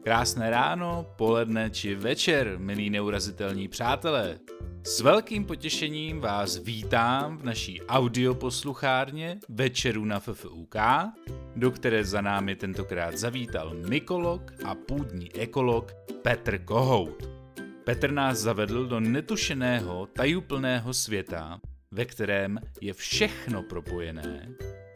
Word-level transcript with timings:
Krásné 0.00 0.50
ráno, 0.50 1.12
poledne 1.16 1.70
či 1.70 1.94
večer, 1.94 2.56
milí 2.58 2.90
neurazitelní 2.90 3.68
přátelé. 3.68 4.38
S 4.82 5.00
velkým 5.00 5.44
potěšením 5.44 6.20
vás 6.20 6.56
vítám 6.56 7.38
v 7.38 7.44
naší 7.44 7.82
audioposluchárně 7.82 9.38
Večeru 9.48 10.04
na 10.04 10.20
FFUK, 10.20 10.76
do 11.56 11.70
které 11.70 12.04
za 12.04 12.20
námi 12.20 12.56
tentokrát 12.56 13.18
zavítal 13.18 13.74
mykolog 13.88 14.52
a 14.64 14.74
půdní 14.74 15.32
ekolog 15.32 15.92
Petr 16.22 16.58
Kohout. 16.58 17.28
Petr 17.84 18.10
nás 18.10 18.38
zavedl 18.38 18.86
do 18.86 19.00
netušeného, 19.00 20.06
tajuplného 20.06 20.94
světa, 20.94 21.60
ve 21.90 22.04
kterém 22.04 22.58
je 22.80 22.92
všechno 22.92 23.62
propojené, 23.62 24.48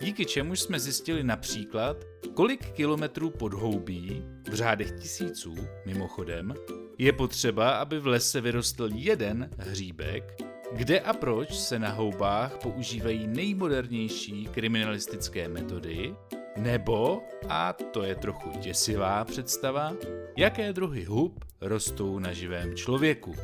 díky 0.04 0.24
čemuž 0.26 0.60
jsme 0.60 0.80
zjistili 0.80 1.22
například, 1.22 1.96
kolik 2.34 2.70
kilometrů 2.70 3.30
podhoubí, 3.30 4.22
v 4.50 4.54
řádech 4.54 4.90
tisíců 4.90 5.54
mimochodem, 5.86 6.54
je 6.98 7.12
potřeba, 7.12 7.70
aby 7.70 7.98
v 7.98 8.06
lese 8.06 8.40
vyrostl 8.40 8.88
jeden 8.94 9.50
hříbek, 9.58 10.42
kde 10.72 11.00
a 11.00 11.12
proč 11.12 11.54
se 11.54 11.78
na 11.78 11.90
houbách 11.90 12.58
používají 12.62 13.26
nejmodernější 13.26 14.46
kriminalistické 14.46 15.48
metody, 15.48 16.14
nebo, 16.56 17.22
a 17.48 17.72
to 17.72 18.02
je 18.02 18.14
trochu 18.14 18.50
děsivá 18.58 19.24
představa, 19.24 19.92
jaké 20.36 20.72
druhy 20.72 21.04
hub 21.04 21.44
rostou 21.60 22.18
na 22.18 22.32
živém 22.32 22.76
člověku. 22.76 23.34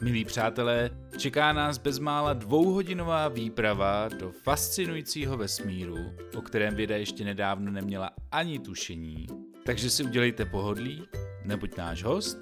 Milí 0.00 0.24
přátelé, 0.24 0.90
čeká 1.18 1.52
nás 1.52 1.78
bezmála 1.78 2.32
dvouhodinová 2.32 3.28
výprava 3.28 4.08
do 4.08 4.32
fascinujícího 4.32 5.36
vesmíru, 5.36 5.96
o 6.36 6.42
kterém 6.42 6.74
věda 6.74 6.96
ještě 6.96 7.24
nedávno 7.24 7.70
neměla 7.70 8.10
ani 8.32 8.58
tušení. 8.58 9.26
Takže 9.64 9.90
si 9.90 10.04
udělejte 10.04 10.44
pohodlí, 10.44 11.08
neboť 11.44 11.76
náš 11.76 12.02
host 12.04 12.38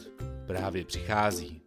právě 0.46 0.84
přichází. 0.84 1.62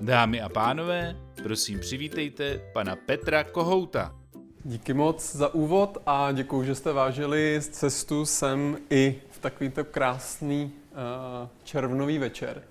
Dámy 0.00 0.40
a 0.40 0.48
pánové, 0.48 1.16
prosím 1.42 1.80
přivítejte 1.80 2.60
pana 2.72 2.96
Petra 2.96 3.44
Kohouta. 3.44 4.16
Díky 4.64 4.94
moc 4.94 5.36
za 5.36 5.54
úvod 5.54 5.98
a 6.06 6.32
děkuji, 6.32 6.64
že 6.64 6.74
jste 6.74 6.92
vážili 6.92 7.60
cestu 7.60 8.26
sem 8.26 8.78
i 8.90 9.22
v 9.30 9.38
takovýto 9.38 9.84
krásný 9.84 10.64
uh, 10.64 11.48
červnový 11.64 12.18
večer. 12.18 12.62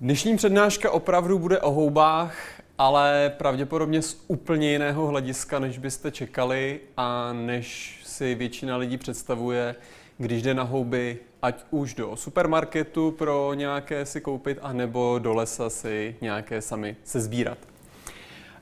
Dnešní 0.00 0.36
přednáška 0.36 0.90
opravdu 0.90 1.38
bude 1.38 1.60
o 1.60 1.70
houbách, 1.70 2.36
ale 2.78 3.32
pravděpodobně 3.38 4.02
z 4.02 4.24
úplně 4.28 4.72
jiného 4.72 5.06
hlediska, 5.06 5.58
než 5.58 5.78
byste 5.78 6.10
čekali 6.10 6.80
a 6.96 7.32
než 7.32 8.00
si 8.04 8.34
většina 8.34 8.76
lidí 8.76 8.98
představuje, 8.98 9.74
když 10.18 10.42
jde 10.42 10.54
na 10.54 10.62
houby, 10.62 11.18
ať 11.42 11.64
už 11.70 11.94
do 11.94 12.16
supermarketu 12.16 13.10
pro 13.10 13.54
nějaké 13.54 14.06
si 14.06 14.20
koupit, 14.20 14.58
anebo 14.62 15.18
do 15.18 15.34
lesa 15.34 15.70
si 15.70 16.16
nějaké 16.20 16.62
sami 16.62 16.96
se 17.04 17.20
sbírat. 17.20 17.58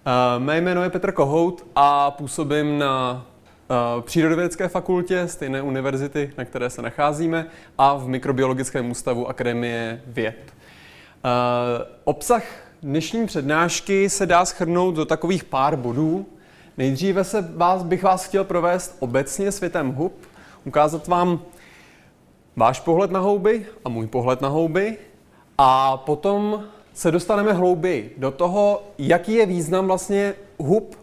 Uh, 0.06 0.42
mé 0.42 0.60
jméno 0.60 0.82
je 0.82 0.90
Petr 0.90 1.12
Kohout 1.12 1.66
a 1.76 2.10
působím 2.10 2.78
na 2.78 3.26
uh, 3.96 4.02
Přírodovědecké 4.02 4.68
fakultě 4.68 5.28
stejné 5.28 5.62
univerzity, 5.62 6.32
na 6.38 6.44
které 6.44 6.70
se 6.70 6.82
nacházíme, 6.82 7.46
a 7.78 7.94
v 7.94 8.08
Mikrobiologickém 8.08 8.90
ústavu 8.90 9.28
Akademie 9.28 10.02
věd. 10.06 10.54
Uh, 11.24 11.30
obsah 12.04 12.42
dnešní 12.82 13.26
přednášky 13.26 14.10
se 14.10 14.26
dá 14.26 14.44
schrnout 14.44 14.94
do 14.94 15.04
takových 15.04 15.44
pár 15.44 15.76
bodů. 15.76 16.26
Nejdříve 16.76 17.24
se 17.24 17.52
vás, 17.56 17.82
bych 17.82 18.02
vás 18.02 18.24
chtěl 18.24 18.44
provést 18.44 18.96
obecně 19.00 19.52
světem 19.52 19.92
hub, 19.92 20.12
ukázat 20.64 21.08
vám 21.08 21.40
váš 22.56 22.80
pohled 22.80 23.10
na 23.10 23.20
houby 23.20 23.66
a 23.84 23.88
můj 23.88 24.06
pohled 24.06 24.40
na 24.40 24.48
houby 24.48 24.96
a 25.58 25.96
potom 25.96 26.64
se 26.94 27.10
dostaneme 27.10 27.52
hlouběji 27.52 28.14
do 28.18 28.30
toho, 28.30 28.82
jaký 28.98 29.34
je 29.34 29.46
význam 29.46 29.86
vlastně 29.86 30.34
hub 30.58 30.94
uh, 30.94 30.96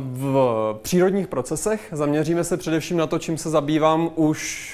v 0.00 0.78
přírodních 0.82 1.26
procesech. 1.26 1.88
Zaměříme 1.92 2.44
se 2.44 2.56
především 2.56 2.96
na 2.96 3.06
to, 3.06 3.18
čím 3.18 3.38
se 3.38 3.50
zabývám 3.50 4.10
už 4.14 4.72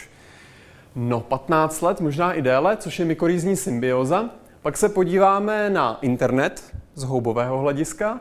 No, 0.97 1.21
15 1.21 1.82
let, 1.82 2.00
možná 2.00 2.32
i 2.32 2.43
déle, 2.43 2.77
což 2.77 2.99
je 2.99 3.05
mykorýzní 3.05 3.56
symbioza. 3.56 4.31
Pak 4.62 4.77
se 4.77 4.88
podíváme 4.88 5.71
na 5.71 5.99
internet 6.00 6.62
z 6.94 7.05
houbového 7.05 7.59
hlediska 7.59 8.21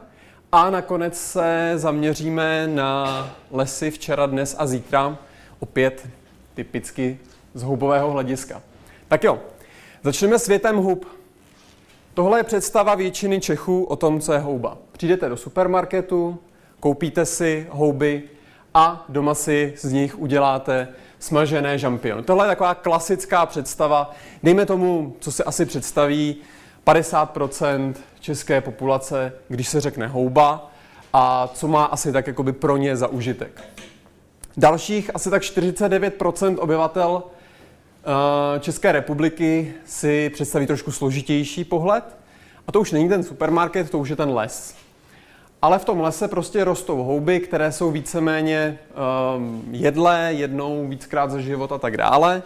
a 0.52 0.70
nakonec 0.70 1.18
se 1.18 1.74
zaměříme 1.76 2.68
na 2.68 3.30
lesy 3.52 3.92
včera, 3.92 4.26
dnes 4.26 4.56
a 4.60 4.66
zítra, 4.66 5.18
opět 5.60 6.08
typicky 6.54 7.20
z 7.54 7.64
houbového 7.64 8.12
hlediska. 8.12 8.62
Tak 9.08 9.24
jo, 9.24 9.40
začneme 10.04 10.40
světem 10.40 10.78
hub. 10.78 11.08
Tohle 12.14 12.40
je 12.40 12.44
představa 12.44 12.96
většiny 12.96 13.40
Čechů 13.40 13.84
o 13.84 13.96
tom, 13.96 14.20
co 14.20 14.34
je 14.34 14.40
houba. 14.40 14.78
Přijdete 14.92 15.30
do 15.30 15.38
supermarketu, 15.38 16.40
koupíte 16.80 17.26
si 17.26 17.68
houby 17.70 18.24
a 18.74 19.06
doma 19.10 19.36
si 19.36 19.74
z 19.78 19.92
nich 19.92 20.20
uděláte 20.20 20.88
smažené 21.24 21.78
žampiony. 21.78 22.24
Tohle 22.24 22.46
je 22.46 22.50
taková 22.50 22.76
klasická 22.76 23.46
představa. 23.46 24.12
Dejme 24.44 24.66
tomu, 24.66 25.16
co 25.20 25.32
se 25.32 25.44
asi 25.44 25.66
představí 25.66 26.36
50% 26.86 27.94
české 28.20 28.62
populace, 28.62 29.34
když 29.48 29.68
se 29.68 29.82
řekne 29.82 30.08
houba 30.08 30.72
a 31.14 31.50
co 31.54 31.68
má 31.68 31.86
asi 31.86 32.12
tak 32.12 32.28
jakoby 32.28 32.54
pro 32.54 32.78
ně 32.78 32.98
za 32.98 33.08
užitek. 33.08 33.64
Dalších 34.58 35.12
asi 35.14 35.30
tak 35.30 35.42
49% 35.42 36.58
obyvatel 36.60 37.24
eh, 37.26 38.60
České 38.60 38.92
republiky 38.92 39.74
si 39.86 40.30
představí 40.34 40.68
trošku 40.68 40.92
složitější 40.92 41.64
pohled. 41.64 42.18
A 42.68 42.72
to 42.72 42.82
už 42.82 42.92
není 42.92 43.10
ten 43.10 43.24
supermarket, 43.24 43.90
to 43.90 44.00
už 44.00 44.10
je 44.10 44.16
ten 44.16 44.30
les 44.30 44.83
ale 45.64 45.80
v 45.80 45.86
tom 45.86 46.02
lese 46.02 46.28
prostě 46.28 46.64
rostou 46.64 47.04
houby, 47.04 47.40
které 47.40 47.72
jsou 47.72 47.92
víceméně 47.92 48.80
um, 49.36 49.64
jedlé, 49.72 50.34
jednou 50.34 50.88
víckrát 50.88 51.32
za 51.32 51.40
život 51.40 51.72
a 51.72 51.78
tak 51.78 51.98
dále, 51.98 52.44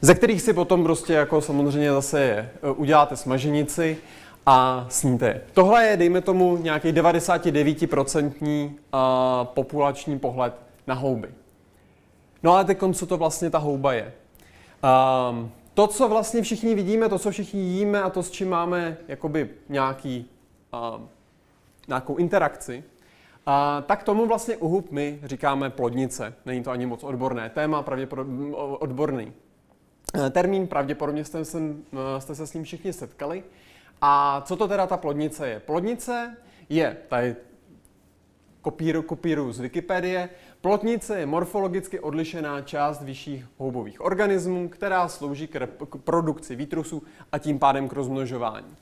ze 0.00 0.14
kterých 0.14 0.42
si 0.42 0.52
potom 0.52 0.82
prostě 0.82 1.12
jako 1.12 1.40
samozřejmě 1.40 1.92
zase 1.92 2.20
je, 2.20 2.50
uh, 2.62 2.80
uděláte 2.80 3.16
smaženici 3.16 3.98
a 4.46 4.86
sníte 4.88 5.26
je. 5.26 5.40
Tohle 5.52 5.86
je, 5.86 5.96
dejme 5.96 6.20
tomu, 6.20 6.56
nějaký 6.56 6.92
99% 6.92 8.66
uh, 8.66 8.70
populační 9.44 10.18
pohled 10.18 10.54
na 10.86 10.94
houby. 10.94 11.28
No 12.42 12.52
ale 12.52 12.64
teď 12.64 12.78
co 12.92 13.06
to 13.06 13.16
vlastně 13.16 13.50
ta 13.50 13.58
houba 13.58 13.92
je? 13.92 14.12
Um, 15.30 15.50
to, 15.74 15.86
co 15.86 16.08
vlastně 16.08 16.42
všichni 16.42 16.74
vidíme, 16.74 17.08
to, 17.08 17.18
co 17.18 17.30
všichni 17.30 17.60
jíme 17.60 18.02
a 18.02 18.10
to, 18.10 18.22
s 18.22 18.30
čím 18.30 18.50
máme 18.50 18.96
jakoby 19.08 19.50
nějaký 19.68 20.30
um, 20.96 21.08
nějakou 21.88 22.16
interakci, 22.16 22.84
a 23.46 23.82
tak 23.86 24.02
tomu 24.02 24.26
vlastně 24.26 24.56
u 24.56 24.68
hub 24.68 24.90
my 24.90 25.20
říkáme 25.24 25.70
plodnice. 25.70 26.34
Není 26.46 26.62
to 26.62 26.70
ani 26.70 26.86
moc 26.86 27.04
odborné 27.04 27.50
téma, 27.50 27.82
pravděpodobně 27.82 28.54
odborný 28.56 29.32
e, 30.26 30.30
termín, 30.30 30.66
pravděpodobně 30.66 31.24
jste 31.24 31.44
se, 31.44 31.58
e, 31.58 32.20
jste 32.20 32.34
se 32.34 32.46
s 32.46 32.54
ním 32.54 32.64
všichni 32.64 32.92
setkali. 32.92 33.44
A 34.00 34.42
co 34.46 34.56
to 34.56 34.68
teda 34.68 34.86
ta 34.86 34.96
plodnice 34.96 35.48
je? 35.48 35.60
Plodnice 35.60 36.36
je, 36.68 36.96
tady 37.08 37.36
kopíru, 38.62 39.02
kopíru 39.02 39.52
z 39.52 39.60
Wikipedie, 39.60 40.28
plodnice 40.60 41.18
je 41.18 41.26
morfologicky 41.26 42.00
odlišená 42.00 42.62
část 42.62 43.02
vyšších 43.02 43.44
houbových 43.58 44.00
organismů, 44.00 44.68
která 44.68 45.08
slouží 45.08 45.46
k, 45.46 45.68
k 45.90 45.96
produkci 45.96 46.56
výtrusů 46.56 47.02
a 47.32 47.38
tím 47.38 47.58
pádem 47.58 47.88
k 47.88 47.92
rozmnožování. 47.92 48.76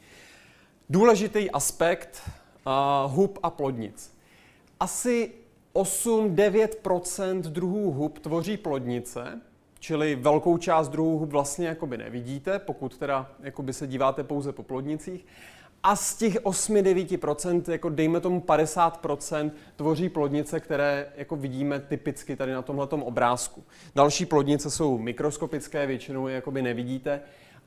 Důležitý 0.91 1.50
aspekt 1.50 2.31
hub 3.06 3.38
a 3.42 3.50
plodnic. 3.50 4.16
Asi 4.80 5.32
8-9% 5.75 7.41
druhů 7.41 7.92
hub 7.92 8.19
tvoří 8.19 8.56
plodnice, 8.56 9.40
čili 9.81 10.14
velkou 10.14 10.58
část 10.58 10.88
druhů 10.88 11.19
hub 11.19 11.31
vlastně 11.31 11.66
jakoby 11.66 11.99
nevidíte, 11.99 12.58
pokud 12.58 12.99
teda 12.99 13.31
jakoby 13.40 13.72
se 13.72 13.87
díváte 13.87 14.25
pouze 14.25 14.52
po 14.52 14.62
plodnicích. 14.62 15.26
A 15.82 15.96
z 15.96 16.16
těch 16.16 16.43
8-9%, 16.43 17.72
jako 17.72 17.88
dejme 17.88 18.20
tomu 18.20 18.40
50%, 18.40 19.50
tvoří 19.76 20.08
plodnice, 20.08 20.61
které 20.61 21.12
jako 21.16 21.37
vidíme 21.37 21.81
typicky 21.81 22.37
tady 22.37 22.52
na 22.52 22.62
tomhle 22.62 22.87
obrázku. 22.87 23.64
Další 23.94 24.26
plodnice 24.26 24.70
jsou 24.70 24.99
mikroskopické, 24.99 25.87
většinou 25.87 26.26
je 26.26 26.34
jakoby 26.34 26.62
nevidíte 26.62 27.20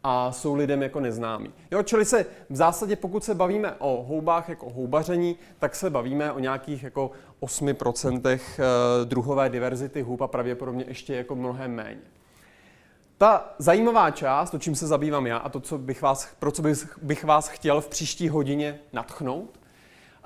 a 0.03 0.31
jsou 0.31 0.55
lidem 0.55 0.81
jako 0.81 0.99
neznámí. 0.99 1.53
Jo, 1.71 1.83
čili 1.83 2.05
se 2.05 2.25
v 2.49 2.55
zásadě, 2.55 2.95
pokud 2.95 3.23
se 3.23 3.35
bavíme 3.35 3.71
o 3.79 4.03
houbách 4.03 4.49
jako 4.49 4.69
houbaření, 4.69 5.37
tak 5.59 5.75
se 5.75 5.89
bavíme 5.89 6.31
o 6.31 6.39
nějakých 6.39 6.83
jako 6.83 7.11
8% 7.41 8.21
eh, 8.25 8.39
druhové 9.05 9.49
diverzity 9.49 10.01
hub 10.01 10.21
a 10.21 10.27
pravděpodobně 10.27 10.85
ještě 10.87 11.15
jako 11.15 11.35
mnohem 11.35 11.75
méně. 11.75 12.01
Ta 13.17 13.53
zajímavá 13.57 14.11
část, 14.11 14.53
o 14.53 14.59
čím 14.59 14.75
se 14.75 14.87
zabývám 14.87 15.27
já 15.27 15.37
a 15.37 15.49
to, 15.49 15.59
co 15.59 15.77
bych 15.77 16.01
vás, 16.01 16.35
pro 16.39 16.51
co 16.51 16.61
bych, 16.61 16.97
bych 17.01 17.23
vás 17.23 17.47
chtěl 17.47 17.81
v 17.81 17.87
příští 17.87 18.29
hodině 18.29 18.79
natchnout, 18.93 19.49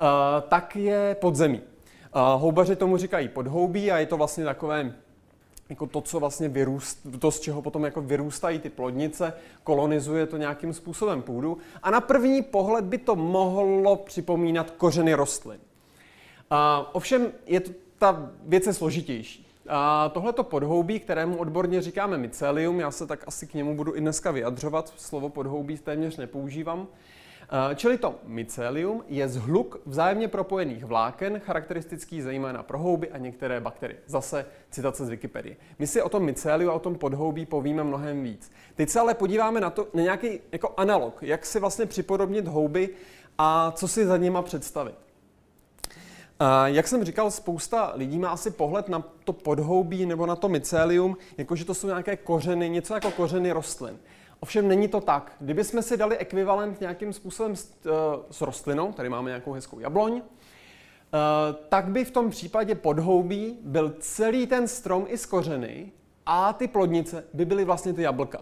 uh, 0.02 0.08
tak 0.48 0.76
je 0.76 1.16
podzemí. 1.20 1.60
Uh, 1.60 2.40
houbaři 2.40 2.76
tomu 2.76 2.96
říkají 2.96 3.28
podhoubí 3.28 3.92
a 3.92 3.98
je 3.98 4.06
to 4.06 4.16
vlastně 4.16 4.44
takové 4.44 4.94
jako 5.68 5.86
to, 5.86 6.00
co 6.00 6.20
vlastně 6.20 6.48
vyrůst, 6.48 7.06
to, 7.18 7.30
z 7.30 7.40
čeho 7.40 7.62
potom 7.62 7.84
jako 7.84 8.02
vyrůstají 8.02 8.58
ty 8.58 8.70
plodnice, 8.70 9.32
kolonizuje 9.64 10.26
to 10.26 10.36
nějakým 10.36 10.72
způsobem 10.72 11.22
půdu. 11.22 11.58
A 11.82 11.90
na 11.90 12.00
první 12.00 12.42
pohled 12.42 12.84
by 12.84 12.98
to 12.98 13.16
mohlo 13.16 13.96
připomínat 13.96 14.70
kořeny 14.70 15.14
rostlin. 15.14 15.60
A, 16.50 16.90
ovšem 16.94 17.32
je 17.46 17.60
to, 17.60 17.70
ta 17.98 18.30
věc 18.44 18.66
je 18.66 18.72
složitější. 18.72 19.46
A 19.68 20.08
tohleto 20.08 20.44
podhoubí, 20.44 21.00
kterému 21.00 21.36
odborně 21.36 21.82
říkáme 21.82 22.18
mycelium, 22.18 22.80
já 22.80 22.90
se 22.90 23.06
tak 23.06 23.24
asi 23.26 23.46
k 23.46 23.54
němu 23.54 23.76
budu 23.76 23.96
i 23.96 24.00
dneska 24.00 24.30
vyjadřovat, 24.30 24.92
slovo 24.96 25.28
podhoubí 25.28 25.78
téměř 25.78 26.16
nepoužívám, 26.16 26.86
Čili 27.74 27.98
to 27.98 28.14
mycelium 28.24 29.04
je 29.08 29.28
zhluk 29.28 29.80
vzájemně 29.86 30.28
propojených 30.28 30.84
vláken, 30.84 31.40
charakteristický 31.40 32.22
zejména 32.22 32.62
pro 32.62 32.78
houby 32.78 33.10
a 33.10 33.18
některé 33.18 33.60
bakterie. 33.60 33.98
Zase 34.06 34.46
citace 34.70 35.06
z 35.06 35.08
Wikipedie. 35.08 35.56
My 35.78 35.86
si 35.86 36.02
o 36.02 36.08
tom 36.08 36.22
myceliu 36.22 36.70
a 36.70 36.74
o 36.74 36.78
tom 36.78 36.94
podhoubí 36.94 37.46
povíme 37.46 37.84
mnohem 37.84 38.22
víc. 38.22 38.52
Teď 38.74 38.88
se 38.88 39.00
ale 39.00 39.14
podíváme 39.14 39.60
na 39.60 39.70
to, 39.70 39.88
na 39.94 40.02
nějaký 40.02 40.40
jako 40.52 40.74
analog, 40.76 41.22
jak 41.22 41.46
si 41.46 41.60
vlastně 41.60 41.86
připodobnit 41.86 42.48
houby 42.48 42.88
a 43.38 43.72
co 43.76 43.88
si 43.88 44.06
za 44.06 44.16
nima 44.16 44.42
představit. 44.42 44.94
Jak 46.64 46.88
jsem 46.88 47.04
říkal, 47.04 47.30
spousta 47.30 47.92
lidí 47.94 48.18
má 48.18 48.28
asi 48.28 48.50
pohled 48.50 48.88
na 48.88 49.04
to 49.24 49.32
podhoubí 49.32 50.06
nebo 50.06 50.26
na 50.26 50.36
to 50.36 50.48
mycelium, 50.48 51.16
jakože 51.38 51.64
to 51.64 51.74
jsou 51.74 51.86
nějaké 51.86 52.16
kořeny, 52.16 52.68
něco 52.68 52.94
jako 52.94 53.10
kořeny 53.10 53.52
rostlin. 53.52 53.98
Ovšem 54.42 54.68
není 54.68 54.88
to 54.88 55.00
tak. 55.00 55.36
Kdybychom 55.40 55.82
si 55.82 55.96
dali 55.96 56.16
ekvivalent 56.16 56.80
nějakým 56.80 57.12
způsobem 57.12 57.56
s, 57.56 57.72
uh, 57.86 57.92
s 58.30 58.40
rostlinou, 58.40 58.92
tady 58.92 59.08
máme 59.08 59.30
nějakou 59.30 59.52
hezkou 59.52 59.80
jabloň, 59.80 60.12
uh, 60.12 60.20
tak 61.68 61.88
by 61.88 62.04
v 62.04 62.10
tom 62.10 62.30
případě 62.30 62.74
podhoubí 62.74 63.58
byl 63.62 63.94
celý 64.00 64.46
ten 64.46 64.68
strom 64.68 65.06
i 65.08 65.18
z 65.18 65.26
kořeny 65.26 65.92
a 66.26 66.52
ty 66.52 66.68
plodnice 66.68 67.24
by 67.32 67.44
byly 67.44 67.64
vlastně 67.64 67.92
ty 67.92 68.02
jablka. 68.02 68.38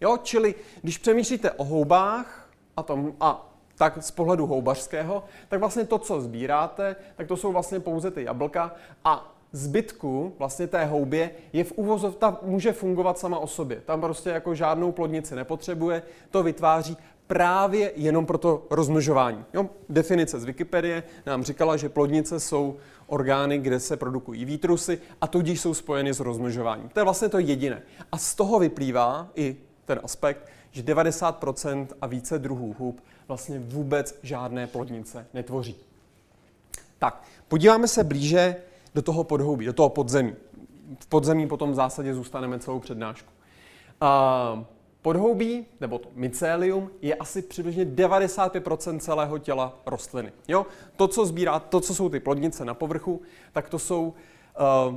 Jo, 0.00 0.18
čili 0.22 0.54
když 0.82 0.98
přemýšlíte 0.98 1.50
o 1.50 1.64
houbách 1.64 2.50
a, 2.76 2.82
tom, 2.82 3.12
a 3.20 3.52
tak 3.76 4.02
z 4.02 4.10
pohledu 4.10 4.46
houbařského, 4.46 5.24
tak 5.48 5.60
vlastně 5.60 5.84
to, 5.84 5.98
co 5.98 6.20
sbíráte, 6.20 6.96
tak 7.16 7.26
to 7.26 7.36
jsou 7.36 7.52
vlastně 7.52 7.80
pouze 7.80 8.10
ty 8.10 8.24
jablka 8.24 8.74
a 9.04 9.34
zbytku 9.52 10.34
vlastně 10.38 10.66
té 10.66 10.84
houbě 10.84 11.30
je 11.52 11.64
v 11.64 11.72
úvozov, 11.72 12.16
ta 12.16 12.38
může 12.42 12.72
fungovat 12.72 13.18
sama 13.18 13.38
o 13.38 13.46
sobě. 13.46 13.82
Tam 13.86 14.00
prostě 14.00 14.30
jako 14.30 14.54
žádnou 14.54 14.92
plodnici 14.92 15.34
nepotřebuje, 15.34 16.02
to 16.30 16.42
vytváří 16.42 16.96
právě 17.26 17.92
jenom 17.96 18.26
pro 18.26 18.38
to 18.38 18.66
rozmnožování. 18.70 19.44
Jo? 19.54 19.70
Definice 19.88 20.40
z 20.40 20.44
Wikipedie 20.44 21.02
nám 21.26 21.44
říkala, 21.44 21.76
že 21.76 21.88
plodnice 21.88 22.40
jsou 22.40 22.76
orgány, 23.06 23.58
kde 23.58 23.80
se 23.80 23.96
produkují 23.96 24.44
výtrusy 24.44 25.00
a 25.20 25.26
tudíž 25.26 25.60
jsou 25.60 25.74
spojeny 25.74 26.14
s 26.14 26.20
rozmnožováním. 26.20 26.88
To 26.88 27.00
je 27.00 27.04
vlastně 27.04 27.28
to 27.28 27.38
jediné. 27.38 27.82
A 28.12 28.18
z 28.18 28.34
toho 28.34 28.58
vyplývá 28.58 29.28
i 29.34 29.56
ten 29.84 30.00
aspekt, 30.04 30.48
že 30.70 30.82
90% 30.82 31.86
a 32.00 32.06
více 32.06 32.38
druhů 32.38 32.76
hub 32.78 33.00
vlastně 33.28 33.58
vůbec 33.58 34.18
žádné 34.22 34.66
plodnice 34.66 35.26
netvoří. 35.34 35.76
Tak, 36.98 37.22
podíváme 37.48 37.88
se 37.88 38.04
blíže 38.04 38.56
do 38.94 39.02
toho 39.02 39.24
podhoubí, 39.24 39.66
do 39.66 39.72
toho 39.72 39.88
podzemí. 39.88 40.34
V 41.00 41.06
podzemí 41.06 41.48
potom 41.48 41.70
v 41.72 41.74
zásadě 41.74 42.14
zůstaneme 42.14 42.58
celou 42.58 42.80
přednášku. 42.80 43.32
A 44.00 44.64
podhoubí, 45.02 45.66
nebo 45.80 45.98
to 45.98 46.08
mycelium, 46.14 46.90
je 47.02 47.14
asi 47.14 47.42
přibližně 47.42 47.84
95% 47.84 48.98
celého 48.98 49.38
těla 49.38 49.80
rostliny. 49.86 50.32
Jo? 50.48 50.66
To, 50.96 51.08
co 51.08 51.26
sbírá, 51.26 51.58
to, 51.58 51.80
co 51.80 51.94
jsou 51.94 52.08
ty 52.08 52.20
plodnice 52.20 52.64
na 52.64 52.74
povrchu, 52.74 53.22
tak 53.52 53.68
to 53.68 53.78
jsou 53.78 54.02
uh, 54.02 54.14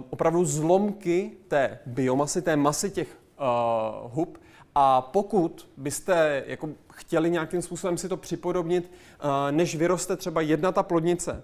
opravdu 0.09 0.45
zlomky 0.45 1.31
té 1.47 1.79
biomasy, 1.85 2.41
té 2.41 2.55
masy 2.55 2.91
těch 2.91 3.07
uh, 3.39 4.11
hub. 4.13 4.37
A 4.75 5.01
pokud 5.01 5.69
byste 5.77 6.43
jako 6.47 6.69
chtěli 6.93 7.31
nějakým 7.31 7.61
způsobem 7.61 7.97
si 7.97 8.09
to 8.09 8.17
připodobnit, 8.17 8.91
uh, 8.91 9.29
než 9.51 9.75
vyroste 9.75 10.15
třeba 10.15 10.41
jedna 10.41 10.71
ta 10.71 10.83
plodnice 10.83 11.43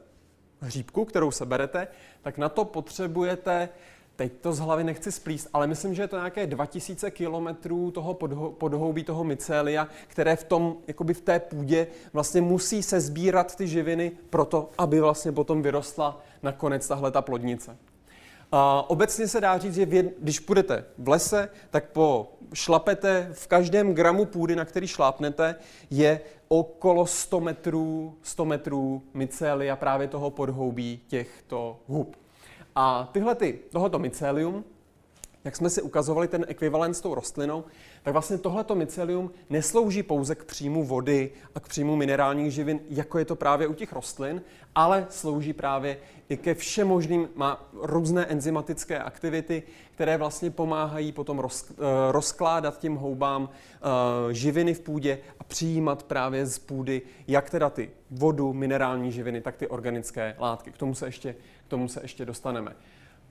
hříbku, 0.61 1.05
kterou 1.05 1.31
seberete, 1.31 1.87
tak 2.21 2.37
na 2.37 2.49
to 2.49 2.65
potřebujete 2.65 3.69
teď 4.15 4.33
to 4.41 4.53
z 4.53 4.59
hlavy 4.59 4.83
nechci 4.83 5.11
splíst, 5.11 5.49
ale 5.53 5.67
myslím, 5.67 5.95
že 5.95 6.01
je 6.01 6.07
to 6.07 6.15
nějaké 6.15 6.47
2000 6.47 7.11
kilometrů 7.11 7.91
toho 7.91 8.13
podhoubí 8.57 9.03
toho 9.03 9.23
mycelia, 9.23 9.87
které 10.07 10.35
v 10.35 10.43
tom, 10.43 10.77
jakoby 10.87 11.13
v 11.13 11.21
té 11.21 11.39
půdě 11.39 11.87
vlastně 12.13 12.41
musí 12.41 12.83
se 12.83 13.01
sbírat 13.01 13.55
ty 13.55 13.67
živiny 13.67 14.11
proto, 14.29 14.69
aby 14.77 14.99
vlastně 14.99 15.31
potom 15.31 15.61
vyrostla 15.61 16.21
nakonec 16.43 16.87
tahle 16.87 17.11
ta 17.11 17.21
plodnice. 17.21 17.77
A 18.51 18.89
obecně 18.89 19.27
se 19.27 19.41
dá 19.41 19.57
říct, 19.57 19.75
že 19.75 19.85
vě, 19.85 20.11
když 20.19 20.39
půjdete 20.39 20.85
v 20.97 21.07
lese, 21.07 21.49
tak 21.69 21.89
po 21.89 22.33
šlapete 22.53 23.29
v 23.33 23.47
každém 23.47 23.93
gramu 23.93 24.25
půdy, 24.25 24.55
na 24.55 24.65
který 24.65 24.87
šlápnete, 24.87 25.55
je 25.89 26.21
okolo 26.47 27.05
100 27.05 27.39
metrů, 27.39 28.17
100 28.21 28.45
metrů 28.45 29.01
mycelia 29.13 29.75
právě 29.75 30.07
toho 30.07 30.29
podhoubí 30.29 30.99
těchto 31.07 31.79
hub. 31.87 32.15
A 32.75 33.09
tyhle 33.11 33.35
ty, 33.35 33.59
tohoto 33.71 33.99
mycelium, 33.99 34.63
jak 35.43 35.55
jsme 35.55 35.69
si 35.69 35.81
ukazovali 35.81 36.27
ten 36.27 36.45
ekvivalent 36.47 36.95
s 36.95 37.01
tou 37.01 37.15
rostlinou, 37.15 37.63
tak 38.03 38.13
vlastně 38.13 38.37
tohleto 38.37 38.75
mycelium 38.75 39.31
neslouží 39.49 40.03
pouze 40.03 40.35
k 40.35 40.43
příjmu 40.43 40.83
vody 40.83 41.31
a 41.55 41.59
k 41.59 41.67
příjmu 41.67 41.95
minerálních 41.95 42.53
živin, 42.53 42.79
jako 42.89 43.17
je 43.17 43.25
to 43.25 43.35
právě 43.35 43.67
u 43.67 43.73
těch 43.73 43.93
rostlin, 43.93 44.41
ale 44.75 45.07
slouží 45.09 45.53
právě 45.53 45.97
i 46.29 46.37
ke 46.37 46.53
všem 46.53 46.87
možným, 46.87 47.29
má 47.35 47.69
různé 47.73 48.25
enzymatické 48.25 48.99
aktivity, 48.99 49.63
které 49.91 50.17
vlastně 50.17 50.51
pomáhají 50.51 51.11
potom 51.11 51.39
roz, 51.39 51.71
eh, 51.71 51.75
rozkládat 52.11 52.79
těm 52.79 52.95
houbám 52.95 53.49
eh, 53.49 54.33
živiny 54.33 54.73
v 54.73 54.79
půdě 54.79 55.19
a 55.39 55.43
přijímat 55.43 56.03
právě 56.03 56.45
z 56.45 56.59
půdy 56.59 57.01
jak 57.27 57.49
teda 57.49 57.69
ty 57.69 57.89
vodu, 58.11 58.53
minerální 58.53 59.11
živiny, 59.11 59.41
tak 59.41 59.57
ty 59.57 59.67
organické 59.67 60.35
látky. 60.39 60.71
K 60.71 60.77
tomu 60.77 60.95
se 60.95 61.05
ještě, 61.05 61.35
k 61.67 61.69
tomu 61.69 61.87
se 61.87 61.99
ještě 62.01 62.25
dostaneme. 62.25 62.75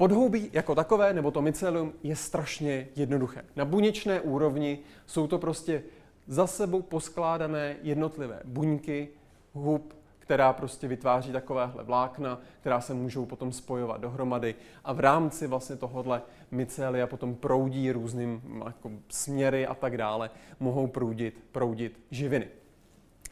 Podhoubí 0.00 0.50
jako 0.52 0.75
takové, 0.75 1.12
nebo 1.12 1.31
to 1.31 1.43
mycelium, 1.43 1.93
je 2.02 2.17
strašně 2.17 2.88
jednoduché. 2.97 3.44
Na 3.56 3.64
buněčné 3.64 4.20
úrovni 4.20 4.79
jsou 5.06 5.26
to 5.26 5.38
prostě 5.38 5.82
za 6.26 6.47
sebou 6.47 6.82
poskládané 6.82 7.76
jednotlivé 7.82 8.41
buňky, 8.44 9.08
hub, 9.52 9.94
která 10.19 10.52
prostě 10.52 10.88
vytváří 10.88 11.32
takovéhle 11.32 11.85
vlákna, 11.85 12.41
která 12.61 12.81
se 12.81 12.94
můžou 12.94 13.26
potom 13.26 13.52
spojovat 13.52 14.00
dohromady 14.00 14.55
a 14.85 14.93
v 14.93 15.00
rámci 15.00 15.47
vlastně 15.47 15.76
tohohle 15.76 16.23
mycelia 16.50 17.06
potom 17.06 17.35
proudí 17.35 17.93
různým 17.93 18.62
jako 18.66 18.90
směry 19.09 19.66
a 19.66 19.75
tak 19.75 19.97
dále, 19.97 20.30
mohou 20.61 20.87
proudit, 20.87 21.45
proudit 21.52 22.00
živiny. 22.11 22.49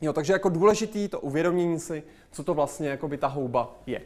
Jo, 0.01 0.13
takže 0.13 0.33
jako 0.33 0.49
důležitý 0.49 1.09
to 1.09 1.21
uvědomění 1.21 1.81
si, 1.81 2.03
co 2.31 2.45
to 2.45 2.55
vlastně 2.55 2.89
jako 2.89 3.09
by 3.09 3.19
ta 3.19 3.27
houba 3.27 3.75
je. 3.87 4.01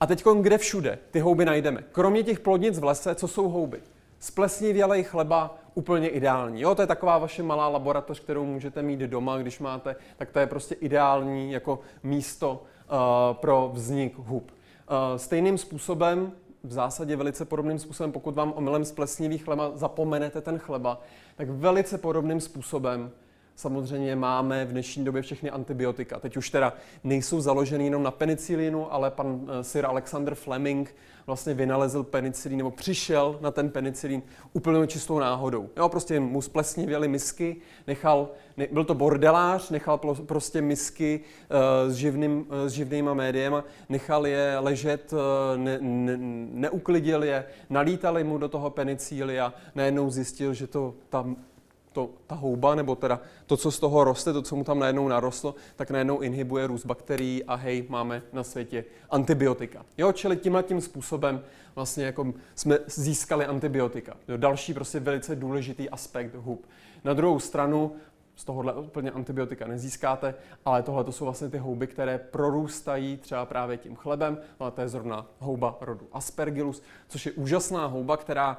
A 0.00 0.06
teď 0.06 0.24
kde 0.40 0.58
všude 0.58 0.98
ty 1.10 1.20
houby 1.20 1.44
najdeme? 1.44 1.84
Kromě 1.92 2.22
těch 2.22 2.40
plodnic 2.40 2.78
v 2.78 2.84
lese, 2.84 3.14
co 3.14 3.28
jsou 3.28 3.48
houby? 3.48 3.82
Splesnivělej 4.18 5.02
chleba 5.02 5.58
úplně 5.74 6.08
ideální. 6.08 6.60
Jo, 6.60 6.74
to 6.74 6.82
je 6.82 6.86
taková 6.86 7.18
vaše 7.18 7.42
malá 7.42 7.68
laboratoř, 7.68 8.20
kterou 8.20 8.44
můžete 8.44 8.82
mít 8.82 9.00
doma, 9.00 9.38
když 9.38 9.58
máte, 9.58 9.96
tak 10.16 10.30
to 10.30 10.38
je 10.38 10.46
prostě 10.46 10.74
ideální 10.74 11.52
jako 11.52 11.78
místo 12.02 12.62
uh, 12.62 13.36
pro 13.36 13.70
vznik 13.74 14.18
hub. 14.18 14.50
Uh, 14.50 15.16
stejným 15.16 15.58
způsobem, 15.58 16.32
v 16.62 16.72
zásadě 16.72 17.16
velice 17.16 17.44
podobným 17.44 17.78
způsobem, 17.78 18.12
pokud 18.12 18.34
vám 18.34 18.52
omylem 18.56 18.84
splesnivý 18.84 19.38
chleba 19.38 19.70
zapomenete 19.74 20.40
ten 20.40 20.58
chleba, 20.58 21.00
tak 21.36 21.50
velice 21.50 21.98
podobným 21.98 22.40
způsobem 22.40 23.10
samozřejmě 23.56 24.16
máme 24.16 24.64
v 24.64 24.72
dnešní 24.72 25.04
době 25.04 25.22
všechny 25.22 25.50
antibiotika. 25.50 26.20
Teď 26.20 26.36
už 26.36 26.50
teda 26.50 26.72
nejsou 27.04 27.40
založeny 27.40 27.84
jenom 27.84 28.02
na 28.02 28.10
penicilinu, 28.10 28.92
ale 28.92 29.10
pan 29.10 29.40
eh, 29.48 29.64
Sir 29.64 29.86
Alexander 29.86 30.34
Fleming 30.34 30.94
vlastně 31.26 31.54
vynalezl 31.54 32.02
penicilin, 32.02 32.58
nebo 32.58 32.70
přišel 32.70 33.38
na 33.40 33.50
ten 33.50 33.70
penicilin 33.70 34.22
úplně 34.52 34.86
čistou 34.86 35.18
náhodou. 35.18 35.68
Jo, 35.76 35.88
prostě 35.88 36.20
mu 36.20 36.42
splesnivěly 36.42 37.08
misky, 37.08 37.56
nechal, 37.86 38.28
ne, 38.56 38.66
byl 38.72 38.84
to 38.84 38.94
bordelář, 38.94 39.70
nechal 39.70 39.98
prostě 40.26 40.62
misky 40.62 41.20
uh, 41.20 41.92
s, 41.92 41.94
živným, 41.94 42.38
uh, 42.38 42.68
s 42.68 42.72
živnýma 42.72 43.14
médiema, 43.14 43.64
nechal 43.88 44.26
je 44.26 44.58
ležet, 44.58 45.12
uh, 45.12 45.18
ne, 45.56 45.78
ne, 45.80 46.16
neuklidil 46.52 47.24
je, 47.24 47.44
nalítali 47.70 48.24
mu 48.24 48.38
do 48.38 48.48
toho 48.48 48.70
penicília, 48.70 49.54
najednou 49.74 50.10
zjistil, 50.10 50.54
že 50.54 50.66
to 50.66 50.94
tam 51.08 51.36
to, 51.96 52.10
ta 52.26 52.34
houba, 52.34 52.74
nebo 52.74 52.94
teda 52.96 53.20
to, 53.46 53.56
co 53.56 53.70
z 53.70 53.80
toho 53.80 54.04
roste, 54.04 54.32
to, 54.32 54.42
co 54.42 54.56
mu 54.56 54.64
tam 54.64 54.78
najednou 54.78 55.08
narostlo, 55.08 55.54
tak 55.76 55.90
najednou 55.90 56.20
inhibuje 56.20 56.66
růst 56.66 56.86
bakterií 56.86 57.44
a 57.44 57.54
hej, 57.54 57.86
máme 57.88 58.22
na 58.32 58.44
světě 58.44 58.84
antibiotika. 59.10 59.86
Jo, 59.98 60.12
čili 60.12 60.36
tímhle 60.36 60.62
tím 60.62 60.80
způsobem 60.80 61.40
vlastně 61.74 62.04
jako 62.04 62.32
jsme 62.54 62.78
získali 62.86 63.46
antibiotika. 63.46 64.16
Jo, 64.28 64.36
další 64.36 64.74
prostě 64.74 65.00
velice 65.00 65.36
důležitý 65.36 65.90
aspekt 65.90 66.34
hub. 66.34 66.66
Na 67.04 67.14
druhou 67.14 67.38
stranu 67.38 67.92
z 68.36 68.44
tohohle 68.44 68.74
úplně 68.74 69.10
antibiotika 69.10 69.66
nezískáte, 69.66 70.34
ale 70.64 70.82
tohle 70.82 71.04
to 71.04 71.12
jsou 71.12 71.24
vlastně 71.24 71.48
ty 71.48 71.58
houby, 71.58 71.86
které 71.86 72.18
prorůstají 72.18 73.16
třeba 73.16 73.46
právě 73.46 73.76
tím 73.76 73.96
chlebem, 73.96 74.38
ale 74.60 74.70
to 74.70 74.80
je 74.80 74.88
zrovna 74.88 75.26
houba 75.38 75.78
rodu 75.80 76.06
Aspergillus, 76.12 76.82
což 77.08 77.26
je 77.26 77.32
úžasná 77.32 77.86
houba, 77.86 78.16
která 78.16 78.58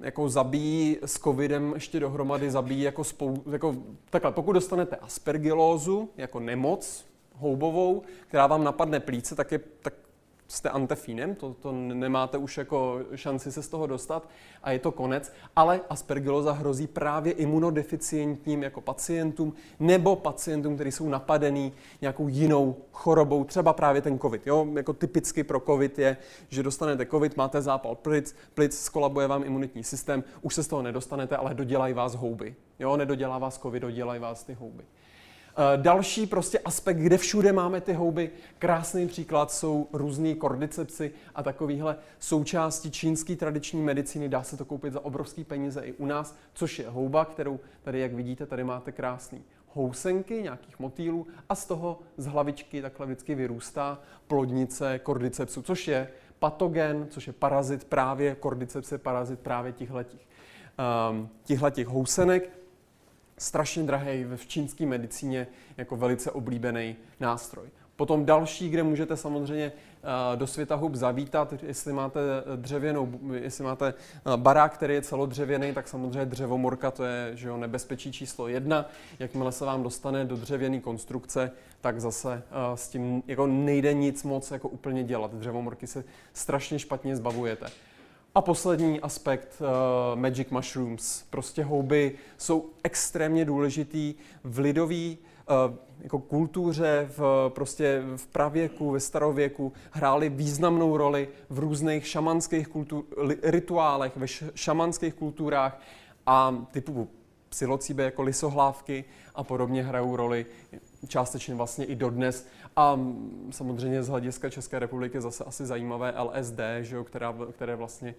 jako 0.00 0.28
zabíjí 0.28 0.98
s 1.04 1.18
covidem 1.18 1.72
ještě 1.74 2.00
dohromady, 2.00 2.50
zabíjí 2.50 2.82
jako, 2.82 3.04
spou, 3.04 3.42
jako 3.50 3.76
takhle, 4.10 4.32
pokud 4.32 4.52
dostanete 4.52 4.96
aspergilózu 4.96 6.08
jako 6.16 6.40
nemoc 6.40 7.06
houbovou, 7.34 8.02
která 8.28 8.46
vám 8.46 8.64
napadne 8.64 9.00
plíce, 9.00 9.34
tak, 9.34 9.52
je, 9.52 9.60
tak 9.80 9.94
jste 10.48 10.70
antefínem, 10.70 11.34
to, 11.34 11.54
to 11.54 11.72
nemáte 11.72 12.38
už 12.38 12.58
jako 12.58 13.00
šanci 13.14 13.52
se 13.52 13.62
z 13.62 13.68
toho 13.68 13.86
dostat 13.86 14.28
a 14.62 14.70
je 14.70 14.78
to 14.78 14.92
konec, 14.92 15.32
ale 15.56 15.80
aspergiloza 15.90 16.52
hrozí 16.52 16.86
právě 16.86 17.32
imunodeficientním 17.32 18.62
jako 18.62 18.80
pacientům 18.80 19.52
nebo 19.80 20.16
pacientům, 20.16 20.74
kteří 20.74 20.92
jsou 20.92 21.08
napadený 21.08 21.72
nějakou 22.00 22.28
jinou 22.28 22.76
chorobou, 22.92 23.44
třeba 23.44 23.72
právě 23.72 24.02
ten 24.02 24.18
covid. 24.18 24.46
Jo? 24.46 24.66
Jako 24.76 24.92
typicky 24.92 25.44
pro 25.44 25.60
covid 25.60 25.98
je, 25.98 26.16
že 26.48 26.62
dostanete 26.62 27.06
covid, 27.06 27.36
máte 27.36 27.62
zápal 27.62 27.94
plic, 27.94 28.36
plic 28.54 28.78
skolabuje 28.78 29.26
vám 29.26 29.44
imunitní 29.44 29.84
systém, 29.84 30.24
už 30.42 30.54
se 30.54 30.62
z 30.62 30.68
toho 30.68 30.82
nedostanete, 30.82 31.36
ale 31.36 31.54
dodělají 31.54 31.94
vás 31.94 32.14
houby. 32.14 32.54
Jo? 32.78 32.96
Nedodělá 32.96 33.38
vás 33.38 33.58
covid, 33.58 33.82
dodělají 33.82 34.20
vás 34.20 34.44
ty 34.44 34.54
houby. 34.54 34.84
Eh, 35.58 35.76
další 35.76 36.26
prostě 36.26 36.58
aspekt, 36.58 36.96
kde 36.96 37.18
všude 37.18 37.52
máme 37.52 37.80
ty 37.80 37.92
houby, 37.92 38.30
krásný 38.58 39.08
příklad 39.08 39.52
jsou 39.52 39.88
různý 39.92 40.34
kordycepsy 40.34 41.12
a 41.34 41.42
takovýhle 41.42 41.96
součástí 42.18 42.90
čínské 42.90 43.36
tradiční 43.36 43.82
medicíny. 43.82 44.28
Dá 44.28 44.42
se 44.42 44.56
to 44.56 44.64
koupit 44.64 44.92
za 44.92 45.04
obrovský 45.04 45.44
peníze 45.44 45.80
i 45.80 45.92
u 45.92 46.06
nás, 46.06 46.36
což 46.54 46.78
je 46.78 46.88
houba, 46.88 47.24
kterou 47.24 47.60
tady, 47.82 48.00
jak 48.00 48.12
vidíte, 48.12 48.46
tady 48.46 48.64
máte 48.64 48.92
krásný 48.92 49.44
housenky, 49.68 50.42
nějakých 50.42 50.78
motýlů 50.78 51.26
a 51.48 51.54
z 51.54 51.66
toho 51.66 51.98
z 52.16 52.26
hlavičky 52.26 52.82
takhle 52.82 53.06
vždycky 53.06 53.34
vyrůstá 53.34 53.98
plodnice 54.26 54.98
kordycepsu, 54.98 55.62
což 55.62 55.88
je 55.88 56.08
patogen, 56.38 57.06
což 57.10 57.26
je 57.26 57.32
parazit 57.32 57.84
právě, 57.84 58.34
kordyceps 58.34 58.92
parazit 58.96 59.40
právě 59.40 59.72
těchhletích, 59.72 60.28
um, 61.10 61.28
těchhletích 61.44 61.86
housenek 61.86 62.65
strašně 63.38 63.82
drahý 63.82 64.24
v 64.36 64.46
čínské 64.46 64.86
medicíně 64.86 65.46
jako 65.76 65.96
velice 65.96 66.30
oblíbený 66.30 66.96
nástroj. 67.20 67.66
Potom 67.96 68.24
další, 68.24 68.68
kde 68.68 68.82
můžete 68.82 69.16
samozřejmě 69.16 69.72
eh, 69.72 70.36
do 70.36 70.46
světa 70.46 70.74
hub 70.74 70.94
zavítat, 70.94 71.54
jestli 71.62 71.92
máte 71.92 72.20
dřevěnou, 72.56 73.20
jestli 73.32 73.64
máte 73.64 73.88
eh, 73.88 74.36
barák, 74.36 74.74
který 74.74 74.94
je 74.94 75.02
celodřevěný, 75.02 75.72
tak 75.72 75.88
samozřejmě 75.88 76.24
dřevomorka, 76.24 76.90
to 76.90 77.04
je 77.04 77.30
že 77.34 77.48
jo, 77.48 77.56
nebezpečí 77.56 78.12
číslo 78.12 78.48
jedna. 78.48 78.90
Jakmile 79.18 79.52
se 79.52 79.64
vám 79.64 79.82
dostane 79.82 80.24
do 80.24 80.36
dřevěné 80.36 80.80
konstrukce, 80.80 81.50
tak 81.80 82.00
zase 82.00 82.42
eh, 82.50 82.76
s 82.76 82.88
tím 82.88 83.22
jako 83.26 83.46
nejde 83.46 83.94
nic 83.94 84.22
moc 84.22 84.50
jako 84.50 84.68
úplně 84.68 85.04
dělat. 85.04 85.34
Dřevomorky 85.34 85.86
se 85.86 86.04
strašně 86.32 86.78
špatně 86.78 87.16
zbavujete. 87.16 87.66
A 88.36 88.42
poslední 88.42 89.00
aspekt, 89.00 89.60
uh, 89.60 90.20
magic 90.20 90.48
mushrooms. 90.50 91.22
Prostě 91.30 91.64
houby 91.64 92.12
jsou 92.38 92.70
extrémně 92.84 93.44
důležitý 93.44 94.14
v 94.44 94.58
lidový 94.58 95.18
uh, 95.68 95.76
jako 96.00 96.18
kultuře, 96.18 97.08
v, 97.16 97.50
prostě 97.54 98.02
v 98.16 98.26
pravěku, 98.26 98.90
ve 98.90 99.00
starověku 99.00 99.72
hrály 99.90 100.28
významnou 100.28 100.96
roli 100.96 101.28
v 101.50 101.58
různých 101.58 102.06
šamanských 102.06 102.68
kultur, 102.68 103.04
rituálech, 103.42 104.16
ve 104.16 104.26
šamanských 104.54 105.14
kulturách 105.14 105.80
a 106.26 106.66
typu 106.70 107.08
psilocíbe 107.48 108.04
jako 108.04 108.22
lisohlávky 108.22 109.04
a 109.34 109.44
podobně 109.44 109.82
hrajou 109.82 110.16
roli 110.16 110.46
částečně 111.08 111.54
vlastně 111.54 111.84
i 111.84 111.94
dodnes. 111.94 112.46
A 112.78 113.00
samozřejmě 113.50 114.02
z 114.02 114.08
hlediska 114.08 114.50
České 114.50 114.78
republiky 114.78 115.20
zase 115.20 115.44
asi 115.44 115.66
zajímavé 115.66 116.14
LSD, 116.22 116.60
že 116.80 116.96
jo, 116.96 117.04
která, 117.04 117.34
které 117.52 117.76
vlastně 117.76 118.14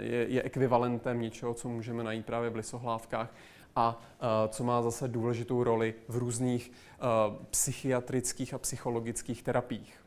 je, 0.00 0.26
je 0.28 0.42
ekvivalentem 0.42 1.20
něčeho, 1.20 1.54
co 1.54 1.68
můžeme 1.68 2.04
najít 2.04 2.26
právě 2.26 2.50
v 2.50 2.56
lisohlávkách 2.56 3.34
a 3.76 4.00
co 4.48 4.64
má 4.64 4.82
zase 4.82 5.08
důležitou 5.08 5.64
roli 5.64 5.94
v 6.08 6.16
různých 6.16 6.72
psychiatrických 7.50 8.54
a 8.54 8.58
psychologických 8.58 9.42
terapiích. 9.42 10.00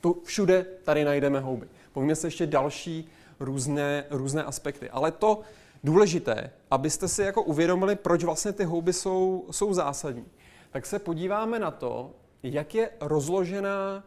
Tu 0.00 0.22
všude 0.24 0.66
tady 0.84 1.04
najdeme 1.04 1.40
houby. 1.40 1.68
Povíme 1.92 2.16
se 2.16 2.26
ještě 2.26 2.46
další 2.46 3.08
různé, 3.40 4.04
různé 4.10 4.44
aspekty. 4.44 4.90
Ale 4.90 5.10
to 5.10 5.40
důležité, 5.84 6.50
abyste 6.70 7.08
si 7.08 7.22
jako 7.22 7.42
uvědomili, 7.42 7.96
proč 7.96 8.24
vlastně 8.24 8.52
ty 8.52 8.64
houby 8.64 8.92
jsou, 8.92 9.46
jsou 9.50 9.74
zásadní, 9.74 10.26
tak 10.70 10.86
se 10.86 10.98
podíváme 10.98 11.58
na 11.58 11.70
to, 11.70 12.10
jak 12.42 12.74
je 12.74 12.90
rozložená 13.00 14.04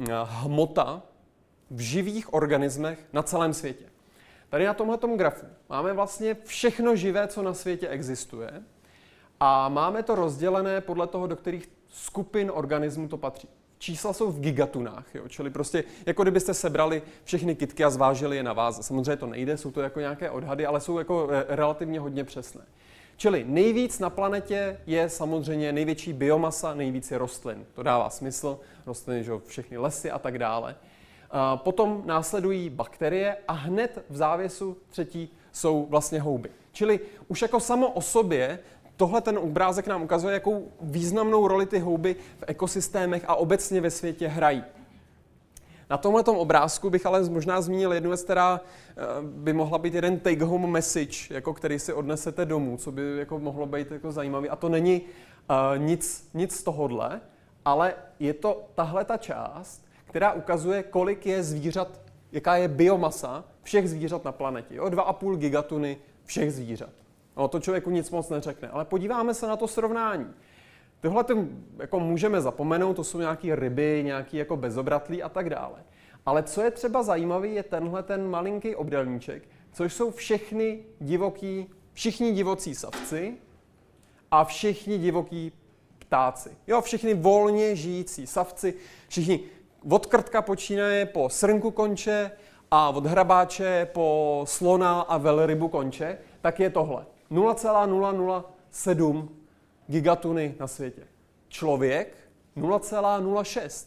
eh, 0.00 0.04
hmota 0.22 1.02
v 1.70 1.80
živých 1.80 2.34
organismech 2.34 2.98
na 3.12 3.22
celém 3.22 3.54
světě. 3.54 3.84
Tady 4.48 4.64
na 4.64 4.74
tomhle 4.74 4.98
grafu 5.16 5.46
máme 5.68 5.92
vlastně 5.92 6.36
všechno 6.44 6.96
živé, 6.96 7.28
co 7.28 7.42
na 7.42 7.54
světě 7.54 7.88
existuje 7.88 8.62
a 9.40 9.68
máme 9.68 10.02
to 10.02 10.14
rozdělené 10.14 10.80
podle 10.80 11.06
toho, 11.06 11.26
do 11.26 11.36
kterých 11.36 11.70
skupin 11.88 12.50
organismů 12.54 13.08
to 13.08 13.16
patří. 13.16 13.48
Čísla 13.78 14.12
jsou 14.12 14.32
v 14.32 14.40
gigatunách, 14.40 15.14
jo? 15.14 15.28
čili 15.28 15.50
prostě 15.50 15.84
jako 16.06 16.22
kdybyste 16.22 16.54
sebrali 16.54 17.02
všechny 17.24 17.54
kitky 17.54 17.84
a 17.84 17.90
zvážili 17.90 18.36
je 18.36 18.42
na 18.42 18.52
vás. 18.52 18.86
Samozřejmě 18.86 19.16
to 19.16 19.26
nejde, 19.26 19.56
jsou 19.56 19.70
to 19.70 19.80
jako 19.80 20.00
nějaké 20.00 20.30
odhady, 20.30 20.66
ale 20.66 20.80
jsou 20.80 20.98
jako 20.98 21.28
eh, 21.30 21.44
relativně 21.48 22.00
hodně 22.00 22.24
přesné. 22.24 22.62
Čili 23.20 23.44
nejvíc 23.48 23.98
na 23.98 24.10
planetě 24.10 24.80
je 24.86 25.08
samozřejmě 25.08 25.72
největší 25.72 26.12
biomasa, 26.12 26.74
nejvíc 26.74 27.10
je 27.10 27.18
rostlin. 27.18 27.66
To 27.74 27.82
dává 27.82 28.10
smysl, 28.10 28.58
rostliny, 28.86 29.24
že 29.24 29.32
všechny 29.46 29.78
lesy 29.78 30.10
a 30.10 30.18
tak 30.18 30.38
dále. 30.38 30.76
Potom 31.56 32.02
následují 32.06 32.70
bakterie 32.70 33.36
a 33.48 33.52
hned 33.52 34.04
v 34.08 34.16
závěsu 34.16 34.76
třetí 34.90 35.32
jsou 35.52 35.86
vlastně 35.90 36.20
houby. 36.20 36.50
Čili 36.72 37.00
už 37.28 37.42
jako 37.42 37.60
samo 37.60 37.88
o 37.88 38.00
sobě 38.00 38.58
tohle 38.96 39.20
ten 39.20 39.38
obrázek 39.38 39.86
nám 39.86 40.02
ukazuje, 40.02 40.34
jakou 40.34 40.72
významnou 40.80 41.48
roli 41.48 41.66
ty 41.66 41.78
houby 41.78 42.16
v 42.38 42.44
ekosystémech 42.46 43.24
a 43.26 43.34
obecně 43.34 43.80
ve 43.80 43.90
světě 43.90 44.28
hrají. 44.28 44.64
Na 45.90 45.96
tomhle 45.96 46.22
obrázku 46.22 46.90
bych 46.90 47.06
ale 47.06 47.28
možná 47.30 47.60
zmínil 47.60 47.92
jednu 47.92 48.10
věc, 48.10 48.22
která 48.22 48.60
eh, 48.60 49.02
by 49.22 49.52
mohla 49.52 49.78
být 49.78 49.94
jeden 49.94 50.18
take-home 50.18 50.66
message, 50.66 51.34
jako 51.34 51.54
který 51.54 51.78
si 51.78 51.92
odnesete 51.92 52.44
domů, 52.44 52.76
co 52.76 52.92
by 52.92 53.16
jako 53.18 53.38
mohlo 53.38 53.66
být 53.66 53.90
jako 53.90 54.12
zajímavý. 54.12 54.48
A 54.48 54.56
to 54.56 54.68
není 54.68 55.00
uh, 55.00 55.78
nic, 55.78 56.30
nic 56.34 56.56
z 56.56 56.62
tohohle, 56.62 57.20
ale 57.64 57.94
je 58.18 58.34
to 58.34 58.64
tahle 58.74 59.04
ta 59.04 59.16
část, 59.16 59.86
která 60.04 60.32
ukazuje, 60.32 60.82
kolik 60.82 61.26
je 61.26 61.42
zvířat, 61.42 62.00
jaká 62.32 62.56
je 62.56 62.68
biomasa 62.68 63.44
všech 63.62 63.90
zvířat 63.90 64.24
na 64.24 64.32
planetě. 64.32 64.74
Jo? 64.74 64.84
2,5 64.84 65.36
gigatuny 65.36 65.96
všech 66.24 66.52
zvířat. 66.52 66.90
No, 67.36 67.48
to 67.48 67.60
člověku 67.60 67.90
nic 67.90 68.10
moc 68.10 68.28
neřekne, 68.28 68.68
ale 68.68 68.84
podíváme 68.84 69.34
se 69.34 69.46
na 69.46 69.56
to 69.56 69.68
srovnání. 69.68 70.26
Tohle 71.00 71.24
jako 71.78 72.00
můžeme 72.00 72.40
zapomenout, 72.40 72.94
to 72.94 73.04
jsou 73.04 73.18
nějaké 73.18 73.56
ryby, 73.56 74.02
nějaký 74.04 74.36
jako 74.36 74.56
bezobratlí 74.56 75.22
a 75.22 75.28
tak 75.28 75.50
dále. 75.50 75.84
Ale 76.26 76.42
co 76.42 76.62
je 76.62 76.70
třeba 76.70 77.02
zajímavý, 77.02 77.54
je 77.54 77.62
tenhle 77.62 78.02
ten 78.02 78.30
malinký 78.30 78.74
obdelníček, 78.74 79.48
což 79.72 79.94
jsou 79.94 80.10
všechny 80.10 80.84
divoký, 81.00 81.66
všichni 81.92 82.32
divocí 82.32 82.74
savci 82.74 83.34
a 84.30 84.44
všichni 84.44 84.98
divoký 84.98 85.52
ptáci. 85.98 86.50
Jo, 86.66 86.80
všichni 86.80 87.14
volně 87.14 87.76
žijící 87.76 88.26
savci, 88.26 88.74
všichni 89.08 89.40
od 89.90 90.06
krtka 90.06 90.42
počínaje 90.42 91.06
po 91.06 91.28
srnku 91.28 91.70
konče 91.70 92.30
a 92.70 92.90
od 92.90 93.06
hrabáče 93.06 93.88
po 93.92 94.42
slona 94.48 95.00
a 95.00 95.18
velrybu 95.18 95.68
konče, 95.68 96.18
tak 96.40 96.60
je 96.60 96.70
tohle. 96.70 97.06
0,007 97.30 99.39
gigatuny 99.90 100.54
na 100.60 100.66
světě. 100.66 101.02
Člověk 101.48 102.16
0,06. 102.56 103.86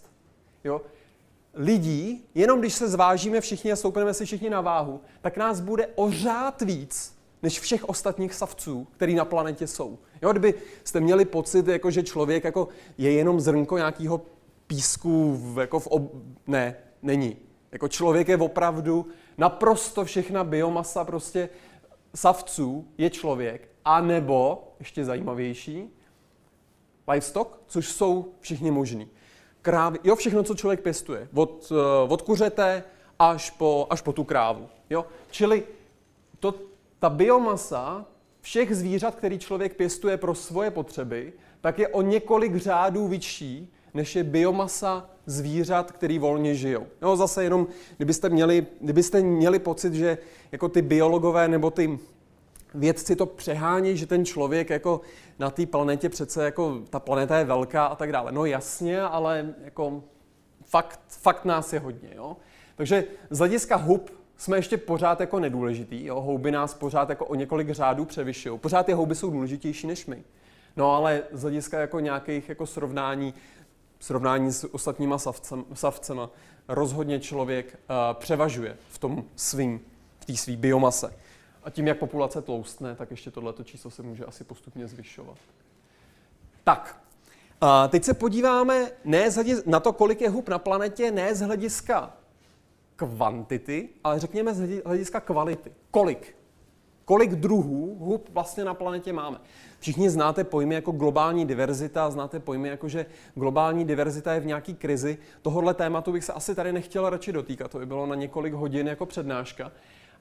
Jo? 0.64 0.82
Lidí, 1.54 2.26
jenom 2.36 2.60
když 2.60 2.74
se 2.74 2.90
zvážíme 2.90 3.42
všichni 3.42 3.72
a 3.72 3.76
stoupneme 3.76 4.14
si 4.14 4.26
všichni 4.26 4.50
na 4.50 4.62
váhu, 4.62 5.02
tak 5.22 5.38
nás 5.38 5.60
bude 5.60 5.88
o 5.96 6.12
řád 6.12 6.62
víc 6.62 7.18
než 7.44 7.60
všech 7.60 7.90
ostatních 7.90 8.34
savců, 8.34 8.88
který 8.92 9.16
na 9.16 9.26
planetě 9.26 9.68
jsou. 9.68 10.00
Jo, 10.22 10.32
kdyby 10.32 10.54
jste 10.84 11.00
měli 11.00 11.26
pocit, 11.26 11.68
jako, 11.68 11.92
že 11.92 12.04
člověk 12.04 12.44
jako 12.44 12.68
je 12.98 13.12
jenom 13.12 13.40
zrnko 13.40 13.78
nějakého 13.78 14.22
písku 14.68 15.34
v, 15.34 15.60
jako 15.60 15.80
v 15.80 15.88
ob... 15.88 16.12
Ne, 16.48 16.76
není. 17.02 17.38
Jako 17.72 17.88
člověk 17.88 18.28
je 18.28 18.38
opravdu 18.38 19.08
naprosto 19.38 20.06
všechna 20.06 20.44
biomasa 20.44 21.06
prostě 21.06 21.50
savců 22.16 22.88
je 22.98 23.10
člověk. 23.10 23.73
A 23.86 24.02
nebo, 24.02 24.68
ještě 24.80 25.06
zajímavější, 25.06 25.90
livestock, 27.08 27.60
což 27.68 27.90
jsou 27.90 28.34
všichni 28.40 28.72
možní. 28.72 29.08
Krávy, 29.62 30.00
jo, 30.04 30.16
všechno, 30.16 30.44
co 30.44 30.56
člověk 30.56 30.82
pěstuje. 30.82 31.28
Od, 31.34 31.72
uh, 31.72 32.14
od 32.14 32.22
kuřete 32.22 32.84
až 33.20 33.50
po, 33.50 33.88
až 33.90 34.02
po 34.02 34.14
tu 34.14 34.24
krávu. 34.24 34.70
Jo? 34.90 35.06
Čili 35.32 35.64
to, 36.40 36.54
ta 37.00 37.10
biomasa 37.10 38.06
všech 38.42 38.76
zvířat, 38.76 39.16
který 39.16 39.40
člověk 39.40 39.76
pěstuje 39.76 40.18
pro 40.18 40.36
svoje 40.36 40.72
potřeby, 40.72 41.34
tak 41.62 41.80
je 41.80 41.88
o 41.88 42.02
několik 42.02 42.56
řádů 42.56 43.08
vyšší 43.08 43.74
než 43.94 44.16
je 44.16 44.24
biomasa 44.24 45.10
zvířat, 45.26 45.92
který 45.92 46.20
volně 46.20 46.56
žijou. 46.56 46.88
No 47.02 47.16
zase 47.16 47.44
jenom, 47.44 47.68
kdybyste 47.98 48.30
měli, 48.30 48.66
kdybyste 48.82 49.22
měli 49.22 49.60
pocit, 49.60 49.94
že 49.94 50.18
jako 50.52 50.70
ty 50.70 50.82
biologové 50.82 51.48
nebo 51.48 51.72
ty 51.72 52.00
vědci 52.74 53.16
to 53.16 53.26
přehání, 53.26 53.98
že 53.98 54.06
ten 54.06 54.26
člověk 54.26 54.70
jako 54.70 55.02
na 55.40 55.50
té 55.50 55.66
planetě 55.66 56.10
přece 56.10 56.46
jako 56.46 56.82
ta 56.90 57.00
planeta 57.00 57.38
je 57.38 57.46
velká 57.46 57.86
a 57.86 57.96
tak 57.96 58.12
dále. 58.12 58.32
No 58.32 58.46
jasně, 58.46 59.02
ale 59.02 59.54
jako 59.64 60.04
fakt, 60.66 61.00
fakt 61.08 61.46
nás 61.46 61.74
je 61.74 61.80
hodně. 61.80 62.10
Jo? 62.16 62.38
Takže 62.76 63.04
z 63.30 63.38
hlediska 63.38 63.76
hub 63.76 64.12
jsme 64.38 64.58
ještě 64.58 64.78
pořád 64.78 65.20
jako 65.20 65.40
nedůležitý. 65.40 66.06
Jo? 66.06 66.22
Houby 66.22 66.52
nás 66.52 66.74
pořád 66.74 67.10
jako 67.10 67.26
o 67.26 67.36
několik 67.36 67.70
řádů 67.70 68.06
převyšují. 68.06 68.60
Pořád 68.60 68.86
ty 68.86 68.94
houby 68.94 69.16
jsou 69.16 69.30
důležitější 69.30 69.88
než 69.88 70.06
my. 70.06 70.24
No 70.78 70.96
ale 70.96 71.22
z 71.32 71.42
hlediska 71.42 71.80
jako 71.80 72.00
nějakých 72.00 72.50
jako 72.50 72.66
srovnání, 72.66 73.34
srovnání 74.00 74.52
s 74.52 74.74
ostatníma 74.74 75.18
savcem, 75.18 75.66
savcema 75.74 76.30
rozhodně 76.68 77.20
člověk 77.20 77.66
uh, 77.90 77.96
převažuje 78.20 78.78
v 78.90 78.98
tom 78.98 79.24
svým, 79.36 79.80
v 80.20 80.26
té 80.26 80.36
své 80.36 80.56
biomase. 80.56 81.14
A 81.64 81.70
tím, 81.70 81.88
jak 81.88 82.00
populace 82.00 82.42
tloustne, 82.42 82.96
tak 82.96 83.12
ještě 83.12 83.32
tohleto 83.32 83.64
číslo 83.64 83.92
se 83.92 84.04
může 84.04 84.26
asi 84.26 84.44
postupně 84.44 84.88
zvyšovat. 84.88 85.38
Tak, 86.64 87.04
a 87.62 87.88
teď 87.88 88.04
se 88.04 88.14
podíváme 88.14 88.92
ne 89.06 89.30
na 89.66 89.80
to, 89.80 89.94
kolik 89.94 90.22
je 90.22 90.30
hub 90.30 90.50
na 90.50 90.60
planetě, 90.60 91.12
ne 91.12 91.36
z 91.36 91.42
hlediska 91.42 92.14
kvantity, 92.96 93.90
ale 94.04 94.20
řekněme 94.20 94.54
z 94.54 94.82
hlediska 94.86 95.20
kvality. 95.20 95.72
Kolik? 95.92 96.36
Kolik 97.06 97.32
druhů 97.32 97.98
hub 98.00 98.30
vlastně 98.30 98.66
na 98.66 98.74
planetě 98.74 99.14
máme? 99.14 99.38
Všichni 99.80 100.10
znáte 100.10 100.44
pojmy 100.44 100.76
jako 100.76 100.92
globální 100.92 101.46
diverzita, 101.46 102.12
znáte 102.12 102.40
pojmy 102.40 102.70
jako, 102.70 102.88
že 102.88 103.06
globální 103.36 103.86
diverzita 103.86 104.34
je 104.34 104.40
v 104.40 104.46
nějaký 104.46 104.74
krizi. 104.74 105.18
Tohohle 105.42 105.74
tématu 105.74 106.12
bych 106.12 106.24
se 106.24 106.34
asi 106.34 106.56
tady 106.56 106.74
nechtěl 106.74 107.10
radši 107.10 107.32
dotýkat, 107.32 107.72
to 107.72 107.80
by 107.80 107.86
bylo 107.86 108.06
na 108.06 108.16
několik 108.16 108.54
hodin 108.54 108.88
jako 108.88 109.06
přednáška. 109.06 109.72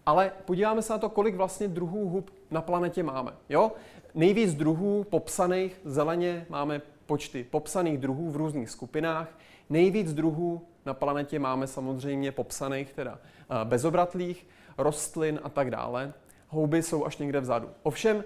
Ale 0.07 0.33
podíváme 0.45 0.83
se 0.83 0.93
na 0.93 0.99
to, 0.99 1.09
kolik 1.09 1.35
vlastně 1.35 1.69
druhů 1.69 2.09
hub 2.09 2.31
na 2.51 2.63
planetě 2.63 3.03
máme. 3.03 3.33
Jo? 3.49 3.73
Nejvíc 4.15 4.55
druhů 4.55 5.05
popsaných 5.05 5.81
zeleně 5.85 6.47
máme 6.49 6.83
počty 7.07 7.45
popsaných 7.45 7.99
druhů 7.99 8.31
v 8.31 8.37
různých 8.37 8.71
skupinách. 8.71 9.39
Nejvíc 9.71 10.15
druhů 10.15 10.63
na 10.87 10.95
planetě 10.95 11.39
máme 11.39 11.67
samozřejmě 11.67 12.33
popsaných, 12.33 12.93
teda 12.93 13.19
eh, 13.19 13.65
bezobratlých, 13.65 14.47
rostlin 14.79 15.41
a 15.43 15.49
tak 15.49 15.71
dále. 15.71 16.13
Houby 16.49 16.83
jsou 16.83 17.07
až 17.07 17.19
někde 17.19 17.41
vzadu. 17.41 17.69
Ovšem, 17.83 18.25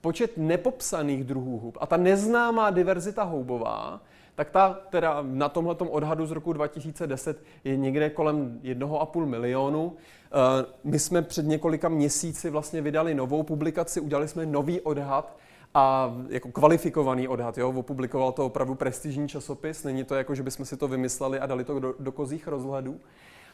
počet 0.00 0.36
nepopsaných 0.36 1.24
druhů 1.24 1.58
hub 1.58 1.78
a 1.80 1.86
ta 1.86 1.96
neznámá 1.96 2.70
diverzita 2.70 3.22
houbová, 3.22 4.00
tak 4.36 4.50
ta 4.50 4.80
teda 4.90 5.18
na 5.22 5.48
tomhle 5.48 5.74
odhadu 5.74 6.26
z 6.26 6.30
roku 6.30 6.52
2010 6.52 7.42
je 7.64 7.76
někde 7.76 8.10
kolem 8.10 8.60
1,5 8.62 9.26
milionu. 9.26 9.96
Eh, 10.26 10.66
my 10.84 10.98
jsme 10.98 11.22
před 11.22 11.46
několika 11.46 11.88
měsíci 11.88 12.50
vlastně 12.50 12.82
vydali 12.82 13.14
novou 13.14 13.42
publikaci, 13.42 14.00
udělali 14.00 14.28
jsme 14.28 14.46
nový 14.46 14.80
odhad 14.80 15.36
a 15.74 16.14
jako 16.28 16.52
kvalifikovaný 16.52 17.28
odhad, 17.28 17.58
jo, 17.58 17.72
opublikoval 17.76 18.32
to 18.32 18.46
opravdu 18.46 18.74
prestižní 18.74 19.28
časopis, 19.28 19.84
není 19.84 20.04
to 20.04 20.14
jako, 20.14 20.34
že 20.34 20.42
bychom 20.42 20.66
si 20.66 20.76
to 20.76 20.88
vymysleli 20.88 21.40
a 21.40 21.46
dali 21.46 21.64
to 21.64 21.80
do, 21.80 21.94
do 21.98 22.12
kozích 22.12 22.48
rozhledů, 22.48 23.00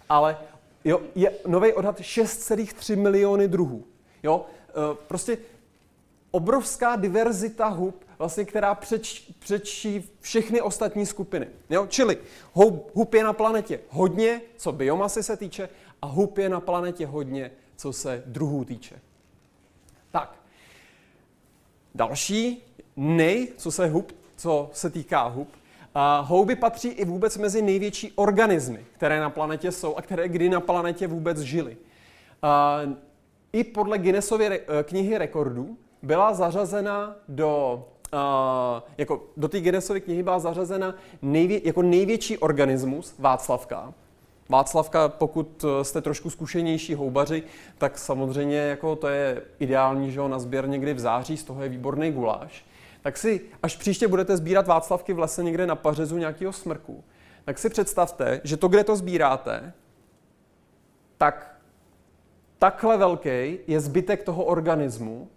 ale 0.08 0.36
jo, 0.84 1.00
je 1.14 1.32
nový 1.46 1.72
odhad 1.72 2.00
6,3 2.00 2.96
miliony 2.96 3.48
druhů. 3.48 3.84
Jo, 4.22 4.46
eh, 4.68 4.96
prostě 5.06 5.38
obrovská 6.30 6.96
diverzita 6.96 7.68
hub, 7.68 8.04
vlastně, 8.22 8.44
která 8.44 8.74
přeč, 8.74 9.30
přečí 9.38 10.10
všechny 10.20 10.60
ostatní 10.60 11.06
skupiny. 11.06 11.48
Jo? 11.70 11.86
Čili 11.86 12.18
hub, 12.52 12.90
hub 12.94 13.14
je 13.14 13.24
na 13.24 13.32
planetě 13.32 13.80
hodně, 13.88 14.40
co 14.56 14.72
biomasy 14.72 15.22
se 15.22 15.36
týče, 15.36 15.68
a 16.02 16.06
hub 16.06 16.38
je 16.38 16.48
na 16.48 16.60
planetě 16.60 17.06
hodně, 17.06 17.50
co 17.76 17.92
se 17.92 18.22
druhů 18.26 18.64
týče. 18.64 19.00
Tak, 20.10 20.38
další 21.94 22.62
nej, 22.96 23.48
co 23.56 23.70
se 23.70 23.86
hub, 23.86 24.12
co 24.36 24.70
se 24.72 24.90
týká 24.90 25.22
hub, 25.22 25.48
a 25.94 26.20
houby 26.20 26.56
patří 26.56 26.88
i 26.88 27.04
vůbec 27.04 27.36
mezi 27.36 27.62
největší 27.62 28.12
organismy, 28.14 28.84
které 28.92 29.20
na 29.20 29.30
planetě 29.30 29.72
jsou 29.72 29.94
a 29.94 30.02
které 30.02 30.28
kdy 30.28 30.48
na 30.48 30.60
planetě 30.60 31.06
vůbec 31.06 31.38
žily. 31.38 31.76
A 32.42 32.80
I 33.52 33.64
podle 33.64 33.98
Guinnessovy 33.98 34.60
knihy 34.82 35.18
rekordů 35.18 35.76
byla 36.02 36.34
zařazena 36.34 37.16
do 37.28 37.84
Uh, 38.14 38.82
jako 38.98 39.22
do 39.36 39.48
té 39.48 39.60
Guinnessovy 39.60 40.00
knihy 40.00 40.22
byla 40.22 40.38
zařazena 40.38 40.94
nejvě, 41.22 41.60
jako 41.64 41.82
největší 41.82 42.38
organismus 42.38 43.14
Václavka. 43.18 43.94
Václavka, 44.48 45.08
pokud 45.08 45.64
eh, 45.64 45.84
jste 45.84 46.00
trošku 46.00 46.30
zkušenější 46.30 46.94
houbaři, 46.94 47.42
tak 47.78 47.98
samozřejmě 47.98 48.56
jako 48.56 48.96
to 48.96 49.08
je 49.08 49.42
ideální, 49.58 50.12
že 50.12 50.28
na 50.28 50.38
sběr 50.38 50.68
někdy 50.68 50.94
v 50.94 51.00
září, 51.00 51.36
z 51.36 51.44
toho 51.44 51.62
je 51.62 51.68
výborný 51.68 52.12
guláš. 52.12 52.66
Tak 53.02 53.18
si, 53.18 53.40
až 53.62 53.76
příště 53.76 54.08
budete 54.08 54.36
sbírat 54.36 54.66
Václavky 54.66 55.12
v 55.12 55.18
lese 55.18 55.42
někde 55.42 55.66
na 55.66 55.76
pařezu 55.76 56.18
nějakého 56.18 56.52
smrku, 56.52 57.04
tak 57.44 57.58
si 57.58 57.70
představte, 57.70 58.40
že 58.44 58.56
to, 58.56 58.68
kde 58.68 58.84
to 58.84 58.96
sbíráte, 58.96 59.72
tak 61.18 61.56
takhle 62.58 62.96
velký 62.96 63.58
je 63.66 63.80
zbytek 63.80 64.22
toho 64.22 64.44
organismu, 64.44 65.28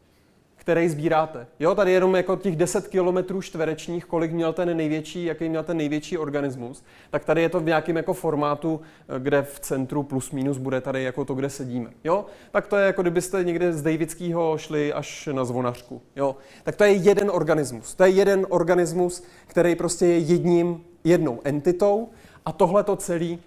který 0.65 0.89
sbíráte. 0.89 1.47
Jo, 1.60 1.75
tady 1.75 1.91
jenom 1.91 2.15
jako 2.15 2.36
těch 2.36 2.56
10 2.56 2.88
km 2.88 3.41
čtverečních, 3.41 4.06
kolik 4.06 4.32
měl 4.32 4.54
ten 4.54 4.78
největší, 4.78 5.25
jaký 5.25 5.49
měl 5.49 5.63
ten 5.63 5.78
největší 5.78 6.17
organismus, 6.17 6.84
tak 7.10 7.25
tady 7.25 7.41
je 7.41 7.49
to 7.49 7.60
v 7.60 7.65
nějakém 7.65 7.97
jako 7.97 8.13
formátu, 8.13 8.82
eh, 8.82 9.19
kde 9.19 9.41
v 9.41 9.60
centru 9.60 10.04
plus 10.04 10.32
minus 10.32 10.58
bude 10.58 10.82
tady 10.82 11.04
jako 11.04 11.25
to, 11.25 11.34
kde 11.34 11.49
sedíme. 11.49 11.89
Jo, 12.04 12.25
tak 12.51 12.67
to 12.67 12.75
je 12.75 12.86
jako 12.86 13.01
kdybyste 13.01 13.43
někde 13.43 13.73
z 13.73 13.82
Davidského 13.82 14.58
šli 14.58 14.93
až 14.93 15.30
na 15.32 15.45
zvonařku. 15.45 16.01
Jo, 16.15 16.36
tak 16.63 16.75
to 16.75 16.84
je 16.84 16.91
jeden 16.91 17.32
organismus. 17.34 17.95
To 17.95 18.04
je 18.04 18.10
jeden 18.10 18.45
organismus, 18.49 19.23
který 19.47 19.75
prostě 19.75 20.06
je 20.06 20.17
jedním, 20.19 20.84
jednou 21.04 21.41
entitou 21.43 22.10
a 22.45 22.51
tohle 22.51 22.84
to 22.84 22.95
celý 22.95 23.39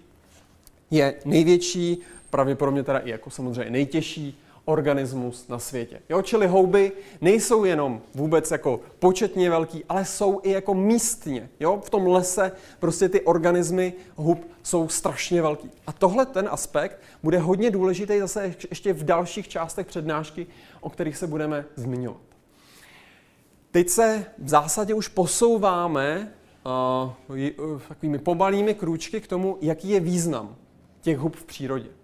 je 0.91 1.13
největší, 1.25 2.01
pravděpodobně 2.29 2.83
teda 2.83 2.99
i 2.99 3.09
jako 3.09 3.29
samozřejmě 3.29 3.71
nejtěžší 3.71 4.39
organismus 4.69 5.47
na 5.47 5.59
světě. 5.59 6.01
Jo, 6.09 6.21
čili 6.21 6.47
houby 6.47 6.91
nejsou 7.21 7.63
jenom 7.63 8.01
vůbec 8.15 8.51
jako 8.51 8.79
početně 8.99 9.49
velký, 9.49 9.83
ale 9.89 10.05
jsou 10.05 10.39
i 10.43 10.51
jako 10.51 10.73
místně. 10.73 11.49
Jo, 11.59 11.81
v 11.85 11.89
tom 11.89 12.07
lese 12.07 12.51
prostě 12.79 13.09
ty 13.09 13.21
organismy 13.21 13.93
hub 14.15 14.47
jsou 14.63 14.87
strašně 14.87 15.41
velký. 15.41 15.71
A 15.87 15.91
tohle 15.91 16.25
ten 16.25 16.47
aspekt 16.51 16.99
bude 17.23 17.37
hodně 17.39 17.71
důležitý 17.71 18.19
zase 18.19 18.55
ještě 18.69 18.93
v 18.93 19.03
dalších 19.03 19.47
částech 19.47 19.87
přednášky, 19.87 20.47
o 20.81 20.89
kterých 20.89 21.17
se 21.17 21.27
budeme 21.27 21.65
zmiňovat. 21.75 22.21
Teď 23.71 23.89
se 23.89 24.25
v 24.37 24.49
zásadě 24.49 24.93
už 24.93 25.07
posouváme 25.07 26.33
uh, 26.65 27.81
takovými 27.87 28.19
pomalými 28.19 28.73
krůčky 28.73 29.21
k 29.21 29.27
tomu, 29.27 29.57
jaký 29.61 29.89
je 29.89 29.99
význam 29.99 30.55
těch 31.01 31.17
hub 31.17 31.35
v 31.35 31.45
přírodě. 31.45 31.98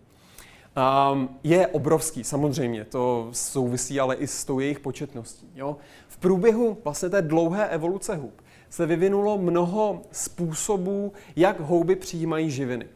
Um, 0.75 1.29
je 1.43 1.67
obrovský, 1.67 2.23
samozřejmě, 2.23 2.85
to 2.85 3.29
souvisí 3.31 3.99
ale 3.99 4.15
i 4.15 4.27
s 4.27 4.45
tou 4.45 4.59
jejich 4.59 4.79
početností. 4.79 5.47
Jo? 5.55 5.77
V 6.07 6.17
průběhu 6.17 6.77
vlastně 6.83 7.09
té 7.09 7.21
dlouhé 7.21 7.67
evoluce 7.67 8.15
hub 8.15 8.41
se 8.69 8.85
vyvinulo 8.85 9.37
mnoho 9.37 10.01
způsobů, 10.11 11.13
jak 11.35 11.59
houby 11.59 11.95
přijímají 11.95 12.51
živiny. 12.51 12.87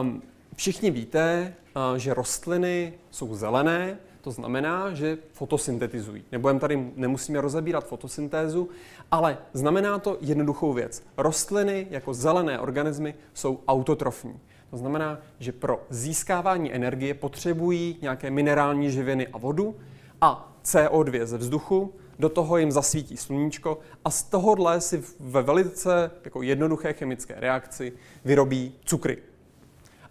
Um, 0.00 0.22
všichni 0.56 0.90
víte, 0.90 1.54
uh, 1.76 1.96
že 1.96 2.14
rostliny 2.14 2.92
jsou 3.10 3.34
zelené, 3.34 3.98
to 4.20 4.30
znamená, 4.30 4.94
že 4.94 5.18
fotosyntetizují. 5.32 6.24
Nebudeme 6.32 6.60
tady, 6.60 6.92
nemusíme 6.96 7.40
rozebírat 7.40 7.86
fotosyntézu, 7.86 8.68
ale 9.10 9.38
znamená 9.52 9.98
to 9.98 10.18
jednoduchou 10.20 10.72
věc. 10.72 11.02
Rostliny 11.16 11.86
jako 11.90 12.14
zelené 12.14 12.58
organismy 12.58 13.14
jsou 13.34 13.60
autotrofní. 13.68 14.40
To 14.70 14.76
znamená, 14.76 15.18
že 15.38 15.52
pro 15.52 15.86
získávání 15.90 16.74
energie 16.74 17.14
potřebují 17.14 17.98
nějaké 18.02 18.30
minerální 18.30 18.90
živiny 18.90 19.28
a 19.28 19.38
vodu 19.38 19.76
a 20.20 20.52
CO2 20.64 21.24
ze 21.24 21.38
vzduchu, 21.38 21.94
do 22.18 22.28
toho 22.28 22.58
jim 22.58 22.72
zasvítí 22.72 23.16
sluníčko 23.16 23.78
a 24.04 24.10
z 24.10 24.22
tohohle 24.22 24.80
si 24.80 25.02
ve 25.20 25.42
velice 25.42 26.10
jako 26.24 26.42
jednoduché 26.42 26.92
chemické 26.92 27.34
reakci 27.38 27.92
vyrobí 28.24 28.74
cukry. 28.84 29.18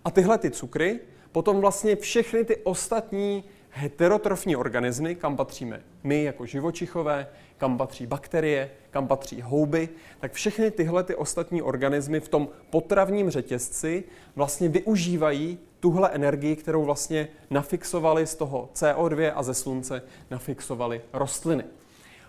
A 0.06 0.12
tyhle 0.12 0.38
ty 0.38 0.52
cukry 0.52 1.00
potom 1.32 1.62
vlastně 1.62 1.96
všechny 1.96 2.46
ty 2.46 2.58
ostatní 2.58 3.44
heterotrofní 3.78 4.56
organismy, 4.56 5.16
kam 5.16 5.38
patříme 5.38 5.82
my 6.04 6.24
jako 6.24 6.46
živočichové, 6.46 7.28
kam 7.58 7.78
patří 7.78 8.08
bakterie, 8.08 8.72
kam 8.92 9.08
patří 9.08 9.42
houby, 9.42 9.90
tak 10.20 10.34
všechny 10.34 10.72
tyhle 10.72 11.04
ty 11.04 11.16
ostatní 11.16 11.62
organismy 11.62 12.20
v 12.20 12.30
tom 12.30 12.48
potravním 12.70 13.30
řetězci 13.30 14.04
vlastně 14.36 14.70
využívají 14.70 15.60
tuhle 15.80 16.10
energii, 16.10 16.56
kterou 16.56 16.86
vlastně 16.86 17.28
nafixovali 17.50 18.28
z 18.28 18.36
toho 18.36 18.70
CO2 18.76 19.32
a 19.36 19.44
ze 19.44 19.54
slunce 19.54 20.02
nafixovali 20.32 21.02
rostliny. 21.14 21.64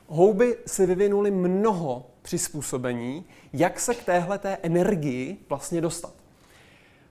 Houby 0.06 0.56
si 0.66 0.86
vyvinuly 0.86 1.30
mnoho 1.30 2.06
přizpůsobení, 2.22 3.24
jak 3.52 3.80
se 3.80 3.94
k 3.94 4.04
téhle 4.04 4.38
té 4.38 4.58
energii 4.62 5.36
vlastně 5.48 5.80
dostat. 5.80 6.14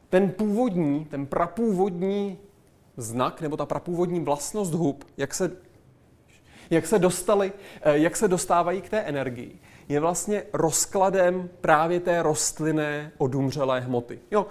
Ten 0.09 0.31
původní, 0.31 1.05
ten 1.05 1.25
prapůvodní 1.25 2.37
znak 2.97 3.41
nebo 3.41 3.57
ta 3.57 3.65
prapůvodní 3.65 4.19
vlastnost 4.19 4.73
hub, 4.73 5.03
jak 5.17 5.33
se, 5.33 5.51
jak 6.69 6.87
se 6.87 6.99
dostali, 6.99 7.53
eh, 7.81 7.97
jak 7.97 8.15
se 8.15 8.27
dostávají 8.27 8.81
k 8.81 8.89
té 8.89 8.99
energii, 8.99 9.59
je 9.89 9.99
vlastně 9.99 10.43
rozkladem 10.53 11.49
právě 11.61 11.99
té 11.99 12.23
rostlinné 12.23 13.11
odumřelé 13.17 13.79
hmoty. 13.79 14.19
Jo, 14.31 14.47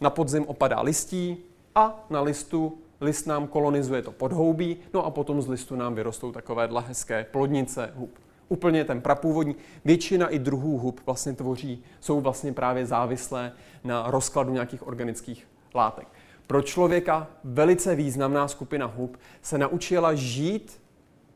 na 0.00 0.10
podzim 0.10 0.46
opadá 0.46 0.80
listí 0.80 1.36
a 1.74 2.04
na 2.10 2.20
listu 2.20 2.78
list 3.00 3.26
nám 3.26 3.46
kolonizuje 3.46 4.02
to 4.02 4.12
podhoubí, 4.12 4.76
no 4.94 5.06
a 5.06 5.10
potom 5.10 5.42
z 5.42 5.48
listu 5.48 5.76
nám 5.76 5.94
vyrostou 5.94 6.32
takovéhle 6.32 6.82
hezké 6.82 7.26
plodnice 7.30 7.90
hub. 7.94 8.18
Úplně 8.48 8.84
ten 8.84 9.00
prapůvodní. 9.00 9.56
Většina 9.84 10.28
i 10.28 10.38
druhů 10.38 10.78
hub 10.78 11.00
vlastně 11.06 11.32
tvoří, 11.32 11.84
jsou 12.00 12.20
vlastně 12.20 12.52
právě 12.52 12.86
závislé 12.86 13.52
na 13.84 14.10
rozkladu 14.10 14.52
nějakých 14.52 14.86
organických 14.86 15.48
látek. 15.74 16.08
Pro 16.52 16.62
člověka 16.62 17.26
velice 17.44 17.94
významná 17.94 18.48
skupina 18.48 18.86
hub 18.86 19.16
se 19.42 19.58
naučila 19.58 20.14
žít 20.14 20.80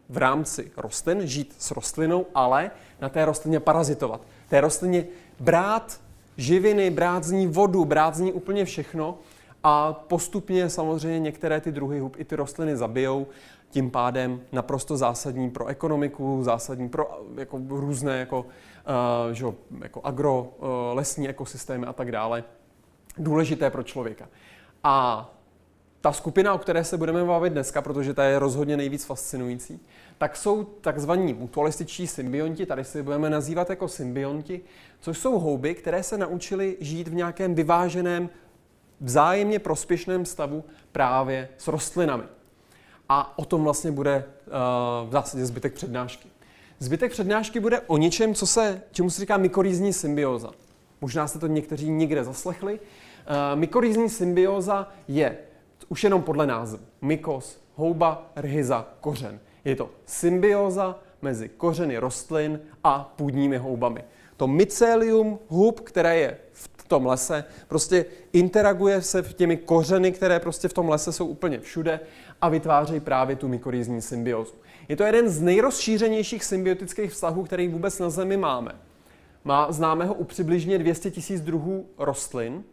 v 0.09 0.17
rámci 0.17 0.71
rostlin, 0.77 1.27
žít 1.27 1.55
s 1.59 1.71
rostlinou, 1.71 2.27
ale 2.35 2.71
na 3.01 3.09
té 3.09 3.25
rostlině 3.25 3.61
parazitovat. 3.61 4.21
Té 4.49 4.61
rostlině 4.61 5.07
brát 5.41 6.01
živiny, 6.37 6.91
brát 6.91 7.25
z 7.25 7.31
ní 7.31 7.47
vodu, 7.47 7.85
brát 7.85 8.15
z 8.15 8.21
ní 8.21 8.33
úplně 8.33 8.65
všechno 8.65 9.19
a 9.63 9.93
postupně 9.93 10.71
samozřejmě 10.71 11.19
některé 11.21 11.61
ty 11.61 11.73
druhy 11.73 12.01
hub 12.01 12.17
i 12.19 12.25
ty 12.25 12.37
rostliny 12.37 12.77
zabijou, 12.77 13.27
tím 13.71 13.91
pádem 13.91 14.41
naprosto 14.53 14.97
zásadní 14.97 15.51
pro 15.51 15.67
ekonomiku, 15.67 16.39
zásadní 16.43 16.89
pro 16.89 17.25
jako 17.37 17.61
různé 17.69 18.19
jako, 18.19 18.47
uh, 19.41 19.55
jako 19.83 20.01
agro, 20.05 20.43
uh, 20.59 20.67
lesní 20.93 21.29
ekosystémy 21.29 21.87
a 21.87 21.93
tak 21.93 22.13
dále. 22.13 22.45
Důležité 23.19 23.71
pro 23.71 23.83
člověka. 23.83 24.29
A 24.89 25.31
ta 26.01 26.13
skupina, 26.13 26.55
o 26.55 26.59
které 26.59 26.85
se 26.85 26.97
budeme 26.97 27.25
bavit 27.25 27.53
dneska, 27.53 27.83
protože 27.83 28.15
ta 28.15 28.25
je 28.25 28.39
rozhodně 28.39 28.77
nejvíc 28.77 29.05
fascinující, 29.05 29.81
tak 30.19 30.37
jsou 30.37 30.65
takzvaní 30.65 31.35
mutualističtí 31.35 32.07
symbionti, 32.07 32.67
tady 32.67 32.85
si 32.85 33.03
budeme 33.03 33.31
nazývat 33.31 33.71
jako 33.71 33.89
symbionti, 33.89 34.61
což 35.01 35.19
jsou 35.19 35.39
houby, 35.39 35.75
které 35.75 36.03
se 36.03 36.19
naučily 36.19 36.77
žít 36.81 37.09
v 37.09 37.15
nějakém 37.15 37.55
vyváženém, 37.55 38.31
vzájemně 39.01 39.59
prospěšném 39.59 40.25
stavu 40.25 40.65
právě 40.93 41.49
s 41.59 41.69
rostlinami. 41.69 42.25
A 43.09 43.39
o 43.39 43.45
tom 43.45 43.65
vlastně 43.65 43.93
bude 43.93 44.25
uh, 44.47 45.09
v 45.09 45.13
zásadě 45.13 45.47
zbytek 45.47 45.75
přednášky. 45.75 46.29
Zbytek 46.79 47.13
přednášky 47.13 47.61
bude 47.61 47.81
o 47.81 47.97
něčem, 47.97 48.35
co 48.35 48.47
se, 48.47 48.83
čemu 48.93 49.11
se 49.11 49.21
říká 49.21 49.37
mykorýzní 49.37 49.93
symbioza. 49.93 50.51
Možná 51.01 51.29
jste 51.29 51.39
to 51.39 51.47
někteří 51.47 51.91
někde 51.91 52.25
zaslechli. 52.25 52.81
Uh, 53.27 53.59
mykorýzní 53.59 54.11
symbioza 54.11 54.89
je 55.09 55.39
už 55.89 56.05
jenom 56.05 56.23
podle 56.23 56.47
názvu. 56.47 56.81
Mykos, 57.01 57.61
houba, 57.75 58.31
rhyza, 58.37 58.89
kořen. 59.01 59.41
Je 59.65 59.77
to 59.77 59.91
symbioza 60.07 60.99
mezi 61.23 61.49
kořeny 61.49 61.99
rostlin 61.99 62.61
a 62.85 63.15
půdními 63.17 63.57
houbami. 63.57 64.05
To 64.37 64.47
mycelium 64.47 65.39
hub, 65.49 65.81
které 65.81 66.17
je 66.19 66.39
v 66.53 66.89
tom 66.89 67.07
lese, 67.07 67.45
prostě 67.69 68.05
interaguje 68.33 69.03
se 69.03 69.23
v 69.23 69.35
těmi 69.35 69.57
kořeny, 69.57 70.13
které 70.13 70.41
prostě 70.41 70.69
v 70.69 70.73
tom 70.73 70.89
lese 70.89 71.13
jsou 71.13 71.27
úplně 71.27 71.61
všude 71.61 72.01
a 72.41 72.49
vytvářejí 72.49 73.01
právě 73.01 73.37
tu 73.37 73.49
mykorýzní 73.49 74.03
symbiozu. 74.03 74.55
Je 74.89 74.97
to 74.97 75.05
jeden 75.05 75.29
z 75.29 75.41
nejrozšířenějších 75.41 76.45
symbiotických 76.45 77.11
vztahů, 77.11 77.45
který 77.45 77.69
vůbec 77.69 77.99
na 77.99 78.11
Zemi 78.11 78.37
máme. 78.37 78.73
Má, 79.45 79.73
známe 79.73 80.05
ho 80.05 80.15
u 80.15 80.25
přibližně 80.25 80.79
200 80.79 81.13
000 81.31 81.43
druhů 81.45 81.87
rostlin, 81.99 82.65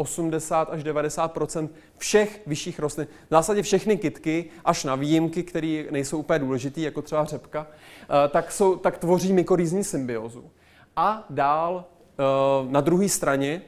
80 0.00 0.68
až 0.70 0.84
90 0.84 1.38
všech 1.98 2.40
vyšších 2.46 2.78
rostlin. 2.78 3.06
V 3.06 3.30
zásadě 3.30 3.62
všechny 3.62 3.96
kytky, 3.96 4.44
až 4.64 4.84
na 4.84 4.94
výjimky, 4.94 5.42
které 5.42 5.84
nejsou 5.90 6.18
úplně 6.18 6.38
důležité, 6.38 6.80
jako 6.80 7.02
třeba 7.02 7.24
řepka, 7.24 7.66
eh, 8.02 8.28
tak, 8.28 8.52
jsou, 8.52 8.76
tak 8.76 8.98
tvoří 8.98 9.32
mykorýzní 9.32 9.84
symbiozu. 9.84 10.44
A 10.96 11.26
dál 11.30 11.84
eh, 11.84 12.22
na 12.68 12.80
druhé 12.80 13.08
straně 13.08 13.62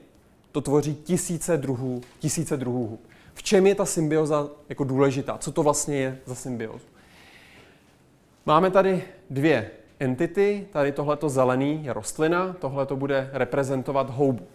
to 0.53 0.61
tvoří 0.61 0.95
tisíce 0.95 1.57
druhů, 1.57 2.01
tisíce 2.19 2.57
druhů 2.57 2.87
hub. 2.87 3.01
V 3.35 3.43
čem 3.43 3.67
je 3.67 3.75
ta 3.75 3.85
symbioza 3.85 4.49
jako 4.69 4.85
důležitá? 4.85 5.39
Co 5.39 5.53
to 5.53 5.63
vlastně 5.63 5.97
je 5.97 6.19
za 6.25 6.35
symbiozu? 6.35 6.87
Máme 8.47 8.71
tady 8.71 9.05
dvě 9.31 9.71
entity. 10.01 10.67
Tady 10.73 10.93
tohleto 10.93 11.29
zelený 11.29 11.85
je 11.85 11.93
rostlina, 11.93 12.57
tohle 12.59 12.87
to 12.87 12.97
bude 12.97 13.31
reprezentovat 13.33 14.11
houbu. 14.11 14.47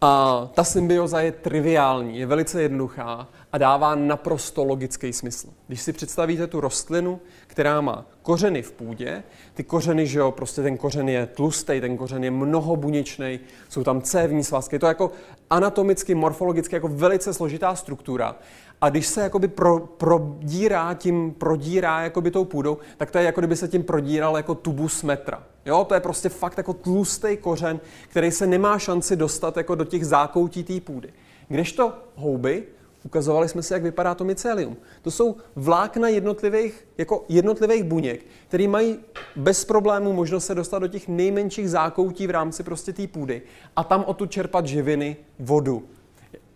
A 0.00 0.48
ta 0.54 0.64
symbioza 0.64 1.20
je 1.20 1.32
triviální, 1.32 2.18
je 2.18 2.26
velice 2.26 2.62
jednoduchá 2.62 3.28
a 3.52 3.58
dává 3.58 3.94
naprosto 3.94 4.64
logický 4.64 5.12
smysl. 5.12 5.48
Když 5.66 5.82
si 5.82 5.92
představíte 5.92 6.46
tu 6.46 6.60
rostlinu, 6.60 7.20
která 7.46 7.80
má 7.80 8.06
kořeny 8.22 8.62
v 8.62 8.72
půdě, 8.72 9.22
ty 9.54 9.64
kořeny, 9.64 10.06
že 10.06 10.18
jo, 10.18 10.30
prostě 10.30 10.62
ten 10.62 10.76
kořen 10.76 11.08
je 11.08 11.26
tlustý, 11.26 11.80
ten 11.80 11.96
kořen 11.96 12.24
je 12.24 12.30
mnohobuněčný, 12.30 13.40
jsou 13.68 13.84
tam 13.84 14.02
cévní 14.02 14.44
svazky, 14.44 14.76
je 14.76 14.80
to 14.80 14.86
jako 14.86 15.12
anatomicky, 15.50 16.14
morfologicky 16.14 16.74
jako 16.74 16.88
velice 16.88 17.34
složitá 17.34 17.74
struktura. 17.74 18.36
A 18.84 18.90
když 18.90 19.06
se 19.06 19.20
jakoby 19.20 19.48
pro, 19.48 19.80
prodírá 19.80 20.94
tím, 20.94 21.34
prodírá 21.38 22.02
jakoby 22.02 22.30
tou 22.30 22.44
půdou, 22.44 22.78
tak 22.96 23.10
to 23.10 23.18
je 23.18 23.24
jako 23.24 23.40
kdyby 23.40 23.56
se 23.56 23.68
tím 23.68 23.82
prodíral 23.82 24.36
jako 24.36 24.54
tubus 24.54 25.02
metra. 25.02 25.42
Jo, 25.66 25.84
to 25.84 25.94
je 25.94 26.00
prostě 26.00 26.28
fakt 26.28 26.58
jako 26.58 26.72
tlustý 26.72 27.36
kořen, 27.36 27.80
který 28.08 28.30
se 28.30 28.46
nemá 28.46 28.78
šanci 28.78 29.16
dostat 29.16 29.56
jako 29.56 29.74
do 29.74 29.84
těch 29.84 30.06
zákoutí 30.06 30.64
té 30.64 30.80
půdy. 30.80 31.12
Kdežto 31.48 31.92
houby, 32.14 32.64
ukazovali 33.04 33.48
jsme 33.48 33.62
si, 33.62 33.72
jak 33.72 33.82
vypadá 33.82 34.14
to 34.14 34.24
mycelium. 34.24 34.76
To 35.02 35.10
jsou 35.10 35.36
vlákna 35.56 36.08
jednotlivých, 36.08 36.86
jako 36.98 37.24
jednotlivých 37.28 37.84
buněk, 37.84 38.26
které 38.48 38.68
mají 38.68 38.98
bez 39.36 39.64
problémů 39.64 40.12
možnost 40.12 40.46
se 40.46 40.54
dostat 40.54 40.78
do 40.78 40.88
těch 40.88 41.08
nejmenších 41.08 41.70
zákoutí 41.70 42.26
v 42.26 42.30
rámci 42.30 42.62
prostě 42.62 42.92
té 42.92 43.06
půdy 43.06 43.42
a 43.76 43.84
tam 43.84 44.04
o 44.06 44.14
tu 44.14 44.26
čerpat 44.26 44.66
živiny, 44.66 45.16
vodu. 45.38 45.82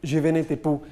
Živiny 0.02 0.44
typu 0.44 0.82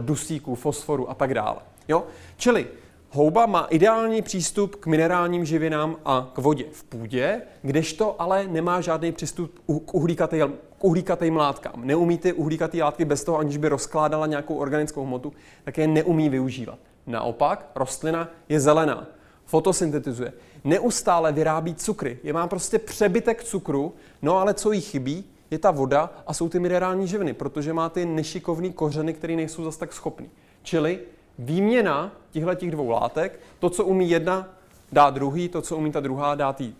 dusíku, 0.00 0.54
fosforu 0.54 1.10
a 1.10 1.14
tak 1.14 1.34
dále. 1.34 1.58
Jo? 1.88 2.06
Čili 2.36 2.66
Houba 3.10 3.46
má 3.46 3.66
ideální 3.70 4.22
přístup 4.22 4.76
k 4.76 4.86
minerálním 4.86 5.44
živinám 5.44 5.96
a 6.04 6.30
k 6.32 6.38
vodě 6.38 6.64
v 6.72 6.84
půdě, 6.84 7.42
kdežto 7.62 8.22
ale 8.22 8.48
nemá 8.48 8.80
žádný 8.80 9.12
přístup 9.12 9.58
k 9.86 9.94
uhlíkatým, 9.94 10.52
k 10.78 10.84
uhlíkatým 10.84 11.36
látkám. 11.36 11.74
Neumí 11.76 12.18
ty 12.18 12.32
uhlíkaté 12.32 12.82
látky 12.82 13.04
bez 13.04 13.24
toho, 13.24 13.38
aniž 13.38 13.56
by 13.56 13.68
rozkládala 13.68 14.26
nějakou 14.26 14.56
organickou 14.56 15.04
hmotu, 15.04 15.32
tak 15.64 15.78
je 15.78 15.86
neumí 15.86 16.28
využívat. 16.28 16.78
Naopak, 17.06 17.70
rostlina 17.74 18.28
je 18.48 18.60
zelená, 18.60 19.06
fotosyntetizuje, 19.44 20.32
neustále 20.64 21.32
vyrábí 21.32 21.74
cukry, 21.74 22.18
je 22.22 22.32
má 22.32 22.46
prostě 22.46 22.78
přebytek 22.78 23.44
cukru, 23.44 23.94
no 24.22 24.38
ale 24.38 24.54
co 24.54 24.72
jí 24.72 24.80
chybí, 24.80 25.24
je 25.50 25.58
ta 25.58 25.70
voda 25.70 26.10
a 26.26 26.34
jsou 26.34 26.48
ty 26.48 26.60
minerální 26.60 27.08
živiny, 27.08 27.32
protože 27.32 27.72
má 27.72 27.88
ty 27.88 28.06
nešikovné 28.06 28.70
kořeny, 28.70 29.14
které 29.14 29.36
nejsou 29.36 29.64
zas 29.64 29.76
tak 29.76 29.92
schopný. 29.92 30.30
Čili 30.62 31.00
výměna 31.38 32.12
těchto 32.30 32.54
těch 32.54 32.70
dvou 32.70 32.90
látek, 32.90 33.40
to, 33.58 33.70
co 33.70 33.84
umí 33.84 34.10
jedna, 34.10 34.48
dá 34.92 35.10
druhý, 35.10 35.48
to, 35.48 35.62
co 35.62 35.76
umí 35.76 35.92
ta 35.92 36.00
druhá, 36.00 36.34
dá 36.34 36.52
tý 36.52 36.74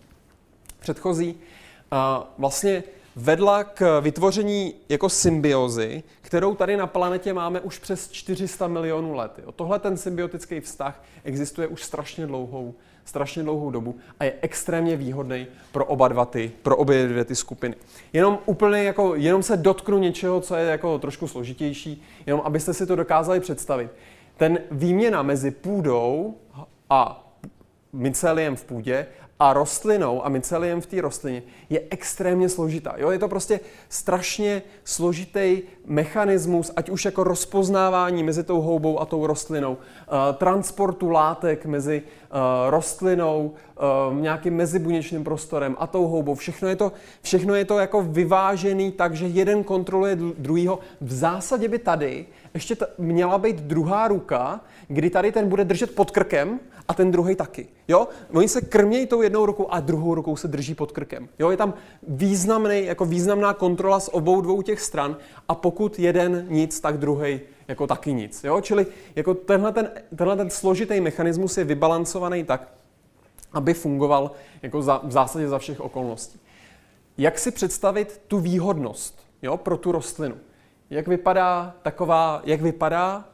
předchozí, 0.79 1.37
a 1.91 2.33
vlastně 2.37 2.83
vedla 3.15 3.63
k 3.63 3.99
vytvoření 3.99 4.73
jako 4.89 5.09
symbiozy, 5.09 6.03
kterou 6.21 6.55
tady 6.55 6.77
na 6.77 6.87
planetě 6.87 7.33
máme 7.33 7.61
už 7.61 7.79
přes 7.79 8.11
400 8.11 8.67
milionů 8.67 9.13
let. 9.13 9.39
Tohle 9.55 9.79
ten 9.79 9.97
symbiotický 9.97 10.59
vztah 10.59 11.03
existuje 11.23 11.67
už 11.67 11.83
strašně 11.83 12.27
dlouhou, 12.27 12.73
strašně 13.09 13.43
dlouhou 13.43 13.71
dobu 13.71 13.95
a 14.19 14.23
je 14.23 14.33
extrémně 14.41 14.97
výhodný 14.97 15.47
pro 15.71 15.85
oba 15.85 16.07
dva 16.07 16.25
ty, 16.25 16.51
pro 16.61 16.77
obě 16.77 17.07
dvě 17.07 17.25
ty 17.25 17.35
skupiny. 17.35 17.75
Jenom 18.13 18.39
úplně 18.45 18.83
jako, 18.83 19.15
jenom 19.15 19.43
se 19.43 19.57
dotknu 19.57 19.97
něčeho, 19.97 20.41
co 20.41 20.55
je 20.55 20.65
jako 20.65 20.99
trošku 20.99 21.27
složitější, 21.27 22.03
jenom 22.25 22.41
abyste 22.45 22.73
si 22.73 22.85
to 22.85 22.95
dokázali 22.95 23.39
představit 23.39 23.91
ten 24.37 24.59
výměna 24.71 25.21
mezi 25.21 25.51
půdou 25.51 26.35
a 26.89 27.29
myceliem 27.93 28.55
v 28.55 28.63
půdě 28.63 29.07
a 29.39 29.53
rostlinou 29.53 30.25
a 30.25 30.29
myceliem 30.29 30.81
v 30.81 30.85
té 30.85 31.01
rostlině 31.01 31.43
je 31.69 31.81
extrémně 31.89 32.49
složitá. 32.49 32.93
Jo? 32.97 33.11
Je 33.11 33.19
to 33.19 33.27
prostě 33.27 33.59
strašně 33.89 34.61
složitý 34.83 35.61
mechanismus, 35.85 36.71
ať 36.75 36.89
už 36.89 37.05
jako 37.05 37.23
rozpoznávání 37.23 38.23
mezi 38.23 38.43
tou 38.43 38.61
houbou 38.61 38.99
a 38.99 39.05
tou 39.05 39.27
rostlinou, 39.27 39.71
uh, 39.71 39.77
transportu 40.33 41.09
látek 41.09 41.65
mezi 41.65 42.01
uh, 42.01 42.37
rostlinou, 42.69 43.51
uh, 44.11 44.21
nějakým 44.21 44.55
mezibuněčným 44.55 45.23
prostorem 45.23 45.75
a 45.79 45.87
tou 45.87 46.07
houbou. 46.07 46.35
Všechno 46.35 46.67
je 46.67 46.75
to, 46.75 46.91
všechno 47.21 47.55
je 47.55 47.65
to 47.65 47.79
jako 47.79 48.01
vyvážený 48.01 48.91
tak, 48.91 49.13
že 49.15 49.27
jeden 49.27 49.63
kontroluje 49.63 50.15
druhýho. 50.15 50.79
V 51.01 51.13
zásadě 51.13 51.67
by 51.67 51.79
tady 51.79 52.25
ještě 52.53 52.75
t- 52.75 52.87
měla 52.97 53.37
být 53.37 53.55
druhá 53.55 54.07
ruka, 54.07 54.61
kdy 54.87 55.09
tady 55.09 55.31
ten 55.31 55.49
bude 55.49 55.65
držet 55.65 55.95
pod 55.95 56.11
krkem 56.11 56.59
a 56.89 56.93
ten 56.93 57.11
druhý 57.11 57.35
taky. 57.35 57.67
Jo? 57.87 58.07
Oni 58.33 58.47
se 58.47 58.61
krmějí 58.61 59.07
tou 59.07 59.21
jednou 59.21 59.45
rukou 59.45 59.67
a 59.69 59.79
druhou 59.79 60.15
rukou 60.15 60.35
se 60.35 60.47
drží 60.47 60.75
pod 60.75 60.91
krkem. 60.91 61.29
Jo? 61.39 61.51
Je 61.51 61.57
tam 61.57 61.73
významný, 62.07 62.85
jako 62.85 63.05
významná 63.05 63.53
kontrola 63.53 63.99
z 63.99 64.09
obou 64.11 64.41
dvou 64.41 64.61
těch 64.61 64.81
stran 64.81 65.17
a 65.47 65.55
pokud 65.55 65.99
jeden 65.99 66.45
nic, 66.49 66.79
tak 66.79 66.97
druhý 66.97 67.39
jako 67.67 67.87
taky 67.87 68.13
nic. 68.13 68.43
Jo? 68.43 68.61
Čili 68.61 68.87
jako 69.15 69.33
tenhle, 69.33 69.71
ten, 69.71 69.91
tenhle 70.15 70.35
ten 70.35 70.49
složitý 70.49 71.01
mechanismus 71.01 71.57
je 71.57 71.63
vybalancovaný 71.63 72.43
tak, 72.43 72.69
aby 73.53 73.73
fungoval 73.73 74.31
jako 74.61 74.81
za, 74.81 75.01
v 75.03 75.11
zásadě 75.11 75.47
za 75.47 75.59
všech 75.59 75.81
okolností. 75.81 76.39
Jak 77.17 77.39
si 77.39 77.51
představit 77.51 78.21
tu 78.27 78.39
výhodnost 78.39 79.19
jo, 79.41 79.57
pro 79.57 79.77
tu 79.77 79.91
rostlinu? 79.91 80.35
Jak 80.89 81.07
vypadá 81.07 81.75
taková, 81.81 82.41
jak 82.45 82.61
vypadá 82.61 83.29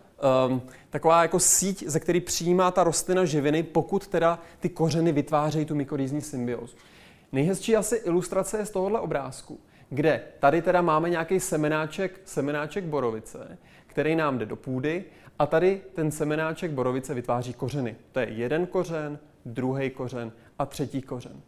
um, 0.47 0.61
taková 0.89 1.21
jako 1.21 1.39
síť, 1.39 1.83
ze 1.87 1.99
který 1.99 2.21
přijímá 2.21 2.71
ta 2.71 2.83
rostlina 2.83 3.25
živiny, 3.25 3.63
pokud 3.63 4.07
teda 4.07 4.39
ty 4.59 4.69
kořeny 4.69 5.11
vytvářejí 5.11 5.65
tu 5.65 5.75
mykorýzní 5.75 6.21
symbiózu. 6.21 6.77
Nejhezčí 7.31 7.75
asi 7.75 7.95
ilustrace 7.95 8.57
je 8.57 8.65
z 8.65 8.71
tohohle 8.71 8.99
obrázku, 8.99 9.59
kde 9.89 10.23
tady 10.39 10.61
teda 10.61 10.81
máme 10.81 11.09
nějaký 11.09 11.39
semenáček, 11.39 12.21
semenáček 12.25 12.83
borovice, 12.83 13.57
který 13.87 14.15
nám 14.15 14.37
jde 14.37 14.45
do 14.45 14.55
půdy 14.55 15.05
a 15.39 15.45
tady 15.45 15.81
ten 15.93 16.11
semenáček 16.11 16.71
borovice 16.71 17.13
vytváří 17.13 17.53
kořeny. 17.53 17.95
To 18.11 18.19
je 18.19 18.29
jeden 18.29 18.67
kořen, 18.67 19.19
druhý 19.45 19.89
kořen 19.89 20.31
a 20.59 20.65
třetí 20.65 21.01
kořen. 21.01 21.41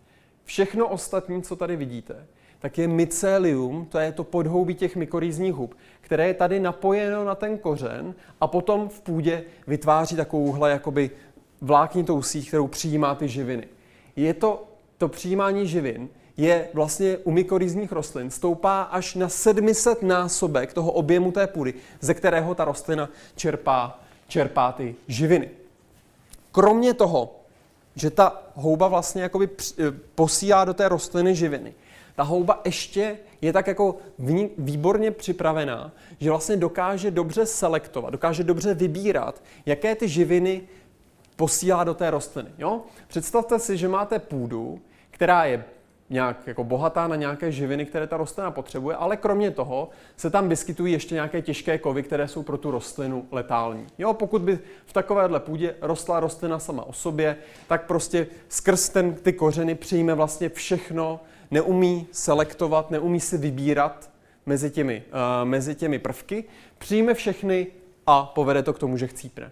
Všechno 0.43 0.88
ostatní, 0.88 1.43
co 1.43 1.56
tady 1.56 1.75
vidíte, 1.75 2.27
tak 2.59 2.77
je 2.77 2.87
mycelium, 2.87 3.85
to 3.85 3.99
je 3.99 4.11
to 4.11 4.23
podhoubí 4.23 4.75
těch 4.75 4.95
mykorýzních 4.95 5.53
hub, 5.53 5.77
které 6.01 6.27
je 6.27 6.33
tady 6.33 6.59
napojeno 6.59 7.25
na 7.25 7.35
ten 7.35 7.57
kořen 7.57 8.15
a 8.41 8.47
potom 8.47 8.89
v 8.89 9.01
půdě 9.01 9.43
vytváří 9.67 10.15
takovouhle 10.15 10.71
jakoby 10.71 11.11
vláknitou 11.61 12.21
síť, 12.21 12.47
kterou 12.47 12.67
přijímá 12.67 13.15
ty 13.15 13.27
živiny. 13.27 13.67
Je 14.15 14.33
to, 14.33 14.63
to 14.97 15.07
přijímání 15.07 15.67
živin 15.67 16.09
je 16.37 16.69
vlastně 16.73 17.17
u 17.17 17.31
mykorýzních 17.31 17.91
rostlin 17.91 18.31
stoupá 18.31 18.81
až 18.81 19.15
na 19.15 19.29
700 19.29 20.03
násobek 20.03 20.73
toho 20.73 20.91
objemu 20.91 21.31
té 21.31 21.47
půdy, 21.47 21.73
ze 21.99 22.13
kterého 22.13 22.55
ta 22.55 22.65
rostlina 22.65 23.09
čerpá, 23.35 23.99
čerpá 24.27 24.71
ty 24.71 24.95
živiny. 25.07 25.49
Kromě 26.51 26.93
toho, 26.93 27.35
že 27.95 28.09
ta 28.09 28.41
houba 28.55 28.87
vlastně 28.87 29.21
jakoby 29.21 29.49
posílá 30.15 30.65
do 30.65 30.73
té 30.73 30.89
rostliny 30.89 31.35
živiny, 31.35 31.73
ta 32.17 32.23
houba 32.23 32.62
ještě 32.65 33.17
je 33.41 33.53
tak 33.53 33.67
jako 33.67 33.95
výborně 34.58 35.12
připravená, 35.12 35.91
že 36.19 36.30
vlastně 36.30 36.58
dokáže 36.58 37.12
dobře 37.12 37.45
selektovat, 37.45 38.12
dokáže 38.12 38.43
dobře 38.43 38.73
vybírat, 38.73 39.43
jaké 39.65 39.95
ty 39.95 40.08
živiny 40.08 40.62
posílá 41.36 41.84
do 41.84 41.93
té 41.93 42.12
rostliny. 42.12 42.49
Jo? 42.58 42.82
Představte 43.08 43.60
si, 43.60 43.77
že 43.77 43.88
máte 43.88 44.19
půdu, 44.19 44.82
která 45.12 45.45
je 45.45 45.63
nějak 46.10 46.47
jako 46.47 46.63
bohatá 46.63 47.08
na 47.08 47.15
nějaké 47.15 47.51
živiny, 47.51 47.86
které 47.86 48.08
ta 48.08 48.17
rostlina 48.17 48.51
potřebuje, 48.51 48.95
ale 48.95 49.17
kromě 49.17 49.51
toho 49.51 49.89
se 50.15 50.30
tam 50.30 50.49
vyskytují 50.49 50.93
ještě 50.93 51.15
nějaké 51.15 51.41
těžké 51.41 51.77
kovy, 51.77 52.03
které 52.03 52.27
jsou 52.27 52.43
pro 52.43 52.58
tu 52.58 52.71
rostlinu 52.71 53.27
letální. 53.32 53.88
Jo, 53.97 54.13
pokud 54.13 54.41
by 54.41 54.60
v 54.86 54.93
takovéhle 54.93 55.39
půdě 55.39 55.75
rostla 55.82 56.19
rostlina 56.19 56.60
sama 56.60 56.84
o 56.84 56.93
sobě, 56.93 57.38
tak 57.67 57.86
prostě 57.88 58.27
skrz 58.49 58.89
ten, 58.89 59.13
ty 59.13 59.34
kořeny 59.34 59.75
přijme 59.75 60.13
vlastně 60.13 60.49
všechno, 60.49 61.19
neumí 61.51 62.07
selektovat, 62.12 62.91
neumí 62.91 63.19
si 63.19 63.38
vybírat 63.38 64.10
mezi 64.45 64.71
těmi, 64.71 65.03
uh, 65.07 65.47
mezi 65.49 65.75
těmi 65.75 65.99
prvky, 65.99 66.43
přijme 66.77 67.13
všechny 67.13 67.67
a 68.07 68.23
povede 68.23 68.63
to 68.63 68.73
k 68.73 68.79
tomu, 68.79 68.97
že 68.97 69.07
chcípne. 69.07 69.51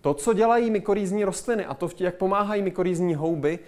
To, 0.00 0.14
co 0.14 0.32
dělají 0.32 0.70
mykorýzní 0.70 1.24
rostliny 1.24 1.64
a 1.64 1.74
to, 1.74 1.88
jak 1.98 2.14
pomáhají 2.14 2.62
mykorýzní 2.62 3.14
houby 3.14 3.58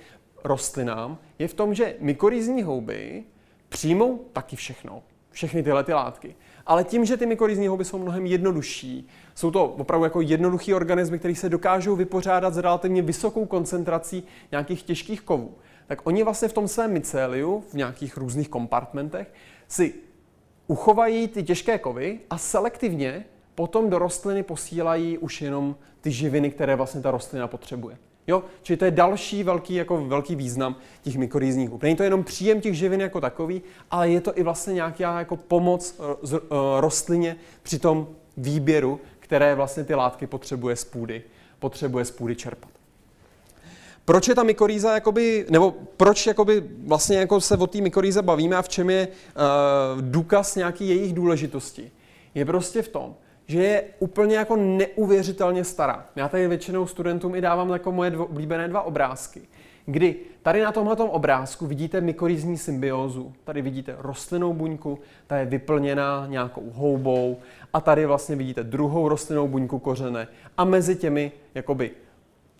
rostlinám, 0.45 1.19
je 1.39 1.49
v 1.49 1.55
tom, 1.55 1.75
že 1.75 1.97
mykorýzní 2.01 2.63
houby 2.63 3.25
přijmou 3.69 4.25
taky 4.33 4.57
všechno, 4.57 5.03
všechny 5.31 5.63
tyhle 5.63 5.85
ty 5.85 5.93
látky. 5.93 6.35
Ale 6.67 6.85
tím, 6.85 7.05
že 7.05 7.17
ty 7.17 7.27
mykorýzní 7.27 7.69
houby 7.69 7.85
jsou 7.85 7.99
mnohem 7.99 8.27
jednodušší, 8.27 9.09
jsou 9.35 9.51
to 9.51 9.65
opravdu 9.65 10.05
jako 10.05 10.21
jednoduchý 10.21 10.75
organismy, 10.75 11.19
které 11.19 11.35
se 11.35 11.49
dokážou 11.49 11.97
vypořádat 11.97 12.55
s 12.55 12.59
relativně 12.59 13.03
vysokou 13.03 13.47
koncentrací 13.47 14.25
nějakých 14.51 14.83
těžkých 14.83 15.21
kovů, 15.21 15.55
tak 15.87 16.07
oni 16.07 16.23
vlastně 16.23 16.49
v 16.49 16.53
tom 16.53 16.69
svém 16.69 16.93
myceliu, 16.93 17.65
v 17.71 17.75
nějakých 17.75 18.17
různých 18.17 18.49
kompartmentech, 18.49 19.33
si 19.69 19.95
uchovají 20.67 21.29
ty 21.29 21.43
těžké 21.43 21.79
kovy 21.79 22.21
a 22.31 22.39
selektivně 22.39 23.25
potom 23.55 23.91
do 23.91 23.99
rostliny 23.99 24.43
posílají 24.43 25.19
už 25.19 25.43
jenom 25.43 25.77
ty 26.01 26.11
živiny, 26.11 26.51
které 26.51 26.77
vlastně 26.77 27.01
ta 27.01 27.11
rostlina 27.11 27.47
potřebuje. 27.49 27.97
Jo? 28.27 28.43
Čili 28.63 28.77
to 28.77 28.85
je 28.85 28.91
další 28.91 29.43
velký, 29.43 29.75
jako 29.75 30.05
velký 30.05 30.35
význam 30.35 30.77
těch 31.03 31.17
mykorýzních 31.17 31.71
hub. 31.71 31.83
Není 31.83 31.97
to 31.97 32.03
jenom 32.03 32.25
příjem 32.25 32.61
těch 32.61 32.75
živin 32.75 33.01
jako 33.01 33.21
takový, 33.21 33.63
ale 33.91 34.11
je 34.11 34.21
to 34.21 34.39
i 34.39 34.43
vlastně 34.43 34.75
nějaká 34.75 35.19
jako 35.19 35.37
pomoc 35.37 36.01
eh, 36.01 36.37
rostlině 36.81 37.37
při 37.63 37.79
tom 37.79 38.09
výběru, 38.37 39.01
které 39.21 39.55
vlastně 39.55 39.85
ty 39.85 39.95
látky 39.95 40.27
potřebuje 40.27 40.77
z 40.77 40.85
půdy, 40.85 41.23
potřebuje 41.59 42.05
z 42.05 42.11
půdy 42.11 42.37
čerpat. 42.37 42.71
Proč 44.05 44.29
je 44.29 44.35
ta 44.35 44.43
mykorýza, 44.43 44.95
jakoby, 44.95 45.47
nebo 45.51 45.75
proč 45.97 46.27
jakoby 46.27 46.63
vlastně 46.87 47.19
jako 47.19 47.41
se 47.41 47.57
o 47.57 47.67
té 47.67 47.81
mykorýze 47.81 48.23
bavíme 48.23 48.57
a 48.57 48.63
v 48.63 48.69
čem 48.69 48.91
je 48.91 49.09
uh, 49.09 50.03
důkaz 50.03 50.57
nějaký 50.57 50.89
jejich 50.89 51.13
důležitosti? 51.13 51.91
Je 52.35 52.45
prostě 52.45 52.83
v 52.83 52.89
tom, 52.89 53.15
že 53.47 53.63
je 53.63 53.85
úplně 53.99 54.37
jako 54.37 54.57
neuvěřitelně 54.57 55.65
stará. 55.65 56.07
Já 56.17 56.29
tady 56.29 56.49
většinou 56.49 56.87
studentům 56.87 57.35
i 57.35 57.41
dávám 57.41 57.71
jako 57.71 57.93
moje 57.93 58.11
dvo, 58.11 58.27
oblíbené 58.27 58.69
dva 58.69 58.83
obrázky, 58.83 59.43
kdy 59.87 60.17
tady 60.43 60.63
na 60.63 60.73
tomhle 60.73 60.97
obrázku 60.97 61.67
vidíte 61.67 62.01
mykorýzní 62.01 62.59
symbiózu. 62.59 63.33
Tady 63.45 63.63
vidíte 63.63 63.95
rostlinnou 63.99 64.53
buňku, 64.53 64.99
ta 65.27 65.37
je 65.37 65.47
vyplněná 65.47 66.27
nějakou 66.29 66.71
houbou 66.75 67.39
a 67.73 67.81
tady 67.81 68.07
vlastně 68.07 68.37
vidíte 68.37 68.65
druhou 68.65 69.09
rostlinnou 69.09 69.49
buňku 69.49 69.79
kořene 69.79 70.29
a 70.57 70.65
mezi 70.65 70.97
těmi 70.97 71.33
jakoby 71.55 71.91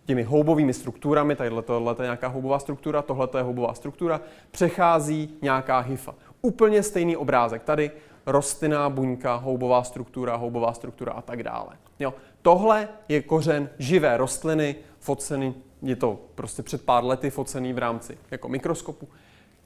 těmi 0.05 0.23
houbovými 0.23 0.73
strukturami, 0.73 1.37
tadyhle 1.37 1.63
tohle 1.63 1.97
je 1.99 2.03
nějaká 2.03 2.29
houbová 2.29 2.59
struktura, 2.59 3.03
tohle 3.03 3.29
je 3.37 3.43
houbová 3.43 3.75
struktura, 3.75 4.21
přechází 4.51 5.35
nějaká 5.43 5.79
hyfa. 5.79 6.15
Úplně 6.43 6.83
stejný 6.83 7.17
obrázek. 7.17 7.63
Tady 7.63 7.91
rostlinná 8.27 8.91
buňka, 8.91 9.35
houbová 9.35 9.85
struktura, 9.85 10.37
houbová 10.37 10.73
struktura 10.73 11.13
a 11.13 11.23
tak 11.23 11.43
dále. 11.43 11.77
Jo. 11.99 12.15
Tohle 12.43 12.89
je 13.09 13.23
kořen 13.23 13.69
živé 13.79 14.17
rostliny, 14.17 14.77
focený, 14.99 15.55
je 15.83 15.97
to 15.97 16.21
prostě 16.35 16.63
před 16.63 16.85
pár 16.85 17.05
lety 17.05 17.31
focený 17.31 17.73
v 17.73 17.79
rámci 17.79 18.19
jako 18.31 18.49
mikroskopu. 18.49 19.09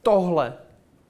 Tohle 0.03 0.55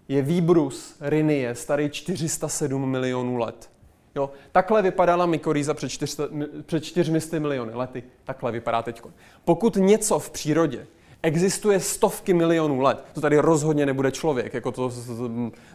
je 0.09 0.23
výbrus 0.23 0.97
rinie 1.01 1.55
starý 1.55 1.91
407 1.91 2.91
milionů 2.91 3.37
let. 3.37 3.71
Jo, 4.15 4.31
takhle 4.53 4.83
vypadala 4.83 5.27
mykorýza 5.27 5.75
před, 5.75 5.89
400, 5.89 6.25
před 6.67 6.85
400 6.85 7.39
miliony 7.39 7.75
lety. 7.75 8.03
Takhle 8.25 8.53
vypadá 8.53 8.83
teď. 8.83 9.03
Pokud 9.45 9.77
něco 9.77 10.19
v 10.19 10.31
přírodě 10.31 10.87
existuje 11.23 11.81
stovky 11.81 12.35
milionů 12.35 12.81
let, 12.81 13.05
to 13.13 13.21
tady 13.21 13.39
rozhodně 13.39 13.87
nebude 13.87 14.11
člověk, 14.11 14.55
jako 14.55 14.73
to 14.73 14.93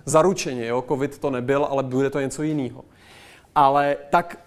zaručeně, 0.05 0.65
jo, 0.65 0.83
covid 0.87 1.17
to 1.17 1.29
nebyl, 1.29 1.65
ale 1.65 1.83
bude 1.83 2.09
to 2.09 2.19
něco 2.19 2.43
jiného. 2.43 2.85
Ale 3.55 3.97
tak 4.09 4.39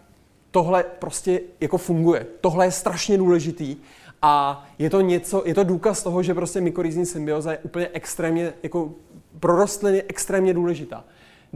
tohle 0.51 0.85
prostě 0.99 1.41
jako 1.61 1.79
funguje. 1.79 2.27
Tohle 2.41 2.67
je 2.67 2.71
strašně 2.71 3.19
důležitý 3.19 3.77
a 4.23 4.67
je 4.79 4.91
to 4.91 5.01
něco, 5.01 5.43
je 5.47 5.55
to 5.55 5.65
důkaz 5.65 6.03
toho, 6.03 6.23
že 6.23 6.35
prostě 6.35 6.61
mykorýzní 6.61 7.07
symbioza 7.07 7.53
je 7.53 7.59
úplně 7.59 7.89
extrémně, 7.93 8.53
jako 8.63 8.93
pro 9.41 9.57
rostliny 9.57 10.03
extrémně 10.09 10.55
důležitá. 10.55 11.05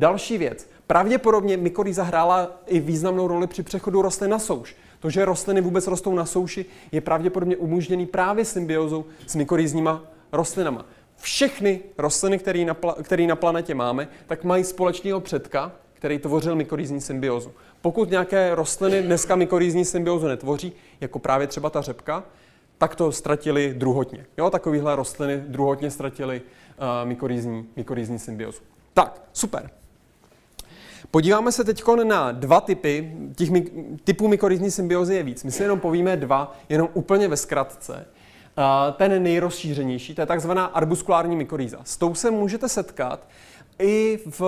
Další 0.01 0.39
věc. 0.39 0.71
Pravděpodobně 0.87 1.57
mykorýza 1.57 2.03
hrála 2.03 2.61
i 2.67 2.81
významnou 2.81 3.29
roli 3.29 3.47
při 3.47 3.63
přechodu 3.63 4.03
rostlin 4.03 4.31
na 4.31 4.39
souš. 4.39 4.77
To, 5.01 5.11
že 5.11 5.25
rostliny 5.25 5.61
vůbec 5.61 5.87
rostou 5.87 6.15
na 6.15 6.27
souši, 6.27 6.67
je 6.93 7.01
pravděpodobně 7.01 7.57
umožněný 7.57 8.07
právě 8.07 8.45
symbiózou 8.45 9.05
s 9.27 9.35
mykorýzníma 9.35 10.03
rostlinama. 10.33 10.87
Všechny 11.17 11.81
rostliny, 11.99 12.39
které 12.39 12.65
na, 12.65 12.77
který 13.03 13.27
na 13.27 13.37
planetě 13.37 13.75
máme, 13.75 14.09
tak 14.27 14.45
mají 14.45 14.65
společného 14.65 15.21
předka, 15.21 15.73
který 15.95 16.19
tvořil 16.19 16.57
mykorýzní 16.57 17.01
symbiozu. 17.01 17.53
Pokud 17.81 18.11
nějaké 18.11 18.55
rostliny 18.55 19.03
dneska 19.03 19.37
mykorýzní 19.37 19.85
symbiozu 19.85 20.27
netvoří, 20.27 20.73
jako 21.01 21.19
právě 21.19 21.47
třeba 21.47 21.71
ta 21.71 21.83
řepka, 21.83 22.25
tak 22.79 22.95
to 22.95 23.13
ztratili 23.13 23.75
druhotně. 23.77 24.27
Jo, 24.39 24.51
takovýhle 24.51 24.97
rostliny 24.97 25.45
druhotně 25.47 25.91
ztratili 25.91 26.43
uh, 26.43 27.09
mykorýzní, 27.09 27.69
mykorýzní 27.77 28.19
symbiozu. 28.19 28.61
Tak, 28.95 29.23
super. 29.33 29.71
Podíváme 31.11 31.53
se 31.53 31.65
teď 31.65 31.83
na 32.05 32.33
dva 32.33 32.61
typy. 32.61 33.13
Těch 33.37 33.49
typů 34.05 34.29
mykorýzní 34.29 34.71
symbiozy 34.71 35.15
je 35.15 35.23
víc. 35.23 35.45
My 35.45 35.51
si 35.51 35.63
jenom 35.63 35.81
povíme 35.81 36.17
dva, 36.17 36.57
jenom 36.69 36.89
úplně 36.95 37.29
ve 37.29 37.37
zkratce. 37.37 38.07
Ten 38.97 39.23
nejrozšířenější, 39.23 40.15
to 40.15 40.21
je 40.21 40.27
takzvaná 40.27 40.65
arbuskulární 40.65 41.37
mykorýza. 41.37 41.79
S 41.85 41.97
tou 41.97 42.15
se 42.15 42.31
můžete 42.31 42.69
setkat 42.69 43.29
i 43.79 44.19
v 44.27 44.43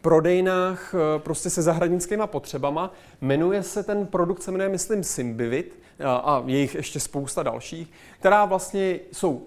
prodejnách 0.00 0.94
eh, 0.94 1.18
prostě 1.18 1.50
se 1.50 1.62
zahradnickýma 1.62 2.26
potřebama. 2.26 2.92
Jmenuje 3.20 3.62
se 3.62 3.82
ten 3.82 4.06
produkt, 4.06 4.42
se 4.42 4.50
jmenuje, 4.50 4.68
myslím, 4.68 5.04
Symbivit 5.04 5.78
a 6.04 6.42
je 6.46 6.58
jich 6.58 6.74
ještě 6.74 7.00
spousta 7.00 7.42
dalších, 7.42 7.92
která 8.18 8.44
vlastně 8.44 9.00
jsou 9.12 9.46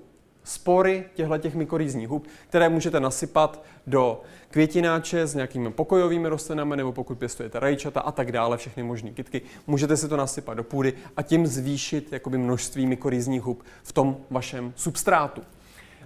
spory 0.50 1.06
těchto 1.14 1.38
těch 1.38 1.56
mykorýzních 1.56 2.08
hub, 2.08 2.28
které 2.48 2.70
můžete 2.70 3.00
nasypat 3.00 3.64
do 3.88 4.22
květináče 4.52 5.28
s 5.28 5.36
nějakými 5.36 5.72
pokojovými 5.72 6.30
rostlinami, 6.30 6.78
nebo 6.78 6.92
pokud 6.92 7.18
pěstujete 7.18 7.60
rajčata 7.60 8.00
a 8.00 8.12
tak 8.12 8.32
dále, 8.32 8.58
všechny 8.58 8.84
možné 8.84 9.12
kytky, 9.12 9.42
můžete 9.68 9.98
si 9.98 10.08
to 10.08 10.18
nasypat 10.18 10.58
do 10.58 10.64
půdy 10.64 10.94
a 11.18 11.22
tím 11.22 11.48
zvýšit 11.48 12.14
jakoby 12.14 12.38
množství 12.38 12.88
mykorýzních 12.88 13.42
hub 13.42 13.64
v 13.84 13.92
tom 13.92 14.18
vašem 14.30 14.74
substrátu. 14.76 15.42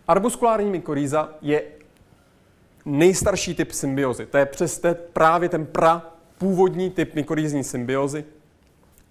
Arbuskulární 0.08 0.70
mykorýza 0.70 1.30
je 1.42 1.64
nejstarší 2.86 3.56
typ 3.56 3.72
symbiozy. 3.72 4.26
To 4.26 4.38
je 4.38 4.46
přes 4.46 4.82
právě 5.14 5.50
ten 5.50 5.66
pra 5.66 6.12
původní 6.38 6.90
typ 6.90 7.16
mykorýzní 7.16 7.64
symbiozy. 7.64 8.26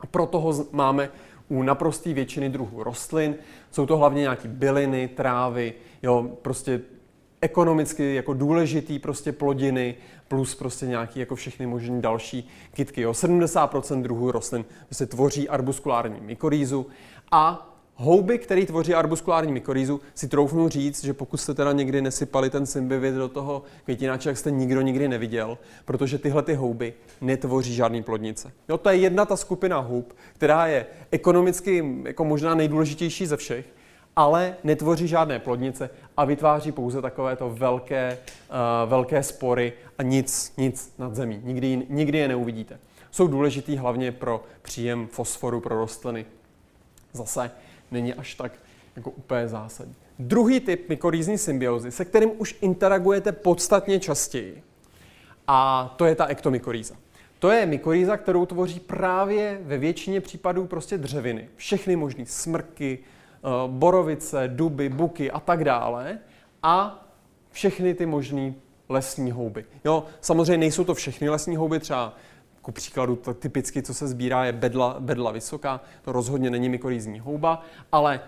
A 0.01 0.07
proto 0.07 0.41
ho 0.41 0.67
máme 0.73 1.11
u 1.53 1.63
naprosté 1.63 2.13
většiny 2.13 2.49
druhů 2.49 2.83
rostlin. 2.83 3.35
Jsou 3.71 3.87
to 3.87 3.97
hlavně 3.97 4.21
nějaké 4.21 4.49
byliny, 4.49 5.09
trávy, 5.09 5.75
jo, 6.03 6.31
prostě 6.43 6.81
ekonomicky 7.41 8.15
jako 8.15 8.35
důležitý 8.35 8.99
prostě 8.99 9.33
plodiny 9.33 9.95
plus 10.29 10.55
prostě 10.55 10.87
nějaký 10.87 11.21
jako 11.21 11.35
všechny 11.35 11.67
možné 11.67 12.01
další 12.01 12.49
kytky. 12.75 13.01
Jo. 13.01 13.13
70% 13.13 14.03
druhů 14.03 14.31
rostlin 14.31 14.65
se 14.93 15.07
tvoří 15.07 15.49
arbuskulární 15.49 16.21
mykorýzu 16.21 16.87
a 17.31 17.72
houby, 17.97 18.39
které 18.39 18.67
tvoří 18.67 18.95
arbuskulární 18.95 19.53
mykorýzu, 19.53 20.01
si 20.15 20.29
troufnu 20.29 20.69
říct, 20.69 21.05
že 21.05 21.13
pokud 21.13 21.37
jste 21.37 21.55
teda 21.55 21.73
někdy 21.73 22.03
nesypali 22.03 22.51
ten 22.51 22.67
symbivit 22.67 23.15
do 23.15 23.29
toho 23.29 23.63
květináče, 23.85 24.29
jak 24.29 24.39
jste 24.39 24.51
nikdo 24.51 24.81
nikdy 24.81 25.09
neviděl, 25.09 25.59
protože 25.85 26.19
tyhle 26.19 26.43
ty 26.43 26.55
houby 26.55 26.95
netvoří 27.21 27.75
žádný 27.75 28.03
plodnice. 28.03 28.53
Jo, 28.69 28.79
to 28.79 28.91
je 28.91 28.97
jedna 28.97 29.25
ta 29.25 29.37
skupina 29.37 29.79
hub, 29.79 30.15
která 30.35 30.67
je 30.67 30.87
ekonomicky 31.11 31.85
jako 32.05 32.25
možná 32.25 32.55
nejdůležitější 32.55 33.27
ze 33.27 33.37
všech, 33.37 33.67
ale 34.17 34.57
netvoří 34.65 35.09
žádné 35.09 35.39
plodnice 35.39 35.91
a 36.17 36.25
vytváří 36.25 36.73
pouze 36.73 37.03
takovéto 37.03 37.51
velké, 37.51 38.19
uh, 38.51 38.91
velké 38.91 39.23
spory 39.23 39.73
a 39.99 40.03
nic, 40.03 40.53
nic 40.57 40.95
nad 40.99 41.15
zemí. 41.15 41.41
Nikdy, 41.45 41.87
nikdy 41.89 42.19
je 42.19 42.29
neuvidíte. 42.29 42.79
Jsou 43.11 43.27
důležitý 43.27 43.77
hlavně 43.77 44.13
pro 44.13 44.45
příjem 44.63 45.07
fosforu 45.07 45.61
pro 45.61 45.79
rostliny. 45.79 46.27
Zase 47.13 47.51
není 47.93 48.15
až 48.15 48.35
tak 48.35 48.53
jako 48.97 49.11
úplně 49.11 49.49
zásadní. 49.49 49.95
Druhý 50.19 50.61
typ 50.61 50.89
mykorýzní 50.89 51.39
symbiozy, 51.39 51.91
se 51.91 52.05
kterým 52.05 52.31
už 52.39 52.57
interagujete 52.61 53.33
podstatně 53.33 54.01
častěji, 54.01 54.63
a 55.47 55.95
to 55.97 56.05
je 56.05 56.15
ta 56.15 56.27
ektomykorýza. 56.27 56.95
To 57.39 57.51
je 57.51 57.67
mykorýza, 57.67 58.17
kterou 58.17 58.47
tvoří 58.47 58.81
právě 58.81 59.61
ve 59.63 59.79
většině 59.79 60.21
případů 60.21 60.67
prostě 60.67 60.99
dřeviny. 60.99 61.49
Všechny 61.57 61.97
možné 61.97 62.27
smrky, 62.27 62.99
eh, 62.99 63.49
borovice, 63.67 64.49
duby, 64.49 64.89
buky 64.89 65.31
a 65.31 65.41
tak 65.41 65.65
dále. 65.65 66.19
A 66.63 67.05
všechny 67.51 67.95
ty 67.95 68.07
možné 68.07 68.55
lesní 68.89 69.31
houby. 69.31 69.65
Jo, 69.85 70.05
samozřejmě 70.21 70.59
nejsou 70.59 70.85
to 70.85 70.95
všechny 70.95 71.29
lesní 71.29 71.57
houby, 71.57 71.81
třeba 71.81 72.17
ku 72.63 72.73
příkladu 72.73 73.17
to 73.17 73.35
typicky, 73.35 73.83
co 73.83 73.95
se 73.95 74.09
sbírá, 74.09 74.45
je 74.45 74.53
bedla, 74.53 74.97
bedla 75.01 75.31
vysoká, 75.31 75.81
to 76.03 76.13
rozhodně 76.13 76.51
není 76.51 76.69
mykorýzní 76.69 77.21
houba, 77.21 77.63
ale 77.93 78.21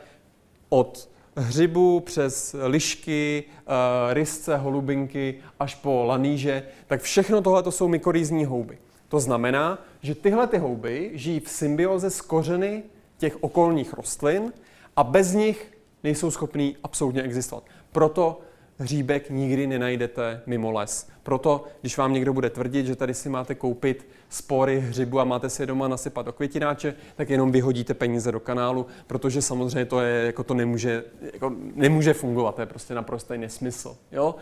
od 0.68 1.08
hřibu 1.36 2.00
přes 2.00 2.56
lišky, 2.62 3.44
eh, 3.48 4.14
rysce, 4.14 4.56
holubinky 4.56 5.34
až 5.60 5.74
po 5.74 6.04
laníže, 6.04 6.62
tak 6.86 7.00
všechno 7.00 7.40
tohle 7.40 7.62
to 7.62 7.72
jsou 7.72 7.88
mykorýzní 7.88 8.44
houby. 8.44 8.78
To 9.08 9.20
znamená, 9.20 9.78
že 10.02 10.14
tyhle 10.14 10.46
ty 10.46 10.58
houby 10.58 11.10
žijí 11.14 11.40
v 11.40 11.48
symbioze 11.48 12.10
s 12.10 12.20
kořeny 12.20 12.82
těch 13.18 13.42
okolních 13.42 13.92
rostlin 13.92 14.52
a 14.96 15.04
bez 15.04 15.32
nich 15.32 15.72
nejsou 16.04 16.30
schopní 16.30 16.76
absolutně 16.82 17.22
existovat. 17.22 17.64
Proto 17.92 18.40
hříbek 18.78 19.30
nikdy 19.30 19.66
nenajdete 19.66 20.42
mimo 20.46 20.72
les. 20.72 21.08
Proto, 21.22 21.64
když 21.80 21.96
vám 21.96 22.12
někdo 22.12 22.32
bude 22.32 22.50
tvrdit, 22.50 22.86
že 22.86 22.96
tady 22.96 23.14
si 23.14 23.28
máte 23.28 23.54
koupit 23.54 24.08
spory 24.28 24.80
hřibu 24.80 25.20
a 25.20 25.24
máte 25.24 25.50
si 25.50 25.62
je 25.62 25.66
doma 25.66 25.88
nasypat 25.88 26.26
do 26.26 26.32
květináče, 26.32 26.94
tak 27.16 27.30
jenom 27.30 27.52
vyhodíte 27.52 27.94
peníze 27.94 28.32
do 28.32 28.40
kanálu, 28.40 28.86
protože 29.06 29.42
samozřejmě 29.42 29.84
to, 29.84 30.00
je, 30.00 30.26
jako 30.26 30.44
to 30.44 30.54
nemůže, 30.54 31.04
jako 31.32 31.52
nemůže 31.74 32.14
fungovat, 32.14 32.54
to 32.54 32.62
je 32.62 32.66
prostě 32.66 32.94
naprostý 32.94 33.38
nesmysl. 33.38 33.96
Jo? 34.12 34.34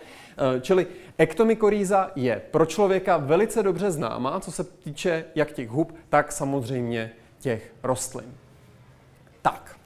E, 0.56 0.60
čili 0.60 0.86
ektomykorýza 1.18 2.10
je 2.16 2.42
pro 2.50 2.66
člověka 2.66 3.16
velice 3.16 3.62
dobře 3.62 3.90
známá, 3.90 4.40
co 4.40 4.52
se 4.52 4.64
týče 4.64 5.24
jak 5.34 5.52
těch 5.52 5.68
hub, 5.68 5.94
tak 6.08 6.32
samozřejmě 6.32 7.10
těch 7.40 7.72
rostlin. 7.82 8.34
Tak, 9.42 9.76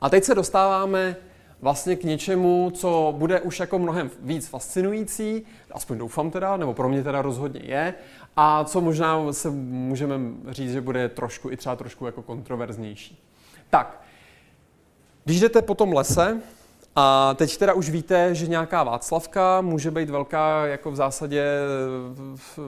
a 0.00 0.10
teď 0.10 0.24
se 0.24 0.34
dostáváme 0.34 1.16
vlastně 1.60 1.96
k 1.96 2.04
něčemu, 2.04 2.70
co 2.74 3.14
bude 3.16 3.40
už 3.40 3.60
jako 3.60 3.78
mnohem 3.78 4.10
víc 4.20 4.48
fascinující, 4.48 5.46
aspoň 5.70 5.98
doufám 5.98 6.30
teda, 6.30 6.56
nebo 6.56 6.74
pro 6.74 6.88
mě 6.88 7.02
teda 7.02 7.22
rozhodně 7.22 7.60
je, 7.64 7.94
a 8.36 8.64
co 8.64 8.80
možná 8.80 9.32
se 9.32 9.50
můžeme 9.50 10.18
říct, 10.48 10.72
že 10.72 10.80
bude 10.80 11.08
trošku 11.08 11.50
i 11.50 11.56
třeba 11.56 11.76
trošku 11.76 12.06
jako 12.06 12.22
kontroverznější. 12.22 13.24
Tak, 13.70 14.00
když 15.24 15.40
jdete 15.40 15.62
po 15.62 15.74
tom 15.74 15.92
lese, 15.92 16.40
a 16.96 17.34
teď 17.34 17.56
teda 17.56 17.72
už 17.72 17.90
víte, 17.90 18.34
že 18.34 18.46
nějaká 18.46 18.82
Václavka 18.82 19.60
může 19.60 19.90
být 19.90 20.10
velká 20.10 20.66
jako 20.66 20.90
v 20.90 20.96
zásadě 20.96 21.44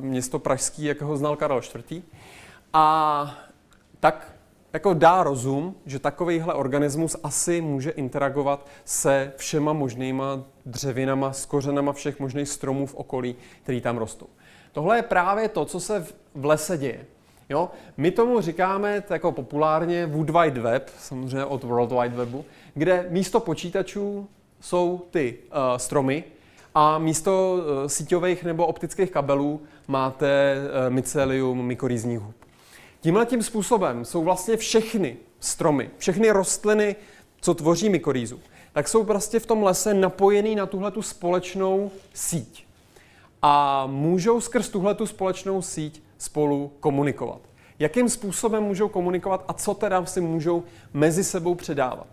město 0.00 0.38
pražský, 0.38 0.85
jak 0.85 1.00
ho 1.00 1.16
znal 1.16 1.37
Karel 1.37 1.61
IV. 1.90 2.03
A 2.72 3.35
tak 4.00 4.33
jako 4.73 4.95
dá 4.95 5.23
rozum, 5.23 5.75
že 5.87 5.99
takovýhle 5.99 6.55
organismus 6.55 7.17
asi 7.23 7.61
může 7.61 7.91
interagovat 7.91 8.67
se 8.85 9.33
všema 9.37 9.73
možnýma 9.73 10.43
dřevinama, 10.67 11.33
s 11.33 11.47
kořenama 11.47 11.93
všech 11.93 12.21
možných 12.21 12.49
stromů 12.49 12.87
v 12.87 12.95
okolí, 12.95 13.37
který 13.63 13.81
tam 13.81 13.97
rostou. 13.97 14.27
Tohle 14.73 14.97
je 14.97 15.03
právě 15.03 15.49
to, 15.49 15.65
co 15.65 15.81
se 15.81 16.07
v 16.35 16.45
lese 16.45 16.79
děje. 16.79 17.07
Jo? 17.49 17.71
My 17.97 18.11
tomu 18.11 18.41
říkáme 18.41 19.03
jako 19.11 19.33
populárně 19.33 20.07
Wood 20.07 20.31
Wide 20.31 20.61
Web, 20.61 20.91
samozřejmě 20.99 21.45
od 21.45 21.65
World 21.65 21.93
Wide 21.93 22.17
Webu, 22.17 22.45
kde 22.75 23.07
místo 23.09 23.41
počítačů 23.41 24.29
jsou 24.61 25.07
ty 25.11 25.39
uh, 25.49 25.77
stromy 25.77 26.25
a 26.75 26.99
místo 26.99 27.55
uh, 27.55 27.87
síťových 27.87 28.45
nebo 28.45 28.67
optických 28.67 29.11
kabelů 29.11 29.61
máte 29.89 30.57
uh, 30.57 30.95
mycelium 30.95 31.67
mykorýzních 31.67 32.19
hub. 32.19 32.39
Tímhle 33.01 33.27
tím 33.27 33.43
způsobem 33.43 34.05
jsou 34.05 34.25
vlastně 34.25 34.57
všechny 34.57 35.17
stromy, 35.41 35.91
všechny 35.99 36.31
rostliny, 36.31 36.97
co 37.41 37.55
tvoří 37.55 37.89
mykorýzu, 37.89 38.41
tak 38.73 38.89
jsou 38.89 39.05
prostě 39.05 39.41
v 39.41 39.47
tom 39.47 39.63
lese 39.63 39.95
napojený 39.95 40.55
na 40.55 40.67
tuhle 40.67 40.91
tu 40.91 41.03
společnou 41.03 41.91
síť. 42.15 42.67
A 43.43 43.87
můžou 43.87 44.41
skrz 44.41 44.69
tuhle 44.69 44.95
tu 44.95 45.07
společnou 45.07 45.63
síť 45.63 46.03
spolu 46.19 46.73
komunikovat. 46.81 47.41
Jakým 47.79 48.09
způsobem 48.09 48.63
můžou 48.63 48.89
komunikovat 48.89 49.45
a 49.49 49.53
co 49.53 49.75
teda 49.75 50.07
si 50.07 50.21
můžou 50.21 50.63
mezi 50.93 51.25
sebou 51.25 51.55
předávat. 51.55 52.07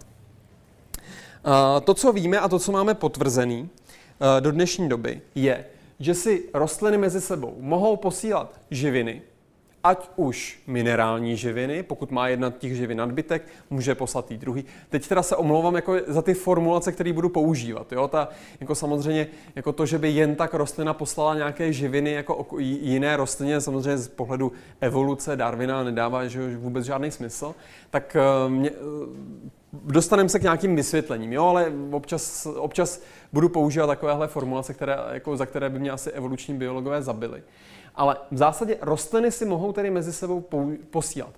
To, 1.84 1.93
co 1.93 2.13
víme 2.13 2.39
a 2.39 2.47
to, 2.47 2.60
co 2.60 2.71
máme 2.71 2.93
potvrzený 2.93 3.69
do 4.39 4.52
dnešní 4.52 4.89
doby, 4.89 5.21
je, 5.36 5.65
že 6.00 6.13
si 6.13 6.50
rostliny 6.54 6.97
mezi 6.97 7.21
sebou 7.21 7.56
mohou 7.60 7.95
posílat 7.95 8.60
živiny, 8.71 9.21
ať 9.88 10.10
už 10.15 10.60
minerální 10.67 11.38
živiny, 11.38 11.84
pokud 11.84 12.12
má 12.12 12.28
jedna 12.28 12.50
těch 12.50 12.76
živin 12.76 12.97
nadbytek, 12.97 13.47
může 13.69 13.95
poslat 13.95 14.32
jí 14.32 14.38
druhý. 14.38 14.65
Teď 14.89 15.08
teda 15.08 15.23
se 15.23 15.36
omlouvám 15.36 15.76
jako 15.76 15.95
za 16.08 16.21
ty 16.21 16.34
formulace, 16.34 16.91
které 16.91 17.13
budu 17.13 17.30
používat. 17.30 17.91
Jo? 17.91 18.08
Ta, 18.08 18.30
jako 18.60 18.76
samozřejmě 18.76 19.28
jako 19.56 19.71
to, 19.71 19.86
že 19.86 19.97
by 19.97 20.10
jen 20.10 20.36
tak 20.36 20.54
rostlina 20.54 20.93
poslala 20.93 21.36
nějaké 21.36 21.73
živiny 21.73 22.12
jako 22.12 22.47
jiné 22.60 23.17
rostlině, 23.17 23.62
samozřejmě 23.62 23.97
z 23.97 24.08
pohledu 24.08 24.52
evoluce 24.82 25.36
Darwina 25.36 25.84
nedává 25.84 26.28
že 26.28 26.58
vůbec 26.58 26.86
žádný 26.86 27.12
smysl, 27.12 27.56
tak 27.89 28.15
eh, 28.15 28.50
mě, 28.50 28.69
eh, 28.69 29.50
dostaneme 29.73 30.30
se 30.30 30.39
k 30.39 30.43
nějakým 30.43 30.76
vysvětlením, 30.76 31.34
jo, 31.34 31.45
ale 31.45 31.71
občas, 31.91 32.45
občas 32.45 33.02
budu 33.34 33.50
používat 33.50 33.88
takovéhle 33.88 34.28
formulace, 34.28 34.74
které, 34.74 34.97
jako, 35.11 35.38
za 35.38 35.45
které 35.45 35.70
by 35.70 35.80
mě 35.80 35.91
asi 35.91 36.11
evoluční 36.11 36.53
biologové 36.53 37.01
zabili. 37.01 37.43
Ale 37.98 38.18
v 38.32 38.38
zásadě 38.38 38.78
rostliny 38.82 39.32
si 39.32 39.45
mohou 39.45 39.74
tedy 39.74 39.91
mezi 39.91 40.14
sebou 40.14 40.45
posílat 40.89 41.34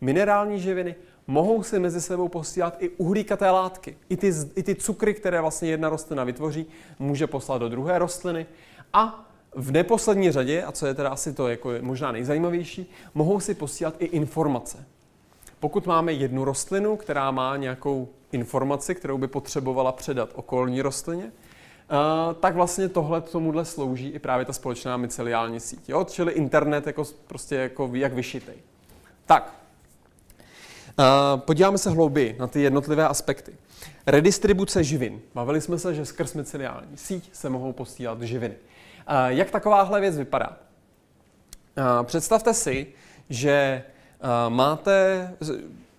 minerální 0.00 0.60
živiny, 0.60 0.94
mohou 1.26 1.62
si 1.62 1.78
mezi 1.78 2.00
sebou 2.00 2.28
posílat 2.28 2.76
i 2.78 2.88
uhlíkaté 2.88 3.50
látky. 3.50 3.96
I 4.08 4.16
ty, 4.16 4.32
I 4.56 4.62
ty 4.62 4.74
cukry, 4.74 5.14
které 5.14 5.40
vlastně 5.40 5.70
jedna 5.70 5.88
rostlina 5.88 6.24
vytvoří, 6.24 6.66
může 6.98 7.26
poslat 7.26 7.58
do 7.58 7.68
druhé 7.68 7.98
rostliny. 7.98 8.46
A 8.92 9.30
v 9.54 9.70
neposlední 9.70 10.32
řadě, 10.32 10.62
a 10.62 10.72
co 10.72 10.86
je 10.86 10.94
teda 10.94 11.08
asi 11.08 11.32
to 11.32 11.48
jako 11.48 11.70
možná 11.80 12.12
nejzajímavější, 12.12 12.90
mohou 13.14 13.40
si 13.40 13.54
posílat 13.54 13.94
i 13.98 14.04
informace. 14.04 14.84
Pokud 15.60 15.86
máme 15.86 16.12
jednu 16.12 16.44
rostlinu, 16.44 16.96
která 16.96 17.30
má 17.30 17.56
nějakou 17.56 18.08
informaci, 18.32 18.94
kterou 18.94 19.18
by 19.18 19.28
potřebovala 19.28 19.92
předat 19.92 20.30
okolní 20.34 20.82
rostlině, 20.82 21.32
tak 22.40 22.54
vlastně 22.54 22.88
tohle 22.88 23.20
tomuhle 23.20 23.64
slouží 23.64 24.08
i 24.08 24.18
právě 24.18 24.46
ta 24.46 24.52
společná 24.52 24.96
myceliální 24.96 25.60
síť. 25.60 25.88
Jo? 25.88 26.04
Čili 26.04 26.32
internet 26.32 26.86
jako 26.86 27.04
prostě 27.26 27.54
jako 27.54 27.90
jak 27.92 28.12
vyšitej. 28.12 28.54
Tak, 29.26 29.54
uh, 30.98 31.40
podíváme 31.40 31.78
se 31.78 31.90
hlouběji 31.90 32.36
na 32.38 32.46
ty 32.46 32.60
jednotlivé 32.62 33.08
aspekty. 33.08 33.52
Redistribuce 34.06 34.84
živin. 34.84 35.20
Bavili 35.34 35.60
jsme 35.60 35.78
se, 35.78 35.94
že 35.94 36.06
skrz 36.06 36.34
myceliální 36.34 36.96
síť 36.96 37.30
se 37.32 37.48
mohou 37.48 37.72
posílat 37.72 38.22
živiny. 38.22 38.54
Uh, 38.54 39.14
jak 39.26 39.50
takováhle 39.50 40.00
věc 40.00 40.16
vypadá? 40.16 40.56
Představte 42.02 42.54
si, 42.54 42.86
že 43.30 43.82
máte 44.48 45.30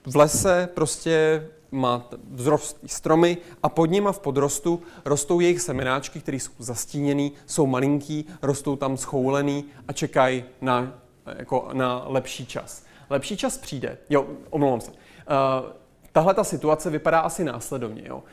v 0.05 0.15
lese 0.15 0.69
prostě 0.73 1.47
má 1.71 2.09
vzrostlý 2.35 2.89
stromy 2.89 3.37
a 3.63 3.69
pod 3.69 3.85
nima 3.85 4.11
v 4.11 4.19
podrostu 4.19 4.81
rostou 5.05 5.39
jejich 5.39 5.61
semenáčky, 5.61 6.19
které 6.19 6.37
jsou 6.37 6.51
zastíněný, 6.59 7.31
jsou 7.45 7.65
malinký, 7.65 8.27
rostou 8.41 8.75
tam 8.75 8.97
schoulený 8.97 9.65
a 9.87 9.93
čekají 9.93 10.43
na, 10.61 10.93
jako 11.37 11.69
na 11.73 12.03
lepší 12.07 12.45
čas. 12.45 12.83
Lepší 13.09 13.37
čas 13.37 13.57
přijde. 13.57 13.97
Jo, 14.09 14.27
omlouvám 14.49 14.81
se. 14.81 14.91
Uh, 14.91 14.97
tahle 16.11 16.33
ta 16.33 16.43
situace 16.43 16.89
vypadá 16.89 17.19
asi 17.19 17.43
následovně. 17.43 18.03
Jo. 18.05 18.17
Uh, 18.17 18.23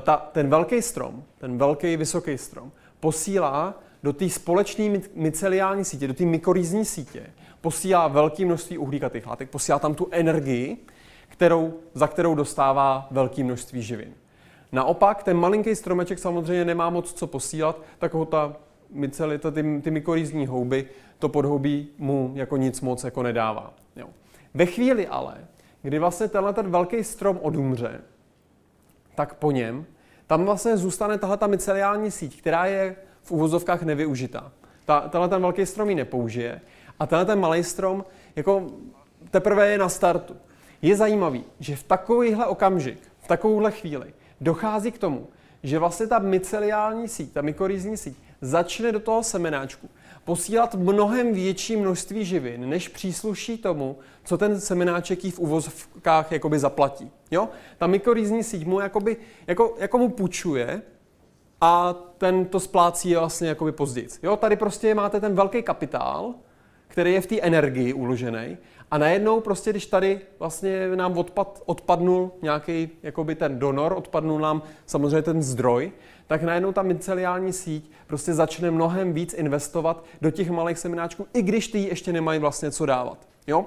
ta, 0.00 0.16
ten 0.16 0.48
velký 0.50 0.82
strom, 0.82 1.24
ten 1.38 1.58
velký 1.58 1.96
vysoký 1.96 2.38
strom, 2.38 2.72
posílá 3.00 3.74
do 4.02 4.12
té 4.12 4.28
společné 4.28 5.00
myceliální 5.14 5.84
sítě, 5.84 6.08
do 6.08 6.14
té 6.14 6.24
mykorýzní 6.24 6.84
sítě, 6.84 7.26
posílá 7.60 8.08
velké 8.08 8.44
množství 8.44 8.78
uhlíkatých 8.78 9.26
látek, 9.26 9.50
posílá 9.50 9.78
tam 9.78 9.94
tu 9.94 10.08
energii, 10.10 10.86
kterou, 11.36 11.74
za 11.94 12.06
kterou 12.06 12.34
dostává 12.34 13.08
velké 13.10 13.44
množství 13.44 13.82
živin. 13.82 14.14
Naopak, 14.72 15.22
ten 15.22 15.36
malinký 15.36 15.74
stromeček 15.74 16.18
samozřejmě 16.18 16.64
nemá 16.64 16.90
moc 16.90 17.12
co 17.12 17.26
posílat, 17.26 17.82
tak 17.98 18.14
ho 18.14 18.24
ta 18.24 18.56
mycelita, 18.90 19.50
ty, 19.50 19.80
ty 19.84 19.90
mykorýzní 19.90 20.46
houby, 20.46 20.88
to 21.18 21.28
podhoubí 21.28 21.88
mu 21.98 22.32
jako 22.34 22.56
nic 22.56 22.80
moc 22.80 23.04
jako 23.04 23.22
nedává. 23.22 23.74
Jo. 23.96 24.08
Ve 24.54 24.66
chvíli 24.66 25.06
ale, 25.06 25.34
kdy 25.82 25.98
vlastně 25.98 26.28
tenhle 26.28 26.52
ten 26.52 26.70
velký 26.70 27.04
strom 27.04 27.38
odumře, 27.42 28.00
tak 29.14 29.34
po 29.34 29.50
něm 29.50 29.86
tam 30.26 30.44
vlastně 30.44 30.76
zůstane 30.76 31.18
tahle 31.18 31.36
ta 31.36 31.46
myceliální 31.46 32.10
síť, 32.10 32.40
která 32.40 32.66
je 32.66 32.96
v 33.22 33.30
uvozovkách 33.30 33.82
nevyužitá. 33.82 34.52
Ta, 34.84 35.00
tenhle 35.00 35.28
ten 35.28 35.42
velký 35.42 35.66
strom 35.66 35.90
ji 35.90 35.94
nepoužije 35.94 36.60
a 36.98 37.06
tenhle 37.06 37.24
ten 37.26 37.40
malý 37.40 37.64
strom 37.64 38.04
jako 38.36 38.66
teprve 39.30 39.68
je 39.68 39.78
na 39.78 39.88
startu. 39.88 40.36
Je 40.82 40.96
zajímavý, 40.96 41.44
že 41.60 41.76
v 41.76 41.82
takovýhle 41.82 42.46
okamžik, 42.46 42.98
v 43.18 43.28
takovouhle 43.28 43.70
chvíli 43.70 44.14
dochází 44.40 44.92
k 44.92 44.98
tomu, 44.98 45.26
že 45.62 45.78
vlastně 45.78 46.06
ta 46.06 46.18
myceliální 46.18 47.08
síť, 47.08 47.32
ta 47.32 47.42
mykorýzní 47.42 47.96
síť, 47.96 48.16
začne 48.40 48.92
do 48.92 49.00
toho 49.00 49.22
semenáčku 49.22 49.88
posílat 50.24 50.74
mnohem 50.74 51.34
větší 51.34 51.76
množství 51.76 52.24
živin, 52.24 52.68
než 52.68 52.88
přísluší 52.88 53.58
tomu, 53.58 53.98
co 54.24 54.38
ten 54.38 54.60
semenáček 54.60 55.24
jí 55.24 55.30
v 55.30 55.38
uvozovkách 55.38 56.32
jakoby 56.32 56.58
zaplatí. 56.58 57.10
Jo? 57.30 57.48
Ta 57.78 57.86
mykorýzní 57.86 58.44
síť 58.44 58.66
mu 58.66 58.80
jakoby, 58.80 59.16
jako, 59.46 59.76
jako 59.78 59.98
mu 59.98 60.08
půjčuje 60.08 60.82
a 61.60 61.92
ten 62.18 62.44
to 62.44 62.60
splácí 62.60 63.14
vlastně 63.14 63.48
jakoby 63.48 63.72
později. 63.72 64.08
Jo? 64.22 64.36
Tady 64.36 64.56
prostě 64.56 64.94
máte 64.94 65.20
ten 65.20 65.34
velký 65.34 65.62
kapitál, 65.62 66.34
který 66.88 67.12
je 67.12 67.20
v 67.20 67.26
té 67.26 67.40
energii 67.40 67.92
uložený 67.92 68.58
a 68.90 68.98
najednou 68.98 69.40
prostě, 69.40 69.70
když 69.70 69.86
tady 69.86 70.20
vlastně 70.38 70.88
nám 70.96 71.18
odpad, 71.18 71.62
odpadnul 71.66 72.30
nějaký 72.42 72.88
jakoby 73.02 73.34
ten 73.34 73.58
donor, 73.58 73.92
odpadnul 73.92 74.38
nám 74.38 74.62
samozřejmě 74.86 75.22
ten 75.22 75.42
zdroj, 75.42 75.92
tak 76.26 76.42
najednou 76.42 76.72
ta 76.72 76.82
myceliální 76.82 77.52
síť 77.52 77.90
prostě 78.06 78.34
začne 78.34 78.70
mnohem 78.70 79.12
víc 79.12 79.34
investovat 79.34 80.04
do 80.20 80.30
těch 80.30 80.50
malých 80.50 80.78
semináčků, 80.78 81.26
i 81.34 81.42
když 81.42 81.68
ty 81.68 81.78
ještě 81.78 82.12
nemají 82.12 82.40
vlastně 82.40 82.70
co 82.70 82.86
dávat. 82.86 83.18
Jo? 83.46 83.66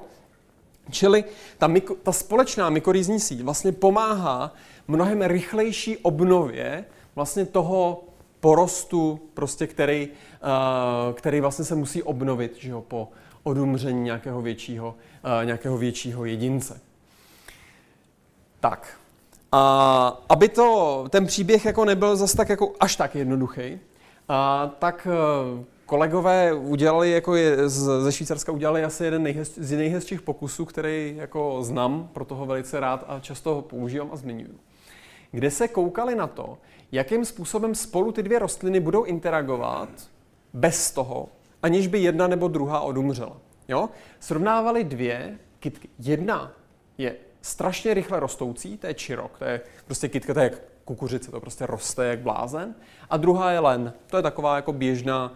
Čili 0.92 1.24
ta, 1.58 1.68
myko, 1.68 1.96
ta 2.04 2.12
společná 2.12 2.70
mykorýzní 2.70 3.20
síť 3.20 3.42
vlastně 3.42 3.72
pomáhá 3.72 4.54
mnohem 4.88 5.22
rychlejší 5.22 5.98
obnově 5.98 6.86
vlastně 7.16 7.46
toho 7.46 8.04
porostu, 8.40 9.20
prostě, 9.34 9.68
který, 9.68 10.08
uh, 10.08 11.14
který 11.14 11.40
vlastně 11.40 11.66
se 11.66 11.76
musí 11.76 12.04
obnovit 12.04 12.56
že 12.60 12.70
jo, 12.70 12.82
po 12.88 13.08
odumření 13.50 14.04
nějakého 14.04 14.42
většího, 14.42 14.96
uh, 15.40 15.46
nějakého 15.46 15.78
většího 15.78 16.26
jedince. 16.26 16.82
Tak, 18.60 19.00
a 19.52 20.22
aby 20.30 20.50
to, 20.50 21.06
ten 21.10 21.26
příběh 21.26 21.66
jako 21.66 21.86
nebyl 21.86 22.16
zase 22.16 22.38
tak 22.38 22.50
jako 22.50 22.74
až 22.80 22.96
tak 22.96 23.16
jednoduchý, 23.16 23.80
a, 24.30 24.68
tak 24.80 25.08
eh, 25.12 25.64
kolegové 25.86 26.54
udělali, 26.54 27.12
jako 27.12 27.36
je, 27.36 27.70
ze 27.70 28.12
Švýcarska 28.12 28.52
udělali 28.52 28.84
asi 28.84 29.04
jeden 29.04 29.24
nejhez, 29.24 29.56
z 29.56 29.72
nejhezčích 29.72 30.22
pokusů, 30.22 30.66
který 30.66 31.14
jako 31.18 31.64
znám, 31.64 32.10
proto 32.14 32.36
ho 32.36 32.46
velice 32.46 32.80
rád 32.80 33.06
a 33.08 33.20
často 33.20 33.56
ho 33.56 33.62
používám 33.62 34.10
a 34.12 34.16
zmiňuji. 34.16 34.60
Kde 35.32 35.52
se 35.52 35.68
koukali 35.68 36.16
na 36.16 36.28
to, 36.28 36.58
jakým 36.92 37.26
způsobem 37.26 37.76
spolu 37.76 38.12
ty 38.12 38.24
dvě 38.24 38.40
rostliny 38.40 38.80
budou 38.80 39.04
interagovat 39.04 39.90
bez 40.54 40.92
toho, 40.92 41.30
aniž 41.64 41.88
by 41.88 42.00
jedna 42.00 42.28
nebo 42.28 42.48
druhá 42.48 42.80
odumřela. 42.80 43.38
Jo? 43.68 43.90
Srovnávali 44.20 44.84
dvě 44.84 45.40
kytky. 45.60 45.90
Jedna 46.00 46.52
je 46.98 47.16
strašně 47.42 47.94
rychle 47.94 48.20
rostoucí, 48.20 48.78
to 48.78 48.88
je 48.88 48.94
čirok, 48.94 49.40
to 49.40 49.46
je 49.46 49.62
prostě 49.86 50.10
kytka, 50.10 50.34
to 50.34 50.40
je 50.40 50.44
jak 50.44 50.62
kukuřice, 50.86 51.32
to 51.32 51.40
prostě 51.40 51.66
roste 51.66 52.06
jak 52.06 52.20
blázen. 52.20 52.76
A 53.10 53.18
druhá 53.18 53.52
je 53.52 53.60
len, 53.60 53.94
to 54.08 54.18
je 54.18 54.24
taková 54.24 54.56
jako 54.56 54.74
běžná, 54.74 55.34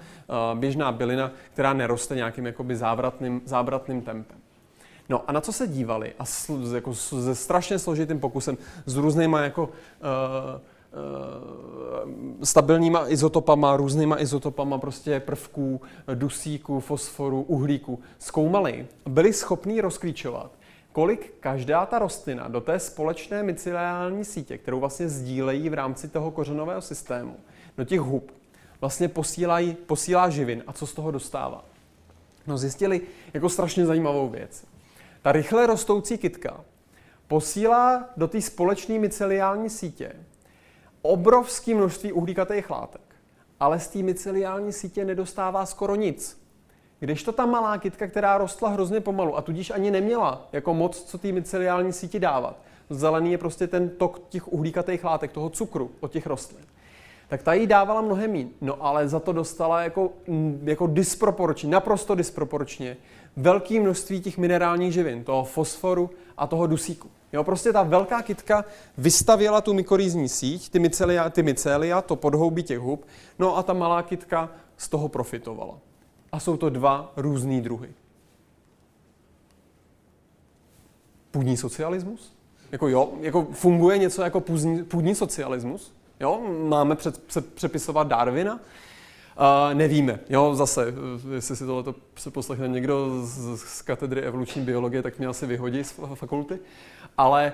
uh, 0.53 0.59
běžná 0.59 0.91
bylina, 0.91 1.31
která 1.53 1.73
neroste 1.73 2.15
nějakým 2.15 2.45
jakoby 2.45 2.75
závratným, 2.75 3.41
závratným 3.45 4.01
tempem. 4.01 4.37
No 5.09 5.23
a 5.27 5.31
na 5.31 5.41
co 5.41 5.53
se 5.53 5.67
dívali? 5.67 6.13
A 6.19 6.25
s, 6.25 6.49
jako 6.73 6.95
se 6.95 7.35
strašně 7.35 7.79
složitým 7.79 8.19
pokusem, 8.19 8.57
s 8.85 8.95
různýma 8.95 9.41
jako 9.41 9.63
uh, 9.63 9.69
stabilníma 12.43 13.09
izotopama, 13.09 13.77
různýma 13.77 14.21
izotopama 14.21 14.77
prostě 14.77 15.19
prvků, 15.19 15.81
dusíku, 16.13 16.79
fosforu, 16.79 17.41
uhlíku 17.41 17.99
zkoumali, 18.19 18.87
byli 19.09 19.33
schopní 19.33 19.81
rozklíčovat, 19.81 20.51
kolik 20.91 21.33
každá 21.39 21.85
ta 21.85 21.99
rostlina 21.99 22.47
do 22.47 22.61
té 22.61 22.79
společné 22.79 23.43
myceliální 23.43 24.25
sítě, 24.25 24.57
kterou 24.57 24.79
vlastně 24.79 25.09
sdílejí 25.09 25.69
v 25.69 25.73
rámci 25.73 26.07
toho 26.07 26.31
kořenového 26.31 26.81
systému, 26.81 27.35
do 27.77 27.83
těch 27.83 27.99
hub, 27.99 28.31
vlastně 28.81 29.07
posílají, 29.07 29.73
posílá 29.73 30.29
živin 30.29 30.63
a 30.67 30.73
co 30.73 30.87
z 30.87 30.93
toho 30.93 31.11
dostává. 31.11 31.65
No 32.47 32.57
zjistili 32.57 33.01
jako 33.33 33.49
strašně 33.49 33.85
zajímavou 33.85 34.29
věc. 34.29 34.65
Ta 35.21 35.31
rychle 35.31 35.67
rostoucí 35.67 36.17
kytka 36.17 36.63
posílá 37.27 38.09
do 38.17 38.27
té 38.27 38.41
společné 38.41 38.99
myceliální 38.99 39.69
sítě 39.69 40.13
obrovské 41.03 41.75
množství 41.75 42.11
uhlíkatých 42.11 42.69
látek, 42.69 43.01
ale 43.59 43.79
z 43.79 43.87
té 43.87 43.99
myceliální 43.99 44.73
sítě 44.73 45.05
nedostává 45.05 45.65
skoro 45.65 45.95
nic. 45.95 46.43
Když 46.99 47.23
to 47.23 47.31
ta 47.31 47.45
malá 47.45 47.77
kytka, 47.77 48.07
která 48.07 48.37
rostla 48.37 48.69
hrozně 48.69 48.99
pomalu 48.99 49.37
a 49.37 49.41
tudíž 49.41 49.69
ani 49.71 49.91
neměla 49.91 50.47
jako 50.51 50.73
moc, 50.73 51.03
co 51.03 51.17
té 51.17 51.31
myceliální 51.31 51.93
síti 51.93 52.19
dávat. 52.19 52.57
Zelený 52.89 53.31
je 53.31 53.37
prostě 53.37 53.67
ten 53.67 53.89
tok 53.89 54.21
těch 54.29 54.53
uhlíkatých 54.53 55.03
látek, 55.03 55.31
toho 55.31 55.49
cukru 55.49 55.91
od 55.99 56.11
těch 56.11 56.27
rostlin. 56.27 56.65
Tak 57.27 57.43
ta 57.43 57.53
jí 57.53 57.67
dávala 57.67 58.01
mnohem 58.01 58.31
méně, 58.31 58.47
no 58.61 58.85
ale 58.85 59.07
za 59.07 59.19
to 59.19 59.33
dostala 59.33 59.81
jako, 59.81 60.09
mm, 60.27 60.61
jako 60.63 60.87
disproporčně, 60.87 61.69
naprosto 61.69 62.15
disproporčně 62.15 62.97
velké 63.35 63.79
množství 63.79 64.21
těch 64.21 64.37
minerálních 64.37 64.93
živin, 64.93 65.23
toho 65.23 65.43
fosforu 65.43 66.09
a 66.37 66.47
toho 66.47 66.67
dusíku. 66.67 67.09
Jo, 67.33 67.43
prostě 67.43 67.73
ta 67.73 67.83
velká 67.83 68.21
kytka 68.21 68.65
vystavěla 68.97 69.61
tu 69.61 69.73
mykorýzní 69.73 70.29
síť, 70.29 70.69
ty 70.69 70.79
mycelia, 70.79 71.29
ty 71.29 71.43
mycelia, 71.43 72.01
to 72.01 72.15
podhoubí 72.15 72.63
těch 72.63 72.79
hub, 72.79 73.05
no 73.39 73.57
a 73.57 73.63
ta 73.63 73.73
malá 73.73 74.03
kytka 74.03 74.49
z 74.77 74.89
toho 74.89 75.07
profitovala. 75.09 75.77
A 76.31 76.39
jsou 76.39 76.57
to 76.57 76.69
dva 76.69 77.13
různý 77.15 77.61
druhy. 77.61 77.89
Půdní 81.31 81.57
socialismus? 81.57 82.33
Jako 82.71 82.87
jo, 82.87 83.09
jako 83.21 83.47
funguje 83.51 83.97
něco 83.97 84.21
jako 84.21 84.39
půdní, 84.39 84.83
půdní 84.83 85.15
socialismus? 85.15 85.93
Jo, 86.19 86.41
máme 86.67 86.95
před, 86.95 87.23
před, 87.23 87.53
přepisovat 87.53 88.07
Darwina? 88.07 88.59
Uh, 89.39 89.73
nevíme. 89.73 90.19
Jo, 90.29 90.55
zase, 90.55 90.93
jestli 91.33 91.55
si 91.55 91.65
tohle 91.65 91.93
se 92.15 92.31
poslechne 92.31 92.67
někdo 92.67 93.21
z, 93.25 93.57
z 93.57 93.81
katedry 93.81 94.21
evoluční 94.21 94.61
biologie, 94.61 95.03
tak 95.03 95.19
mě 95.19 95.27
asi 95.27 95.45
vyhodí 95.45 95.83
z 95.83 95.99
fakulty. 96.13 96.59
Ale 97.17 97.53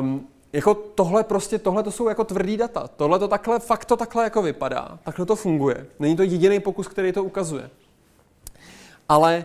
um, 0.00 0.26
jako 0.52 0.74
tohle 0.74 1.24
prostě, 1.24 1.58
tohle 1.58 1.82
to 1.82 1.90
jsou 1.90 2.08
jako 2.08 2.24
tvrdý 2.24 2.56
data. 2.56 2.88
Tohle 2.96 3.18
to 3.18 3.28
takhle, 3.28 3.58
fakt 3.58 3.84
to 3.84 3.96
takhle 3.96 4.24
jako 4.24 4.42
vypadá. 4.42 4.98
Takhle 5.02 5.26
to 5.26 5.36
funguje. 5.36 5.86
Není 5.98 6.16
to 6.16 6.22
jediný 6.22 6.60
pokus, 6.60 6.88
který 6.88 7.12
to 7.12 7.24
ukazuje 7.24 7.70
ale 9.08 9.44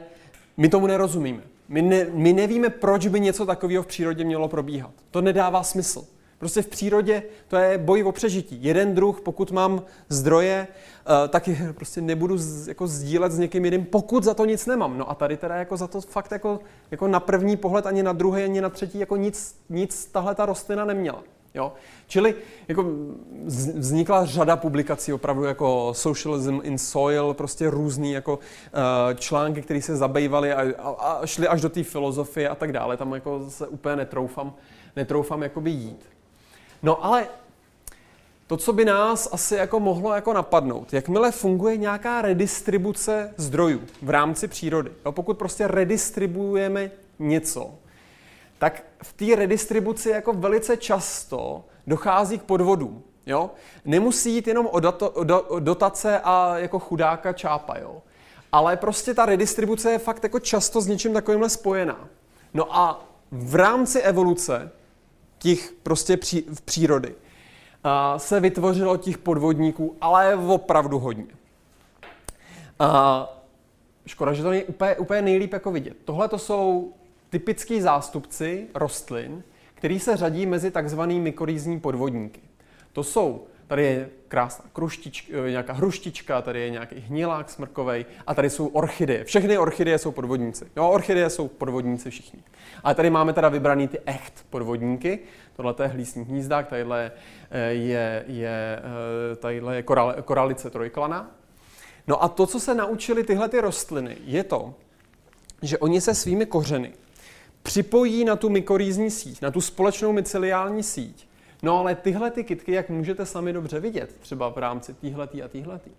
my 0.58 0.70
tomu 0.70 0.88
nerozumíme. 0.88 1.42
My, 1.68 1.82
ne, 1.82 2.08
my 2.14 2.34
nevíme, 2.34 2.70
proč 2.70 3.08
by 3.08 3.20
něco 3.20 3.46
takového 3.46 3.84
v 3.84 3.88
přírodě 3.88 4.24
mělo 4.24 4.48
probíhat. 4.48 4.92
To 5.12 5.22
nedává 5.22 5.64
smysl. 5.64 6.06
Prostě 6.40 6.62
v 6.62 6.68
přírodě 6.68 7.24
to 7.48 7.58
je 7.58 7.78
boj 7.78 8.04
o 8.04 8.12
přežití. 8.12 8.58
Jeden 8.62 8.96
druh, 8.96 9.22
pokud 9.22 9.52
mám 9.52 9.82
zdroje, 10.10 10.68
eh, 10.68 11.28
tak 11.28 11.48
je 11.48 11.74
prostě 11.74 12.02
nebudu 12.02 12.38
jako 12.68 12.88
sdílet 12.88 13.32
s 13.32 13.40
někým 13.40 13.66
jiným, 13.66 13.86
pokud 13.86 14.24
za 14.24 14.34
to 14.34 14.46
nic 14.46 14.66
nemám. 14.66 14.98
No 14.98 15.10
a 15.10 15.16
tady 15.16 15.38
teda 15.38 15.56
jako 15.56 15.78
za 15.78 15.88
to 15.88 16.02
fakt 16.02 16.32
jako, 16.32 16.60
jako 16.92 17.08
na 17.08 17.20
první 17.20 17.58
pohled 17.58 17.86
ani 17.86 18.04
na 18.04 18.14
druhý, 18.14 18.44
ani 18.44 18.62
na 18.62 18.70
třetí 18.70 19.00
jako 19.00 19.16
nic, 19.16 19.56
nic 19.70 20.06
tahle 20.06 20.36
ta 20.36 20.46
rostlina 20.46 20.86
neměla. 20.86 21.24
Jo? 21.54 21.74
Čili 22.08 22.36
jako 22.68 22.86
vznikla 23.46 24.26
řada 24.26 24.56
publikací 24.56 25.14
opravdu 25.14 25.44
jako 25.44 25.94
Socialism 25.94 26.60
in 26.64 26.78
Soil, 26.78 27.34
prostě 27.34 27.70
různý 27.70 28.12
jako 28.12 28.36
uh, 28.36 29.14
články, 29.16 29.62
které 29.62 29.82
se 29.82 29.96
zabývaly 29.96 30.54
a, 30.54 30.74
a, 30.80 30.90
a 30.90 31.26
šly 31.26 31.48
až 31.48 31.62
do 31.62 31.70
té 31.70 31.84
filozofie 31.84 32.50
a 32.50 32.56
tak 32.56 32.72
dále. 32.72 32.98
Tam 32.98 33.14
jako 33.14 33.50
se 33.50 33.68
úplně 33.68 33.96
netroufám, 33.96 34.54
netroufám 34.96 35.44
jakoby 35.44 35.72
jít. 35.72 36.06
No 36.84 37.06
ale 37.06 37.28
to, 38.48 38.58
co 38.58 38.74
by 38.74 38.86
nás 38.86 39.30
asi 39.32 39.56
jako 39.56 39.80
mohlo 39.80 40.14
jako 40.14 40.34
napadnout, 40.34 40.94
jakmile 40.94 41.32
funguje 41.32 41.78
nějaká 41.78 42.22
redistribuce 42.22 43.34
zdrojů 43.38 43.82
v 44.02 44.10
rámci 44.10 44.48
přírody, 44.48 44.92
jo, 45.06 45.12
pokud 45.12 45.38
prostě 45.38 45.68
redistribuujeme 45.68 46.92
něco, 47.20 47.74
tak 48.58 48.84
v 49.04 49.14
té 49.14 49.36
redistribuci 49.36 50.10
jako 50.10 50.34
velice 50.34 50.78
často 50.78 51.66
dochází 51.88 52.40
k 52.40 52.44
podvodům. 52.44 53.04
Jo? 53.26 53.52
Nemusí 53.86 54.36
jít 54.36 54.48
jenom 54.48 54.68
o, 54.72 54.80
dato, 54.80 55.10
o, 55.10 55.24
do, 55.24 55.42
o 55.42 55.60
dotace 55.60 56.20
a 56.24 56.58
jako 56.58 56.80
chudáka 56.80 57.34
čápa, 57.34 57.78
jo? 57.78 58.02
ale 58.52 58.78
prostě 58.78 59.14
ta 59.14 59.26
redistribuce 59.26 59.92
je 59.92 60.00
fakt 60.00 60.24
jako 60.24 60.40
často 60.40 60.82
s 60.82 60.88
něčím 60.88 61.14
takovýmhle 61.14 61.50
spojená. 61.50 62.08
No 62.54 62.76
a 62.78 63.06
v 63.32 63.56
rámci 63.56 64.02
evoluce 64.02 64.72
těch 65.40 65.74
prostě 65.84 66.18
pří, 66.18 66.46
v 66.54 66.62
přírody 66.62 67.16
a, 67.84 68.20
se 68.20 68.40
vytvořilo 68.40 68.98
těch 68.98 69.18
podvodníků, 69.18 69.96
ale 70.02 70.36
opravdu 70.36 71.00
hodně. 71.00 71.34
A, 72.80 73.42
škoda, 74.06 74.34
že 74.34 74.44
to 74.44 74.52
je 74.52 74.64
úplně, 74.64 74.96
úplně 74.96 75.22
nejlíp 75.22 75.54
jako 75.54 75.72
vidět. 75.72 75.98
Tohle 76.06 76.28
to 76.28 76.38
jsou 76.38 76.94
typický 77.30 77.82
zástupci 77.82 78.68
rostlin, 78.74 79.44
který 79.76 80.00
se 80.00 80.18
řadí 80.18 80.46
mezi 80.46 80.72
takzvaný 80.72 81.20
mykorýzní 81.20 81.80
podvodníky. 81.80 82.42
To 82.94 83.04
jsou, 83.04 83.48
tady 83.68 83.84
je 83.84 84.10
krásná 84.30 84.66
kruštička, 84.74 85.34
eh, 85.48 85.52
nějaká 85.52 85.74
hruštička, 85.74 86.42
tady 86.42 86.60
je 86.60 86.70
nějaký 86.70 87.00
hnilák 87.00 87.50
smrkovej 87.50 88.06
a 88.28 88.34
tady 88.34 88.50
jsou 88.50 88.68
orchideje. 88.68 89.24
Všechny 89.24 89.58
orchideje 89.58 89.98
jsou 89.98 90.12
podvodníci. 90.12 90.66
Jo, 90.78 90.90
orchideje 90.90 91.30
jsou 91.30 91.48
podvodníci 91.48 92.10
všichni. 92.10 92.44
Ale 92.84 92.96
tady 92.96 93.10
máme 93.10 93.34
teda 93.34 93.50
vybraný 93.50 93.88
ty 93.88 94.00
echt 94.06 94.46
podvodníky. 94.50 95.20
Tohle 95.56 95.76
je 95.82 95.88
hlísní 95.88 96.26
hnízdák, 96.26 96.68
tadyhle 96.68 97.12
eh, 97.52 97.60
je, 97.60 98.24
je, 98.28 98.82
eh, 99.32 99.36
tadyhle 99.36 99.76
je 99.76 99.84
koral, 99.84 100.16
koralice 100.26 100.70
trojklana. 100.70 101.32
No 102.08 102.24
a 102.24 102.28
to, 102.28 102.46
co 102.46 102.60
se 102.60 102.76
naučili 102.76 103.24
tyhle 103.24 103.50
ty 103.50 103.60
rostliny, 103.62 104.18
je 104.26 104.44
to, 104.44 104.74
že 105.62 105.78
oni 105.78 106.02
se 106.02 106.16
svými 106.16 106.46
kořeny 106.46 106.94
připojí 107.64 108.26
na 108.26 108.36
tu 108.36 108.50
mykorýzní 108.50 109.12
síť, 109.12 109.42
na 109.42 109.52
tu 109.52 109.62
společnou 109.62 110.12
myceliální 110.12 110.84
síť. 110.84 111.29
No 111.64 111.80
ale 111.80 111.95
tyhle 111.95 112.32
ty 112.32 112.43
kytky, 112.43 112.72
jak 112.72 112.89
můžete 112.89 113.26
sami 113.26 113.53
dobře 113.53 113.80
vidět, 113.80 114.18
třeba 114.20 114.49
v 114.49 114.57
rámci 114.57 114.93
týhletý 114.93 115.43
a 115.43 115.47
týhletý, 115.47 115.89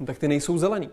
no 0.00 0.06
tak 0.06 0.18
ty 0.18 0.28
nejsou 0.28 0.58
zelený. 0.58 0.90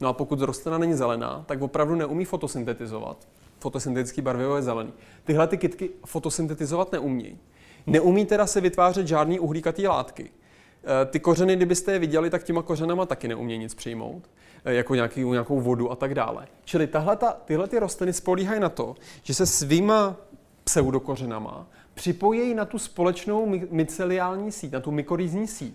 No 0.00 0.08
a 0.08 0.12
pokud 0.12 0.40
rostlina 0.40 0.78
není 0.78 0.94
zelená, 0.94 1.44
tak 1.46 1.62
opravdu 1.62 1.94
neumí 1.94 2.24
fotosyntetizovat. 2.24 3.28
Fotosyntetický 3.58 4.22
barvivo 4.22 4.56
je 4.56 4.62
zelený. 4.62 4.92
Tyhle 5.24 5.46
ty 5.46 5.58
kytky 5.58 5.90
fotosyntetizovat 6.06 6.92
neumí. 6.92 7.38
Neumí 7.86 8.26
teda 8.26 8.46
se 8.46 8.60
vytvářet 8.60 9.06
žádný 9.06 9.40
uhlíkatý 9.40 9.86
látky. 9.86 10.30
E, 11.02 11.06
ty 11.06 11.20
kořeny, 11.20 11.56
kdybyste 11.56 11.92
je 11.92 11.98
viděli, 11.98 12.30
tak 12.30 12.44
těma 12.44 12.62
kořenama 12.62 13.06
taky 13.06 13.28
neumí 13.28 13.58
nic 13.58 13.74
přijmout. 13.74 14.28
Eh, 14.64 14.74
jako 14.74 14.94
nějaký, 14.94 15.24
nějakou 15.24 15.60
vodu 15.60 15.90
a 15.90 15.96
tak 15.96 16.14
dále. 16.14 16.46
Čili 16.64 16.86
tahleta, 16.86 17.36
tyhle 17.44 17.68
ty 17.68 17.78
rostliny 17.78 18.12
spolíhají 18.12 18.60
na 18.60 18.68
to, 18.68 18.94
že 19.22 19.34
se 19.34 19.46
svýma 19.46 20.16
pseudokořenama 20.64 21.66
připojí 21.98 22.54
na 22.54 22.64
tu 22.64 22.78
společnou 22.78 23.46
myceliální 23.70 24.52
síť, 24.52 24.72
na 24.72 24.80
tu 24.80 24.90
mykorýzní 24.90 25.46
síť. 25.46 25.74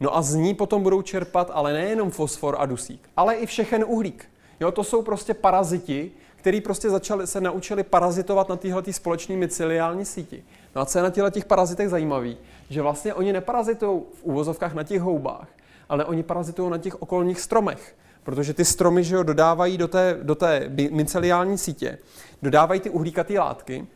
No 0.00 0.16
a 0.16 0.22
z 0.22 0.34
ní 0.34 0.54
potom 0.54 0.82
budou 0.82 1.02
čerpat 1.02 1.50
ale 1.54 1.72
nejenom 1.72 2.10
fosfor 2.10 2.56
a 2.58 2.66
dusík, 2.66 3.00
ale 3.16 3.34
i 3.34 3.46
všechen 3.46 3.84
uhlík. 3.86 4.24
Jo, 4.60 4.72
to 4.72 4.84
jsou 4.84 5.02
prostě 5.02 5.34
paraziti, 5.34 6.10
který 6.36 6.60
prostě 6.60 6.90
začali, 6.90 7.26
se 7.26 7.40
naučili 7.40 7.82
parazitovat 7.82 8.48
na 8.48 8.56
téhle 8.56 8.82
společné 8.90 9.36
myceliální 9.36 10.04
síti. 10.04 10.44
No 10.74 10.82
a 10.82 10.86
co 10.86 10.98
je 10.98 11.02
na 11.02 11.10
těchto 11.10 11.30
těch 11.30 11.44
parazitech 11.44 11.88
zajímavý, 11.88 12.36
že 12.70 12.82
vlastně 12.82 13.14
oni 13.14 13.32
neparazitují 13.32 14.00
v 14.14 14.24
úvozovkách 14.24 14.74
na 14.74 14.82
těch 14.82 15.00
houbách, 15.00 15.48
ale 15.88 16.04
oni 16.04 16.22
parazitují 16.22 16.70
na 16.70 16.78
těch 16.78 17.02
okolních 17.02 17.40
stromech 17.40 17.94
protože 18.24 18.54
ty 18.54 18.64
stromy 18.64 19.04
že 19.04 19.14
jo, 19.14 19.22
dodávají 19.22 19.78
do 19.78 19.88
té, 19.88 20.18
do 20.22 20.34
té 20.34 20.70
myceliální 20.90 21.58
sítě, 21.58 21.98
dodávají 22.42 22.80
ty 22.80 22.90
uhlíkaté 22.90 23.38
látky, 23.38 23.86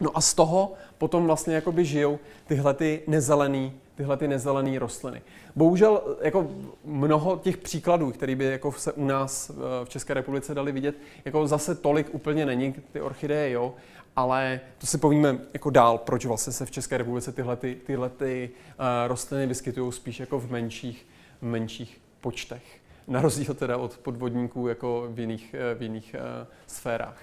no 0.00 0.16
a 0.16 0.20
z 0.20 0.34
toho 0.34 0.72
potom 0.98 1.26
vlastně 1.26 1.54
jakoby 1.54 1.84
žijou 1.84 2.18
tyhle 2.46 2.74
ty 2.74 3.02
nezelený, 3.06 3.72
tyhle 3.94 4.16
ty 4.16 4.28
nezelený 4.28 4.78
rostliny. 4.78 5.22
Bohužel 5.56 6.16
jako 6.20 6.50
mnoho 6.84 7.36
těch 7.36 7.56
příkladů, 7.56 8.10
které 8.10 8.36
by 8.36 8.44
jako 8.44 8.72
se 8.72 8.92
u 8.92 9.04
nás 9.04 9.50
eh, 9.50 9.54
v 9.84 9.88
České 9.88 10.14
republice 10.14 10.54
dali 10.54 10.72
vidět, 10.72 10.94
jako 11.24 11.46
zase 11.46 11.74
tolik 11.74 12.14
úplně 12.14 12.46
není, 12.46 12.74
ty 12.92 13.00
orchideje, 13.00 13.50
jo, 13.50 13.74
ale 14.16 14.60
to 14.78 14.86
si 14.86 14.98
povíme 14.98 15.38
jako 15.52 15.70
dál, 15.70 15.98
proč 15.98 16.26
vlastně 16.26 16.52
se 16.52 16.66
v 16.66 16.70
České 16.70 16.98
republice 16.98 17.32
tyhle, 17.32 17.56
ty, 17.56 17.76
tyhle 17.86 18.08
ty, 18.08 18.50
uh, 18.50 18.84
rostliny 19.08 19.46
vyskytují 19.46 19.92
spíš 19.92 20.20
jako 20.20 20.40
v 20.40 20.50
menších, 20.50 21.06
v 21.40 21.44
menších 21.44 22.00
počtech 22.20 22.62
na 23.08 23.22
rozdíl 23.22 23.54
teda 23.54 23.76
od 23.76 23.98
podvodníků 23.98 24.68
jako 24.68 25.08
v 25.10 25.20
jiných, 25.20 25.54
eh, 25.54 25.74
v 25.74 25.82
jiných 25.82 26.16
uh, 26.18 26.46
sférách. 26.66 27.22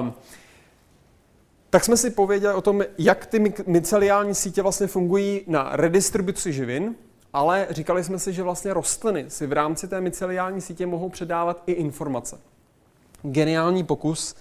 Um, 0.00 0.14
tak 1.70 1.84
jsme 1.84 1.96
si 1.96 2.10
pověděli 2.10 2.54
o 2.54 2.60
tom, 2.60 2.82
jak 2.98 3.26
ty 3.26 3.52
myceliální 3.66 4.34
sítě 4.34 4.62
vlastně 4.62 4.86
fungují 4.86 5.40
na 5.46 5.70
redistribuci 5.72 6.52
živin, 6.52 6.94
ale 7.32 7.66
říkali 7.70 8.04
jsme 8.04 8.18
si, 8.18 8.32
že 8.32 8.42
vlastně 8.42 8.74
rostliny 8.74 9.24
si 9.28 9.46
v 9.46 9.52
rámci 9.52 9.88
té 9.88 10.00
myceliální 10.00 10.60
sítě 10.60 10.86
mohou 10.86 11.08
předávat 11.08 11.62
i 11.66 11.72
informace. 11.72 12.38
Geniální 13.22 13.84
pokus, 13.84 14.34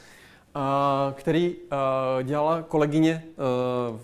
který 1.14 1.56
dělala 2.24 2.62
kolegyně 2.62 3.24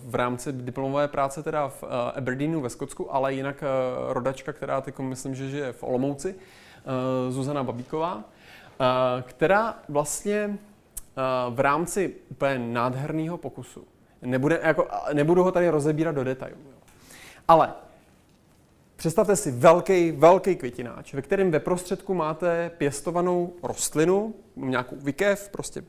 v 0.04 0.14
rámci 0.14 0.52
diplomové 0.52 1.08
práce 1.08 1.42
teda 1.42 1.68
v 1.68 1.84
Aberdeenu 2.16 2.60
ve 2.60 2.70
Skotsku, 2.70 3.14
ale 3.14 3.34
jinak 3.34 3.64
rodačka, 4.08 4.52
která 4.52 4.80
teď 4.80 4.98
myslím, 4.98 5.34
že 5.34 5.50
žije 5.50 5.72
v 5.72 5.82
Olomouci, 5.82 6.34
Zuzana 7.30 7.64
Babíková, 7.64 8.24
která 9.22 9.74
vlastně 9.88 10.58
v 11.50 11.60
rámci 11.60 12.14
úplně 12.30 12.58
nádherného 12.58 13.38
pokusu, 13.38 13.86
nebude, 14.22 14.60
jako, 14.62 14.88
nebudu 15.12 15.42
ho 15.42 15.52
tady 15.52 15.68
rozebírat 15.68 16.14
do 16.14 16.24
detailů, 16.24 16.56
ale 17.48 17.74
Představte 19.04 19.36
si 19.36 19.50
velký, 19.50 20.10
velký 20.12 20.56
květináč, 20.56 21.14
ve 21.14 21.22
kterém 21.22 21.50
ve 21.50 21.60
prostředku 21.60 22.14
máte 22.14 22.70
pěstovanou 22.78 23.52
rostlinu, 23.62 24.34
nějakou 24.56 24.96
vykev, 24.96 25.48
prostě 25.48 25.82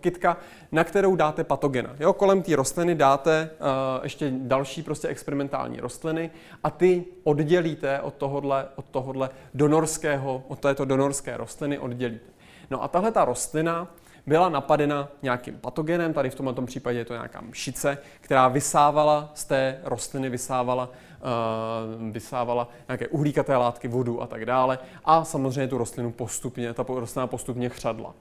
kytka, 0.00 0.36
na 0.72 0.84
kterou 0.84 1.16
dáte 1.16 1.44
patogena. 1.44 1.96
Jo, 2.00 2.12
kolem 2.12 2.42
té 2.42 2.56
rostliny 2.56 2.94
dáte 2.94 3.50
uh, 3.50 3.66
ještě 4.02 4.32
další 4.36 4.82
prostě 4.82 5.08
experimentální 5.08 5.80
rostliny 5.80 6.30
a 6.64 6.70
ty 6.70 7.04
oddělíte 7.24 8.00
od 8.00 8.14
tohohle, 8.14 8.68
od 8.76 8.84
tohohle 8.84 9.30
donorského, 9.54 10.44
od 10.48 10.58
této 10.58 10.84
donorské 10.84 11.36
rostliny 11.36 11.78
oddělíte. 11.78 12.30
No 12.70 12.82
a 12.82 12.88
tahle 12.88 13.12
ta 13.12 13.24
rostlina 13.24 13.94
byla 14.26 14.48
napadena 14.48 15.08
nějakým 15.22 15.58
patogenem, 15.58 16.12
tady 16.12 16.30
v 16.30 16.34
tomto 16.34 16.62
případě 16.62 16.98
je 16.98 17.04
to 17.04 17.12
nějaká 17.12 17.40
mšice, 17.40 17.98
která 18.20 18.48
vysávala 18.48 19.30
z 19.34 19.44
té 19.44 19.80
rostliny, 19.84 20.30
vysávala 20.30 20.88
Eh, 21.22 22.10
vysávala 22.12 22.68
nějaké 22.88 23.08
uhlíkaté 23.08 23.56
látky, 23.56 23.88
vodu 23.88 24.22
a 24.22 24.26
tak 24.26 24.46
dále. 24.46 24.78
A 25.04 25.24
samozřejmě 25.24 25.68
tu 25.68 25.78
rostlinu 25.78 26.12
postupně, 26.12 26.74
ta 26.74 26.84
rostlina 26.88 27.26
postupně 27.26 27.68
chřadla. 27.68 28.14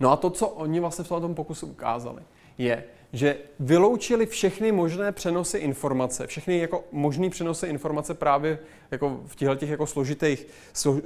No 0.00 0.12
a 0.12 0.16
to, 0.16 0.30
co 0.30 0.48
oni 0.48 0.80
vlastně 0.80 1.04
v 1.04 1.08
tom 1.08 1.34
pokusu 1.34 1.66
ukázali, 1.66 2.22
je, 2.58 2.84
že 3.12 3.36
vyloučili 3.58 4.26
všechny 4.26 4.72
možné 4.72 5.12
přenosy 5.12 5.58
informace, 5.58 6.26
všechny 6.26 6.58
jako 6.58 6.84
možný 6.92 7.30
přenosy 7.30 7.66
informace 7.66 8.14
právě 8.14 8.58
jako 8.90 9.20
v 9.26 9.36
těchto 9.36 9.54
těch 9.54 9.70
jako 9.70 9.86
složitých, 9.86 10.46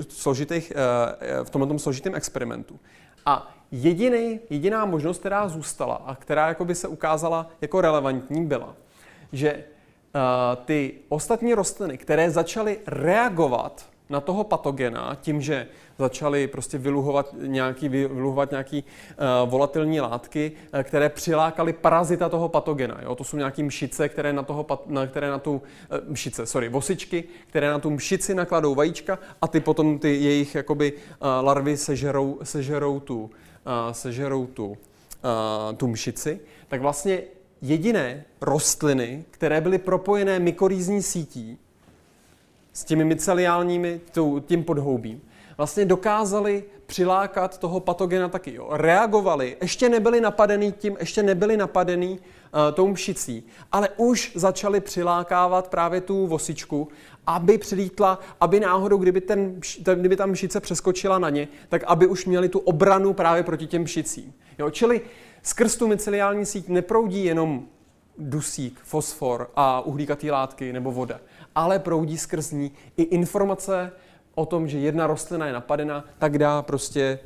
složitých 0.08 0.72
eh, 0.76 1.44
v 1.44 1.50
tomto 1.50 1.78
složitém 1.78 2.14
experimentu. 2.14 2.80
A 3.26 3.55
jediný, 3.72 4.40
jediná 4.50 4.84
možnost, 4.84 5.18
která 5.18 5.48
zůstala 5.48 5.94
a 5.94 6.14
která 6.14 6.48
jako 6.48 6.64
by 6.64 6.74
se 6.74 6.88
ukázala 6.88 7.50
jako 7.60 7.80
relevantní, 7.80 8.46
byla, 8.46 8.76
že 9.32 9.64
ty 10.64 10.94
ostatní 11.08 11.54
rostliny, 11.54 11.98
které 11.98 12.30
začaly 12.30 12.78
reagovat 12.86 13.86
na 14.10 14.20
toho 14.20 14.44
patogena 14.44 15.18
tím, 15.20 15.40
že 15.40 15.66
začali 15.98 16.46
prostě 16.46 16.78
vyluhovat 16.78 17.34
nějaký, 17.40 17.88
vyluhovat 17.88 18.50
nějaký 18.50 18.84
uh, 18.84 19.50
volatilní 19.50 20.00
látky, 20.00 20.52
uh, 20.74 20.80
které 20.80 21.08
přilákaly 21.08 21.72
parazita 21.72 22.28
toho 22.28 22.48
patogena. 22.48 22.98
Jo? 23.02 23.14
To 23.14 23.24
jsou 23.24 23.36
nějaké 23.36 23.62
mšice, 23.62 24.08
které 24.08 24.32
na, 24.32 24.42
toho, 24.42 24.66
na, 24.86 25.06
které 25.06 25.30
na 25.30 25.38
tu 25.38 25.52
uh, 25.52 25.60
mšice, 26.08 26.46
sorry, 26.46 26.68
vosičky, 26.68 27.24
které 27.46 27.70
na 27.70 27.78
tu 27.78 27.90
mšici 27.90 28.34
nakladou 28.34 28.74
vajíčka 28.74 29.18
a 29.42 29.48
ty 29.48 29.60
potom 29.60 29.98
ty 29.98 30.16
jejich 30.16 30.54
jakoby 30.54 30.92
uh, 30.92 30.98
larvy 31.40 31.76
sežerou, 31.76 32.38
sežerou 32.42 33.00
tu, 33.00 33.22
uh, 33.22 33.30
sežerou 33.92 34.46
tu, 34.46 34.76
tu 35.76 35.86
mšici. 35.86 36.40
Tak 36.68 36.80
vlastně 36.80 37.22
jediné 37.62 38.24
rostliny, 38.40 39.24
které 39.30 39.60
byly 39.60 39.78
propojené 39.78 40.38
mykorýzní 40.38 41.02
sítí, 41.02 41.58
s 42.72 42.84
těmi 42.84 43.04
myceliálními, 43.04 44.00
tím 44.46 44.64
podhoubím, 44.64 45.22
vlastně 45.56 45.84
dokázali 45.84 46.64
přilákat 46.86 47.58
toho 47.58 47.80
patogena 47.80 48.28
taky. 48.28 48.54
Jo. 48.54 48.68
Reagovali, 48.70 49.56
ještě 49.62 49.88
nebyli 49.88 50.20
napadený 50.20 50.72
tím, 50.72 50.96
ještě 51.00 51.22
nebyli 51.22 51.56
napadený 51.56 52.10
uh, 52.10 52.74
tou 52.74 52.88
mšicí, 52.88 53.42
ale 53.72 53.88
už 53.96 54.32
začali 54.34 54.80
přilákávat 54.80 55.68
právě 55.68 56.00
tu 56.00 56.26
vosičku, 56.26 56.88
aby 57.26 57.58
přilítla, 57.58 58.18
aby 58.40 58.60
náhodou, 58.60 58.98
kdyby, 58.98 59.20
ten, 59.20 59.60
kdyby 59.94 60.16
ta 60.16 60.26
mšice 60.26 60.60
přeskočila 60.60 61.18
na 61.18 61.30
ně, 61.30 61.48
tak 61.68 61.84
aby 61.84 62.06
už 62.06 62.26
měli 62.26 62.48
tu 62.48 62.58
obranu 62.58 63.12
právě 63.12 63.42
proti 63.42 63.66
těm 63.66 63.82
mšicím. 63.82 64.34
Jo. 64.58 64.70
Čili 64.70 65.00
skrz 65.42 65.76
tu 65.76 65.88
myceliální 65.88 66.46
síť 66.46 66.68
neproudí 66.68 67.24
jenom 67.24 67.66
dusík, 68.18 68.80
fosfor 68.82 69.50
a 69.56 69.80
uhlíkatý 69.80 70.30
látky 70.30 70.72
nebo 70.72 70.92
voda, 70.92 71.20
ale 71.54 71.78
proudí 71.78 72.18
skrz 72.18 72.50
ní 72.50 72.72
i 72.96 73.02
informace 73.02 73.92
o 74.34 74.46
tom, 74.46 74.68
že 74.68 74.78
jedna 74.78 75.06
rostlina 75.06 75.46
je 75.46 75.52
napadena, 75.52 76.04
tak 76.18 76.38
dá 76.38 76.62
prostě 76.62 77.18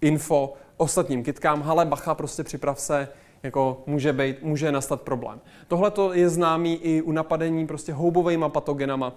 info 0.00 0.54
ostatním 0.76 1.22
kytkám, 1.22 1.62
hele 1.62 1.86
bacha, 1.86 2.14
prostě 2.14 2.44
připrav 2.44 2.80
se, 2.80 3.08
jako 3.44 3.82
může, 3.86 4.12
být, 4.12 4.42
může 4.42 4.72
nastat 4.72 5.02
problém. 5.02 5.40
Tohle 5.68 5.92
je 6.12 6.28
známý 6.28 6.74
i 6.74 7.02
u 7.02 7.12
napadení 7.12 7.66
prostě 7.66 7.92
houbovými 7.92 8.44
patogenama 8.48 9.12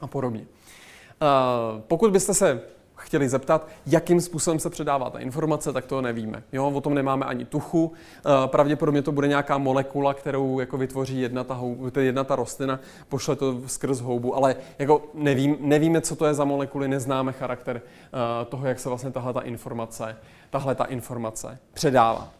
a 0.00 0.06
podobně. 0.06 0.40
Uh, 0.40 1.80
pokud 1.80 2.10
byste 2.10 2.34
se 2.34 2.62
chtěli 3.00 3.28
zeptat, 3.28 3.68
jakým 3.86 4.20
způsobem 4.20 4.58
se 4.58 4.70
předává 4.70 5.10
ta 5.10 5.18
informace, 5.18 5.72
tak 5.72 5.86
to 5.86 6.00
nevíme. 6.00 6.42
Jo, 6.52 6.70
o 6.74 6.80
tom 6.80 6.94
nemáme 6.94 7.24
ani 7.26 7.44
tuchu. 7.44 7.92
Eh, 8.18 8.48
pravděpodobně 8.48 9.02
to 9.02 9.12
bude 9.12 9.28
nějaká 9.28 9.58
molekula, 9.58 10.14
kterou 10.14 10.60
jako 10.60 10.78
vytvoří 10.78 11.20
jedna 11.20 11.44
ta, 11.44 11.54
houbu, 11.54 11.90
jedna 12.00 12.24
ta 12.24 12.36
rostlina, 12.36 12.80
pošle 13.08 13.36
to 13.36 13.60
skrz 13.66 14.00
houbu, 14.00 14.36
ale 14.36 14.56
jako 14.78 15.02
nevím, 15.14 15.56
nevíme, 15.60 16.00
co 16.00 16.16
to 16.16 16.26
je 16.26 16.34
za 16.34 16.44
molekuly, 16.44 16.88
neznáme 16.88 17.32
charakter 17.32 17.82
eh, 17.82 18.44
toho, 18.44 18.66
jak 18.66 18.80
se 18.80 18.88
vlastně 18.88 19.10
tahle 19.10 19.32
ta 19.32 19.40
informace, 19.40 20.16
tahle 20.50 20.74
ta 20.74 20.84
informace 20.84 21.58
předává. 21.72 22.39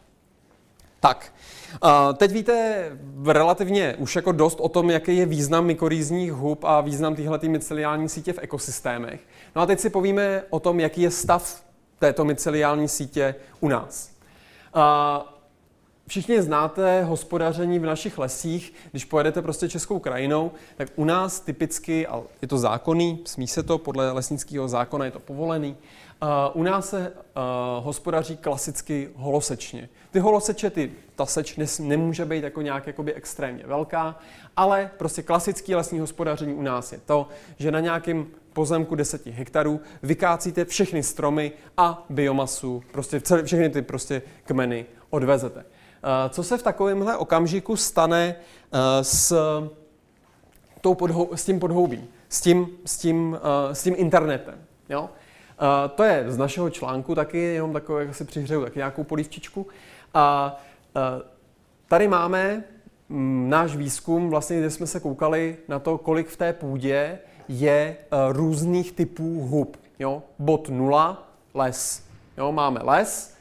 Tak, 1.01 1.33
teď 2.17 2.33
víte 2.33 2.85
relativně 3.27 3.97
už 3.99 4.17
jako 4.17 4.33
dost 4.33 4.61
o 4.61 4.69
tom, 4.69 4.91
jaký 4.91 5.17
je 5.17 5.27
význam 5.27 5.65
mykorýzních 5.65 6.33
hub 6.33 6.65
a 6.65 6.81
význam 6.81 7.17
téhle 7.17 7.39
myceliální 7.43 8.09
sítě 8.09 8.33
v 8.33 8.39
ekosystémech. 8.43 9.21
No 9.57 9.63
a 9.63 9.67
teď 9.67 9.81
si 9.81 9.91
povíme 9.91 10.43
o 10.51 10.61
tom, 10.61 10.81
jaký 10.81 11.03
je 11.03 11.11
stav 11.11 11.63
této 11.99 12.25
myceliální 12.25 12.89
sítě 12.89 13.35
u 13.61 13.69
nás. 13.69 14.11
Všichni 16.11 16.43
znáte 16.43 17.03
hospodaření 17.03 17.79
v 17.79 17.87
našich 17.87 18.19
lesích, 18.19 18.75
když 18.91 19.05
pojedete 19.05 19.43
prostě 19.43 19.69
českou 19.69 19.99
krajinou, 19.99 20.53
tak 20.77 20.89
u 20.97 21.05
nás 21.05 21.41
typicky, 21.41 22.07
a 22.07 22.23
je 22.43 22.49
to 22.49 22.59
zákonný, 22.59 23.23
smí 23.25 23.47
se 23.47 23.63
to, 23.63 23.79
podle 23.79 24.13
lesnického 24.13 24.69
zákona 24.69 25.05
je 25.05 25.11
to 25.11 25.21
povolený, 25.21 25.77
u 26.55 26.63
nás 26.63 26.89
se 26.89 27.13
hospodaří 27.81 28.37
klasicky 28.37 29.11
holosečně. 29.15 29.89
Ty 30.11 30.19
holoseče, 30.19 30.71
ty, 30.71 30.93
ta 31.17 31.27
seč 31.27 31.59
nemůže 31.79 32.25
být 32.25 32.45
jako 32.45 32.63
nějak 32.63 32.87
jakoby 32.87 33.15
extrémně 33.15 33.65
velká, 33.67 34.19
ale 34.57 34.91
prostě 34.97 35.23
klasický 35.23 35.75
lesní 35.75 36.01
hospodaření 36.01 36.55
u 36.55 36.63
nás 36.63 36.93
je 36.93 37.01
to, 37.07 37.29
že 37.59 37.71
na 37.71 37.81
nějakém 37.81 38.27
pozemku 38.53 38.95
10 38.95 39.27
hektarů 39.27 39.81
vykácíte 40.03 40.65
všechny 40.65 41.03
stromy 41.03 41.53
a 41.77 42.07
biomasu, 42.09 42.83
prostě 42.93 43.21
všechny 43.45 43.71
ty 43.71 43.83
prostě 43.83 44.23
kmeny 44.45 44.87
odvezete. 45.11 45.65
Uh, 46.03 46.31
co 46.31 46.43
se 46.43 46.59
v 46.59 46.63
takovémhle 46.63 47.17
okamžiku 47.17 47.77
stane 47.77 48.35
uh, 48.73 48.79
s, 49.03 49.35
tou 50.81 50.95
podhou, 50.95 51.37
s 51.37 51.45
tím 51.45 51.61
podhoubím, 51.61 52.09
s 52.29 52.41
tím, 52.41 52.69
s 52.85 52.99
tím, 52.99 53.33
uh, 53.33 53.73
s 53.73 53.83
tím 53.83 53.95
internetem? 53.97 54.55
Jo? 54.89 55.11
To 55.95 56.03
je 56.03 56.25
z 56.29 56.39
našeho 56.39 56.71
článku 56.71 57.15
taky, 57.15 57.39
jenom 57.39 57.73
takové, 57.73 58.05
jak 58.05 58.15
si 58.15 58.25
přihřeju 58.25 58.65
taky 58.65 58.79
nějakou 58.79 59.05
polívčičku. 59.05 59.67
A 60.15 60.57
tady 61.89 62.09
máme 62.09 62.65
mm, 63.09 63.51
náš 63.51 63.77
výzkum, 63.77 64.31
vlastně, 64.31 64.59
kde 64.59 64.71
jsme 64.71 64.87
se 64.87 65.01
koukali 65.01 65.57
na 65.69 65.79
to, 65.79 65.99
kolik 65.99 66.29
v 66.29 66.37
té 66.37 66.53
půdě 66.53 67.19
je 67.49 67.97
různých 68.29 68.93
typů 68.93 69.41
hub. 69.41 69.77
Jo? 69.99 70.23
Bod 70.39 70.69
0, 70.69 71.29
les. 71.55 72.05
Jo? 72.39 72.53
Máme 72.53 72.81
les, 72.83 73.35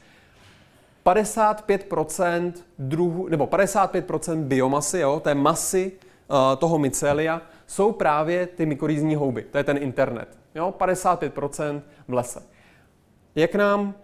55% 1.14 2.52
druhu, 2.78 3.28
nebo 3.28 3.46
55% 3.46 4.44
biomasy, 4.44 4.98
jo? 4.98 5.20
té 5.20 5.34
masy 5.34 5.92
uh, 6.28 6.36
toho 6.58 6.78
mycelia, 6.78 7.42
jsou 7.66 7.92
právě 7.92 8.46
ty 8.46 8.66
mykorýzní 8.66 9.14
houby. 9.14 9.42
To 9.42 9.58
je 9.58 9.64
ten 9.64 9.76
internet. 9.76 10.38
Jo? 10.54 10.74
55% 10.78 11.80
v 12.08 12.12
lese. 12.12 12.42
Jak 13.34 13.54
nám 13.54 13.94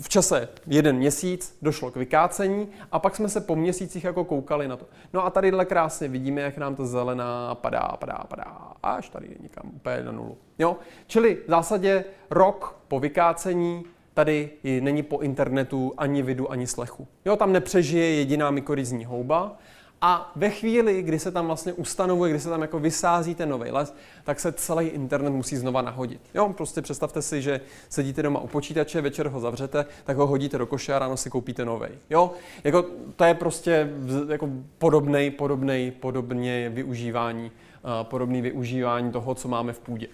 v 0.00 0.08
čase 0.08 0.48
jeden 0.66 0.96
měsíc 0.96 1.58
došlo 1.62 1.90
k 1.90 1.96
vykácení 1.96 2.68
a 2.92 2.98
pak 2.98 3.16
jsme 3.16 3.28
se 3.28 3.40
po 3.40 3.56
měsících 3.56 4.04
jako 4.04 4.24
koukali 4.24 4.68
na 4.68 4.76
to. 4.76 4.86
No 5.12 5.24
a 5.24 5.30
tadyhle 5.30 5.64
krásně 5.64 6.08
vidíme, 6.08 6.40
jak 6.40 6.58
nám 6.58 6.74
to 6.74 6.86
zelená 6.86 7.54
padá, 7.54 7.96
padá, 7.98 8.24
padá, 8.28 8.72
až 8.82 9.08
tady 9.08 9.26
je 9.26 9.36
někam 9.40 9.70
úplně 9.74 10.02
na 10.02 10.12
nulu. 10.12 10.38
Jo? 10.58 10.76
Čili 11.06 11.38
v 11.46 11.50
zásadě 11.50 12.04
rok 12.30 12.80
po 12.88 13.00
vykácení 13.00 13.84
tady 14.14 14.50
není 14.80 15.02
po 15.02 15.18
internetu 15.18 15.92
ani 15.96 16.22
vidu, 16.22 16.52
ani 16.52 16.66
slechu. 16.66 17.06
Jo, 17.24 17.36
tam 17.36 17.52
nepřežije 17.52 18.14
jediná 18.14 18.50
mykorizní 18.50 19.04
houba 19.04 19.58
a 20.04 20.32
ve 20.36 20.50
chvíli, 20.50 21.02
kdy 21.02 21.18
se 21.18 21.30
tam 21.30 21.46
vlastně 21.46 21.72
ustanovuje, 21.72 22.30
kdy 22.30 22.40
se 22.40 22.48
tam 22.48 22.62
jako 22.62 22.78
vysází 22.78 23.34
ten 23.34 23.48
nový 23.48 23.70
les, 23.70 23.94
tak 24.24 24.40
se 24.40 24.52
celý 24.52 24.86
internet 24.86 25.30
musí 25.30 25.56
znova 25.56 25.82
nahodit. 25.82 26.20
Jo, 26.34 26.52
prostě 26.56 26.82
představte 26.82 27.22
si, 27.22 27.42
že 27.42 27.60
sedíte 27.88 28.22
doma 28.22 28.40
u 28.40 28.46
počítače, 28.46 29.00
večer 29.00 29.28
ho 29.28 29.40
zavřete, 29.40 29.86
tak 30.04 30.16
ho 30.16 30.26
hodíte 30.26 30.58
do 30.58 30.66
koše 30.66 30.94
a 30.94 30.98
ráno 30.98 31.16
si 31.16 31.30
koupíte 31.30 31.64
nový. 31.64 31.88
Jo, 32.10 32.30
jako 32.64 32.84
to 33.16 33.24
je 33.24 33.34
prostě 33.34 33.90
jako 34.28 34.48
podobný, 34.78 35.30
podobný, 35.30 35.92
podobně 36.00 36.68
využívání, 36.68 37.44
uh, 37.44 37.90
podobný 38.02 38.42
využívání 38.42 39.12
toho, 39.12 39.34
co 39.34 39.48
máme 39.48 39.72
v 39.72 39.78
půdě. 39.78 40.06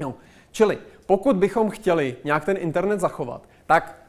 Jo. 0.00 0.14
Čili 0.50 0.78
pokud 1.08 1.36
bychom 1.36 1.70
chtěli 1.70 2.16
nějak 2.24 2.44
ten 2.44 2.56
internet 2.60 3.00
zachovat, 3.00 3.48
tak 3.66 4.02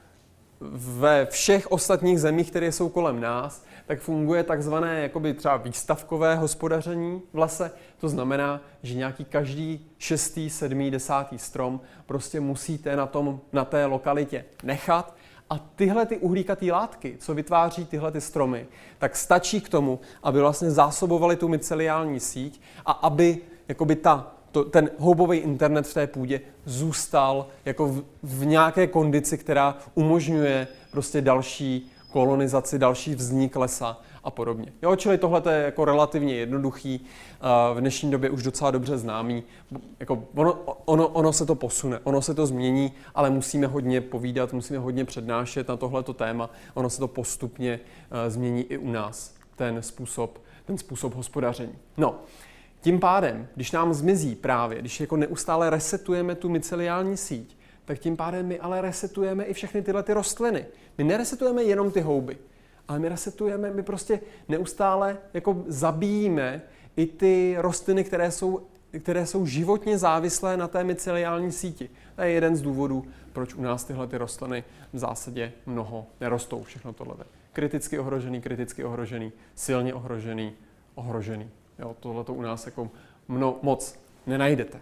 ve 0.62 1.26
všech 1.26 1.72
ostatních 1.72 2.20
zemích, 2.20 2.50
které 2.50 2.72
jsou 2.72 2.89
kolem 2.89 3.22
nás, 3.22 3.66
tak 3.86 4.00
funguje 4.00 4.43
takzvané 4.43 5.02
jakoby 5.02 5.34
třeba 5.34 5.58
výstavkové 5.58 6.36
hospodaření 6.36 7.22
v 7.34 7.38
lese. 7.38 7.72
To 8.00 8.10
znamená, 8.10 8.62
že 8.84 8.95
nějaký 8.95 9.26
každý 9.26 9.88
šestý, 9.97 10.50
sedmý, 10.50 10.91
desátý 10.91 11.39
strom 11.39 11.82
prostě 12.06 12.39
musíte 12.39 12.95
na, 12.95 13.06
tom, 13.06 13.39
na 13.54 13.66
té 13.66 13.86
lokalitě 13.86 14.45
nechat 14.64 15.16
a 15.50 15.60
tyhle 15.76 16.06
ty 16.06 16.18
uhlíkatý 16.18 16.72
látky, 16.72 17.18
co 17.20 17.34
vytváří 17.34 17.86
tyhle 17.86 18.12
ty 18.12 18.22
stromy, 18.22 18.68
tak 18.97 19.16
stačí 19.16 19.62
k 19.62 19.70
tomu, 19.70 20.00
aby 20.24 20.39
vlastně 20.39 20.72
zásobovali 20.72 21.36
tu 21.36 21.47
myceliální 21.47 22.20
síť 22.20 22.62
a 22.86 22.91
aby 22.91 23.38
jakoby 23.68 23.95
ta, 23.95 24.38
to, 24.52 24.64
ten 24.64 24.89
houbový 24.97 25.38
internet 25.38 25.88
v 25.88 25.93
té 25.93 26.08
půdě 26.08 26.41
zůstal 26.66 27.47
jako 27.66 27.88
v, 27.88 28.04
v 28.24 28.45
nějaké 28.45 28.88
kondici, 28.88 29.38
která 29.38 29.78
umožňuje 29.95 30.68
prostě 30.91 31.22
další 31.22 31.91
kolonizaci, 32.12 32.80
další 32.80 33.16
vznik 33.16 33.56
lesa 33.56 34.02
a 34.24 34.32
podobně. 34.32 34.74
Jo, 34.82 34.95
čili 34.95 35.18
tohle 35.18 35.41
je 35.54 35.64
jako 35.64 35.86
relativně 35.86 36.36
jednoduchý, 36.36 37.06
v 37.74 37.80
dnešní 37.80 38.12
době 38.12 38.30
už 38.30 38.43
docela 38.43 38.72
dobře 38.72 38.97
známý. 38.97 39.43
Jako 40.00 40.24
ono, 40.36 40.54
ono, 40.86 41.08
ono 41.08 41.34
se 41.34 41.45
to 41.45 41.56
posune, 41.56 42.00
ono 42.04 42.22
se 42.22 42.34
to 42.34 42.45
změní, 42.45 42.91
ale 43.16 43.30
musíme 43.30 43.68
hodně 43.68 44.02
povídat, 44.02 44.54
musíme 44.54 44.80
hodně 44.80 45.06
přednášet 45.06 45.68
na 45.68 45.78
tohleto 45.78 46.14
téma. 46.14 46.50
Ono 46.74 46.89
se 46.89 47.00
to 47.00 47.08
postupně 47.08 47.80
změní 48.28 48.62
i 48.62 48.78
u 48.78 48.91
nás, 48.91 49.34
ten 49.56 49.82
způsob, 49.82 50.39
ten 50.66 50.78
způsob 50.78 51.16
hospodaření. 51.16 51.76
No, 51.97 52.16
tím 52.82 52.99
pádem, 52.99 53.47
když 53.55 53.71
nám 53.71 53.93
zmizí 53.93 54.36
právě, 54.36 54.80
když 54.80 54.99
jako 54.99 55.17
neustále 55.17 55.69
resetujeme 55.69 56.36
tu 56.36 56.49
myceliální 56.49 57.17
síť, 57.17 57.57
tak 57.86 57.99
tím 57.99 58.17
pádem 58.17 58.47
my 58.47 58.59
ale 58.59 58.82
resetujeme 58.82 59.43
i 59.43 59.53
všechny 59.53 59.82
tyhle 59.82 60.03
ty 60.03 60.13
rostliny. 60.13 60.65
My 60.97 61.03
neresetujeme 61.03 61.63
jenom 61.63 61.91
ty 61.91 62.01
houby, 62.01 62.38
ale 62.88 62.99
my 62.99 63.09
resetujeme, 63.09 63.71
my 63.71 63.84
prostě 63.84 64.19
neustále 64.47 65.17
jako 65.34 65.63
zabíjíme 65.67 66.61
i 66.95 67.05
ty 67.05 67.55
rostliny, 67.57 68.03
které 68.03 68.32
jsou 68.32 68.67
které 68.99 69.25
jsou 69.25 69.45
životně 69.45 69.97
závislé 69.97 70.57
na 70.57 70.67
té 70.67 70.84
myceliální 70.84 71.51
síti. 71.51 71.89
To 72.15 72.21
je 72.21 72.32
jeden 72.32 72.55
z 72.55 72.61
důvodů, 72.61 73.05
proč 73.34 73.53
u 73.53 73.61
nás 73.61 73.84
tyhle 73.84 74.07
ty 74.07 74.17
rostliny 74.17 74.63
v 74.93 74.97
zásadě 74.97 75.51
mnoho 75.65 76.05
nerostou. 76.21 76.63
Všechno 76.63 76.93
tohle. 76.93 77.15
Kriticky 77.53 77.99
ohrožený, 77.99 78.41
kriticky 78.41 78.84
ohrožený, 78.84 79.32
silně 79.55 79.93
ohrožený, 79.93 80.53
ohrožený. 80.95 81.49
Jo, 81.80 81.95
tohle 81.99 82.23
to 82.23 82.34
u 82.34 82.41
nás 82.41 82.65
jako 82.65 82.89
mno, 83.27 83.55
moc 83.61 83.95
nenajdete. 84.27 84.80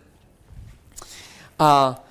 A 1.59 2.03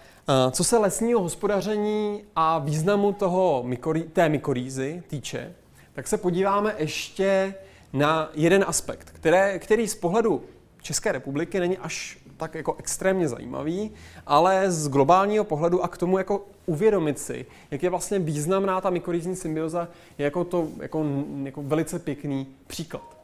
co 0.50 0.64
se 0.64 0.78
lesního 0.78 1.20
hospodaření 1.20 2.24
a 2.36 2.58
významu 2.58 3.12
toho 3.12 3.62
mykorí, 3.66 4.02
té 4.02 4.28
mykorýzy 4.28 5.02
týče, 5.08 5.54
tak 5.92 6.08
se 6.08 6.16
podíváme 6.16 6.74
ještě 6.78 7.54
na 7.92 8.30
jeden 8.34 8.64
aspekt, 8.68 9.10
které, 9.10 9.58
který 9.58 9.88
z 9.88 9.94
pohledu 9.94 10.42
České 10.82 11.12
republiky 11.12 11.60
není 11.60 11.78
až 11.78 12.18
tak 12.36 12.54
jako 12.54 12.76
extrémně 12.78 13.28
zajímavý, 13.28 13.92
ale 14.26 14.70
z 14.70 14.88
globálního 14.88 15.44
pohledu 15.44 15.84
a 15.84 15.88
k 15.88 15.96
tomu 15.96 16.18
jako 16.18 16.46
uvědomit 16.66 17.18
si, 17.18 17.46
jak 17.70 17.82
je 17.82 17.90
vlastně 17.90 18.18
významná 18.18 18.80
ta 18.80 18.90
mykorýzní 18.90 19.36
symbioza, 19.36 19.88
je 20.18 20.24
jako 20.24 20.44
to 20.44 20.68
jako, 20.80 21.04
jako 21.42 21.62
velice 21.62 21.98
pěkný 21.98 22.46
příklad. 22.66 23.15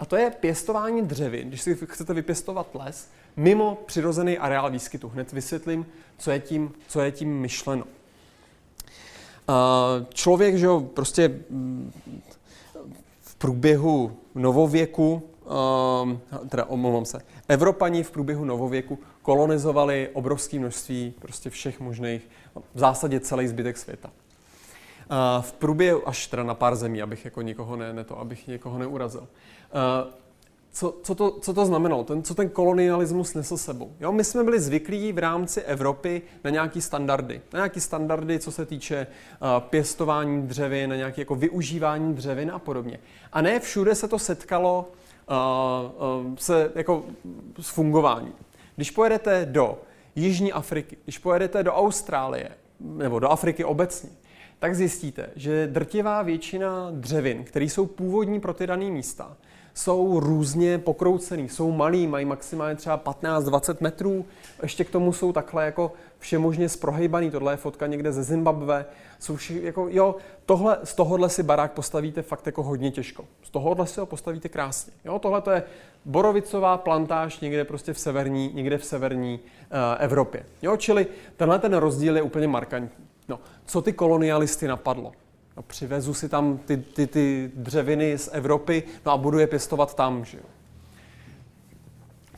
A 0.00 0.04
to 0.04 0.16
je 0.16 0.30
pěstování 0.30 1.02
dřevin, 1.02 1.48
když 1.48 1.62
si 1.62 1.78
chcete 1.84 2.14
vypěstovat 2.14 2.74
les, 2.74 3.08
mimo 3.36 3.78
přirozený 3.86 4.38
areál 4.38 4.70
výskytu. 4.70 5.08
Hned 5.08 5.32
vysvětlím, 5.32 5.86
co 6.18 6.30
je 6.30 6.40
tím, 6.40 6.72
co 6.88 7.00
je 7.00 7.12
tím 7.12 7.40
myšleno. 7.40 7.84
Člověk, 10.14 10.56
že 10.56 10.66
jo, 10.66 10.80
prostě 10.80 11.28
mm, 11.50 11.92
v 13.20 13.34
průběhu 13.34 14.16
novověku, 14.34 15.22
teda 16.48 16.64
omlouvám 16.64 17.04
se, 17.04 17.20
Evropani 17.48 18.02
v 18.02 18.10
průběhu 18.10 18.44
novověku 18.44 18.98
kolonizovali 19.22 20.10
obrovské 20.12 20.58
množství 20.58 21.14
prostě 21.18 21.50
všech 21.50 21.80
možných, 21.80 22.28
v 22.74 22.78
zásadě 22.78 23.20
celý 23.20 23.48
zbytek 23.48 23.76
světa. 23.76 24.10
V 25.40 25.52
průběhu, 25.52 26.08
až 26.08 26.26
teda 26.26 26.42
na 26.42 26.54
pár 26.54 26.76
zemí, 26.76 27.02
abych 27.02 27.24
jako 27.24 27.42
nikoho 27.42 27.76
ne, 27.76 27.92
ne 27.92 28.04
to, 28.04 28.18
abych 28.18 28.46
někoho 28.46 28.78
neurazil 28.78 29.28
co, 30.74 30.94
co, 31.02 31.14
to, 31.14 31.30
co 31.30 31.54
to 31.54 31.66
znamenalo, 31.66 32.04
ten, 32.04 32.22
co 32.22 32.34
ten 32.34 32.48
kolonialismus 32.48 33.34
nesl 33.34 33.56
sebou. 33.56 33.92
Jo, 34.00 34.12
my 34.12 34.24
jsme 34.24 34.44
byli 34.44 34.60
zvyklí 34.60 35.12
v 35.12 35.18
rámci 35.18 35.62
Evropy 35.62 36.22
na 36.44 36.50
nějaké 36.50 36.80
standardy. 36.80 37.40
Na 37.52 37.58
nějaké 37.58 37.80
standardy, 37.80 38.38
co 38.38 38.52
se 38.52 38.66
týče 38.66 39.06
uh, 39.06 39.48
pěstování 39.60 40.42
dřevin, 40.42 40.90
na 40.90 40.96
nějaké 40.96 41.20
jako 41.20 41.34
využívání 41.34 42.14
dřevin 42.14 42.50
a 42.50 42.58
podobně. 42.58 43.00
A 43.32 43.42
ne 43.42 43.60
všude 43.60 43.94
se 43.94 44.08
to 44.08 44.18
setkalo 44.18 44.92
uh, 45.30 46.26
uh, 46.26 46.36
se, 46.36 46.72
jako, 46.74 47.04
s 47.60 47.68
fungováním. 47.68 48.34
Když 48.76 48.90
pojedete 48.90 49.46
do 49.46 49.78
Jižní 50.16 50.52
Afriky, 50.52 50.96
když 51.04 51.18
pojedete 51.18 51.62
do 51.62 51.72
Austrálie, 51.72 52.48
nebo 52.80 53.18
do 53.18 53.28
Afriky 53.28 53.64
obecně, 53.64 54.10
tak 54.58 54.74
zjistíte, 54.74 55.30
že 55.36 55.66
drtivá 55.66 56.22
většina 56.22 56.88
dřevin, 56.90 57.44
které 57.44 57.64
jsou 57.64 57.86
původní 57.86 58.40
pro 58.40 58.54
ty 58.54 58.66
dané 58.66 58.90
místa, 58.90 59.36
jsou 59.74 60.20
různě 60.20 60.78
pokroucený, 60.78 61.48
jsou 61.48 61.70
malý, 61.70 62.06
mají 62.06 62.24
maximálně 62.24 62.76
třeba 62.76 62.98
15-20 62.98 63.76
metrů, 63.80 64.24
ještě 64.62 64.84
k 64.84 64.90
tomu 64.90 65.12
jsou 65.12 65.32
takhle 65.32 65.64
jako 65.64 65.92
všemožně 66.18 66.68
sprohejbaný, 66.68 67.30
tohle 67.30 67.52
je 67.52 67.56
fotka 67.56 67.86
někde 67.86 68.12
ze 68.12 68.22
Zimbabwe, 68.22 68.86
jsou 69.18 69.36
vši, 69.36 69.60
jako, 69.62 69.86
jo, 69.90 70.16
tohle, 70.46 70.78
z 70.84 70.94
tohohle 70.94 71.28
si 71.28 71.42
barák 71.42 71.72
postavíte 71.72 72.22
fakt 72.22 72.46
jako 72.46 72.62
hodně 72.62 72.90
těžko, 72.90 73.24
z 73.42 73.50
tohohle 73.50 73.86
si 73.86 74.00
ho 74.00 74.06
postavíte 74.06 74.48
krásně, 74.48 74.92
jo, 75.04 75.18
tohle 75.18 75.40
to 75.40 75.50
je 75.50 75.62
borovicová 76.04 76.78
plantáž 76.78 77.40
někde 77.40 77.64
prostě 77.64 77.92
v 77.92 77.98
severní, 77.98 78.50
někde 78.54 78.78
v 78.78 78.84
severní 78.84 79.40
uh, 79.40 79.78
Evropě, 79.98 80.46
jo, 80.62 80.76
čili 80.76 81.06
tenhle 81.36 81.58
ten 81.58 81.74
rozdíl 81.74 82.16
je 82.16 82.22
úplně 82.22 82.48
markantní. 82.48 83.04
No, 83.28 83.40
co 83.66 83.82
ty 83.82 83.92
kolonialisty 83.92 84.68
napadlo? 84.68 85.12
No, 85.56 85.62
přivezu 85.62 86.14
si 86.14 86.28
tam 86.28 86.58
ty, 86.58 86.76
ty, 86.76 87.06
ty 87.06 87.50
dřeviny 87.54 88.18
z 88.18 88.28
Evropy 88.32 88.82
no 89.06 89.12
a 89.12 89.16
budu 89.16 89.38
je 89.38 89.46
pěstovat 89.46 89.94
tam. 89.94 90.24
Že 90.24 90.38
jo. 90.38 90.44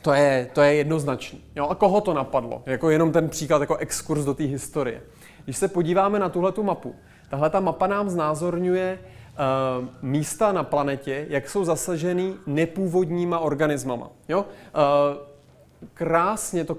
To 0.02 0.12
je, 0.12 0.50
to 0.52 0.62
je 0.62 0.74
jednoznačný. 0.74 1.44
Jo, 1.56 1.68
a 1.68 1.74
koho 1.74 2.00
to 2.00 2.14
napadlo? 2.14 2.62
Jako 2.66 2.90
jenom 2.90 3.12
ten 3.12 3.28
příklad, 3.28 3.60
jako 3.60 3.76
exkurs 3.76 4.24
do 4.24 4.34
té 4.34 4.44
historie. 4.44 5.02
Když 5.44 5.56
se 5.56 5.68
podíváme 5.68 6.18
na 6.18 6.28
tuhle 6.28 6.52
mapu, 6.62 6.94
tahle 7.30 7.50
ta 7.50 7.60
mapa 7.60 7.86
nám 7.86 8.10
znázorňuje 8.10 8.98
uh, 9.00 9.88
místa 10.02 10.52
na 10.52 10.62
planetě, 10.62 11.26
jak 11.28 11.50
jsou 11.50 11.64
zasaženy 11.64 12.34
nepůvodníma 12.46 13.38
organismama. 13.38 14.10
Jo? 14.28 14.40
Uh, 14.40 14.46
krásně 15.94 16.64
to 16.64 16.74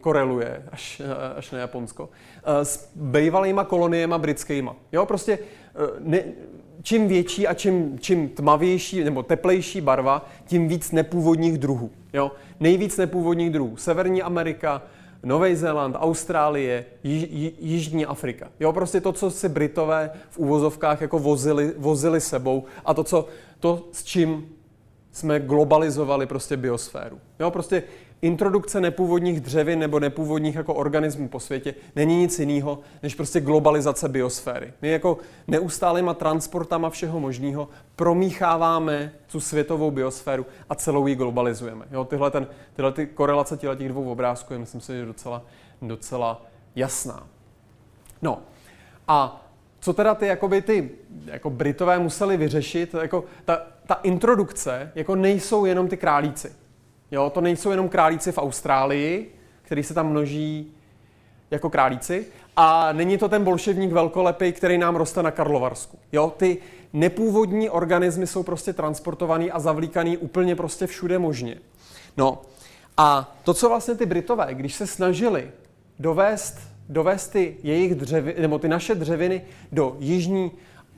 koreluje, 0.00 0.62
až, 0.72 1.02
eh, 1.04 1.34
až 1.36 1.50
na 1.50 1.58
Japonsko, 1.58 2.08
s 2.62 2.90
bývalýma 2.94 3.64
koloniema 3.64 4.18
britskýma. 4.18 4.76
Jo, 4.92 5.06
prostě 5.06 5.38
ne, 5.98 6.22
čím 6.82 7.08
větší 7.08 7.46
a 7.46 7.54
čím, 7.54 7.98
čím 7.98 8.28
tmavější 8.28 9.04
nebo 9.04 9.22
teplejší 9.22 9.80
barva, 9.80 10.28
tím 10.46 10.68
víc 10.68 10.92
nepůvodních 10.92 11.58
druhů. 11.58 11.90
Jo? 12.12 12.32
Nejvíc 12.60 12.96
nepůvodních 12.96 13.50
druhů. 13.50 13.76
Severní 13.76 14.22
Amerika, 14.22 14.82
Nový 15.24 15.56
Zéland, 15.56 15.96
Austrálie, 15.98 16.84
Již, 17.04 17.26
Jižní 17.60 18.06
Afrika. 18.06 18.48
Jo, 18.60 18.72
prostě 18.72 19.00
to, 19.00 19.12
co 19.12 19.30
si 19.30 19.48
Britové 19.48 20.10
v 20.30 20.38
úvozovkách 20.38 21.00
jako 21.00 21.18
vozili, 21.18 21.72
vozili 21.76 22.20
sebou 22.20 22.64
a 22.84 22.94
to, 22.94 23.04
co, 23.04 23.26
to, 23.60 23.88
s 23.92 24.04
čím 24.04 24.48
jsme 25.12 25.40
globalizovali 25.40 26.26
prostě 26.26 26.56
biosféru. 26.56 27.18
Jo, 27.40 27.50
prostě 27.50 27.82
introdukce 28.22 28.80
nepůvodních 28.80 29.40
dřevin 29.40 29.78
nebo 29.78 30.00
nepůvodních 30.00 30.54
jako 30.54 30.74
organismů 30.74 31.28
po 31.28 31.40
světě 31.40 31.74
není 31.96 32.18
nic 32.18 32.38
jiného, 32.38 32.78
než 33.02 33.14
prostě 33.14 33.40
globalizace 33.40 34.08
biosféry. 34.08 34.72
My 34.82 34.90
jako 34.90 35.18
neustálýma 35.46 36.14
transportama 36.14 36.90
všeho 36.90 37.20
možného 37.20 37.68
promícháváme 37.96 39.12
tu 39.32 39.40
světovou 39.40 39.90
biosféru 39.90 40.46
a 40.68 40.74
celou 40.74 41.06
ji 41.06 41.14
globalizujeme. 41.14 41.84
Jo, 41.90 42.04
tyhle, 42.04 42.30
ten, 42.30 42.46
tyhle 42.76 42.92
ty 42.92 43.06
korelace 43.06 43.56
těch 43.56 43.88
dvou 43.88 44.10
obrázků 44.10 44.52
je, 44.52 44.58
myslím 44.58 44.80
si, 44.80 44.92
že 44.92 45.06
docela, 45.06 45.42
docela 45.82 46.46
jasná. 46.76 47.26
No 48.22 48.38
a 49.08 49.46
co 49.80 49.92
teda 49.92 50.14
ty, 50.14 50.26
jakoby, 50.26 50.62
ty 50.62 50.90
jako 51.24 51.50
Britové 51.50 51.98
museli 51.98 52.36
vyřešit, 52.36 52.94
jako 53.02 53.24
ta, 53.44 53.62
ta 53.86 53.94
introdukce, 53.94 54.92
jako 54.94 55.16
nejsou 55.16 55.64
jenom 55.64 55.88
ty 55.88 55.96
králíci. 55.96 56.61
Jo, 57.12 57.30
to 57.30 57.40
nejsou 57.40 57.70
jenom 57.70 57.88
králíci 57.88 58.32
v 58.32 58.38
Austrálii, 58.38 59.34
který 59.62 59.82
se 59.82 59.94
tam 59.94 60.10
množí 60.10 60.72
jako 61.50 61.70
králíci, 61.70 62.26
a 62.56 62.92
není 62.92 63.18
to 63.18 63.28
ten 63.28 63.44
bolševník 63.44 63.92
velkolepý, 63.92 64.52
který 64.52 64.78
nám 64.78 64.96
roste 64.96 65.22
na 65.22 65.30
Karlovarsku. 65.30 65.98
Jo, 66.12 66.32
ty 66.36 66.58
nepůvodní 66.92 67.70
organismy 67.70 68.26
jsou 68.26 68.42
prostě 68.42 68.72
transportovaný 68.72 69.50
a 69.50 69.60
zavlíkaný 69.60 70.16
úplně 70.16 70.56
prostě 70.56 70.86
všude 70.86 71.18
možně. 71.18 71.56
No 72.16 72.42
a 72.96 73.36
to, 73.44 73.54
co 73.54 73.68
vlastně 73.68 73.94
ty 73.94 74.06
Britové, 74.06 74.54
když 74.54 74.74
se 74.74 74.86
snažili 74.86 75.50
dovést, 75.98 76.58
dovést 76.88 77.32
ty 77.32 77.56
jejich 77.62 77.94
dřeviny, 77.94 78.40
nebo 78.40 78.58
ty 78.58 78.68
naše 78.68 78.94
dřeviny 78.94 79.42
do 79.72 79.96
jižní, 79.98 80.52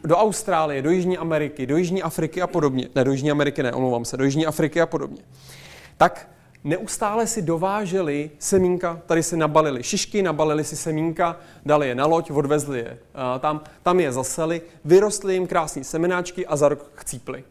do 0.04 0.16
Austrálie, 0.16 0.82
do 0.82 0.90
Jižní 0.90 1.18
Ameriky, 1.18 1.66
do 1.66 1.76
Jižní 1.76 2.02
Afriky 2.02 2.42
a 2.42 2.46
podobně. 2.46 2.88
Ne, 2.94 3.04
do 3.04 3.12
Jižní 3.12 3.30
Ameriky 3.30 3.62
ne, 3.62 3.72
omlouvám 3.72 4.04
se, 4.04 4.16
do 4.16 4.24
Jižní 4.24 4.46
Afriky 4.46 4.80
a 4.80 4.86
podobně 4.86 5.22
tak 5.96 6.28
neustále 6.64 7.26
si 7.26 7.42
dováželi 7.42 8.30
semínka, 8.38 9.02
tady 9.06 9.22
si 9.22 9.36
nabalili 9.36 9.82
šišky, 9.82 10.22
nabalili 10.22 10.64
si 10.64 10.76
semínka, 10.76 11.36
dali 11.66 11.88
je 11.88 11.94
na 11.94 12.06
loď, 12.06 12.30
odvezli 12.30 12.78
je 12.78 12.98
tam, 13.40 13.60
tam 13.82 14.00
je 14.00 14.12
zaseli, 14.12 14.62
vyrostly 14.84 15.34
jim 15.34 15.46
krásné 15.46 15.84
semenáčky 15.84 16.46
a 16.46 16.56
za 16.56 16.68
rok 16.68 16.90
chcípli. 16.94 17.44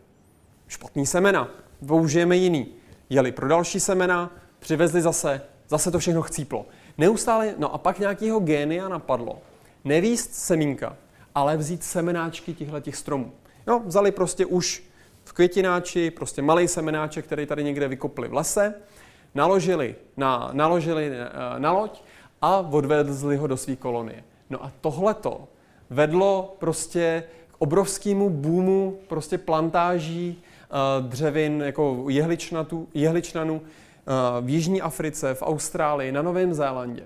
Špatný 0.67 1.05
semena, 1.05 1.49
použijeme 1.87 2.35
jiný. 2.35 2.67
Jeli 3.09 3.31
pro 3.31 3.47
další 3.47 3.79
semena, 3.79 4.31
přivezli 4.59 5.01
zase, 5.01 5.41
zase 5.69 5.91
to 5.91 5.99
všechno 5.99 6.21
chcíplo. 6.21 6.65
Neustále, 6.97 7.53
no 7.57 7.73
a 7.73 7.77
pak 7.77 7.99
nějakého 7.99 8.39
génia 8.39 8.87
napadlo. 8.87 9.41
Nevíst 9.83 10.33
semínka, 10.33 10.95
ale 11.35 11.57
vzít 11.57 11.83
semenáčky 11.83 12.53
těchto 12.53 12.91
stromů. 12.91 13.31
Jo, 13.67 13.81
vzali 13.85 14.11
prostě 14.11 14.45
už 14.45 14.83
květináči, 15.33 16.11
prostě 16.11 16.41
malý 16.41 16.67
semenáček, 16.67 17.25
který 17.25 17.45
tady 17.45 17.63
někde 17.63 17.87
vykopli 17.87 18.27
v 18.27 18.33
lese, 18.33 18.73
naložili 19.35 19.95
na, 20.17 20.49
naložili 20.53 21.11
eh, 21.11 21.29
na 21.59 21.71
loď 21.71 22.01
a 22.41 22.57
odvezli 22.57 23.37
ho 23.37 23.47
do 23.47 23.57
své 23.57 23.75
kolonie. 23.75 24.23
No 24.49 24.63
a 24.63 24.71
tohleto 24.81 25.47
vedlo 25.89 26.55
prostě 26.59 27.23
k 27.51 27.55
obrovskému 27.57 28.29
boomu 28.29 28.99
prostě 29.07 29.37
plantáží 29.37 30.41
uh, 30.41 31.09
dřevin 31.09 31.63
jako 31.65 32.05
jehličnatu, 32.09 32.87
jehličnanů 32.93 33.53
uh, 33.53 34.45
v 34.45 34.49
Jižní 34.49 34.81
Africe, 34.81 35.33
v 35.33 35.41
Austrálii, 35.41 36.11
na 36.11 36.21
Novém 36.21 36.53
Zélandě. 36.53 37.03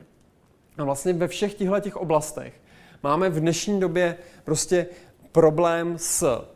A 0.77 0.83
vlastně 0.83 1.13
ve 1.13 1.27
všech 1.27 1.53
těchto 1.53 1.99
oblastech 1.99 2.53
máme 3.03 3.29
v 3.29 3.39
dnešní 3.39 3.79
době 3.79 4.17
prostě 4.43 4.87
problém 5.31 5.93
s 5.97 6.47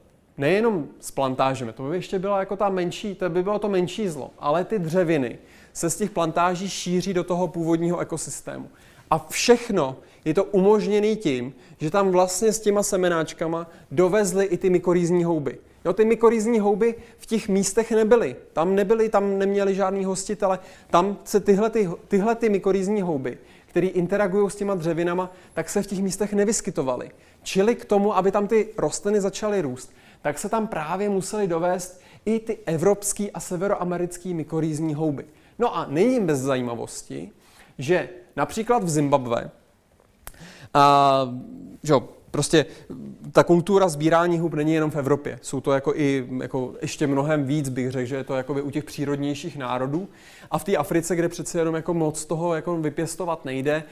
nejenom 0.41 0.87
s 0.99 1.11
plantážemi, 1.11 1.73
to 1.73 1.83
by 1.83 1.95
ještě 1.95 2.19
byla 2.19 2.39
jako 2.39 2.55
ta 2.55 2.69
menší, 2.69 3.15
to 3.15 3.29
by 3.29 3.43
bylo 3.43 3.59
to 3.59 3.69
menší 3.69 4.09
zlo, 4.09 4.31
ale 4.39 4.65
ty 4.65 4.79
dřeviny 4.79 5.39
se 5.73 5.89
z 5.89 5.95
těch 5.95 6.09
plantáží 6.09 6.69
šíří 6.69 7.13
do 7.13 7.23
toho 7.23 7.47
původního 7.47 7.99
ekosystému. 7.99 8.69
A 9.11 9.27
všechno 9.29 9.97
je 10.25 10.33
to 10.33 10.43
umožněné 10.43 11.15
tím, 11.15 11.53
že 11.79 11.91
tam 11.91 12.11
vlastně 12.11 12.53
s 12.53 12.59
těma 12.59 12.83
semenáčkama 12.83 13.67
dovezli 13.91 14.45
i 14.45 14.57
ty 14.57 14.69
mykorýzní 14.69 15.23
houby. 15.23 15.57
Jo, 15.85 15.93
ty 15.93 16.05
mykorýzní 16.05 16.59
houby 16.59 16.95
v 17.17 17.25
těch 17.25 17.49
místech 17.49 17.91
nebyly. 17.91 18.35
Tam 18.53 18.75
nebyly, 18.75 19.09
tam 19.09 19.37
neměli 19.37 19.75
žádný 19.75 20.05
hostitele. 20.05 20.59
Tam 20.89 21.17
se 21.23 21.39
tyhle, 21.39 21.69
ty, 21.69 21.89
tyhle 22.07 22.35
ty 22.35 22.49
mykorýzní 22.49 23.01
houby, 23.01 23.37
které 23.65 23.87
interagují 23.87 24.49
s 24.49 24.55
těma 24.55 24.75
dřevinama, 24.75 25.31
tak 25.53 25.69
se 25.69 25.81
v 25.81 25.87
těch 25.87 25.99
místech 25.99 26.33
nevyskytovaly. 26.33 27.11
Čili 27.43 27.75
k 27.75 27.85
tomu, 27.85 28.17
aby 28.17 28.31
tam 28.31 28.47
ty 28.47 28.67
rostliny 28.77 29.21
začaly 29.21 29.61
růst, 29.61 29.93
tak 30.22 30.39
se 30.39 30.49
tam 30.49 30.67
právě 30.67 31.09
museli 31.09 31.47
dovést 31.47 32.01
i 32.26 32.39
ty 32.39 32.57
evropský 32.65 33.32
a 33.32 33.39
severoamerický 33.39 34.34
mykorýzní 34.34 34.93
houby. 34.93 35.26
No 35.59 35.78
a 35.78 35.86
není 35.89 36.19
bez 36.19 36.39
zajímavosti, 36.39 37.32
že 37.78 38.09
například 38.36 38.84
v 38.84 38.89
Zimbabwe, 38.89 39.51
a, 40.74 41.28
že 41.84 41.93
prostě 42.32 42.65
ta 43.32 43.43
kultura 43.43 43.89
sbírání 43.89 44.39
hub 44.39 44.53
není 44.53 44.74
jenom 44.74 44.91
v 44.91 44.95
Evropě. 44.95 45.39
Jsou 45.41 45.61
to 45.61 45.72
jako 45.72 45.95
i 45.95 46.28
jako 46.41 46.74
ještě 46.82 47.07
mnohem 47.07 47.43
víc, 47.43 47.69
bych 47.69 47.91
řekl, 47.91 48.05
že 48.05 48.15
je 48.15 48.24
to 48.24 48.36
jako 48.36 48.53
u 48.53 48.72
těch 48.72 48.84
přírodnějších 48.84 49.57
národů. 49.57 50.07
A 50.51 50.57
v 50.57 50.63
té 50.63 50.78
Africe, 50.78 51.15
kde 51.15 51.30
přece 51.30 51.59
jenom 51.59 51.76
jako 51.76 51.93
moc 51.93 52.26
toho 52.26 52.55
jako 52.55 52.78
vypěstovat 52.78 53.45
nejde, 53.45 53.84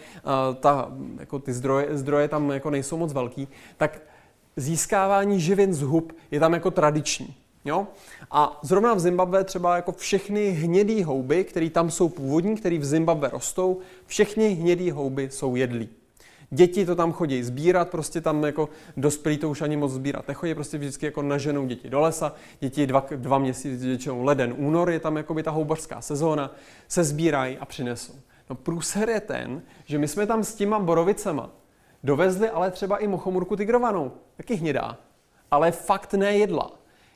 ta, 0.59 0.91
jako 1.19 1.39
ty 1.39 1.53
zdroje, 1.53 1.87
zdroje 1.91 2.27
tam 2.27 2.49
jako 2.51 2.69
nejsou 2.69 2.97
moc 2.97 3.13
velký, 3.13 3.47
tak 3.77 4.01
získávání 4.59 5.39
živin 5.39 5.73
z 5.73 5.81
hub 5.81 6.13
je 6.31 6.39
tam 6.39 6.53
jako 6.53 6.71
tradiční. 6.71 7.35
Jo? 7.65 7.87
A 8.31 8.59
zrovna 8.61 8.93
v 8.93 8.99
Zimbabwe 8.99 9.43
třeba 9.43 9.75
jako 9.75 9.91
všechny 9.91 10.49
hnědé 10.49 11.05
houby, 11.05 11.43
které 11.43 11.69
tam 11.69 11.91
jsou 11.91 12.09
původní, 12.09 12.55
které 12.55 12.77
v 12.77 12.85
Zimbabwe 12.85 13.29
rostou, 13.29 13.79
všechny 14.05 14.49
hnědé 14.49 14.91
houby 14.91 15.29
jsou 15.31 15.55
jedlí. 15.55 15.89
Děti 16.51 16.85
to 16.85 16.95
tam 16.95 17.11
chodí 17.11 17.43
sbírat, 17.43 17.89
prostě 17.89 18.21
tam 18.21 18.43
jako 18.43 18.69
dospělí 18.97 19.37
to 19.37 19.49
už 19.49 19.61
ani 19.61 19.77
moc 19.77 19.91
sbírat 19.91 20.27
nechodí, 20.27 20.55
prostě 20.55 20.77
vždycky 20.77 21.05
jako 21.05 21.21
naženou 21.21 21.65
děti 21.65 21.89
do 21.89 21.99
lesa, 21.99 22.33
děti 22.59 22.87
dva, 22.87 23.05
dva 23.15 23.37
měsíce, 23.37 23.85
většinou 23.85 24.23
leden, 24.23 24.53
únor, 24.57 24.89
je 24.89 24.99
tam 24.99 25.17
jako 25.17 25.33
by 25.33 25.43
ta 25.43 25.51
houbařská 25.51 26.01
sezóna, 26.01 26.55
se 26.87 27.03
sbírají 27.03 27.57
a 27.57 27.65
přinesou. 27.65 28.13
No 28.49 28.55
průser 28.55 29.09
je 29.09 29.19
ten, 29.19 29.61
že 29.85 29.97
my 29.97 30.07
jsme 30.07 30.27
tam 30.27 30.43
s 30.43 30.55
těma 30.55 30.79
borovicema 30.79 31.49
dovezli 32.03 32.49
ale 32.49 32.71
třeba 32.71 32.97
i 32.97 33.07
mochomurku 33.07 33.55
tigrovanou, 33.55 34.11
taky 34.37 34.55
hnědá, 34.55 34.97
ale 35.51 35.71
fakt 35.71 36.13
nejedla. 36.13 36.71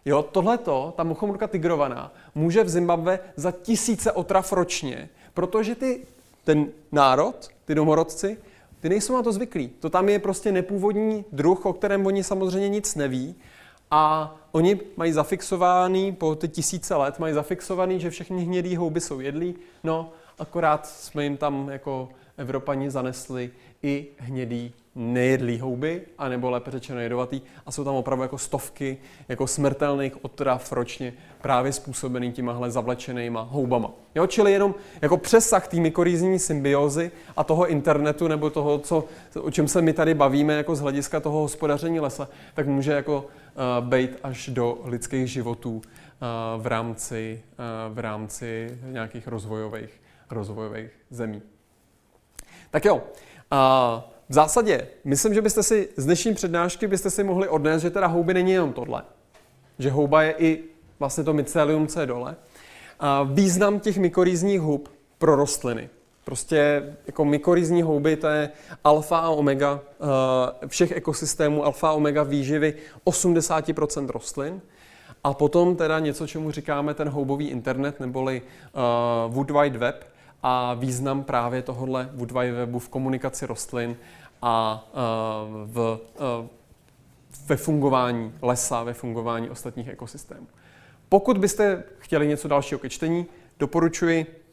Jo, 0.05 0.23
tohleto, 0.23 0.93
ta 0.97 1.03
mochomurka 1.03 1.47
tigrovaná, 1.47 2.13
může 2.36 2.63
v 2.63 2.69
Zimbabwe 2.69 3.19
za 3.36 3.51
tisíce 3.51 4.11
otrav 4.11 4.53
ročně, 4.53 5.09
protože 5.34 5.75
ty, 5.75 6.05
ten 6.43 6.67
národ, 6.91 7.49
ty 7.65 7.75
domorodci, 7.75 8.38
ty 8.79 8.89
nejsou 8.89 9.13
na 9.13 9.23
to 9.23 9.31
zvyklí. 9.31 9.67
To 9.79 9.89
tam 9.89 10.09
je 10.09 10.19
prostě 10.19 10.51
nepůvodní 10.51 11.25
druh, 11.31 11.65
o 11.65 11.73
kterém 11.73 12.05
oni 12.05 12.23
samozřejmě 12.23 12.69
nic 12.69 12.95
neví. 12.95 13.36
A 13.91 14.36
oni 14.51 14.79
mají 14.97 15.11
zafixovaný, 15.11 16.11
po 16.11 16.36
ty 16.36 16.47
tisíce 16.47 16.95
let, 16.95 17.19
mají 17.19 17.34
zafixovaný, 17.34 17.99
že 17.99 18.09
všechny 18.09 18.43
hnědý 18.43 18.75
houby 18.75 19.01
jsou 19.01 19.19
jedlí. 19.19 19.55
No, 19.84 20.11
akorát 20.39 20.88
jsme 20.88 21.23
jim 21.23 21.38
tam 21.38 21.69
jako 21.69 22.09
Evropani 22.38 22.91
zanesli 22.91 23.51
i 23.84 24.07
hnědý 24.17 24.73
nejedlý 24.95 25.59
houby, 25.59 26.01
anebo 26.17 26.49
lépe 26.49 26.71
řečeno 26.71 26.99
jedovatý. 26.99 27.41
A 27.65 27.71
jsou 27.71 27.84
tam 27.84 27.95
opravdu 27.95 28.21
jako 28.23 28.38
stovky 28.38 28.97
jako 29.27 29.47
smrtelných 29.47 30.25
otrav 30.25 30.71
ročně 30.71 31.13
právě 31.41 31.73
způsobený 31.73 32.31
těmahle 32.31 32.71
zavlečenýma 32.71 33.41
houbama. 33.41 33.91
Jo, 34.15 34.27
čili 34.27 34.51
jenom 34.51 34.75
jako 35.01 35.17
přesah 35.17 35.67
té 35.67 35.77
mykorýzní 35.77 36.39
symbiozy 36.39 37.11
a 37.38 37.43
toho 37.43 37.67
internetu 37.67 38.27
nebo 38.27 38.49
toho, 38.49 38.79
co, 38.79 39.05
o 39.41 39.51
čem 39.51 39.67
se 39.67 39.81
my 39.81 39.93
tady 39.93 40.13
bavíme 40.13 40.53
jako 40.53 40.75
z 40.75 40.81
hlediska 40.81 41.19
toho 41.19 41.39
hospodaření 41.39 41.99
lesa, 41.99 42.29
tak 42.53 42.67
může 42.67 42.91
jako 42.91 43.25
uh, 43.79 43.88
být 43.88 44.19
až 44.23 44.49
do 44.49 44.79
lidských 44.84 45.27
životů 45.27 45.75
uh, 45.75 45.81
v 46.61 46.67
rámci, 46.67 47.41
uh, 47.89 47.95
v 47.95 47.99
rámci 47.99 48.77
nějakých 48.91 49.27
rozvojových, 49.27 50.01
rozvojových 50.29 50.91
zemí. 51.09 51.41
Tak 52.71 52.86
jo, 52.86 53.03
uh, 53.54 54.01
v 54.30 54.34
zásadě, 54.34 54.88
myslím, 55.04 55.34
že 55.34 55.41
byste 55.41 55.64
si 55.64 55.89
z 55.97 56.06
dnešní 56.06 56.34
přednášky 56.34 56.88
byste 56.88 57.10
si 57.10 57.24
mohli 57.24 57.47
odnést, 57.47 57.82
že 57.82 57.89
teda 57.89 58.08
houby 58.08 58.34
není 58.34 58.51
jenom 58.51 58.74
tohle. 58.74 59.04
Že 59.80 59.89
houba 59.89 60.24
je 60.24 60.36
i 60.38 60.64
vlastně 60.99 61.24
to 61.24 61.34
mycelium, 61.34 61.88
co 61.88 61.99
je 61.99 62.06
dole. 62.06 62.36
A 62.99 63.24
význam 63.24 63.80
těch 63.80 63.97
mykorýzních 63.97 64.62
hub 64.62 64.89
pro 65.18 65.36
rostliny. 65.36 65.89
Prostě 66.26 66.84
jako 67.08 67.26
mykorýzní 67.26 67.82
houby, 67.82 68.16
to 68.16 68.28
je 68.28 68.49
alfa 68.84 69.18
a 69.18 69.30
omega 69.30 69.80
eh, 70.64 70.68
všech 70.68 70.91
ekosystémů, 70.91 71.66
alfa 71.66 71.89
a 71.89 71.93
omega 71.93 72.24
výživy 72.24 72.74
80% 73.06 74.10
rostlin. 74.10 74.62
A 75.24 75.34
potom 75.34 75.76
teda 75.76 75.99
něco, 75.99 76.28
čemu 76.28 76.51
říkáme 76.51 76.93
ten 76.93 77.10
houbový 77.10 77.49
internet, 77.49 77.99
neboli 77.99 78.41
uh, 78.41 79.34
Wood 79.34 79.51
Wide 79.51 79.78
Web 79.78 80.12
a 80.44 80.74
význam 80.74 81.24
právě 81.24 81.62
tohohle 81.62 82.10
Wood 82.14 82.32
Wide 82.32 82.52
Webu 82.52 82.80
v 82.80 82.89
komunikaci 82.89 83.46
rostlin 83.46 83.96
a 84.41 84.86
uh, 84.94 85.72
v, 85.72 86.00
uh, 86.39 86.48
ve 87.48 87.56
fungování 87.56 88.34
lesa, 88.41 88.84
ve 88.84 88.94
fungování 88.94 89.50
ostatních 89.50 89.88
ekosystémů. 89.88 90.48
Pokud 91.10 91.38
byste 91.38 91.84
chtěli 92.00 92.28
něco 92.28 92.48
dalšího 92.48 92.80
ke 92.80 92.89
čtení, 92.89 93.26
doporučuji 93.60 94.44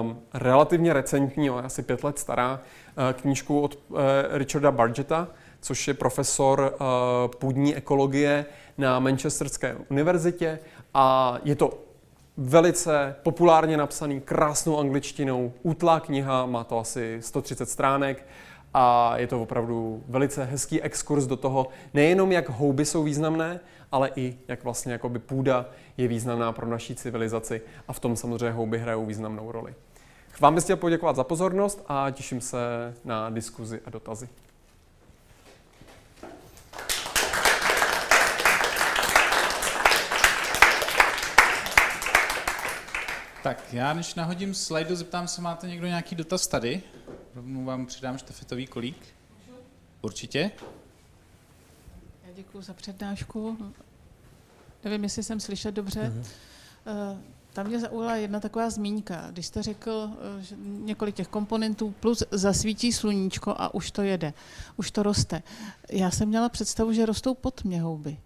um, 0.00 0.20
relativně 0.34 0.92
recentní, 0.92 1.50
asi 1.50 1.82
pět 1.82 2.04
let 2.04 2.18
stará, 2.18 2.54
uh, 2.54 3.20
knížku 3.20 3.60
od 3.60 3.78
uh, 3.88 3.98
Richarda 4.30 4.70
Bargeta, 4.70 5.28
což 5.60 5.88
je 5.88 5.94
profesor 5.94 6.74
uh, 6.80 6.86
půdní 7.38 7.76
ekologie 7.76 8.46
na 8.78 8.98
Manchesterské 8.98 9.76
univerzitě 9.88 10.58
a 10.94 11.38
je 11.44 11.56
to 11.56 11.83
velice 12.36 13.16
populárně 13.22 13.76
napsaný, 13.76 14.20
krásnou 14.20 14.78
angličtinou, 14.78 15.52
útlá 15.62 16.00
kniha, 16.00 16.46
má 16.46 16.64
to 16.64 16.78
asi 16.78 17.18
130 17.20 17.68
stránek 17.68 18.26
a 18.74 19.16
je 19.16 19.26
to 19.26 19.42
opravdu 19.42 20.04
velice 20.08 20.44
hezký 20.44 20.82
exkurs 20.82 21.26
do 21.26 21.36
toho, 21.36 21.68
nejenom 21.94 22.32
jak 22.32 22.48
houby 22.48 22.84
jsou 22.84 23.02
významné, 23.02 23.60
ale 23.92 24.10
i 24.16 24.38
jak 24.48 24.64
vlastně 24.64 24.92
jakoby 24.92 25.18
půda 25.18 25.66
je 25.96 26.08
významná 26.08 26.52
pro 26.52 26.66
naší 26.66 26.94
civilizaci 26.94 27.60
a 27.88 27.92
v 27.92 28.00
tom 28.00 28.16
samozřejmě 28.16 28.50
houby 28.50 28.78
hrajou 28.78 29.06
významnou 29.06 29.52
roli. 29.52 29.74
Vám 30.40 30.54
bych 30.54 30.64
chtěl 30.64 30.76
poděkovat 30.76 31.16
za 31.16 31.24
pozornost 31.24 31.84
a 31.88 32.10
těším 32.10 32.40
se 32.40 32.58
na 33.04 33.30
diskuzi 33.30 33.80
a 33.86 33.90
dotazy. 33.90 34.28
Tak 43.44 43.74
já 43.74 43.94
než 43.94 44.14
nahodím 44.14 44.54
slajdu, 44.54 44.96
zeptám 44.96 45.28
se, 45.28 45.40
máte 45.40 45.68
někdo 45.68 45.86
nějaký 45.86 46.14
dotaz 46.14 46.46
tady? 46.46 46.82
Rovnou 47.34 47.64
vám 47.64 47.86
přidám 47.86 48.18
štafetový 48.18 48.66
kolík. 48.66 49.14
Určitě. 50.02 50.50
Já 52.26 52.32
děkuji 52.32 52.62
za 52.62 52.74
přednášku. 52.74 53.58
Nevím, 54.84 55.04
jestli 55.04 55.22
jsem 55.22 55.40
slyšet 55.40 55.74
dobře. 55.74 56.00
Mm-hmm. 56.00 57.18
Tam 57.52 57.66
mě 57.66 57.80
zaujala 57.80 58.16
jedna 58.16 58.40
taková 58.40 58.70
zmínka. 58.70 59.30
Když 59.30 59.46
jste 59.46 59.62
řekl, 59.62 60.10
eh, 60.38 60.42
že 60.42 60.56
několik 60.60 61.14
těch 61.14 61.28
komponentů 61.28 61.94
plus 62.00 62.22
zasvítí 62.30 62.92
sluníčko 62.92 63.54
a 63.58 63.74
už 63.74 63.90
to 63.90 64.02
jede, 64.02 64.32
už 64.76 64.90
to 64.90 65.02
roste. 65.02 65.42
Já 65.90 66.10
jsem 66.10 66.28
měla 66.28 66.48
představu, 66.48 66.92
že 66.92 67.06
rostou 67.06 67.34
pod 67.34 67.64
mě 67.64 67.82
houby. 67.82 68.18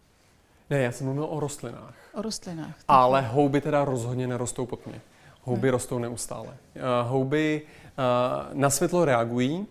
Ne, 0.71 0.79
já 0.79 0.93
jsem 0.93 1.07
mluvil 1.07 1.27
o 1.31 1.41
rostlinách. 1.41 1.95
O 2.15 2.23
rostlinách. 2.23 2.75
Ale 2.89 3.23
houby 3.23 3.61
teda 3.61 3.85
rozhodně 3.85 4.27
nerostou 4.27 4.67
pod 4.67 4.87
mě. 4.87 5.01
Houby 5.43 5.67
ne. 5.67 5.71
rostou 5.71 5.99
neustále. 5.99 6.57
Houby 7.03 7.63
na 8.53 8.71
světlo 8.71 9.05
reagují, 9.05 9.67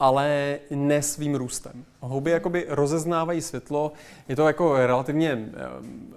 ale 0.00 0.58
ne 0.70 1.02
svým 1.02 1.34
růstem. 1.34 1.84
Houby 2.00 2.30
jakoby 2.30 2.66
rozeznávají 2.68 3.40
světlo, 3.40 3.92
je 4.28 4.36
to 4.36 4.46
jako 4.46 4.76
relativně 4.76 5.30
eh, 5.30 5.48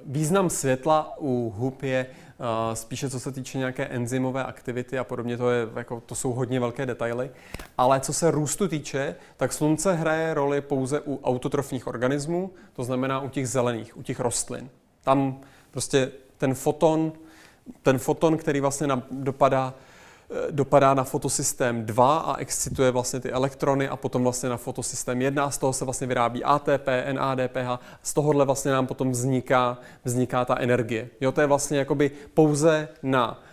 význam 0.05 0.49
světla 0.49 1.13
u 1.19 1.53
hub 1.57 1.83
je 1.83 2.05
spíše 2.73 3.09
co 3.09 3.19
se 3.19 3.31
týče 3.31 3.57
nějaké 3.57 3.86
enzymové 3.86 4.43
aktivity 4.43 4.99
a 4.99 5.03
podobně, 5.03 5.38
to, 5.38 5.51
je, 5.51 5.67
jako, 5.75 6.03
to 6.05 6.15
jsou 6.15 6.33
hodně 6.33 6.59
velké 6.59 6.86
detaily. 6.86 7.29
Ale 7.77 7.99
co 7.99 8.13
se 8.13 8.31
růstu 8.31 8.67
týče, 8.67 9.15
tak 9.38 9.53
slunce 9.53 9.93
hraje 9.93 10.33
roli 10.33 10.61
pouze 10.61 11.01
u 11.05 11.19
autotrofních 11.23 11.88
organismů, 11.88 12.51
to 12.73 12.83
znamená 12.83 13.21
u 13.21 13.29
těch 13.29 13.49
zelených, 13.49 13.97
u 13.97 14.01
těch 14.01 14.19
rostlin. 14.19 14.69
Tam 15.03 15.39
prostě 15.71 16.11
ten 16.38 16.53
foton, 16.53 17.13
ten 17.81 17.97
foton, 17.97 18.38
který 18.38 18.59
vlastně 18.59 18.88
dopadá 19.11 19.73
Eh, 19.77 19.84
dopadá 20.51 20.93
na 20.93 21.03
fotosystém 21.03 21.86
2 21.86 22.17
a 22.17 22.38
excituje 22.38 22.91
vlastně 22.91 23.19
ty 23.19 23.32
elektrony 23.32 23.89
a 23.89 23.95
potom 23.95 24.23
vlastně 24.23 24.49
na 24.49 24.57
fotosystém 24.57 25.21
1 25.21 25.45
a 25.45 25.51
z 25.51 25.57
toho 25.57 25.73
se 25.73 25.86
vlastně 25.86 26.07
vyrábí 26.07 26.43
ATP, 26.43 26.88
NADPH, 27.11 27.80
z 28.01 28.13
tohohle 28.13 28.45
vlastně 28.45 28.71
nám 28.71 28.88
potom 28.88 29.11
vzniká, 29.11 29.78
vzniká 30.03 30.45
ta 30.45 30.59
energie. 30.59 31.09
Jo, 31.21 31.32
to 31.32 31.41
je 31.41 31.47
vlastně 31.47 31.78
jakoby 31.78 32.11
pouze 32.34 32.88
na 33.03 33.43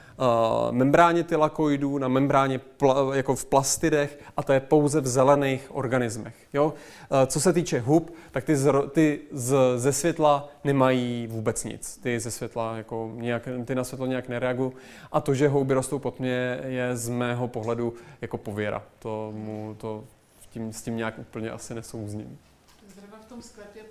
membráně 0.70 1.24
tylakoidů, 1.24 1.98
na 1.98 2.08
membráně 2.08 2.60
pl- 2.78 3.12
jako 3.14 3.34
v 3.34 3.44
plastidech 3.44 4.18
a 4.36 4.42
to 4.42 4.52
je 4.52 4.60
pouze 4.60 5.00
v 5.00 5.06
zelených 5.06 5.68
organismech. 5.70 6.34
Jo? 6.52 6.66
Uh, 6.66 7.26
co 7.26 7.40
se 7.40 7.52
týče 7.52 7.80
hub, 7.80 8.14
tak 8.30 8.44
ty, 8.44 8.56
z, 8.56 8.72
ty 8.90 9.20
z, 9.32 9.56
ze 9.76 9.92
světla 9.92 10.48
nemají 10.64 11.26
vůbec 11.26 11.64
nic. 11.64 11.96
Ty 12.02 12.20
ze 12.20 12.30
světla 12.30 12.76
jako 12.76 13.10
nějak, 13.14 13.48
ty 13.64 13.74
na 13.74 13.84
světlo 13.84 14.06
nějak 14.06 14.28
nereagují 14.28 14.72
a 15.12 15.20
to, 15.20 15.34
že 15.34 15.48
houby 15.48 15.74
rostou 15.74 15.98
pod 15.98 16.20
mě, 16.20 16.60
je 16.64 16.96
z 16.96 17.08
mého 17.08 17.48
pohledu 17.48 17.94
jako 18.20 18.38
pověra. 18.38 18.82
To 18.98 19.32
mu 19.36 19.76
to 19.78 20.04
tím, 20.50 20.72
s 20.72 20.82
tím 20.82 20.96
nějak 20.96 21.18
úplně 21.18 21.50
asi 21.50 21.74
nesouzním. 21.74 22.38
Zrovna 22.94 23.18
v 23.26 23.28
tom 23.28 23.42
sklepě. 23.42 23.82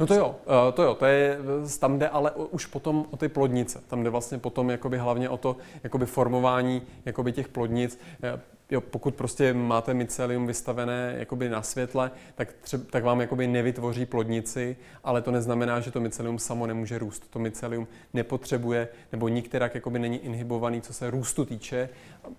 No 0.00 0.06
to 0.06 0.14
jo, 0.14 0.36
eh, 0.46 0.72
to 0.72 0.82
jo, 0.82 0.94
to 0.94 1.06
je, 1.06 1.38
tam 1.80 1.98
jde 1.98 2.08
ale 2.08 2.30
už 2.30 2.66
potom 2.66 3.06
o 3.10 3.16
ty 3.16 3.28
plodnice. 3.28 3.82
Tam 3.88 4.02
jde 4.02 4.10
vlastně 4.10 4.38
potom 4.38 4.70
jakoby 4.70 4.98
hlavně 4.98 5.28
o 5.28 5.36
to 5.36 5.56
jakoby 5.84 6.06
formování 6.06 6.82
jakoby 7.04 7.32
těch 7.32 7.48
plodnic. 7.48 7.98
Eh, 8.22 8.40
jo, 8.70 8.80
pokud 8.80 9.14
prostě 9.14 9.54
máte 9.54 9.94
mycelium 9.94 10.46
vystavené 10.46 11.14
jakoby 11.18 11.48
na 11.48 11.62
světle, 11.62 12.10
tak, 12.34 12.52
třeba, 12.60 12.84
tak 12.90 13.04
vám 13.04 13.20
jakoby 13.20 13.46
nevytvoří 13.46 14.06
plodnici, 14.06 14.76
ale 15.04 15.22
to 15.22 15.30
neznamená, 15.30 15.80
že 15.80 15.90
to 15.90 16.00
mycelium 16.00 16.38
samo 16.38 16.66
nemůže 16.66 16.98
růst. 16.98 17.30
To 17.30 17.38
mycelium 17.38 17.86
nepotřebuje, 18.14 18.88
nebo 19.12 19.28
nikterak 19.28 19.74
jakoby 19.74 19.98
není 19.98 20.18
inhibovaný, 20.18 20.80
co 20.80 20.92
se 20.92 21.10
růstu 21.10 21.44
týče, 21.44 21.88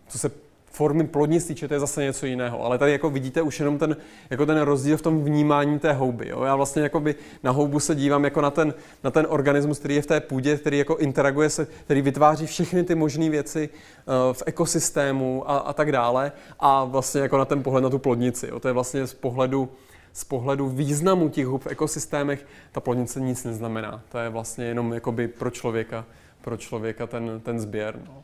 co 0.07 0.19
se 0.19 0.31
formy 0.71 1.07
plodnictví, 1.07 1.55
to 1.55 1.73
je 1.73 1.79
zase 1.79 2.03
něco 2.03 2.25
jiného. 2.25 2.65
Ale 2.65 2.77
tady 2.77 2.91
jako 2.91 3.09
vidíte 3.09 3.41
už 3.41 3.59
jenom 3.59 3.77
ten, 3.77 3.97
jako 4.29 4.45
ten 4.45 4.61
rozdíl 4.61 4.97
v 4.97 5.01
tom 5.01 5.23
vnímání 5.23 5.79
té 5.79 5.93
houby. 5.93 6.29
Jo? 6.29 6.43
Já 6.43 6.55
vlastně 6.55 6.81
jakoby 6.81 7.15
na 7.43 7.51
houbu 7.51 7.79
se 7.79 7.95
dívám 7.95 8.23
jako 8.23 8.41
na 8.41 8.51
ten, 8.51 8.73
na 9.03 9.11
ten 9.11 9.25
organismus, 9.29 9.79
který 9.79 9.95
je 9.95 10.01
v 10.01 10.05
té 10.05 10.19
půdě, 10.19 10.57
který 10.57 10.77
jako 10.77 10.97
interaguje 10.97 11.49
se, 11.49 11.67
který 11.85 12.01
vytváří 12.01 12.45
všechny 12.45 12.83
ty 12.83 12.95
možné 12.95 13.29
věci 13.29 13.69
uh, 13.69 14.33
v 14.33 14.43
ekosystému 14.45 15.49
a, 15.49 15.57
a 15.57 15.73
tak 15.73 15.91
dále. 15.91 16.31
A 16.59 16.83
vlastně 16.83 17.21
jako 17.21 17.37
na 17.37 17.45
ten 17.45 17.63
pohled 17.63 17.83
na 17.83 17.89
tu 17.89 17.99
plodnici. 17.99 18.47
Jo? 18.47 18.59
To 18.59 18.67
je 18.67 18.73
vlastně 18.73 19.07
z 19.07 19.13
pohledu 19.13 19.69
z 20.13 20.23
pohledu 20.23 20.69
významu 20.69 21.29
těch 21.29 21.47
hub 21.47 21.63
v 21.63 21.67
ekosystémech 21.67 22.45
ta 22.71 22.79
plodnice 22.79 23.19
nic 23.19 23.43
neznamená. 23.43 24.01
To 24.09 24.17
je 24.17 24.29
vlastně 24.29 24.65
jenom 24.65 24.93
jakoby 24.93 25.27
pro 25.27 25.49
člověka, 25.49 26.05
pro 26.41 26.57
člověka 26.57 27.07
ten, 27.07 27.41
ten 27.43 27.59
sběr. 27.59 27.99
No. 28.07 28.23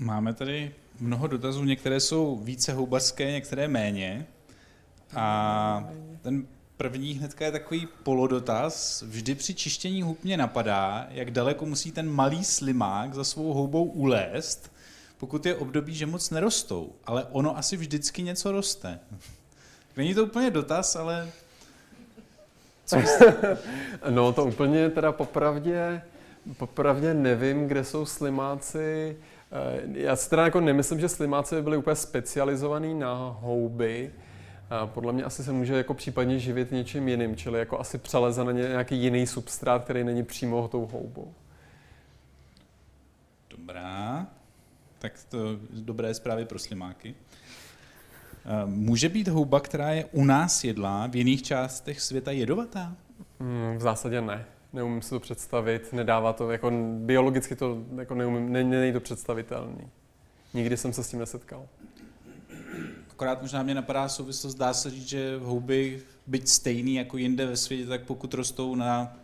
Máme 0.00 0.34
tady 0.34 0.74
mnoho 1.00 1.26
dotazů, 1.26 1.64
některé 1.64 2.00
jsou 2.00 2.36
více 2.36 2.72
houbařské, 2.72 3.32
některé 3.32 3.68
méně. 3.68 4.26
A 5.16 5.88
ten 6.22 6.46
první 6.76 7.14
hnedka 7.14 7.44
je 7.44 7.52
takový 7.52 7.88
polodotaz. 8.02 9.02
Vždy 9.02 9.34
při 9.34 9.54
čištění 9.54 10.02
hub 10.02 10.24
mě 10.24 10.36
napadá, 10.36 11.06
jak 11.10 11.30
daleko 11.30 11.66
musí 11.66 11.92
ten 11.92 12.10
malý 12.10 12.44
slimák 12.44 13.14
za 13.14 13.24
svou 13.24 13.52
houbou 13.52 13.84
ulézt, 13.84 14.72
pokud 15.18 15.46
je 15.46 15.54
období, 15.54 15.94
že 15.94 16.06
moc 16.06 16.30
nerostou. 16.30 16.92
Ale 17.04 17.24
ono 17.24 17.58
asi 17.58 17.76
vždycky 17.76 18.22
něco 18.22 18.52
roste. 18.52 19.00
Není 19.96 20.14
to 20.14 20.24
úplně 20.24 20.50
dotaz, 20.50 20.96
ale... 20.96 21.30
Co 22.84 22.96
no 24.10 24.32
to 24.32 24.44
úplně 24.44 24.90
teda 24.90 25.12
popravdě, 25.12 26.02
popravdě 26.56 27.14
nevím, 27.14 27.68
kde 27.68 27.84
jsou 27.84 28.06
slimáci. 28.06 29.16
Eh, 29.54 29.82
já 29.92 30.16
si 30.16 30.30
teda 30.30 30.44
jako 30.44 30.60
nemyslím, 30.60 31.00
že 31.00 31.08
slimáci 31.08 31.54
by 31.54 31.62
byli 31.62 31.76
úplně 31.76 31.96
specializovaný 31.96 32.94
na 32.94 33.36
houby. 33.40 34.12
Podle 34.86 35.12
mě 35.12 35.24
asi 35.24 35.44
se 35.44 35.52
může 35.52 35.74
jako 35.74 35.94
případně 35.94 36.38
živit 36.38 36.72
něčím 36.72 37.08
jiným, 37.08 37.36
čili 37.36 37.58
jako 37.58 37.80
asi 37.80 37.98
přeleze 37.98 38.44
na 38.44 38.52
nějaký 38.52 38.96
jiný 38.96 39.26
substrát, 39.26 39.84
který 39.84 40.04
není 40.04 40.22
přímo 40.22 40.68
tou 40.68 40.86
houbou. 40.86 41.34
Dobrá. 43.50 44.26
Tak 44.98 45.12
to 45.28 45.38
dobré 45.70 46.14
zprávy 46.14 46.44
pro 46.44 46.58
slimáky. 46.58 47.14
Eh, 48.44 48.66
může 48.66 49.08
být 49.08 49.28
houba, 49.28 49.60
která 49.60 49.90
je 49.90 50.04
u 50.04 50.24
nás 50.24 50.64
jedlá, 50.64 51.06
v 51.06 51.16
jiných 51.16 51.42
částech 51.42 52.00
světa 52.00 52.30
jedovatá? 52.30 52.96
Hmm, 53.40 53.76
v 53.76 53.80
zásadě 53.80 54.20
ne 54.20 54.44
neumím 54.74 55.02
si 55.02 55.10
to 55.10 55.20
představit, 55.20 55.92
nedává 55.92 56.32
to, 56.32 56.50
jako 56.50 56.70
biologicky 56.98 57.56
to 57.56 57.78
jako 57.96 58.14
neumím, 58.14 58.52
ne, 58.52 58.64
není 58.64 58.92
to 58.92 59.00
představitelný. 59.00 59.88
Nikdy 60.54 60.76
jsem 60.76 60.92
se 60.92 61.04
s 61.04 61.10
tím 61.10 61.18
nesetkal. 61.18 61.66
Akorát 63.10 63.42
možná 63.42 63.62
mě 63.62 63.74
napadá 63.74 64.08
souvislost, 64.08 64.54
dá 64.54 64.74
se 64.74 64.90
říct, 64.90 65.08
že 65.08 65.38
houby, 65.42 66.02
byť 66.26 66.48
stejný 66.48 66.94
jako 66.94 67.16
jinde 67.16 67.46
ve 67.46 67.56
světě, 67.56 67.86
tak 67.86 68.02
pokud 68.04 68.34
rostou 68.34 68.74
na, 68.74 69.16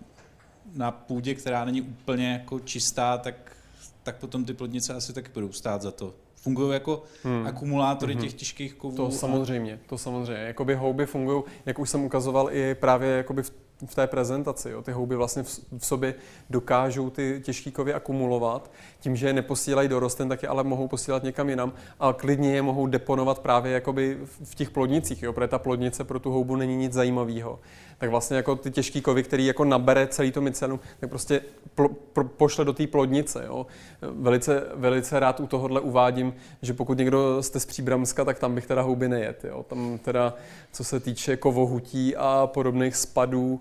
na 0.75 0.91
půdě, 0.91 1.35
která 1.35 1.65
není 1.65 1.83
úplně 1.83 2.33
jako 2.33 2.61
čistá, 2.61 3.19
tak, 3.19 3.57
tak 4.03 4.17
potom 4.17 4.45
ty 4.45 4.55
plodnice 4.55 4.95
asi 4.95 5.13
taky 5.13 5.31
budou 5.35 5.53
stát 5.53 5.83
za 5.83 5.91
to. 5.91 6.15
Fungují 6.35 6.73
jako 6.73 7.03
hmm. 7.23 7.47
akumulátory 7.47 8.13
hmm. 8.13 8.23
těch 8.23 8.35
těžkých 8.35 8.75
kovů. 8.75 8.97
To 8.97 9.11
samozřejmě, 9.11 9.81
to 9.87 9.99
samozřejmě. 9.99 10.43
Jakoby 10.43 10.75
houby 10.75 11.07
fungují, 11.07 11.43
jak 11.67 11.79
už 11.79 11.91
jsem 11.91 12.05
ukazoval 12.05 12.49
i 12.53 12.75
právě 12.75 13.09
jakoby 13.11 13.43
v 13.43 13.51
v 13.87 13.95
té 13.95 14.07
prezentaci. 14.07 14.71
Jo. 14.71 14.83
Ty 14.83 14.93
houby 14.93 15.17
vlastně 15.17 15.43
v, 15.43 15.61
sobě 15.79 16.15
dokážou 16.51 17.11
ty 17.11 17.41
těžké 17.45 17.71
kovy 17.71 17.95
akumulovat. 17.95 18.71
Tím, 19.01 19.17
že 19.17 19.27
je 19.27 19.33
neposílají 19.33 19.89
do 19.89 20.01
rostlin, 20.01 20.29
tak 20.29 20.43
je 20.43 20.49
ale 20.49 20.65
mohou 20.65 20.89
posílat 20.89 21.23
někam 21.23 21.51
jinam 21.51 21.73
a 22.01 22.13
klidně 22.13 22.55
je 22.55 22.63
mohou 22.63 22.87
deponovat 22.87 23.39
právě 23.39 23.73
jakoby 23.73 24.19
v 24.45 24.55
těch 24.55 24.71
plodnicích, 24.71 25.23
jo, 25.23 25.33
protože 25.33 25.49
ta 25.49 25.59
plodnice 25.59 26.05
pro 26.05 26.19
tu 26.19 26.31
houbu 26.31 26.57
není 26.57 26.77
nic 26.77 26.93
zajímavého 26.93 27.59
tak 28.01 28.11
vlastně 28.11 28.37
jako 28.37 28.57
ty 28.57 28.71
těžké 28.71 29.01
kovy, 29.01 29.23
který 29.23 29.47
jako 29.47 29.65
nabere 29.65 30.07
celý 30.07 30.33
to 30.33 30.41
mycelium, 30.41 30.81
tak 31.01 31.11
prostě 31.11 31.41
pl, 31.75 31.89
pl, 31.89 32.25
pošle 32.25 32.65
do 32.65 32.73
té 32.73 32.87
plodnice. 32.87 33.45
Jo. 33.47 33.67
Velice, 34.03 34.63
velice 34.75 35.21
rád 35.21 35.41
u 35.41 35.47
tohohle 35.47 35.81
uvádím, 35.81 36.35
že 36.63 36.75
pokud 36.75 36.99
někdo 36.99 37.43
jste 37.43 37.61
z 37.61 37.67
Příbramska, 37.67 38.25
tak 38.25 38.39
tam 38.39 38.55
bych 38.55 38.67
teda 38.67 38.83
houby 38.83 39.09
nejet. 39.09 39.45
Jo. 39.45 39.63
Tam 39.69 39.99
teda, 39.99 40.35
co 40.73 40.85
se 40.85 41.01
týče 41.01 41.37
kovohutí 41.37 42.17
a 42.17 42.47
podobných 42.47 42.97
spadů, 42.97 43.61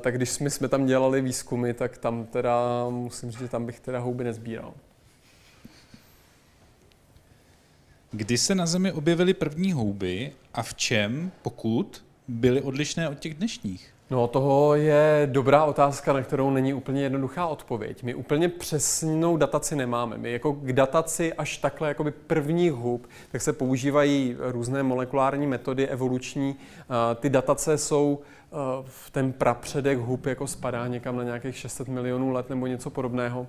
tak 0.00 0.16
když 0.16 0.30
jsme, 0.30 0.50
jsme 0.50 0.68
tam 0.68 0.86
dělali 0.86 1.20
výzkumy, 1.20 1.72
tak 1.72 1.98
tam 1.98 2.26
teda, 2.26 2.86
musím 2.90 3.30
říct, 3.30 3.40
že 3.40 3.48
tam 3.48 3.66
bych 3.66 3.80
teda 3.80 3.98
houby 3.98 4.24
nezbíral. 4.24 4.74
Kdy 8.10 8.38
se 8.38 8.54
na 8.54 8.66
Zemi 8.66 8.92
objevily 8.92 9.34
první 9.34 9.72
houby 9.72 10.32
a 10.54 10.62
v 10.62 10.74
čem, 10.74 11.30
pokud, 11.42 12.04
byly 12.28 12.62
odlišné 12.62 13.08
od 13.08 13.18
těch 13.18 13.34
dnešních? 13.34 13.94
No, 14.10 14.26
toho 14.26 14.74
je 14.74 15.28
dobrá 15.32 15.64
otázka, 15.64 16.12
na 16.12 16.22
kterou 16.22 16.50
není 16.50 16.74
úplně 16.74 17.02
jednoduchá 17.02 17.46
odpověď. 17.46 18.02
My 18.02 18.14
úplně 18.14 18.48
přesnou 18.48 19.36
dataci 19.36 19.76
nemáme. 19.76 20.18
My 20.18 20.32
jako 20.32 20.52
k 20.52 20.72
dataci 20.72 21.34
až 21.34 21.58
takhle 21.58 21.88
jakoby 21.88 22.10
prvních 22.10 22.72
hub, 22.72 23.06
tak 23.32 23.42
se 23.42 23.52
používají 23.52 24.36
různé 24.38 24.82
molekulární 24.82 25.46
metody 25.46 25.88
evoluční. 25.88 26.56
Ty 27.20 27.30
datace 27.30 27.78
jsou 27.78 28.18
ten 29.12 29.32
prapředek 29.32 29.98
hub 29.98 30.26
jako 30.26 30.46
spadá 30.46 30.86
někam 30.86 31.16
na 31.16 31.22
nějakých 31.22 31.56
600 31.56 31.88
milionů 31.88 32.30
let 32.30 32.50
nebo 32.50 32.66
něco 32.66 32.90
podobného. 32.90 33.46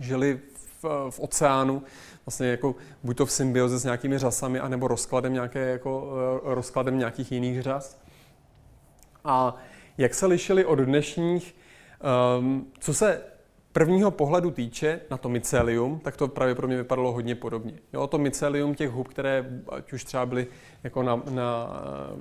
Žili 0.00 0.40
v, 0.82 1.10
v 1.10 1.20
oceánu, 1.20 1.82
vlastně 2.26 2.46
jako 2.46 2.74
buď 3.02 3.16
to 3.16 3.26
v 3.26 3.32
symbioze 3.32 3.78
s 3.78 3.84
nějakými 3.84 4.18
řasami, 4.18 4.60
anebo 4.60 4.88
rozkladem, 4.88 5.32
nějaké, 5.32 5.68
jako, 5.68 6.12
eh, 6.44 6.54
rozkladem 6.54 6.98
nějakých 6.98 7.32
jiných 7.32 7.62
řas. 7.62 7.98
A 9.24 9.56
jak 9.98 10.14
se 10.14 10.26
lišili 10.26 10.64
od 10.64 10.78
dnešních, 10.78 11.54
um, 12.38 12.66
co 12.78 12.94
se 12.94 13.22
prvního 13.74 14.10
pohledu 14.10 14.50
týče 14.50 15.00
na 15.10 15.16
to 15.16 15.28
mycelium, 15.28 15.98
tak 15.98 16.16
to 16.16 16.28
právě 16.28 16.54
pro 16.54 16.66
mě 16.66 16.76
vypadalo 16.76 17.12
hodně 17.12 17.34
podobně. 17.34 17.72
Jo, 17.92 18.06
to 18.06 18.18
mycelium 18.18 18.74
těch 18.74 18.90
hub, 18.90 19.08
které 19.08 19.46
ať 19.68 19.92
už 19.92 20.04
třeba 20.04 20.26
byly 20.26 20.46
jako, 20.84 21.02
na, 21.02 21.22
na, 21.30 21.68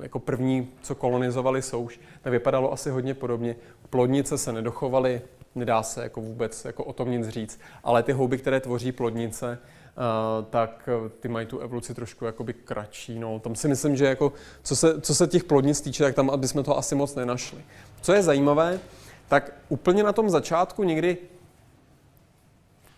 jako 0.02 0.20
první, 0.20 0.70
co 0.82 0.96
kolonizovali 0.96 1.62
souš, 1.62 2.00
tak 2.22 2.32
vypadalo 2.32 2.74
asi 2.74 2.90
hodně 2.90 3.14
podobně. 3.14 3.56
Plodnice 3.90 4.38
se 4.38 4.54
nedochovaly, 4.54 5.22
nedá 5.56 5.84
se 5.84 6.04
jako 6.04 6.22
vůbec 6.22 6.66
jako 6.66 6.84
o 6.84 6.94
tom 6.94 7.12
nic 7.12 7.28
říct, 7.28 7.60
ale 7.84 8.04
ty 8.04 8.12
houby, 8.12 8.38
které 8.38 8.60
tvoří 8.60 8.92
plodnice, 8.92 9.60
Uh, 9.98 10.46
tak 10.46 10.90
ty 11.20 11.28
mají 11.28 11.48
tu 11.48 11.60
evoluci 11.60 11.94
trošku 11.94 12.26
jakoby 12.26 12.54
kratší. 12.54 13.20
No. 13.20 13.40
Tam 13.40 13.56
si 13.56 13.68
myslím, 13.68 13.96
že 13.96 14.06
jako, 14.06 14.34
co, 14.64 14.76
se, 14.76 15.02
co 15.02 15.16
se 15.16 15.28
těch 15.28 15.44
plodnic 15.44 15.82
týče, 15.82 16.04
tak 16.04 16.16
tam 16.16 16.44
jsme 16.44 16.64
to 16.64 16.78
asi 16.78 16.96
moc 16.96 17.16
nenašli. 17.16 17.58
Co 18.02 18.14
je 18.14 18.24
zajímavé, 18.24 18.80
tak 19.28 19.52
úplně 19.70 20.04
na 20.04 20.14
tom 20.14 20.30
začátku 20.30 20.84
někdy 20.84 21.18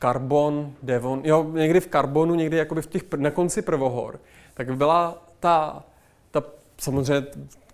karbon, 0.06 0.74
devon, 0.84 1.22
jo, 1.24 1.43
někdy 1.53 1.80
v 1.80 1.88
karbonu, 1.88 2.36
někdy 2.36 2.58
jakoby 2.58 2.82
v 2.82 2.88
těch, 2.88 3.03
na 3.16 3.32
konci 3.32 3.62
prvohor, 3.62 4.20
tak 4.53 4.76
byla 4.78 5.26
ta, 5.39 5.84
ta, 6.32 6.43
samozřejmě 6.78 7.28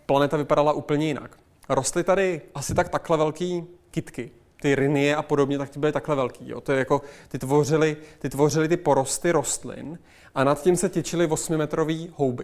planeta 0.05 0.37
vypadala 0.37 0.73
úplně 0.73 1.07
jinak. 1.07 1.37
Rostly 1.69 2.03
tady 2.03 2.41
asi 2.55 2.75
tak 2.75 2.89
takhle 2.89 3.17
velký 3.17 3.63
kitky, 3.91 4.31
ty 4.61 4.75
rinie 4.75 5.15
a 5.15 5.21
podobně, 5.21 5.57
tak 5.57 5.69
ty 5.69 5.79
byly 5.79 5.91
takhle 5.91 6.15
velký. 6.15 6.49
Jo. 6.49 6.61
To 6.61 6.71
je 6.71 6.79
jako, 6.79 7.01
ty 7.27 7.39
tvořily, 7.39 7.97
ty 8.19 8.29
tvořily 8.29 8.67
ty 8.67 8.77
porosty 8.77 9.31
rostlin 9.31 9.99
a 10.35 10.43
nad 10.43 10.61
tím 10.61 10.75
se 10.75 10.89
těčily 10.89 11.27
8-metrové 11.27 12.09
houby. 12.15 12.43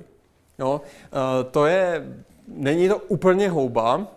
Jo. 0.59 0.81
Uh, 0.81 1.51
to 1.51 1.65
je, 1.65 2.07
není 2.47 2.89
to 2.89 2.97
úplně 2.97 3.49
houba, 3.49 4.07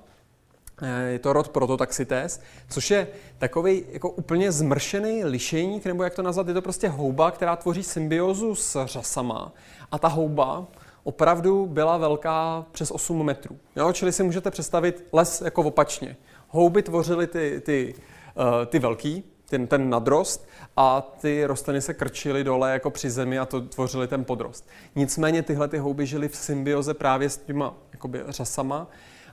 je 1.07 1.19
to 1.19 1.33
rod 1.33 1.49
Prototaxites, 1.49 2.41
což 2.69 2.91
je 2.91 3.09
takový 3.39 3.85
jako 3.93 4.11
úplně 4.11 4.53
zmršený 4.53 5.25
lišejník, 5.25 5.85
nebo 5.85 6.03
jak 6.03 6.15
to 6.15 6.23
nazvat, 6.23 6.49
je 6.49 6.55
to 6.55 6.63
prostě 6.63 6.89
houba, 6.89 7.31
která 7.31 7.57
tvoří 7.57 7.83
symbiozu 7.83 8.55
s 8.55 8.87
řasama. 8.87 9.53
A 9.93 9.99
ta 9.99 10.09
houba 10.09 10.67
opravdu 11.05 11.67
byla 11.67 11.97
velká 11.97 12.67
přes 12.73 12.91
8 12.91 13.27
metrů. 13.27 13.59
Jo? 13.77 13.93
Čili 13.93 14.13
si 14.13 14.23
můžete 14.23 14.51
představit 14.51 15.05
les 15.13 15.41
jako 15.41 15.63
opačně. 15.63 16.17
Houby 16.49 16.83
tvořily 16.83 17.27
ty, 17.27 17.63
ty, 17.65 17.95
uh, 18.35 18.67
ty 18.67 18.79
velký, 18.79 19.25
ten, 19.49 19.67
ten 19.67 19.91
nadrost 19.91 20.49
a 20.77 21.01
ty 21.01 21.45
rostliny 21.45 21.81
se 21.81 21.95
krčily 21.95 22.45
dole 22.45 22.73
jako 22.73 22.91
při 22.91 23.11
zemi 23.11 23.39
a 23.39 23.47
to 23.47 23.61
tvořily 23.61 24.09
ten 24.09 24.25
podrost. 24.25 24.69
Nicméně 24.95 25.43
tyhle 25.43 25.69
ty 25.69 25.79
houby 25.79 26.07
žily 26.07 26.29
v 26.29 26.37
symbioze 26.37 26.95
právě 26.95 27.31
s 27.31 27.37
těma 27.37 27.75
jakoby, 27.93 28.23
řasama 28.29 28.89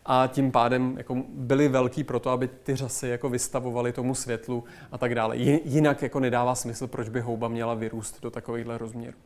a 0.08 0.28
tím 0.28 0.51
pádem 0.51 0.97
jako 0.97 1.24
byly 1.30 1.68
velký 1.68 2.03
proto, 2.03 2.30
aby 2.30 2.47
ty 2.47 2.76
řasy 2.76 3.08
jako 3.08 3.30
vystavovaly 3.30 3.93
tomu 3.93 4.16
světlu 4.16 4.64
a 4.91 4.97
tak 4.97 5.16
dále. 5.16 5.38
Jinak 5.38 6.01
jako 6.01 6.20
nedává 6.20 6.55
smysl, 6.55 6.88
proč 6.88 7.10
by 7.10 7.22
houba 7.22 7.47
měla 7.47 7.74
vyrůst 7.74 8.22
do 8.22 8.32
takovýchhle 8.32 8.78
rozměrů. 8.78 9.18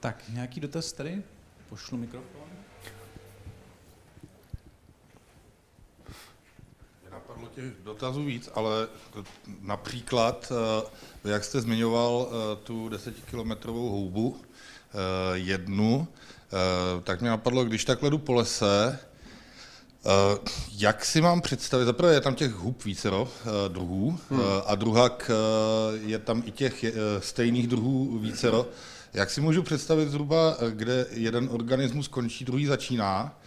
Tak, 0.00 0.22
nějaký 0.28 0.60
dotaz 0.60 0.92
tady? 0.92 1.22
Pošlu 1.68 1.98
mikrofon. 1.98 2.40
Napadlo 7.10 7.48
těch 7.48 7.64
dotazů 7.84 8.24
víc, 8.24 8.50
ale 8.54 8.88
například, 9.60 10.52
eh, 11.24 11.30
jak 11.30 11.44
jste 11.44 11.60
zmiňoval 11.60 12.28
eh, 12.30 12.56
tu 12.56 12.88
desetikilometrovou 12.88 13.90
houbu, 13.90 14.36
eh, 14.40 15.38
jednu, 15.38 16.08
tak 17.04 17.20
mě 17.20 17.30
napadlo, 17.30 17.64
když 17.64 17.84
takhle 17.84 18.10
jdu 18.10 18.18
po 18.18 18.32
lese, 18.32 18.98
jak 20.76 21.04
si 21.04 21.20
mám 21.20 21.40
představit, 21.40 21.84
zaprvé 21.84 22.14
je 22.14 22.20
tam 22.20 22.34
těch 22.34 22.52
hub 22.52 22.84
vícero 22.84 23.28
druhů 23.68 24.18
hmm. 24.30 24.40
a 24.66 24.74
druhak 24.74 25.30
je 26.04 26.18
tam 26.18 26.42
i 26.46 26.50
těch 26.50 26.84
stejných 27.18 27.66
druhů 27.68 28.18
vícero. 28.18 28.66
Jak 29.14 29.30
si 29.30 29.40
můžu 29.40 29.62
představit 29.62 30.08
zhruba, 30.08 30.56
kde 30.70 31.06
jeden 31.10 31.48
organismus 31.52 32.08
končí, 32.08 32.44
druhý 32.44 32.66
začíná? 32.66 33.40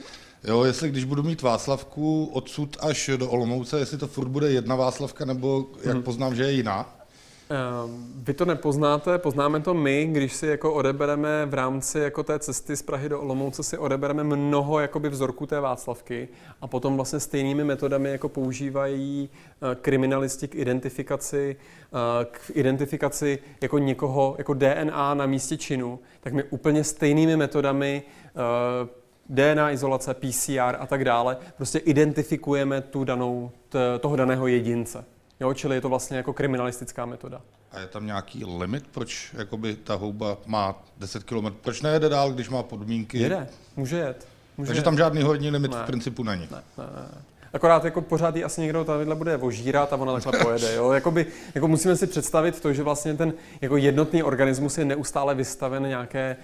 Jo, 0.43 0.63
jestli 0.63 0.89
když 0.89 1.03
budu 1.03 1.23
mít 1.23 1.41
Václavku 1.41 2.25
odsud 2.25 2.77
až 2.79 3.09
do 3.17 3.29
Olomouce, 3.29 3.79
jestli 3.79 3.97
to 3.97 4.07
furt 4.07 4.27
bude 4.27 4.51
jedna 4.51 4.75
Václavka, 4.75 5.25
nebo 5.25 5.69
jak 5.83 5.93
hmm. 5.93 6.03
poznám, 6.03 6.35
že 6.35 6.43
je 6.43 6.51
jiná? 6.51 7.02
Ehm, 7.49 8.13
vy 8.15 8.33
to 8.33 8.45
nepoznáte, 8.45 9.17
poznáme 9.17 9.59
to 9.59 9.73
my, 9.73 10.05
když 10.05 10.33
si 10.33 10.47
jako 10.47 10.73
odebereme 10.73 11.45
v 11.45 11.53
rámci 11.53 11.99
jako 11.99 12.23
té 12.23 12.39
cesty 12.39 12.75
z 12.75 12.81
Prahy 12.81 13.09
do 13.09 13.21
Olomouce 13.21 13.63
si 13.63 13.77
odebereme 13.77 14.23
mnoho 14.23 14.79
jakoby 14.79 15.09
vzorků 15.09 15.45
té 15.45 15.59
Václavky 15.59 16.27
a 16.61 16.67
potom 16.67 16.95
vlastně 16.95 17.19
stejnými 17.19 17.63
metodami 17.63 18.11
jako 18.11 18.29
používají 18.29 19.29
eh, 19.29 19.75
kriminalisti 19.75 20.47
k 20.47 20.55
identifikaci, 20.55 21.55
eh, 21.55 22.25
k 22.25 22.51
identifikaci 22.53 23.39
jako 23.61 23.77
někoho, 23.77 24.35
jako 24.37 24.53
DNA 24.53 25.13
na 25.13 25.25
místě 25.25 25.57
činu, 25.57 25.99
tak 26.21 26.33
my 26.33 26.43
úplně 26.43 26.83
stejnými 26.83 27.37
metodami 27.37 28.03
eh, 28.27 28.89
DNA 29.29 29.71
izolace, 29.71 30.13
PCR 30.13 30.75
a 30.79 30.87
tak 30.87 31.05
dále, 31.05 31.37
prostě 31.57 31.79
identifikujeme 31.79 32.81
tu 32.81 33.03
danou, 33.03 33.51
toho 33.99 34.15
daného 34.15 34.47
jedince. 34.47 35.05
Jo, 35.39 35.53
čili 35.53 35.75
je 35.75 35.81
to 35.81 35.89
vlastně 35.89 36.17
jako 36.17 36.33
kriminalistická 36.33 37.05
metoda. 37.05 37.41
A 37.71 37.79
je 37.79 37.87
tam 37.87 38.05
nějaký 38.05 38.45
limit, 38.45 38.87
proč 38.91 39.33
jakoby 39.37 39.75
ta 39.75 39.95
houba 39.95 40.37
má 40.45 40.83
10 40.97 41.23
km? 41.23 41.45
Proč 41.61 41.81
nejede 41.81 42.09
dál, 42.09 42.31
když 42.31 42.49
má 42.49 42.63
podmínky? 42.63 43.17
Jede, 43.19 43.47
může 43.75 43.97
jet. 43.97 44.27
Může 44.57 44.67
Takže 44.67 44.79
jet. 44.79 44.83
tam 44.85 44.97
žádný 44.97 45.21
horní 45.21 45.49
limit 45.49 45.71
ne. 45.71 45.83
v 45.83 45.85
principu 45.85 46.23
není. 46.23 46.47
Ne, 46.51 46.63
ne, 46.77 46.83
ne. 46.95 47.21
Akorát 47.53 47.85
jako 47.85 48.01
pořád 48.01 48.35
jí 48.35 48.43
asi 48.43 48.61
někdo 48.61 48.85
tadyhle 48.85 49.15
bude 49.15 49.37
vožírat 49.37 49.93
a 49.93 49.95
ona 49.95 50.13
takhle 50.13 50.39
pojede. 50.43 50.75
Jo? 50.75 50.91
Jakoby, 50.91 51.25
jako 51.55 51.67
musíme 51.67 51.95
si 51.95 52.07
představit 52.07 52.61
to, 52.61 52.73
že 52.73 52.83
vlastně 52.83 53.13
ten 53.13 53.33
jako 53.61 53.77
jednotný 53.77 54.23
organismus 54.23 54.77
je 54.77 54.85
neustále 54.85 55.35
vystaven 55.35 55.83
nějaké, 55.83 56.35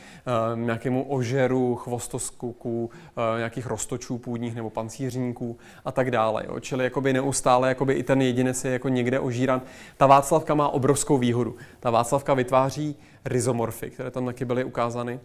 uh, 0.54 0.60
nějakému 0.60 1.04
ožeru, 1.04 1.76
chvostoskuku, 1.76 2.86
uh, 2.86 3.38
nějakých 3.38 3.68
roztočů 3.68 4.18
půdních 4.18 4.56
nebo 4.56 4.70
pancířníků 4.70 5.58
a 5.86 5.92
tak 5.92 6.12
dále. 6.12 6.44
Jo? 6.48 6.60
Čili 6.60 6.84
jakoby 6.84 7.14
neustále 7.14 7.70
jakoby 7.70 7.94
i 7.94 8.04
ten 8.04 8.22
jedinec 8.22 8.66
je 8.66 8.72
jako 8.72 8.90
někde 8.90 9.20
ožíran. 9.20 9.62
Ta 9.98 10.08
Václavka 10.08 10.56
má 10.56 10.70
obrovskou 10.70 11.18
výhodu. 11.18 11.56
Ta 11.80 11.90
Václavka 11.90 12.34
vytváří 12.34 12.96
rizomorfy, 13.26 13.90
které 13.90 14.12
tam 14.12 14.26
taky 14.26 14.46
byly 14.46 14.64
ukázány 14.64 15.20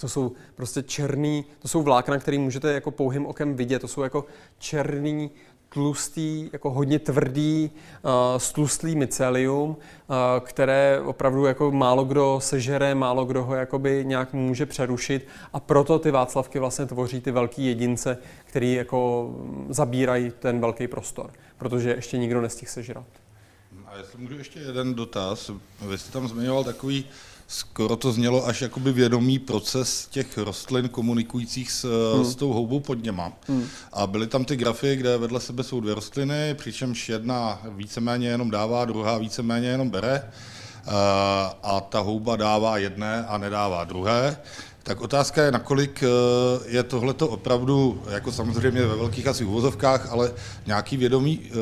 to 0.00 0.08
jsou 0.08 0.32
prostě 0.54 0.82
černý, 0.82 1.44
to 1.58 1.68
jsou 1.68 1.82
vlákna, 1.82 2.18
které 2.18 2.38
můžete 2.38 2.72
jako 2.72 2.90
pouhým 2.90 3.26
okem 3.26 3.54
vidět. 3.54 3.78
To 3.78 3.88
jsou 3.88 4.02
jako 4.02 4.24
černý, 4.58 5.30
tlustý, 5.68 6.50
jako 6.52 6.70
hodně 6.70 6.98
tvrdý, 6.98 7.70
uh, 8.02 8.10
stlustlý 8.38 8.96
mycelium, 8.96 9.70
uh, 9.70 9.76
které 10.40 11.00
opravdu 11.00 11.44
jako 11.44 11.70
málo 11.70 12.04
kdo 12.04 12.38
sežere, 12.42 12.94
málo 12.94 13.24
kdo 13.24 13.44
ho 13.44 13.54
jakoby 13.54 14.04
nějak 14.06 14.32
může 14.32 14.66
přerušit 14.66 15.26
a 15.52 15.60
proto 15.60 15.98
ty 15.98 16.10
Václavky 16.10 16.58
vlastně 16.58 16.86
tvoří 16.86 17.20
ty 17.20 17.30
velký 17.30 17.66
jedince, 17.66 18.18
který 18.44 18.74
jako 18.74 19.30
zabírají 19.68 20.32
ten 20.38 20.60
velký 20.60 20.88
prostor, 20.88 21.30
protože 21.58 21.90
ještě 21.90 22.18
nikdo 22.18 22.40
nestihl 22.40 22.72
sežrat. 22.72 23.06
A 23.86 23.96
jestli 23.96 24.18
můžu 24.18 24.38
ještě 24.38 24.60
jeden 24.60 24.94
dotaz, 24.94 25.50
vy 25.88 25.98
jste 25.98 26.12
tam 26.12 26.28
zmiňoval 26.28 26.64
takový 26.64 27.04
skoro 27.48 27.96
to 27.96 28.12
znělo 28.12 28.46
až 28.46 28.62
jakoby 28.62 28.92
vědomý 28.92 29.38
proces 29.38 30.08
těch 30.10 30.38
rostlin 30.38 30.88
komunikujících 30.88 31.72
s, 31.72 32.12
hmm. 32.14 32.24
s 32.24 32.34
tou 32.34 32.52
houbou 32.52 32.80
pod 32.80 33.02
něma. 33.02 33.32
Hmm. 33.48 33.66
A 33.92 34.06
byly 34.06 34.26
tam 34.26 34.44
ty 34.44 34.56
grafy, 34.56 34.96
kde 34.96 35.18
vedle 35.18 35.40
sebe 35.40 35.62
jsou 35.62 35.80
dvě 35.80 35.94
rostliny, 35.94 36.54
přičemž 36.54 37.08
jedna 37.08 37.62
víceméně 37.68 38.28
jenom 38.28 38.50
dává, 38.50 38.84
druhá 38.84 39.18
víceméně 39.18 39.68
jenom 39.68 39.90
bere. 39.90 40.30
A 41.62 41.80
ta 41.88 42.00
houba 42.00 42.36
dává 42.36 42.78
jedné 42.78 43.26
a 43.26 43.38
nedává 43.38 43.84
druhé. 43.84 44.36
Tak 44.88 45.00
otázka 45.00 45.42
je, 45.42 45.52
nakolik 45.52 46.02
eh, 46.02 46.08
je 46.66 46.82
tohleto 46.82 47.28
opravdu, 47.28 48.02
jako 48.10 48.32
samozřejmě 48.32 48.86
ve 48.86 48.96
velkých 48.96 49.26
asi 49.26 49.44
uvozovkách, 49.44 50.12
ale 50.12 50.32
nějaký 50.66 50.96
vědomý, 50.96 51.40
eh, 51.44 51.54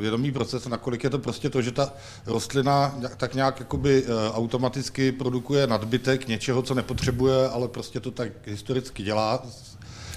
vědomý 0.00 0.32
proces, 0.32 0.66
nakolik 0.66 1.04
je 1.04 1.10
to 1.10 1.18
prostě 1.18 1.50
to, 1.50 1.62
že 1.62 1.72
ta 1.72 1.92
rostlina 2.26 2.94
tak 3.16 3.34
nějak 3.34 3.60
jakoby 3.60 4.04
eh, 4.04 4.30
automaticky 4.32 5.12
produkuje 5.12 5.66
nadbytek 5.66 6.28
něčeho, 6.28 6.62
co 6.62 6.74
nepotřebuje, 6.74 7.48
ale 7.48 7.68
prostě 7.68 8.00
to 8.00 8.10
tak 8.10 8.32
historicky 8.46 9.02
dělá 9.02 9.42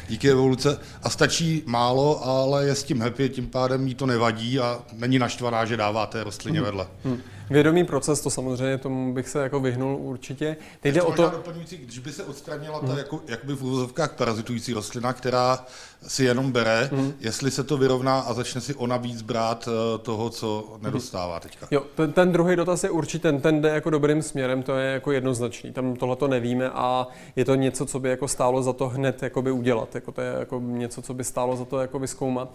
díky 0.09 0.31
evoluce 0.31 0.79
a 1.03 1.09
stačí 1.09 1.63
málo, 1.65 2.25
ale 2.27 2.65
je 2.65 2.75
s 2.75 2.83
tím 2.83 3.01
happy, 3.01 3.29
tím 3.29 3.47
pádem 3.47 3.87
jí 3.87 3.95
to 3.95 4.05
nevadí 4.05 4.59
a 4.59 4.79
není 4.93 5.19
naštvaná, 5.19 5.65
že 5.65 5.77
dává 5.77 6.05
té 6.05 6.23
rostlině 6.23 6.59
hmm. 6.59 6.65
vedle. 6.65 6.87
Hmm. 7.03 7.21
Vědomý 7.49 7.83
proces, 7.83 8.21
to 8.21 8.29
samozřejmě, 8.29 8.77
tomu 8.77 9.13
bych 9.13 9.29
se 9.29 9.39
jako 9.39 9.59
vyhnul 9.59 9.97
určitě. 9.97 10.57
Teď 10.81 10.95
jde 10.95 11.01
o 11.01 11.11
to... 11.11 11.29
Doplňující, 11.29 11.77
když 11.77 11.99
by 11.99 12.11
se 12.11 12.23
odstranila 12.23 12.79
ta 12.79 12.87
hmm. 12.87 12.97
jako, 12.97 13.21
jakoby 13.27 13.55
v 13.55 13.63
úvozovkách 13.63 14.15
parazitující 14.15 14.73
rostlina, 14.73 15.13
která 15.13 15.65
si 16.07 16.23
jenom 16.23 16.51
bere, 16.51 16.89
hmm. 16.93 17.13
jestli 17.19 17.51
se 17.51 17.63
to 17.63 17.77
vyrovná 17.77 18.19
a 18.19 18.33
začne 18.33 18.61
si 18.61 18.75
ona 18.75 18.97
víc 18.97 19.21
brát 19.21 19.69
eh, 19.71 19.97
toho, 19.97 20.29
co 20.29 20.77
nedostává 20.81 21.39
teďka. 21.39 21.67
Jo, 21.71 21.83
ten, 21.95 22.13
ten 22.13 22.31
druhý 22.31 22.55
dotaz 22.55 22.83
je 22.83 22.89
určitě, 22.89 23.21
ten, 23.21 23.41
ten 23.41 23.61
jde 23.61 23.69
jako 23.69 23.89
dobrým 23.89 24.21
směrem, 24.21 24.63
to 24.63 24.75
je 24.75 24.91
jako 24.91 25.11
jednoznačný. 25.11 25.73
Tam 25.73 25.95
tohle 25.95 26.15
to 26.15 26.27
nevíme 26.27 26.69
a 26.69 27.07
je 27.35 27.45
to 27.45 27.55
něco, 27.55 27.85
co 27.85 27.99
by 27.99 28.09
jako 28.09 28.27
stálo 28.27 28.63
za 28.63 28.73
to 28.73 28.89
hned 28.89 29.23
jakoby 29.23 29.51
udělat. 29.51 29.95
Jako 29.95 30.11
to 30.11 30.21
je 30.21 30.33
jako 30.39 30.59
něco, 30.59 31.01
co 31.01 31.13
by 31.13 31.23
stálo 31.23 31.55
za 31.55 31.65
to 31.65 31.79
jako 31.79 31.99
vyskoumat. 31.99 32.53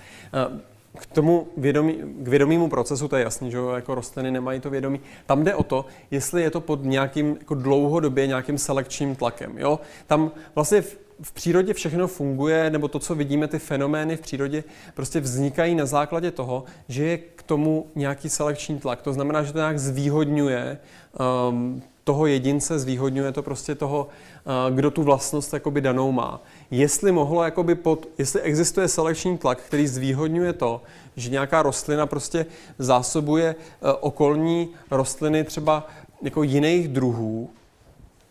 K 0.98 1.06
tomu 1.06 1.46
vědomí, 1.56 1.94
k 2.18 2.28
vědomímu 2.28 2.68
procesu, 2.68 3.08
to 3.08 3.16
je 3.16 3.22
jasný, 3.22 3.50
že 3.50 3.58
jako 3.74 3.94
rostliny 3.94 4.30
nemají 4.30 4.60
to 4.60 4.70
vědomí. 4.70 5.00
Tam 5.26 5.44
jde 5.44 5.54
o 5.54 5.62
to, 5.62 5.84
jestli 6.10 6.42
je 6.42 6.50
to 6.50 6.60
pod 6.60 6.84
nějakým 6.84 7.36
jako 7.38 7.54
dlouhodobě 7.54 8.26
nějakým 8.26 8.58
selekčním 8.58 9.16
tlakem. 9.16 9.58
Jo? 9.58 9.80
Tam 10.06 10.30
vlastně 10.54 10.82
v, 10.82 10.98
v 11.22 11.32
přírodě 11.32 11.74
všechno 11.74 12.08
funguje, 12.08 12.70
nebo 12.70 12.88
to, 12.88 12.98
co 12.98 13.14
vidíme, 13.14 13.48
ty 13.48 13.58
fenomény 13.58 14.16
v 14.16 14.20
přírodě, 14.20 14.64
prostě 14.94 15.20
vznikají 15.20 15.74
na 15.74 15.86
základě 15.86 16.30
toho, 16.30 16.64
že 16.88 17.04
je 17.04 17.18
k 17.18 17.42
tomu 17.42 17.86
nějaký 17.94 18.28
selekční 18.28 18.78
tlak. 18.78 19.02
To 19.02 19.12
znamená, 19.12 19.42
že 19.42 19.52
to 19.52 19.58
nějak 19.58 19.78
zvýhodňuje 19.78 20.78
um, 21.48 21.82
toho 22.04 22.26
jedince, 22.26 22.78
zvýhodňuje 22.78 23.32
to 23.32 23.42
prostě 23.42 23.74
toho, 23.74 24.08
uh, 24.68 24.76
kdo 24.76 24.90
tu 24.90 25.02
vlastnost 25.02 25.52
jakoby 25.52 25.80
danou 25.80 26.12
má 26.12 26.40
jestli 26.70 27.12
mohlo 27.12 27.44
jakoby 27.44 27.74
pod, 27.74 28.08
jestli 28.18 28.40
existuje 28.40 28.88
selekční 28.88 29.38
tlak, 29.38 29.58
který 29.58 29.86
zvýhodňuje 29.86 30.52
to, 30.52 30.82
že 31.16 31.30
nějaká 31.30 31.62
rostlina 31.62 32.06
prostě 32.06 32.46
zásobuje 32.78 33.54
uh, 33.54 33.90
okolní 34.00 34.68
rostliny 34.90 35.44
třeba 35.44 35.86
jako 36.22 36.42
jiných 36.42 36.88
druhů, 36.88 37.50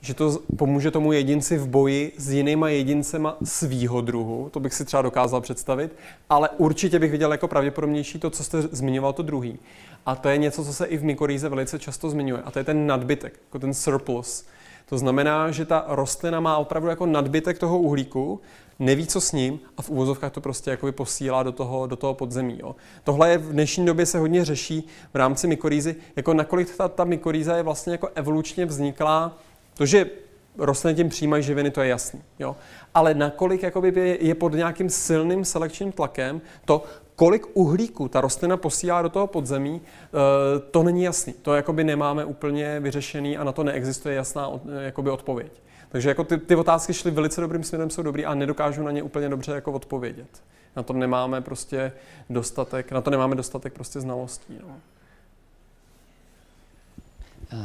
že 0.02 0.14
to 0.14 0.40
pomůže 0.58 0.92
tomu 0.92 1.14
jedinci 1.14 1.58
v 1.58 1.68
boji 1.68 2.14
s 2.18 2.32
jinýma 2.32 2.70
jedincema 2.70 3.38
svýho 3.44 4.02
druhu, 4.02 4.50
to 4.54 4.60
bych 4.60 4.74
si 4.74 4.86
třeba 4.86 5.02
dokázal 5.02 5.42
představit, 5.42 5.96
ale 6.30 6.50
určitě 6.50 7.00
bych 7.00 7.12
viděl 7.12 7.32
jako 7.32 7.48
pravděpodobnější 7.48 8.20
to, 8.20 8.30
co 8.30 8.44
jste 8.44 8.62
zmiňoval, 8.62 9.14
to 9.14 9.24
druhý. 9.24 9.60
A 10.06 10.16
to 10.16 10.30
je 10.30 10.38
něco, 10.38 10.66
co 10.66 10.74
se 10.74 10.86
i 10.86 10.98
v 10.98 11.04
mykorýze 11.04 11.50
velice 11.50 11.80
často 11.80 12.10
zmiňuje, 12.10 12.42
a 12.42 12.52
to 12.52 12.60
je 12.60 12.66
ten 12.66 12.88
nadbytek, 12.88 13.40
jako 13.48 13.60
ten 13.60 13.74
surplus 13.74 14.46
To 14.90 14.98
znamená, 14.98 15.52
že 15.52 15.66
ta 15.66 15.86
rostlina 15.88 16.40
má 16.40 16.58
opravdu 16.58 16.90
jako 16.90 17.06
nadbytek 17.06 17.60
toho 17.60 17.80
uhlíku, 17.80 18.42
neví, 18.80 19.08
co 19.08 19.22
s 19.22 19.32
ním 19.32 19.60
a 19.78 19.82
v 19.82 19.90
úvozovkách 19.90 20.32
to 20.32 20.42
prostě 20.42 20.72
jako 20.72 20.92
posílá 20.92 21.44
do 21.44 21.52
toho, 21.52 21.88
do 21.88 21.96
toho 21.96 22.14
podzemí. 22.14 22.60
Jo. 22.60 22.76
Tohle 23.04 23.30
je 23.30 23.38
v 23.38 23.52
dnešní 23.52 23.86
době 23.86 24.06
se 24.06 24.20
hodně 24.20 24.46
řeší 24.46 24.88
v 25.14 25.16
rámci 25.16 25.48
mykorýzy, 25.48 25.96
jako 26.16 26.34
nakolik 26.34 26.78
ta, 26.78 26.88
ta 26.88 27.04
mykorýza 27.04 27.58
je 27.58 27.64
vlastně 27.64 27.92
jako 27.92 28.10
evolučně 28.16 28.66
vzniklá, 28.66 29.38
to, 29.74 29.86
že 29.86 30.10
rostliny 30.58 30.96
tím 30.96 31.10
přijímají 31.10 31.44
živiny, 31.44 31.72
to 31.72 31.82
je 31.82 31.90
jasný. 31.90 32.22
Jo? 32.40 32.56
Ale 32.94 33.14
nakolik 33.14 33.64
jakoby 33.64 34.18
je 34.22 34.36
pod 34.36 34.54
nějakým 34.54 34.90
silným 34.90 35.46
selekčním 35.46 35.92
tlakem, 35.92 36.42
to, 36.66 36.84
kolik 37.20 37.48
uhlíku 37.54 38.08
ta 38.08 38.22
rostlina 38.22 38.58
posílá 38.58 39.02
do 39.02 39.10
toho 39.10 39.28
podzemí, 39.28 39.82
eh, 39.82 40.60
to 40.72 40.84
není 40.84 41.04
jasný. 41.04 41.34
To 41.34 41.56
jakoby 41.56 41.84
nemáme 41.84 42.26
úplně 42.26 42.80
vyřešený 42.80 43.38
a 43.38 43.44
na 43.44 43.52
to 43.52 43.64
neexistuje 43.64 44.16
jasná 44.16 44.52
jakoby 44.80 45.10
odpověď. 45.10 45.52
Takže 45.90 46.10
jako 46.10 46.24
ty, 46.24 46.38
ty 46.38 46.56
otázky 46.56 46.94
šly 46.94 47.12
velice 47.12 47.42
dobrým 47.42 47.64
směrem, 47.64 47.90
jsou 47.90 48.02
dobrý 48.02 48.26
a 48.26 48.36
nedokážu 48.36 48.84
na 48.84 48.92
ně 48.92 49.04
úplně 49.04 49.30
dobře 49.30 49.52
jako 49.52 49.72
odpovědět. 49.72 50.44
Na 50.76 50.84
to 50.84 50.94
nemáme 50.94 51.42
prostě 51.42 51.92
dostatek, 52.30 52.92
na 52.92 53.02
to 53.02 53.12
nemáme 53.12 53.36
dostatek 53.36 53.74
prostě 53.74 54.00
znalostí. 54.00 54.60
No. 54.68 54.76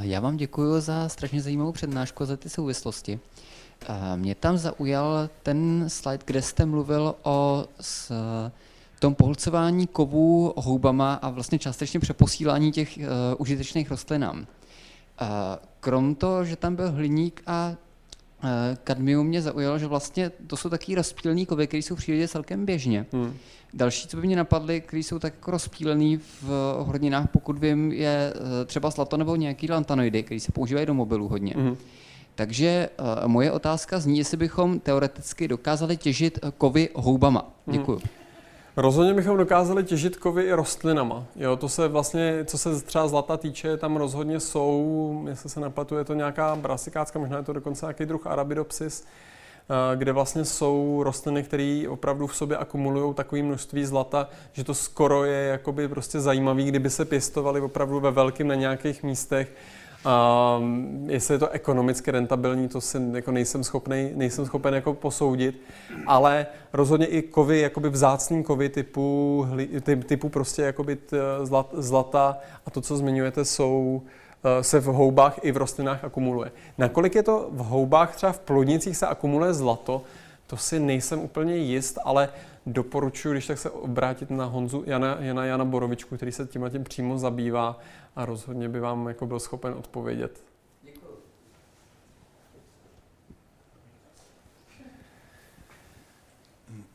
Já 0.00 0.20
vám 0.20 0.36
děkuji 0.36 0.80
za 0.80 1.08
strašně 1.08 1.42
zajímavou 1.42 1.72
přednášku 1.72 2.24
za 2.24 2.36
ty 2.36 2.48
souvislosti. 2.48 3.20
Mě 4.16 4.34
tam 4.34 4.58
zaujal 4.58 5.28
ten 5.42 5.84
slide, 5.88 6.24
kde 6.24 6.42
jste 6.42 6.66
mluvil 6.66 7.14
o 7.22 7.64
s, 7.80 8.12
tom 9.04 9.14
pohlcování 9.14 9.86
kovů 9.86 10.52
houbama 10.56 11.14
a 11.14 11.30
vlastně 11.30 11.58
částečně 11.58 12.00
přeposílání 12.00 12.72
těch 12.72 12.98
uh, 12.98 13.04
užitečných 13.38 13.90
rostlinám. 13.90 14.38
Uh, 14.38 14.46
krom 15.80 16.14
toho, 16.14 16.44
že 16.44 16.56
tam 16.56 16.76
byl 16.76 16.92
hliník 16.92 17.42
a 17.46 17.72
uh, 18.44 18.48
kadmium, 18.84 19.26
mě 19.26 19.42
zaujalo, 19.42 19.78
že 19.78 19.86
vlastně 19.86 20.30
to 20.46 20.56
jsou 20.56 20.68
taky 20.68 20.94
rozpílený 20.94 21.46
kovy, 21.46 21.66
které 21.66 21.82
jsou 21.82 21.94
v 21.94 21.98
přírodě 21.98 22.28
celkem 22.28 22.66
běžně. 22.66 23.06
Hmm. 23.12 23.34
Další, 23.74 24.08
co 24.08 24.16
by 24.16 24.26
mě 24.26 24.36
napadly, 24.36 24.80
které 24.80 25.00
jsou 25.00 25.18
tak 25.18 25.34
jako 25.34 25.50
rozpílený 25.50 26.16
v 26.16 26.74
horninách, 26.78 27.28
pokud 27.30 27.58
vím, 27.58 27.92
je 27.92 28.34
třeba 28.66 28.90
zlato 28.90 29.16
nebo 29.16 29.36
nějaký 29.36 29.70
lantanoidy, 29.70 30.22
které 30.22 30.40
se 30.40 30.52
používají 30.52 30.86
do 30.86 30.94
mobilů 30.94 31.28
hodně. 31.28 31.54
Hmm. 31.56 31.76
Takže 32.34 32.88
uh, 32.98 33.28
moje 33.28 33.52
otázka 33.52 34.00
zní, 34.00 34.18
jestli 34.18 34.36
bychom 34.36 34.80
teoreticky 34.80 35.48
dokázali 35.48 35.96
těžit 35.96 36.38
kovy 36.58 36.88
houbama. 36.94 37.52
Hmm. 37.66 37.78
Děkuji. 37.78 37.96
Hmm. 37.96 38.23
Rozhodně 38.76 39.14
bychom 39.14 39.36
dokázali 39.36 39.84
těžit 39.84 40.16
kovy 40.16 40.42
i 40.42 40.52
rostlinama. 40.52 41.24
Jo, 41.36 41.56
to 41.56 41.68
se 41.68 41.88
vlastně, 41.88 42.44
co 42.44 42.58
se 42.58 42.82
třeba 42.82 43.08
zlata 43.08 43.36
týče, 43.36 43.76
tam 43.76 43.96
rozhodně 43.96 44.40
jsou, 44.40 45.24
jestli 45.28 45.50
se 45.50 45.60
nepletu, 45.60 45.96
je 45.96 46.04
to 46.04 46.14
nějaká 46.14 46.56
brasikácka, 46.56 47.18
možná 47.18 47.36
je 47.36 47.44
to 47.44 47.52
dokonce 47.52 47.86
nějaký 47.86 48.06
druh 48.06 48.26
Arabidopsis, 48.26 49.04
eh, 49.04 49.96
kde 49.96 50.12
vlastně 50.12 50.44
jsou 50.44 51.00
rostliny, 51.02 51.42
které 51.42 51.84
opravdu 51.88 52.26
v 52.26 52.36
sobě 52.36 52.56
akumulují 52.56 53.14
takové 53.14 53.42
množství 53.42 53.84
zlata, 53.84 54.28
že 54.52 54.64
to 54.64 54.74
skoro 54.74 55.24
je 55.24 55.48
jakoby 55.48 55.88
prostě 55.88 56.20
zajímavý, 56.20 56.64
kdyby 56.64 56.90
se 56.90 57.04
pěstovali 57.04 57.60
opravdu 57.60 58.00
ve 58.00 58.10
velkém 58.10 58.48
na 58.48 58.54
nějakých 58.54 59.02
místech 59.02 59.52
Um, 60.04 61.10
jestli 61.10 61.34
je 61.34 61.38
to 61.38 61.48
ekonomicky 61.48 62.10
rentabilní, 62.10 62.68
to 62.68 62.80
si 62.80 62.98
jako 63.12 63.32
nejsem, 63.32 63.64
schopný, 63.64 64.10
nejsem 64.14 64.46
schopen 64.46 64.74
jako 64.74 64.94
posoudit, 64.94 65.60
ale 66.06 66.46
rozhodně 66.72 67.06
i 67.06 67.22
kovy, 67.22 67.60
jakoby 67.60 67.88
vzácný 67.88 68.44
kovy 68.44 68.68
typu, 68.68 69.46
typu 70.06 70.28
prostě 70.28 70.62
jakoby 70.62 70.98
zlat, 71.42 71.66
zlata 71.72 72.38
a 72.66 72.70
to, 72.70 72.80
co 72.80 72.96
zmiňujete, 72.96 73.44
jsou 73.44 74.02
uh, 74.02 74.50
se 74.60 74.80
v 74.80 74.84
houbách 74.84 75.38
i 75.42 75.52
v 75.52 75.56
rostlinách 75.56 76.04
akumuluje. 76.04 76.52
Nakolik 76.78 77.14
je 77.14 77.22
to 77.22 77.48
v 77.52 77.58
houbách, 77.58 78.16
třeba 78.16 78.32
v 78.32 78.38
plodnicích 78.38 78.96
se 78.96 79.06
akumuluje 79.06 79.54
zlato, 79.54 80.02
to 80.46 80.56
si 80.56 80.80
nejsem 80.80 81.20
úplně 81.20 81.56
jist, 81.56 81.98
ale 82.04 82.28
doporučuji, 82.66 83.32
když 83.32 83.46
tak 83.46 83.58
se 83.58 83.70
obrátit 83.70 84.30
na 84.30 84.44
Honzu 84.44 84.84
Jana, 84.86 85.16
Jana, 85.20 85.44
Jana 85.44 85.64
Borovičku, 85.64 86.16
který 86.16 86.32
se 86.32 86.46
tím 86.46 86.70
tím 86.70 86.84
přímo 86.84 87.18
zabývá 87.18 87.78
a 88.16 88.24
rozhodně 88.24 88.68
by 88.68 88.80
vám 88.80 89.08
jako 89.08 89.26
byl 89.26 89.40
schopen 89.40 89.72
odpovědět. 89.72 90.44
Děkuji. 90.82 91.18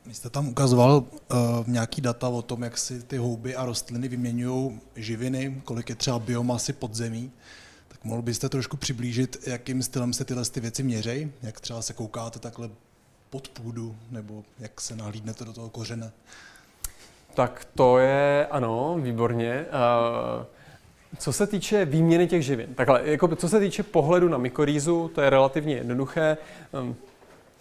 Vy 0.06 0.14
jste 0.14 0.30
tam 0.30 0.48
ukazoval 0.48 0.96
uh, 0.96 1.38
nějaký 1.66 2.00
data 2.00 2.28
o 2.28 2.42
tom, 2.42 2.62
jak 2.62 2.78
si 2.78 3.02
ty 3.02 3.16
houby 3.16 3.56
a 3.56 3.64
rostliny 3.64 4.08
vyměňují 4.08 4.80
živiny, 4.96 5.60
kolik 5.64 5.88
je 5.88 5.94
třeba 5.94 6.18
biomasy 6.18 6.72
podzemí. 6.72 7.32
Tak 7.88 8.04
mohl 8.04 8.22
byste 8.22 8.48
trošku 8.48 8.76
přiblížit, 8.76 9.36
jakým 9.46 9.82
stylem 9.82 10.12
se 10.12 10.24
tyhle 10.24 10.44
ty 10.44 10.60
věci 10.60 10.82
měřejí? 10.82 11.32
Jak 11.42 11.60
třeba 11.60 11.82
se 11.82 11.92
koukáte 11.92 12.38
takhle 12.38 12.70
pod 13.30 13.48
půdu, 13.48 13.96
nebo 14.10 14.44
jak 14.58 14.80
se 14.80 14.96
nahlídnete 14.96 15.44
do 15.44 15.52
toho 15.52 15.70
kořene? 15.70 16.12
Tak 17.34 17.66
to 17.74 17.98
je, 17.98 18.46
ano, 18.50 18.96
výborně. 19.00 19.66
Uh, 20.38 20.44
co 21.18 21.32
se 21.32 21.46
týče 21.46 21.84
výměny 21.84 22.28
těch 22.28 22.44
živin, 22.44 22.74
takhle, 22.74 23.00
jako, 23.04 23.36
co 23.36 23.48
se 23.48 23.60
týče 23.60 23.82
pohledu 23.82 24.28
na 24.28 24.38
mykorýzu, 24.38 25.10
to 25.14 25.20
je 25.20 25.30
relativně 25.30 25.74
jednoduché. 25.74 26.36
Um, 26.72 26.96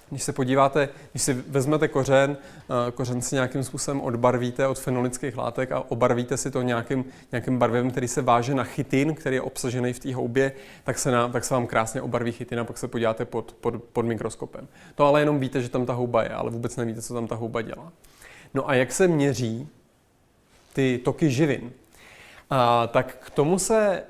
když 0.09 0.23
se 0.23 0.33
podíváte, 0.33 0.89
když 1.11 1.23
si 1.23 1.33
vezmete 1.33 1.87
kořen, 1.87 2.37
uh, 2.69 2.91
kořen 2.93 3.21
si 3.21 3.35
nějakým 3.35 3.63
způsobem 3.63 4.01
odbarvíte 4.01 4.67
od 4.67 4.79
fenolických 4.79 5.37
látek 5.37 5.71
a 5.71 5.91
obarvíte 5.91 6.37
si 6.37 6.51
to 6.51 6.61
nějakým, 6.61 7.05
nějakým 7.31 7.57
barvem, 7.57 7.91
který 7.91 8.07
se 8.07 8.21
váže 8.21 8.55
na 8.55 8.63
chytin, 8.63 9.15
který 9.15 9.35
je 9.35 9.41
obsažený 9.41 9.93
v 9.93 9.99
té 9.99 10.15
houbě, 10.15 10.51
tak 10.83 10.99
se, 10.99 11.11
na, 11.11 11.27
tak 11.27 11.45
se 11.45 11.53
vám 11.53 11.67
krásně 11.67 12.01
obarví 12.01 12.31
chytin 12.31 12.59
a 12.59 12.63
pak 12.63 12.77
se 12.77 12.87
podíváte 12.87 13.25
pod, 13.25 13.55
pod, 13.61 13.83
pod 13.83 14.05
mikroskopem. 14.05 14.67
To 14.95 15.05
ale 15.05 15.21
jenom 15.21 15.39
víte, 15.39 15.61
že 15.61 15.69
tam 15.69 15.85
ta 15.85 15.93
houba 15.93 16.23
je, 16.23 16.29
ale 16.29 16.51
vůbec 16.51 16.75
nevíte, 16.75 17.01
co 17.01 17.13
tam 17.13 17.27
ta 17.27 17.35
houba 17.35 17.61
dělá. 17.61 17.91
No 18.53 18.69
a 18.69 18.73
jak 18.73 18.91
se 18.91 19.07
měří 19.07 19.67
ty 20.73 20.99
toky 21.03 21.29
živin? 21.29 21.71
A, 22.49 22.87
tak 22.87 23.17
k 23.19 23.29
tomu 23.29 23.59
se 23.59 24.03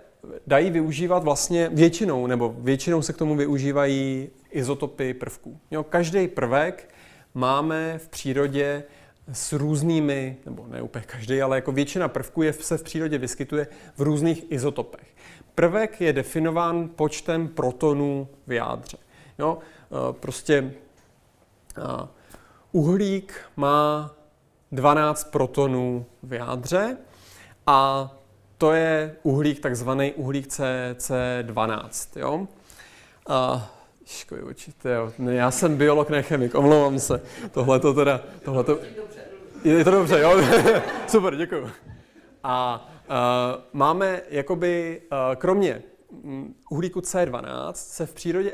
dají 0.48 0.70
využívat 0.72 1.24
vlastně 1.24 1.70
většinou, 1.74 2.28
nebo 2.28 2.56
většinou 2.58 3.02
se 3.02 3.14
k 3.14 3.18
tomu 3.18 3.36
využívají 3.36 4.30
izotopy 4.52 5.14
prvků. 5.14 5.60
Jo, 5.72 5.84
každý 5.84 6.28
prvek 6.28 6.94
máme 7.34 7.98
v 7.98 8.10
přírodě 8.10 8.84
s 9.32 9.54
různými, 9.54 10.38
nebo 10.46 10.68
ne 10.68 10.82
úplně 10.82 11.06
každý, 11.08 11.42
ale 11.42 11.58
jako 11.58 11.72
většina 11.72 12.08
prvků 12.08 12.42
je, 12.42 12.54
se 12.54 12.78
v 12.78 12.84
přírodě 12.84 13.18
vyskytuje 13.18 13.68
v 13.96 14.02
různých 14.02 14.52
izotopech. 14.52 15.16
Prvek 15.56 16.02
je 16.02 16.14
definován 16.14 16.90
počtem 16.96 17.48
protonů 17.48 18.28
v 18.48 18.52
jádře. 18.52 18.98
Jo, 19.40 19.58
e, 19.58 20.14
prostě 20.14 20.74
uhlík 22.72 23.34
má 23.56 24.12
12 24.72 25.24
protonů 25.24 26.06
v 26.24 26.34
jádře 26.34 26.98
a 27.68 28.12
to 28.58 28.72
je 28.72 29.16
uhlík, 29.24 29.60
takzvaný 29.60 30.14
uhlík 30.14 30.48
C12. 30.48 32.20
Jo? 32.20 32.48
Školy 34.10 34.42
oči, 34.42 34.74
jo. 34.86 35.12
Já 35.30 35.52
jsem 35.52 35.78
biolog, 35.78 36.10
ne 36.10 36.24
chemik, 36.24 36.56
omlouvám 36.56 37.00
se. 37.00 37.22
Tohle 37.52 37.80
to 37.80 37.94
teda, 37.94 38.22
tohle 38.44 38.64
to... 38.64 38.80
Je 39.64 39.84
to 39.84 39.92
dobře, 39.92 40.20
jo? 40.20 40.42
Super, 41.08 41.36
děkuji. 41.36 41.70
A 42.44 42.90
uh, 43.10 43.16
máme 43.74 44.22
jakoby, 44.30 45.02
uh, 45.12 45.36
kromě 45.36 45.84
mm, 46.24 46.56
uhlíku 46.70 47.00
C12 47.00 47.72
se 47.74 48.06
v 48.06 48.14
přírodě 48.14 48.54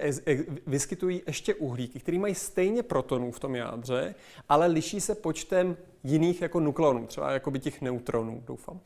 vyskytují 0.68 1.22
ještě 1.28 1.56
uhlíky, 1.56 2.00
které 2.00 2.20
mají 2.20 2.36
stejně 2.36 2.84
protonů 2.84 3.32
v 3.32 3.40
tom 3.40 3.56
jádře, 3.56 4.16
ale 4.50 4.68
liší 4.68 5.02
se 5.02 5.16
počtem 5.16 5.78
jiných 6.04 6.42
jako 6.42 6.60
nukleonů, 6.60 7.08
třeba 7.08 7.32
jako 7.32 7.52
by 7.52 7.60
těch 7.60 7.82
neutronů, 7.82 8.44
doufám. 8.48 8.80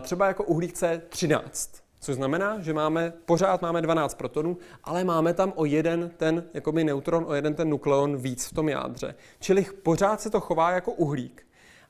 Třeba 0.00 0.26
jako 0.26 0.44
uhlík 0.44 0.74
C13, 0.74 1.82
což 2.02 2.14
znamená, 2.14 2.60
že 2.60 2.72
máme, 2.72 3.12
pořád 3.24 3.62
máme 3.62 3.82
12 3.82 4.14
protonů, 4.14 4.58
ale 4.84 5.04
máme 5.04 5.34
tam 5.34 5.52
o 5.56 5.64
jeden 5.64 6.10
ten 6.16 6.44
jakoby 6.54 6.84
neutron, 6.84 7.24
o 7.28 7.34
jeden 7.34 7.54
ten 7.54 7.68
nukleon 7.68 8.16
víc 8.16 8.46
v 8.46 8.54
tom 8.54 8.68
jádře. 8.68 9.14
Čili 9.40 9.66
pořád 9.82 10.20
se 10.20 10.30
to 10.30 10.40
chová 10.40 10.70
jako 10.70 10.92
uhlík, 10.92 11.46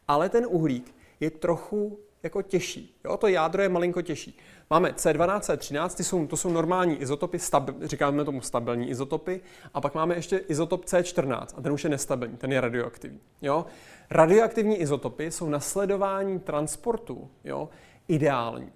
ale 0.09 0.28
ten 0.28 0.47
uhlík 0.48 0.94
je 1.20 1.30
trochu 1.30 1.98
jako 2.22 2.43
těžší. 2.43 3.01
Jo? 3.05 3.16
To 3.16 3.28
jádro 3.28 3.62
je 3.62 3.68
malinko 3.68 4.02
těžší. 4.02 4.39
Máme 4.70 4.90
C12, 4.90 5.40
C13, 5.40 5.89
ty 5.89 6.05
jsou, 6.05 6.26
to 6.26 6.36
jsou 6.36 6.51
normální 6.51 6.97
izotopy, 6.97 7.39
stabi, 7.39 7.72
říkáme 7.89 8.24
tomu 8.24 8.40
stabilní 8.40 8.90
izotopy, 8.90 9.40
a 9.74 9.80
pak 9.80 9.94
máme 9.94 10.14
ještě 10.14 10.36
izotop 10.36 10.84
C14, 10.84 11.47
a 11.56 11.62
ten 11.62 11.72
už 11.72 11.84
je 11.84 11.90
nestabilní, 11.90 12.36
ten 12.36 12.52
je 12.52 12.60
radioaktivní. 12.60 13.20
Jo? 13.43 13.66
Radioaktivní 14.10 14.76
izotopy 14.76 15.30
jsou 15.30 15.48
na 15.48 15.60
sledování 15.60 16.40
transportu 16.40 17.30
jo, 17.44 17.68
ideální. 18.09 18.72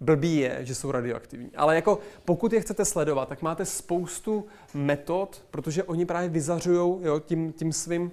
Blbý 0.00 0.36
je, 0.36 0.58
že 0.60 0.74
jsou 0.74 0.90
radioaktivní. 0.90 1.50
Ale 1.56 1.74
jako 1.74 1.98
pokud 2.24 2.52
je 2.52 2.60
chcete 2.60 2.84
sledovat, 2.84 3.28
tak 3.28 3.42
máte 3.42 3.64
spoustu 3.64 4.46
metod, 4.74 5.44
protože 5.50 5.84
oni 5.84 6.06
právě 6.06 6.28
vyzařují 6.28 7.00
tím, 7.20 7.52
tím 7.52 7.72
svým 7.72 8.10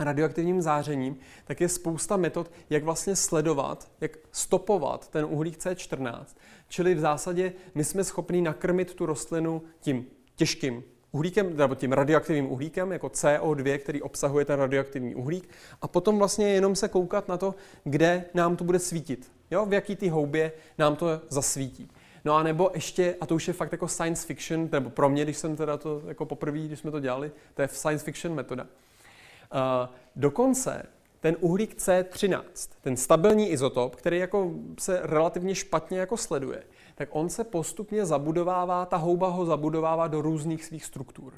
radioaktivním 0.00 0.62
zářením, 0.62 1.16
tak 1.44 1.60
je 1.60 1.68
spousta 1.68 2.16
metod, 2.16 2.50
jak 2.70 2.84
vlastně 2.84 3.16
sledovat, 3.16 3.90
jak 4.00 4.16
stopovat 4.32 5.08
ten 5.08 5.24
uhlík 5.24 5.58
C14. 5.58 6.24
Čili 6.68 6.94
v 6.94 7.00
zásadě 7.00 7.52
my 7.74 7.84
jsme 7.84 8.04
schopni 8.04 8.42
nakrmit 8.42 8.94
tu 8.94 9.06
rostlinu 9.06 9.62
tím 9.80 10.06
těžkým 10.36 10.84
uhlíkem, 11.12 11.56
nebo 11.56 11.74
tím 11.74 11.92
radioaktivním 11.92 12.52
uhlíkem, 12.52 12.92
jako 12.92 13.06
CO2, 13.06 13.78
který 13.78 14.02
obsahuje 14.02 14.44
ten 14.44 14.60
radioaktivní 14.60 15.14
uhlík, 15.14 15.48
a 15.82 15.88
potom 15.88 16.18
vlastně 16.18 16.48
jenom 16.48 16.76
se 16.76 16.88
koukat 16.88 17.28
na 17.28 17.36
to, 17.36 17.54
kde 17.84 18.24
nám 18.34 18.56
to 18.56 18.64
bude 18.64 18.78
svítit. 18.78 19.35
Jo, 19.50 19.66
v 19.66 19.72
jaký 19.72 19.96
ty 19.96 20.08
houbě 20.08 20.52
nám 20.78 20.96
to 20.96 21.20
zasvítí. 21.28 21.90
No 22.24 22.34
a 22.34 22.42
nebo 22.42 22.70
ještě, 22.74 23.16
a 23.20 23.26
to 23.26 23.34
už 23.34 23.48
je 23.48 23.54
fakt 23.54 23.72
jako 23.72 23.88
science 23.88 24.26
fiction, 24.26 24.68
nebo 24.72 24.90
pro 24.90 25.08
mě, 25.08 25.24
když 25.24 25.36
jsem 25.36 25.56
teda 25.56 25.76
to 25.76 26.02
jako 26.06 26.26
poprvé, 26.26 26.58
když 26.58 26.78
jsme 26.78 26.90
to 26.90 27.00
dělali, 27.00 27.32
to 27.54 27.62
je 27.62 27.68
science 27.68 28.04
fiction 28.04 28.34
metoda. 28.34 28.62
Uh, 28.64 29.88
dokonce 30.16 30.86
ten 31.20 31.36
uhlík 31.40 31.76
C13, 31.76 32.42
ten 32.80 32.96
stabilní 32.96 33.50
izotop, 33.50 33.96
který 33.96 34.18
jako 34.18 34.50
se 34.78 35.00
relativně 35.02 35.54
špatně 35.54 35.98
jako 35.98 36.16
sleduje, 36.16 36.62
tak 36.94 37.08
on 37.12 37.28
se 37.28 37.44
postupně 37.44 38.06
zabudovává, 38.06 38.86
ta 38.86 38.96
houba 38.96 39.28
ho 39.28 39.46
zabudovává 39.46 40.08
do 40.08 40.22
různých 40.22 40.64
svých 40.64 40.84
struktur. 40.84 41.32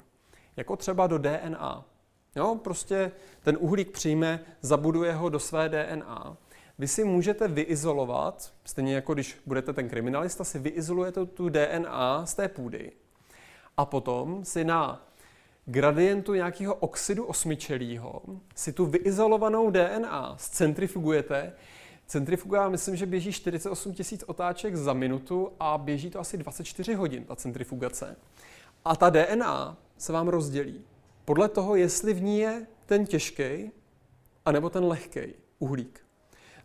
Jako 0.57 0.75
třeba 0.75 1.07
do 1.07 1.17
DNA. 1.17 1.85
Jo, 2.35 2.59
prostě 2.63 3.11
ten 3.43 3.57
uhlík 3.59 3.91
přijme, 3.91 4.39
zabuduje 4.61 5.13
ho 5.13 5.29
do 5.29 5.39
své 5.39 5.69
DNA. 5.69 6.37
Vy 6.79 6.87
si 6.87 7.03
můžete 7.03 7.47
vyizolovat, 7.47 8.53
stejně 8.65 8.95
jako 8.95 9.13
když 9.13 9.37
budete 9.45 9.73
ten 9.73 9.89
kriminalista, 9.89 10.43
si 10.43 10.59
vyizolujete 10.59 11.25
tu 11.25 11.49
DNA 11.49 12.25
z 12.25 12.33
té 12.33 12.47
půdy 12.47 12.91
a 13.77 13.85
potom 13.85 14.45
si 14.45 14.63
na 14.63 15.07
gradientu 15.65 16.33
nějakého 16.33 16.75
oxidu 16.75 17.25
osmičelího 17.25 18.21
si 18.55 18.73
tu 18.73 18.85
vyizolovanou 18.85 19.71
DNA 19.71 20.35
zcentrifugujete. 20.37 21.53
Centrifuga, 22.07 22.69
myslím, 22.69 22.95
že 22.95 23.05
běží 23.05 23.31
48 23.31 23.93
tisíc 23.93 24.23
otáček 24.27 24.75
za 24.75 24.93
minutu 24.93 25.51
a 25.59 25.77
běží 25.77 26.09
to 26.09 26.19
asi 26.19 26.37
24 26.37 26.93
hodin, 26.93 27.25
ta 27.25 27.35
centrifugace. 27.35 28.15
A 28.85 28.95
ta 28.95 29.09
DNA 29.09 29.77
se 29.97 30.13
vám 30.13 30.27
rozdělí 30.27 30.81
podle 31.25 31.49
toho, 31.49 31.75
jestli 31.75 32.13
v 32.13 32.21
ní 32.21 32.39
je 32.39 32.67
ten 32.85 33.05
těžký 33.05 33.71
anebo 34.45 34.69
ten 34.69 34.83
lehký 34.83 35.21
uhlík. 35.59 36.08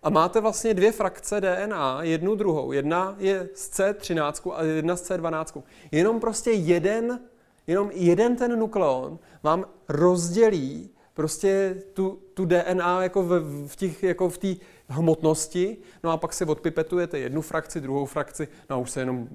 A 0.05 0.11
máte 0.11 0.41
vlastně 0.41 0.75
dvě 0.75 0.93
frakce 0.93 1.41
DNA, 1.41 2.03
jednu 2.03 2.35
druhou. 2.35 2.73
Jedna 2.73 3.17
je 3.19 3.49
z 3.55 3.71
C13 3.71 4.53
a 4.55 4.63
jedna 4.63 4.97
z 4.97 5.11
C12. 5.11 5.63
Jenom 5.93 6.21
prostě 6.21 6.51
jeden 6.51 7.21
Jenom 7.67 7.91
jeden 7.95 8.37
ten 8.37 8.59
nukleon 8.59 9.19
vám 9.43 9.65
rozdělí 9.89 10.91
prostě 11.15 11.83
tu, 11.93 12.19
tu 12.35 12.45
DNA 12.45 13.03
jako 13.03 13.23
v, 13.23 13.67
v 13.69 13.77
těch, 13.77 14.03
jako 14.03 14.29
v 14.29 14.39
té 14.39 14.55
hmotnosti, 14.89 15.77
no 16.05 16.11
a 16.11 16.17
pak 16.17 16.33
si 16.33 16.45
odpipetujete 16.45 17.19
jednu 17.19 17.43
frakci, 17.43 17.81
druhou 17.81 18.07
frakci, 18.07 18.49
no 18.71 18.77
a 18.77 18.79
už 18.79 18.91
se 18.91 19.01
jenom 19.01 19.29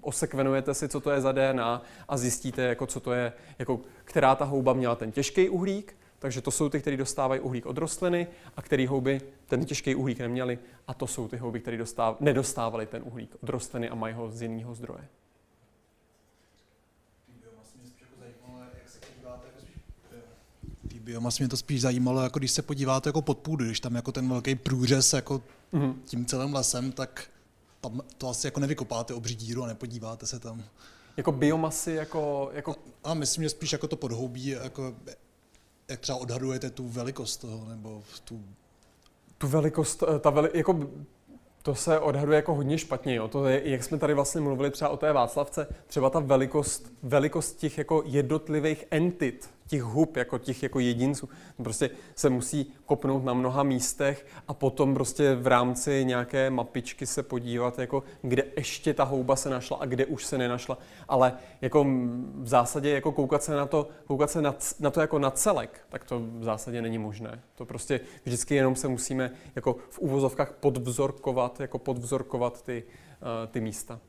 osekvenujete 0.00 0.74
si, 0.74 0.88
co 0.88 1.00
to 1.00 1.10
je 1.10 1.20
za 1.20 1.32
DNA 1.32 1.82
a 2.08 2.16
zjistíte, 2.16 2.62
jako 2.62 2.86
co 2.86 3.00
to 3.00 3.12
je, 3.12 3.32
jako 3.58 3.80
která 4.04 4.34
ta 4.34 4.44
houba 4.44 4.72
měla 4.72 4.94
ten 4.94 5.12
těžký 5.12 5.48
uhlík, 5.48 5.96
takže 6.22 6.40
to 6.40 6.50
jsou 6.50 6.68
ty, 6.68 6.80
kteří 6.80 6.96
dostávají 6.96 7.40
uhlík 7.40 7.66
od 7.66 7.78
rostliny 7.78 8.26
a 8.56 8.62
který 8.62 8.86
houby 8.86 9.20
ten 9.46 9.64
těžký 9.64 9.94
uhlík 9.94 10.18
neměli 10.18 10.58
a 10.86 10.94
to 10.94 11.06
jsou 11.06 11.28
ty 11.28 11.36
houby, 11.36 11.60
které 11.60 11.78
nedostávaly 12.20 12.86
ten 12.86 13.02
uhlík 13.04 13.36
od 13.42 13.48
rostliny 13.48 13.88
a 13.88 13.94
mají 13.94 14.14
ho 14.14 14.30
z 14.30 14.42
jiného 14.42 14.74
zdroje. 14.74 15.08
biomasy 21.04 21.42
mě 21.42 21.48
to 21.48 21.56
spíš 21.56 21.80
zajímalo, 21.80 22.22
jako 22.22 22.38
když 22.38 22.50
se 22.50 22.62
podíváte 22.62 23.08
jako 23.08 23.22
pod 23.22 23.38
půdu, 23.38 23.64
když 23.64 23.80
tam 23.80 23.94
jako 23.94 24.12
ten 24.12 24.28
velký 24.28 24.54
průřez 24.54 25.12
jako 25.12 25.42
mm-hmm. 25.72 25.94
tím 26.04 26.26
celým 26.26 26.54
lesem, 26.54 26.92
tak 26.92 27.26
tam 27.80 28.00
to 28.18 28.28
asi 28.28 28.46
jako 28.46 28.60
nevykopáte 28.60 29.14
obří 29.14 29.34
díru 29.34 29.64
a 29.64 29.66
nepodíváte 29.66 30.26
se 30.26 30.38
tam. 30.38 30.64
Jako 31.16 31.32
biomasy, 31.32 31.92
jako... 31.92 32.50
jako... 32.52 32.76
A, 33.04 33.10
a 33.10 33.14
myslím, 33.14 33.44
že 33.44 33.50
spíš 33.50 33.72
jako 33.72 33.88
to 33.88 33.96
podhoubí, 33.96 34.46
jako 34.46 34.94
jak 35.92 36.00
třeba 36.00 36.18
odhadujete 36.18 36.70
tu 36.70 36.88
velikost 36.88 37.36
toho, 37.36 37.68
nebo 37.68 38.02
tu... 38.24 38.40
Tu 39.38 39.48
velikost, 39.48 40.02
eh, 40.02 40.18
ta 40.18 40.30
veli, 40.30 40.50
jako 40.54 40.88
to 41.62 41.74
se 41.74 41.98
odhaduje 41.98 42.36
jako 42.36 42.54
hodně 42.54 42.78
špatně. 42.78 43.14
Jo. 43.14 43.28
To 43.28 43.46
je, 43.46 43.70
jak 43.70 43.84
jsme 43.84 43.98
tady 43.98 44.14
vlastně 44.14 44.40
mluvili 44.40 44.70
třeba 44.70 44.90
o 44.90 44.96
té 44.96 45.12
Václavce, 45.12 45.66
třeba 45.86 46.10
ta 46.10 46.20
velikost, 46.20 46.92
velikost 47.02 47.52
těch 47.52 47.78
jako 47.78 48.02
jednotlivých 48.06 48.84
entit, 48.90 49.50
těch 49.72 49.82
hub, 49.82 50.16
jako 50.16 50.38
těch 50.38 50.62
jako 50.62 50.80
jedinců. 50.80 51.28
Prostě 51.56 51.90
se 52.14 52.30
musí 52.30 52.72
kopnout 52.86 53.24
na 53.24 53.34
mnoha 53.34 53.62
místech 53.62 54.26
a 54.48 54.54
potom 54.54 54.94
prostě 54.94 55.34
v 55.34 55.46
rámci 55.46 56.04
nějaké 56.04 56.50
mapičky 56.50 57.06
se 57.06 57.22
podívat, 57.22 57.78
jako 57.78 58.02
kde 58.22 58.44
ještě 58.56 58.94
ta 58.94 59.04
houba 59.04 59.36
se 59.36 59.50
našla 59.50 59.76
a 59.80 59.84
kde 59.84 60.06
už 60.06 60.24
se 60.24 60.38
nenašla. 60.38 60.78
Ale 61.08 61.32
jako 61.60 61.84
v 62.34 62.48
zásadě 62.48 62.90
jako 62.90 63.12
koukat 63.12 63.42
se 63.42 63.56
na 63.56 63.66
to, 63.66 63.88
koukat 64.06 64.30
se 64.30 64.42
na, 64.42 64.54
na 64.80 64.90
to 64.90 65.00
jako 65.00 65.18
na 65.18 65.30
celek, 65.30 65.80
tak 65.88 66.04
to 66.04 66.20
v 66.20 66.44
zásadě 66.44 66.82
není 66.82 66.98
možné. 66.98 67.40
To 67.54 67.64
prostě 67.64 68.00
vždycky 68.24 68.54
jenom 68.54 68.76
se 68.76 68.88
musíme 68.88 69.30
jako 69.56 69.76
v 69.90 69.98
úvozovkách 69.98 70.52
podvzorkovat, 70.52 71.60
jako 71.60 71.78
podvzorkovat 71.78 72.62
ty, 72.62 72.84
uh, 72.84 73.50
ty 73.50 73.60
místa. 73.60 74.00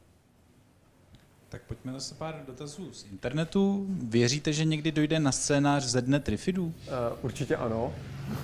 Tak 1.54 1.62
pojďme 1.68 1.94
zase 1.94 2.16
pár 2.16 2.44
dotazů 2.48 2.94
z 2.94 3.06
internetu. 3.12 3.86
Věříte, 3.90 4.54
že 4.54 4.66
někdy 4.66 4.92
dojde 4.92 5.20
na 5.20 5.32
scénář 5.32 5.84
ze 5.84 6.02
dne 6.02 6.20
Trifidů? 6.20 6.66
Uh, 6.66 6.74
určitě 7.22 7.56
ano. 7.56 7.94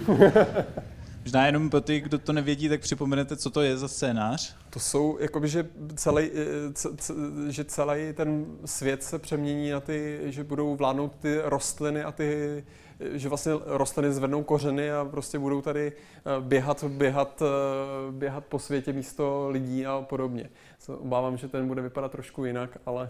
Možná 1.23 1.45
jenom 1.45 1.69
pro 1.69 1.81
ty, 1.81 1.99
kdo 1.99 2.19
to 2.19 2.33
nevědí, 2.33 2.69
tak 2.69 2.81
připomenete, 2.81 3.37
co 3.37 3.49
to 3.49 3.61
je 3.61 3.77
za 3.77 3.87
scénář? 3.87 4.55
To 4.69 4.79
jsou, 4.79 5.17
jakoby, 5.21 5.47
že 5.47 5.67
celý, 5.95 6.31
c, 6.73 6.89
c, 6.97 7.13
že 7.49 7.63
celý 7.63 8.13
ten 8.13 8.45
svět 8.65 9.03
se 9.03 9.19
přemění 9.19 9.71
na 9.71 9.79
ty, 9.79 10.19
že 10.25 10.43
budou 10.43 10.75
vládnout 10.75 11.15
ty 11.19 11.39
rostliny 11.43 12.03
a 12.03 12.11
ty, 12.11 12.63
že 12.99 13.29
vlastně 13.29 13.51
rostliny 13.65 14.13
zvednou 14.13 14.43
kořeny 14.43 14.91
a 14.91 15.05
prostě 15.05 15.39
budou 15.39 15.61
tady 15.61 15.91
eh, 15.91 16.41
běhat, 16.41 16.83
běhat, 16.83 17.41
eh, 17.41 18.11
běhat 18.11 18.45
po 18.45 18.59
světě 18.59 18.93
místo 18.93 19.49
lidí 19.49 19.85
a 19.85 20.01
podobně. 20.09 20.49
Obávám, 20.87 21.37
že 21.37 21.47
ten 21.47 21.67
bude 21.67 21.81
vypadat 21.81 22.11
trošku 22.11 22.45
jinak, 22.45 22.77
ale... 22.85 23.09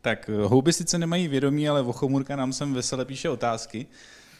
Tak 0.00 0.28
houby 0.28 0.72
sice 0.72 0.98
nemají 0.98 1.28
vědomí, 1.28 1.68
ale 1.68 1.82
Vochomurka 1.82 2.36
nám 2.36 2.52
sem 2.52 2.74
vesele 2.74 3.04
píše 3.04 3.28
otázky. 3.28 3.86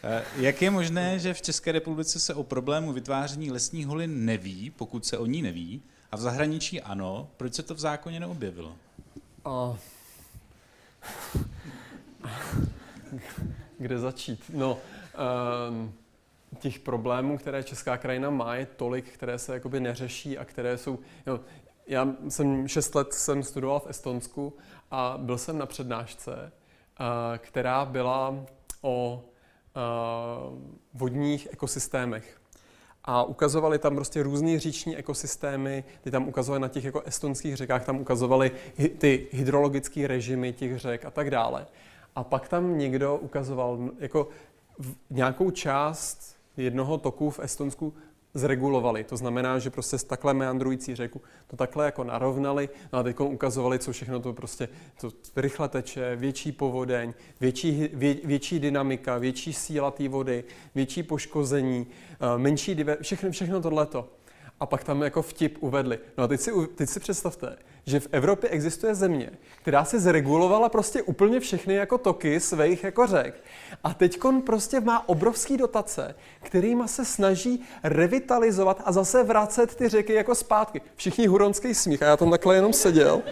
Eh, 0.05 0.25
jak 0.37 0.63
je 0.63 0.71
možné, 0.71 1.19
že 1.19 1.35
v 1.35 1.43
České 1.43 1.73
republice 1.73 2.21
se 2.21 2.35
o 2.35 2.43
problému 2.43 2.93
vytváření 2.93 3.51
lesních 3.51 3.87
holin 3.87 4.25
neví, 4.25 4.71
pokud 4.71 5.07
se 5.07 5.19
o 5.19 5.27
ní 5.27 5.43
neví, 5.43 5.83
a 6.13 6.17
v 6.17 6.21
zahraničí 6.21 6.81
ano? 6.81 7.29
Proč 7.37 7.55
se 7.55 7.63
to 7.63 7.75
v 7.75 7.79
zákoně 7.79 8.21
neobjevilo? 8.21 8.77
Uh, 9.47 9.77
kde 13.79 13.99
začít? 13.99 14.41
No, 14.55 14.79
um, 15.69 15.93
těch 16.63 16.79
problémů, 16.79 17.39
které 17.39 17.63
česká 17.63 17.97
krajina 17.97 18.31
má, 18.31 18.55
je 18.55 18.67
tolik, 18.67 19.09
které 19.09 19.39
se 19.39 19.55
jakoby 19.55 19.81
neřeší 19.81 20.39
a 20.39 20.45
které 20.45 20.79
jsou... 20.79 20.99
Jo, 21.27 21.41
já 21.87 22.09
jsem 22.29 22.69
šest 22.69 22.95
let 22.95 23.13
jsem 23.13 23.43
studoval 23.43 23.81
v 23.81 23.87
Estonsku 23.87 24.57
a 24.91 25.19
byl 25.19 25.39
jsem 25.39 25.59
na 25.59 25.67
přednášce, 25.67 26.53
která 27.39 27.85
byla 27.85 28.35
o 28.83 29.25
vodních 30.95 31.49
ekosystémech. 31.51 32.39
A 33.05 33.23
ukazovali 33.23 33.79
tam 33.79 33.95
prostě 33.95 34.23
různé 34.23 34.59
říční 34.59 34.97
ekosystémy, 34.97 35.85
ty 36.01 36.11
tam 36.11 36.29
ukazovali 36.29 36.61
na 36.61 36.69
těch 36.69 36.85
jako 36.85 37.03
estonských 37.03 37.57
řekách, 37.57 37.85
tam 37.85 38.01
ukazovali 38.01 38.51
ty 38.99 39.27
hydrologické 39.33 40.07
režimy 40.07 40.53
těch 40.53 40.79
řek 40.79 41.05
a 41.05 41.11
tak 41.11 41.31
dále. 41.31 41.67
A 42.17 42.25
pak 42.25 42.49
tam 42.49 42.79
někdo 42.79 43.17
ukazoval 43.17 43.79
jako 43.99 44.29
nějakou 45.11 45.51
část 45.51 46.42
jednoho 46.57 46.99
toku 46.99 47.31
v 47.31 47.39
Estonsku 47.39 47.95
zregulovali. 48.35 49.05
To 49.05 49.17
znamená, 49.17 49.59
že 49.59 49.71
prostě 49.71 49.99
z 49.99 50.05
takhle 50.05 50.35
meandrující 50.35 50.95
řeku 50.95 51.21
to 51.47 51.57
takhle 51.57 51.85
jako 51.85 52.05
narovnali 52.05 52.69
no 52.93 52.99
a 52.99 53.03
teď 53.03 53.21
ukazovali, 53.21 53.79
co 53.79 53.93
všechno 53.93 54.21
to 54.21 54.33
prostě 54.33 54.69
to 55.01 55.11
rychle 55.37 55.69
teče, 55.69 56.17
větší 56.17 56.53
povodeň, 56.53 57.15
větší, 57.41 57.89
vě, 57.93 58.15
větší 58.25 58.61
dynamika, 58.61 59.19
větší 59.19 59.53
síla 59.53 59.91
té 59.91 60.09
vody, 60.09 60.45
větší 60.75 61.03
poškození, 61.03 61.87
eh, 62.13 62.39
menší 62.39 62.75
diver, 62.75 62.99
všechno, 63.03 63.31
všechno 63.31 63.61
tohleto. 63.61 64.09
A 64.61 64.67
pak 64.67 64.85
tam 64.85 65.03
jako 65.03 65.23
vtip 65.23 65.59
uvedli. 65.61 65.99
No 66.19 66.25
a 66.25 66.29
teď 66.29 66.41
si, 66.41 66.51
teď 66.75 66.89
si 66.89 67.01
představte, 67.01 67.57
že 67.87 68.01
v 68.01 68.09
Evropě 68.13 68.51
existuje 68.51 68.95
země, 68.95 69.31
která 69.63 69.85
si 69.85 70.01
zregulovala 70.01 70.69
prostě 70.69 71.03
úplně 71.03 71.41
všechny 71.41 71.75
jako 71.75 71.99
toky 71.99 72.41
svých 72.41 72.85
jako 72.85 73.07
řek. 73.07 73.35
A 73.85 73.95
teď 73.95 74.19
prostě 74.47 74.81
má 74.81 75.09
obrovský 75.09 75.57
dotace, 75.57 76.15
kterýma 76.43 76.87
se 76.87 77.05
snaží 77.05 77.65
revitalizovat 77.83 78.83
a 78.85 78.93
zase 78.93 79.25
vracet 79.25 79.75
ty 79.75 79.89
řeky 79.89 80.15
jako 80.15 80.35
zpátky. 80.35 80.81
Všichni 80.97 81.27
huronský 81.27 81.75
smích 81.75 82.03
a 82.03 82.07
já 82.07 82.17
tam 82.17 82.31
takhle 82.31 82.55
jenom 82.55 82.73
seděl. 82.73 83.23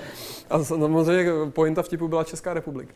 A 0.51 0.65
samozřejmě 0.65 1.33
pointa 1.51 1.83
vtipu 1.83 2.09
byla 2.09 2.25
Česká 2.25 2.55
republika. 2.55 2.95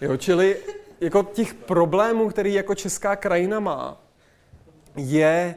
Jo, 0.00 0.16
čili 0.16 0.56
jako 1.00 1.22
těch 1.22 1.54
problémů, 1.54 2.28
který 2.28 2.54
jako 2.54 2.74
česká 2.74 3.16
krajina 3.16 3.60
má, 3.60 4.02
je 4.96 5.54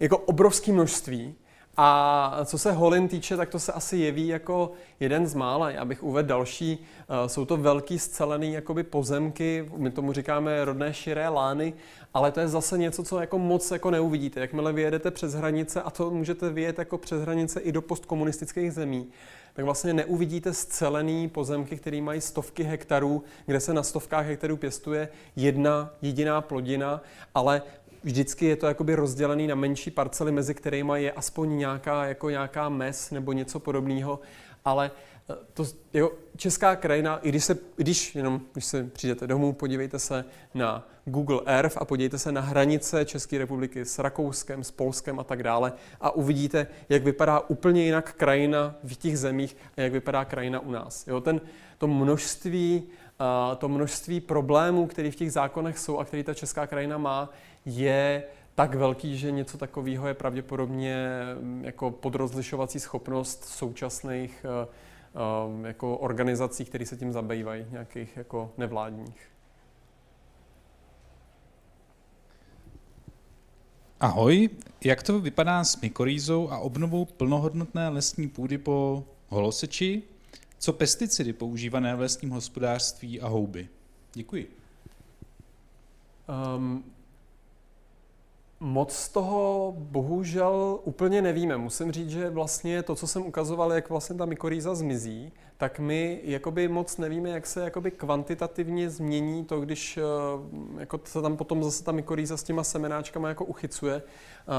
jako 0.00 0.18
obrovské 0.18 0.72
množství 0.72 1.34
A 1.80 2.40
co 2.44 2.58
se 2.58 2.72
holin 2.72 3.08
týče, 3.08 3.36
tak 3.36 3.48
to 3.48 3.58
se 3.58 3.72
asi 3.72 3.96
jeví 3.96 4.28
jako 4.28 4.72
jeden 5.00 5.26
z 5.26 5.34
mála. 5.34 5.70
Já 5.70 5.84
bych 5.84 6.02
uvedl 6.02 6.28
další. 6.28 6.78
Eh, 7.24 7.28
jsou 7.28 7.44
to 7.44 7.56
velký 7.56 7.98
scelený 7.98 8.52
jakoby 8.52 8.82
pozemky, 8.82 9.70
my 9.76 9.90
tomu 9.90 10.12
říkáme 10.12 10.64
rodné 10.64 10.94
širé 10.94 11.28
lány, 11.28 11.74
ale 12.14 12.32
to 12.32 12.40
je 12.40 12.48
zase 12.48 12.78
něco, 12.78 13.02
co 13.02 13.20
jako 13.20 13.38
moc 13.38 13.70
jako 13.70 13.90
neuvidíte. 13.90 14.40
Jakmile 14.40 14.72
vyjedete 14.72 15.10
přes 15.10 15.34
hranice, 15.34 15.82
a 15.82 15.90
to 15.90 16.10
můžete 16.10 16.50
vyjet 16.50 16.78
jako 16.78 16.98
přes 16.98 17.22
hranice 17.22 17.60
i 17.60 17.72
do 17.72 17.82
postkomunistických 17.82 18.72
zemí, 18.72 19.06
tak 19.54 19.64
vlastně 19.64 19.92
neuvidíte 19.92 20.54
scelený 20.54 21.28
pozemky, 21.28 21.76
které 21.76 22.00
mají 22.00 22.20
stovky 22.20 22.62
hektarů, 22.62 23.24
kde 23.46 23.60
se 23.60 23.74
na 23.74 23.82
stovkách 23.82 24.26
hektarů 24.26 24.56
pěstuje 24.56 25.08
jedna 25.36 25.90
jediná 26.02 26.40
plodina, 26.40 27.00
ale 27.34 27.62
vždycky 28.02 28.46
je 28.46 28.56
to 28.56 28.66
jakoby 28.66 28.94
rozdělený 28.94 29.46
na 29.46 29.54
menší 29.54 29.90
parcely, 29.90 30.32
mezi 30.32 30.54
kterými 30.54 31.02
je 31.02 31.12
aspoň 31.12 31.58
nějaká, 31.58 32.04
jako 32.04 32.30
nějaká 32.30 32.68
mes 32.68 33.10
nebo 33.10 33.32
něco 33.32 33.60
podobného, 33.60 34.20
ale 34.64 34.90
eh, 35.30 35.34
to, 35.54 35.64
jo, 35.94 36.10
česká 36.36 36.76
krajina, 36.76 37.18
i 37.18 37.28
když, 37.28 37.44
se, 37.44 37.54
i 37.78 37.82
když, 37.82 38.14
jenom, 38.14 38.40
když 38.52 38.64
se 38.64 38.84
přijdete 38.84 39.26
domů, 39.26 39.52
podívejte 39.52 39.98
se 39.98 40.24
na 40.54 40.88
Google 41.04 41.40
Earth 41.46 41.76
a 41.76 41.84
podívejte 41.84 42.18
se 42.18 42.32
na 42.32 42.40
hranice 42.40 43.04
České 43.04 43.38
republiky 43.38 43.84
s 43.84 43.98
Rakouskem, 43.98 44.64
s 44.64 44.70
Polskem 44.70 45.20
a 45.20 45.24
tak 45.24 45.42
dále 45.42 45.72
a 46.00 46.10
uvidíte, 46.10 46.66
jak 46.88 47.02
vypadá 47.02 47.40
úplně 47.40 47.84
jinak 47.84 48.12
krajina 48.12 48.74
v 48.84 48.96
těch 48.96 49.18
zemích 49.18 49.56
a 49.76 49.80
jak 49.80 49.92
vypadá 49.92 50.24
krajina 50.24 50.60
u 50.60 50.70
nás. 50.70 51.06
Jo, 51.06 51.20
ten, 51.20 51.40
to 51.78 51.86
množství 51.86 52.88
to 53.58 53.68
množství 53.68 54.20
problémů, 54.20 54.86
které 54.86 55.10
v 55.10 55.16
těch 55.16 55.32
zákonech 55.32 55.78
jsou 55.78 55.98
a 55.98 56.04
které 56.04 56.24
ta 56.24 56.34
česká 56.34 56.66
krajina 56.66 56.98
má, 56.98 57.30
je 57.68 58.22
tak 58.54 58.74
velký, 58.74 59.18
že 59.18 59.30
něco 59.30 59.58
takového 59.58 60.08
je 60.08 60.14
pravděpodobně 60.14 61.06
mm, 61.40 61.64
jako 61.64 61.90
podrozlišovací 61.90 62.80
schopnost 62.80 63.44
současných 63.44 64.44
eh, 64.44 64.68
eh, 65.14 65.66
jako 65.66 65.98
organizací, 65.98 66.64
které 66.64 66.86
se 66.86 66.96
tím 66.96 67.12
zabývají, 67.12 67.66
nějakých 67.70 68.16
jako 68.16 68.52
nevládních. 68.56 69.28
Ahoj, 74.00 74.50
jak 74.84 75.02
to 75.02 75.20
vypadá 75.20 75.64
s 75.64 75.80
mykorýzou 75.80 76.50
a 76.50 76.58
obnovou 76.58 77.04
plnohodnotné 77.04 77.88
lesní 77.88 78.28
půdy 78.28 78.58
po 78.58 79.04
holoseči? 79.28 80.02
Co 80.58 80.72
pesticidy 80.72 81.32
používané 81.32 81.96
v 81.96 82.00
lesním 82.00 82.30
hospodářství 82.30 83.20
a 83.20 83.28
houby? 83.28 83.68
Děkuji. 84.14 84.56
Um, 86.56 86.84
Moc 88.60 88.92
z 88.92 89.08
toho 89.08 89.74
bohužel 89.78 90.80
úplně 90.84 91.22
nevíme. 91.22 91.56
Musím 91.56 91.92
říct, 91.92 92.10
že 92.10 92.30
vlastně 92.30 92.82
to, 92.82 92.94
co 92.94 93.06
jsem 93.06 93.26
ukazoval, 93.26 93.72
jak 93.72 93.90
vlastně 93.90 94.16
ta 94.16 94.24
mykorýza 94.24 94.74
zmizí, 94.74 95.32
tak 95.56 95.78
my 95.78 96.20
jakoby 96.24 96.68
moc 96.68 96.96
nevíme, 96.96 97.30
jak 97.30 97.46
se 97.46 97.64
jakoby 97.64 97.90
kvantitativně 97.90 98.90
změní 98.90 99.44
to, 99.44 99.60
když 99.60 99.96
eh, 99.96 100.02
jako 100.78 101.00
se 101.04 101.22
tam 101.22 101.36
potom 101.36 101.64
zase 101.64 101.84
ta 101.84 101.92
mykorýza 101.92 102.36
s 102.36 102.42
těma 102.42 102.64
semenáčkama 102.64 103.28
jako 103.28 103.44
uchycuje, 103.44 104.02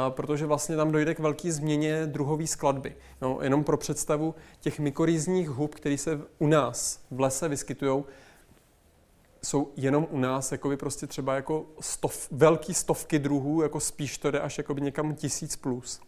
protože 0.10 0.46
vlastně 0.46 0.76
tam 0.76 0.92
dojde 0.92 1.16
k 1.16 1.20
velké 1.20 1.52
změně 1.52 2.06
druhové 2.06 2.48
skladby. 2.48 2.96
No, 3.22 3.40
jenom 3.42 3.64
pro 3.64 3.78
představu 3.78 4.36
těch 4.60 4.80
mykorýzních 4.80 5.50
hub, 5.50 5.76
které 5.76 5.98
se 5.98 6.22
u 6.40 6.48
nás 6.48 7.00
v 7.12 7.20
lese 7.20 7.48
vyskytují, 7.48 8.04
jsou 9.42 9.72
jenom 9.76 10.08
u 10.12 10.20
nás 10.20 10.52
jakoby 10.52 10.78
prostě 10.78 11.08
třeba 11.08 11.36
jako 11.36 11.66
stov, 11.80 12.28
velký 12.32 12.74
stovky 12.74 13.20
druhů, 13.20 13.62
jako 13.62 13.80
spíš 13.80 14.18
to 14.18 14.32
jde 14.32 14.40
až 14.40 14.58
jakoby 14.58 14.82
někam 14.82 15.16
tisíc 15.16 15.56
plus. 15.56 16.02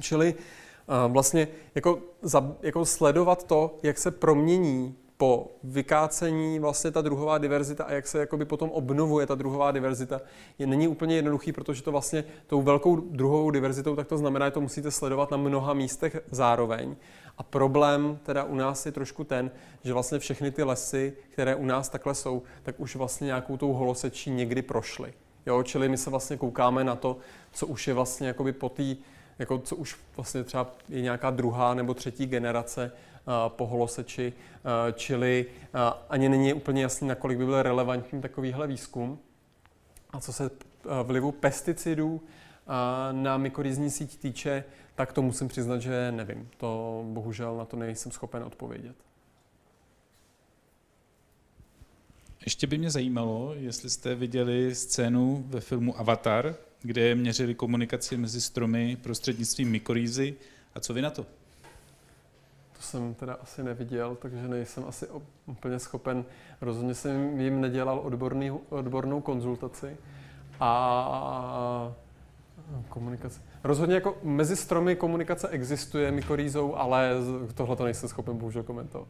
Čili 0.00 0.34
uh, 0.34 1.12
vlastně 1.12 1.48
jako, 1.74 1.98
za, 2.22 2.56
jako 2.62 2.84
sledovat 2.84 3.46
to, 3.46 3.78
jak 3.82 3.98
se 3.98 4.10
promění 4.10 4.96
po 5.16 5.50
vykácení 5.64 6.58
vlastně 6.58 6.90
ta 6.90 7.02
druhová 7.02 7.38
diverzita 7.38 7.84
a 7.84 7.92
jak 7.92 8.06
se 8.06 8.18
jakoby 8.18 8.44
potom 8.44 8.70
obnovuje 8.70 9.26
ta 9.26 9.34
druhová 9.34 9.70
diverzita, 9.70 10.20
je 10.58 10.66
není 10.66 10.88
úplně 10.88 11.16
jednoduchý, 11.16 11.52
protože 11.52 11.82
to 11.82 11.92
vlastně 11.92 12.24
tou 12.46 12.62
velkou 12.62 12.96
druhovou 12.96 13.50
diverzitou, 13.50 13.96
tak 13.96 14.06
to 14.06 14.18
znamená, 14.18 14.46
že 14.46 14.50
to 14.50 14.60
musíte 14.60 14.90
sledovat 14.90 15.30
na 15.30 15.36
mnoha 15.36 15.74
místech 15.74 16.16
zároveň. 16.30 16.96
A 17.38 17.42
problém 17.42 18.18
teda 18.22 18.44
u 18.44 18.54
nás 18.54 18.86
je 18.86 18.92
trošku 18.92 19.24
ten, 19.24 19.50
že 19.84 19.92
vlastně 19.92 20.18
všechny 20.18 20.50
ty 20.50 20.62
lesy, 20.62 21.16
které 21.30 21.54
u 21.54 21.64
nás 21.66 21.88
takhle 21.88 22.14
jsou, 22.14 22.42
tak 22.62 22.80
už 22.80 22.96
vlastně 22.96 23.24
nějakou 23.24 23.56
tou 23.56 23.72
holosečí 23.72 24.30
někdy 24.30 24.62
prošly. 24.62 25.14
Jo, 25.46 25.62
čili 25.62 25.88
my 25.88 25.96
se 25.96 26.10
vlastně 26.10 26.36
koukáme 26.36 26.84
na 26.84 26.96
to, 26.96 27.16
co 27.52 27.66
už 27.66 27.88
je 27.88 27.94
vlastně 27.94 28.28
jakoby 28.28 28.52
po 28.52 28.68
té, 28.68 28.96
jako 29.38 29.58
co 29.58 29.76
už 29.76 29.96
vlastně 30.16 30.44
třeba 30.44 30.70
je 30.88 31.00
nějaká 31.00 31.30
druhá 31.30 31.74
nebo 31.74 31.94
třetí 31.94 32.26
generace 32.26 32.92
uh, 32.92 33.32
po 33.48 33.66
holoseči, 33.66 34.32
uh, 34.32 34.92
čili 34.92 35.46
uh, 35.46 35.80
ani 36.08 36.28
není 36.28 36.52
úplně 36.52 36.82
jasný, 36.82 37.08
nakolik 37.08 37.38
by 37.38 37.44
byl 37.44 37.62
relevantní 37.62 38.20
takovýhle 38.22 38.66
výzkum. 38.66 39.18
A 40.10 40.20
co 40.20 40.32
se 40.32 40.50
vlivu 41.02 41.32
pesticidů 41.32 42.20
na 43.12 43.36
mykorizní 43.36 43.90
síť 43.90 44.18
týče, 44.18 44.64
tak 44.94 45.12
to 45.12 45.22
musím 45.22 45.48
přiznat, 45.48 45.78
že 45.78 46.12
nevím. 46.12 46.48
To 46.56 47.02
bohužel 47.08 47.56
na 47.56 47.64
to 47.64 47.76
nejsem 47.76 48.12
schopen 48.12 48.42
odpovědět. 48.42 48.96
Ještě 52.44 52.66
by 52.66 52.78
mě 52.78 52.90
zajímalo, 52.90 53.54
jestli 53.54 53.90
jste 53.90 54.14
viděli 54.14 54.74
scénu 54.74 55.44
ve 55.48 55.60
filmu 55.60 55.98
Avatar, 55.98 56.54
kde 56.82 57.14
měřili 57.14 57.54
komunikaci 57.54 58.16
mezi 58.16 58.40
stromy 58.40 58.96
prostřednictvím 58.96 59.70
mykorýzy. 59.70 60.34
A 60.74 60.80
co 60.80 60.94
vy 60.94 61.02
na 61.02 61.10
to? 61.10 61.22
To 62.76 62.82
jsem 62.82 63.14
teda 63.14 63.34
asi 63.34 63.62
neviděl, 63.62 64.16
takže 64.16 64.48
nejsem 64.48 64.84
asi 64.88 65.06
úplně 65.46 65.78
schopen. 65.78 66.24
Rozhodně 66.60 66.94
jsem 66.94 67.40
jim 67.40 67.60
nedělal 67.60 67.98
odborný, 67.98 68.50
odbornou 68.50 69.20
konzultaci. 69.20 69.96
A 70.60 71.94
komunikace. 72.88 73.40
Rozhodně 73.64 73.94
jako 73.94 74.18
mezi 74.22 74.56
stromy 74.56 74.96
komunikace 74.96 75.48
existuje 75.48 76.10
mykorýzou, 76.10 76.74
ale 76.74 77.10
tohle 77.54 77.76
to 77.76 77.84
nejsem 77.84 78.08
schopen 78.08 78.36
bohužel 78.36 78.62
komentovat. 78.62 79.08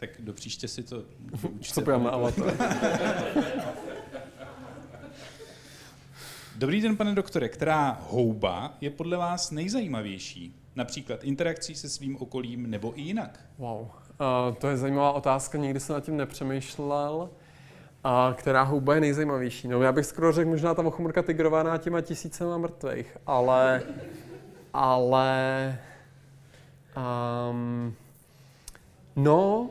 Tak 0.00 0.10
do 0.18 0.32
příště 0.32 0.68
si 0.68 0.82
to 0.82 1.02
Co 1.62 1.98
na 1.98 2.10
avatar. 2.10 2.54
Dobrý 6.56 6.80
den, 6.80 6.96
pane 6.96 7.14
doktore. 7.14 7.48
Která 7.48 8.00
houba 8.10 8.76
je 8.80 8.90
podle 8.90 9.16
vás 9.16 9.50
nejzajímavější? 9.50 10.56
Například 10.76 11.24
interakcí 11.24 11.74
se 11.74 11.88
svým 11.88 12.16
okolím 12.16 12.70
nebo 12.70 12.98
i 12.98 13.02
jinak? 13.02 13.40
Wow, 13.58 13.80
uh, 13.80 13.88
to 14.58 14.68
je 14.68 14.76
zajímavá 14.76 15.12
otázka, 15.12 15.58
nikdy 15.58 15.80
jsem 15.80 15.94
nad 15.94 16.04
tím 16.04 16.16
nepřemýšlel. 16.16 17.30
A 18.04 18.34
která 18.38 18.62
houba 18.62 18.94
je 18.94 19.00
nejzajímavější? 19.00 19.68
No 19.68 19.82
já 19.82 19.92
bych 19.92 20.06
skoro 20.06 20.32
řekl 20.32 20.50
možná 20.50 20.74
ta 20.74 20.82
mochomorka 20.82 21.22
tigrovaná 21.22 21.78
těma 21.78 22.00
tisícema 22.00 22.58
mrtvých, 22.58 23.16
ale, 23.26 23.82
ale, 24.72 25.78
um, 27.50 27.94
no 29.16 29.70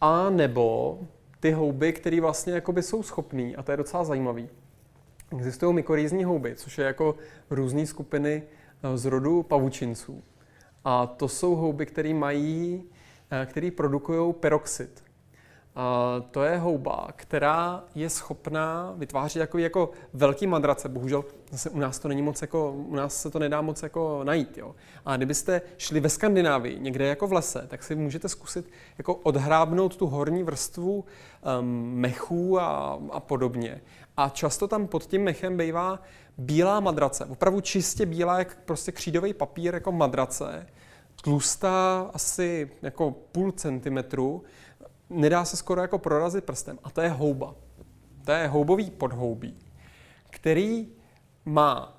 a 0.00 0.30
nebo 0.30 0.98
ty 1.40 1.50
houby, 1.50 1.92
které 1.92 2.20
vlastně 2.20 2.62
jsou 2.80 3.02
schopné, 3.02 3.54
a 3.56 3.62
to 3.62 3.70
je 3.70 3.76
docela 3.76 4.04
zajímavý. 4.04 4.48
Existují 5.38 5.74
mykorýzní 5.74 6.24
houby, 6.24 6.54
což 6.54 6.78
je 6.78 6.84
jako 6.84 7.14
různé 7.50 7.86
skupiny 7.86 8.42
eh, 8.82 8.98
z 8.98 9.04
rodu 9.04 9.42
pavučinců. 9.42 10.22
A 10.84 11.06
to 11.06 11.28
jsou 11.28 11.54
houby, 11.54 11.86
které 11.86 12.14
mají, 12.14 12.84
eh, 13.30 13.46
které 13.46 13.70
produkují 13.70 14.32
peroxid. 14.32 15.02
To 16.30 16.42
je 16.42 16.58
houba, 16.58 17.08
která 17.16 17.84
je 17.94 18.10
schopná 18.10 18.94
vytvářet 18.96 19.38
takový 19.38 19.62
jako 19.62 19.90
velký 20.12 20.46
madrace. 20.46 20.88
Bohužel 20.88 21.24
zase 21.50 21.70
u 21.70 21.78
nás 21.78 21.98
to 21.98 22.08
není 22.08 22.22
moc 22.22 22.42
jako, 22.42 22.72
u 22.72 22.94
nás 22.94 23.22
se 23.22 23.30
to 23.30 23.38
nedá 23.38 23.60
moc 23.60 23.82
jako 23.82 24.20
najít. 24.24 24.58
Jo. 24.58 24.74
A 25.04 25.16
kdybyste 25.16 25.62
šli 25.78 26.00
ve 26.00 26.08
Skandinávii, 26.08 26.80
někde 26.80 27.06
jako 27.06 27.26
v 27.26 27.32
lese, 27.32 27.66
tak 27.68 27.82
si 27.82 27.94
můžete 27.94 28.28
zkusit 28.28 28.70
jako 28.98 29.14
odhrábnout 29.14 29.96
tu 29.96 30.06
horní 30.06 30.42
vrstvu 30.42 31.04
um, 31.60 31.92
mechů 31.94 32.60
a, 32.60 32.98
a 33.10 33.20
podobně. 33.20 33.80
A 34.16 34.28
často 34.28 34.68
tam 34.68 34.86
pod 34.86 35.06
tím 35.06 35.24
mechem 35.24 35.56
bývá 35.56 36.02
bílá 36.38 36.80
madrace, 36.80 37.24
opravdu 37.24 37.60
čistě 37.60 38.06
bílá, 38.06 38.38
jak 38.38 38.58
prostě 38.64 38.92
křídový 38.92 39.34
papír, 39.34 39.74
jako 39.74 39.92
madrace, 39.92 40.66
tlustá 41.22 42.10
asi 42.14 42.70
jako 42.82 43.10
půl 43.10 43.52
centimetru, 43.52 44.42
nedá 45.12 45.44
se 45.44 45.56
skoro 45.56 45.80
jako 45.80 45.98
prorazit 45.98 46.44
prstem 46.44 46.78
a 46.84 46.90
to 46.90 47.00
je 47.00 47.08
houba. 47.08 47.54
To 48.24 48.32
je 48.32 48.48
houbový 48.48 48.90
podhoubí, 48.90 49.58
který 50.30 50.88
má 51.44 51.98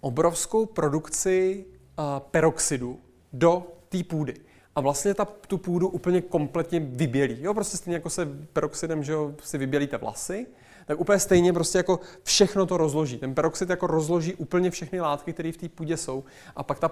obrovskou 0.00 0.66
produkci 0.66 1.64
uh, 1.98 2.04
peroxidu 2.18 2.98
do 3.32 3.66
té 3.88 4.04
půdy. 4.04 4.34
a 4.76 4.80
vlastně 4.80 5.14
ta, 5.14 5.24
tu 5.24 5.58
půdu 5.58 5.88
úplně 5.88 6.20
kompletně 6.20 6.80
vybělí. 6.80 7.36
Jo, 7.40 7.54
prostě 7.54 7.76
stejně 7.76 7.96
jako 7.96 8.10
se 8.10 8.26
peroxidem, 8.52 9.04
že 9.04 9.12
jo, 9.12 9.34
si 9.42 9.58
vybělíte 9.58 9.96
vlasy, 9.96 10.46
tak 10.86 11.00
úplně 11.00 11.18
stejně 11.18 11.52
prostě 11.52 11.78
jako 11.78 12.00
všechno 12.22 12.66
to 12.66 12.76
rozloží. 12.76 13.18
Ten 13.18 13.34
peroxid 13.34 13.70
jako 13.70 13.86
rozloží 13.86 14.34
úplně 14.34 14.70
všechny 14.70 15.00
látky, 15.00 15.32
které 15.32 15.52
v 15.52 15.56
té 15.56 15.68
půdě 15.68 15.96
jsou 15.96 16.24
a 16.56 16.62
pak 16.62 16.78
ta 16.78 16.88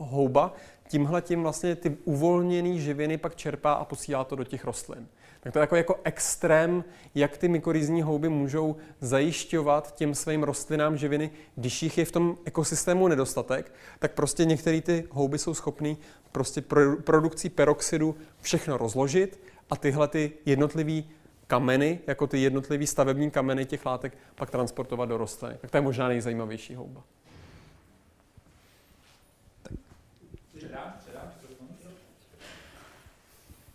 houba 0.00 0.54
tímhle 0.88 1.22
tím 1.22 1.42
vlastně 1.42 1.76
ty 1.76 1.96
uvolněné 2.04 2.78
živiny 2.78 3.18
pak 3.18 3.36
čerpá 3.36 3.72
a 3.72 3.84
posílá 3.84 4.24
to 4.24 4.36
do 4.36 4.44
těch 4.44 4.64
rostlin. 4.64 5.08
Tak 5.40 5.52
to 5.52 5.58
je 5.58 5.60
jako, 5.60 5.76
jako 5.76 6.00
extrém, 6.04 6.84
jak 7.14 7.36
ty 7.36 7.48
mykorizní 7.48 8.02
houby 8.02 8.28
můžou 8.28 8.76
zajišťovat 9.00 9.94
těm 9.94 10.14
svým 10.14 10.42
rostlinám 10.42 10.96
živiny, 10.96 11.30
když 11.56 11.82
jich 11.82 11.98
je 11.98 12.04
v 12.04 12.12
tom 12.12 12.36
ekosystému 12.44 13.08
nedostatek, 13.08 13.72
tak 13.98 14.12
prostě 14.12 14.44
některé 14.44 14.80
ty 14.80 15.04
houby 15.10 15.38
jsou 15.38 15.54
schopné 15.54 15.96
prostě 16.32 16.62
produkcí 17.04 17.48
peroxidu 17.48 18.16
všechno 18.40 18.76
rozložit 18.76 19.40
a 19.70 19.76
tyhle 19.76 20.08
ty 20.08 20.32
jednotlivé 20.46 21.02
kameny, 21.46 21.98
jako 22.06 22.26
ty 22.26 22.38
jednotlivé 22.38 22.86
stavební 22.86 23.30
kameny 23.30 23.64
těch 23.66 23.86
látek, 23.86 24.18
pak 24.34 24.50
transportovat 24.50 25.08
do 25.08 25.16
rostliny. 25.16 25.54
Tak 25.60 25.70
to 25.70 25.76
je 25.76 25.80
možná 25.80 26.08
nejzajímavější 26.08 26.74
houba. 26.74 27.04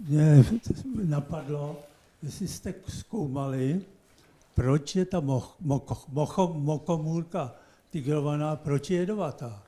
Mě 0.10 0.46
napadlo, 1.04 1.76
jestli 2.24 2.48
jste 2.48 2.74
zkoumali, 2.88 3.82
proč 4.56 4.96
je 4.96 5.06
ta 5.06 5.20
moch, 5.20 5.56
moch, 5.62 6.08
mocho, 6.08 6.54
mokomůrka 6.58 7.56
tigrovaná, 7.92 8.56
proč 8.56 8.90
je 8.90 8.98
jedovatá? 8.98 9.62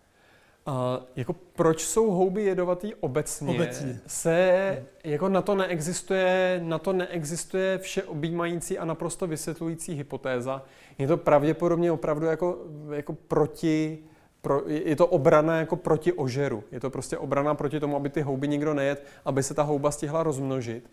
Uh, 0.68 0.74
jako 1.16 1.34
proč 1.56 1.86
jsou 1.86 2.12
houby 2.12 2.44
jedovatý 2.44 2.96
obecně? 2.96 3.56
Obecně. 3.56 4.00
Se, 4.08 4.84
jako 5.04 5.30
na 5.30 5.42
to 5.42 5.56
neexistuje, 5.56 6.62
na 6.64 6.80
to 6.80 6.94
neexistuje 6.94 7.78
vše 7.78 8.04
objímající 8.04 8.78
a 8.78 8.86
naprosto 8.86 9.28
vysvětlující 9.28 9.94
hypotéza. 9.94 10.64
Je 10.98 11.08
to 11.08 11.18
pravděpodobně 11.18 11.92
opravdu 11.92 12.26
jako, 12.26 12.58
jako 12.92 13.14
proti, 13.14 14.00
pro, 14.48 14.64
je 14.68 14.96
to 14.96 15.08
obrana 15.08 15.58
jako 15.58 15.76
proti 15.76 16.14
ožeru. 16.14 16.64
Je 16.72 16.80
to 16.80 16.90
prostě 16.90 17.18
obrana 17.18 17.56
proti 17.56 17.80
tomu, 17.80 17.96
aby 17.96 18.10
ty 18.10 18.22
houby 18.22 18.48
nikdo 18.48 18.74
nejet, 18.74 19.06
aby 19.26 19.44
se 19.44 19.54
ta 19.54 19.64
houba 19.64 19.92
stihla 19.92 20.24
rozmnožit. 20.24 20.92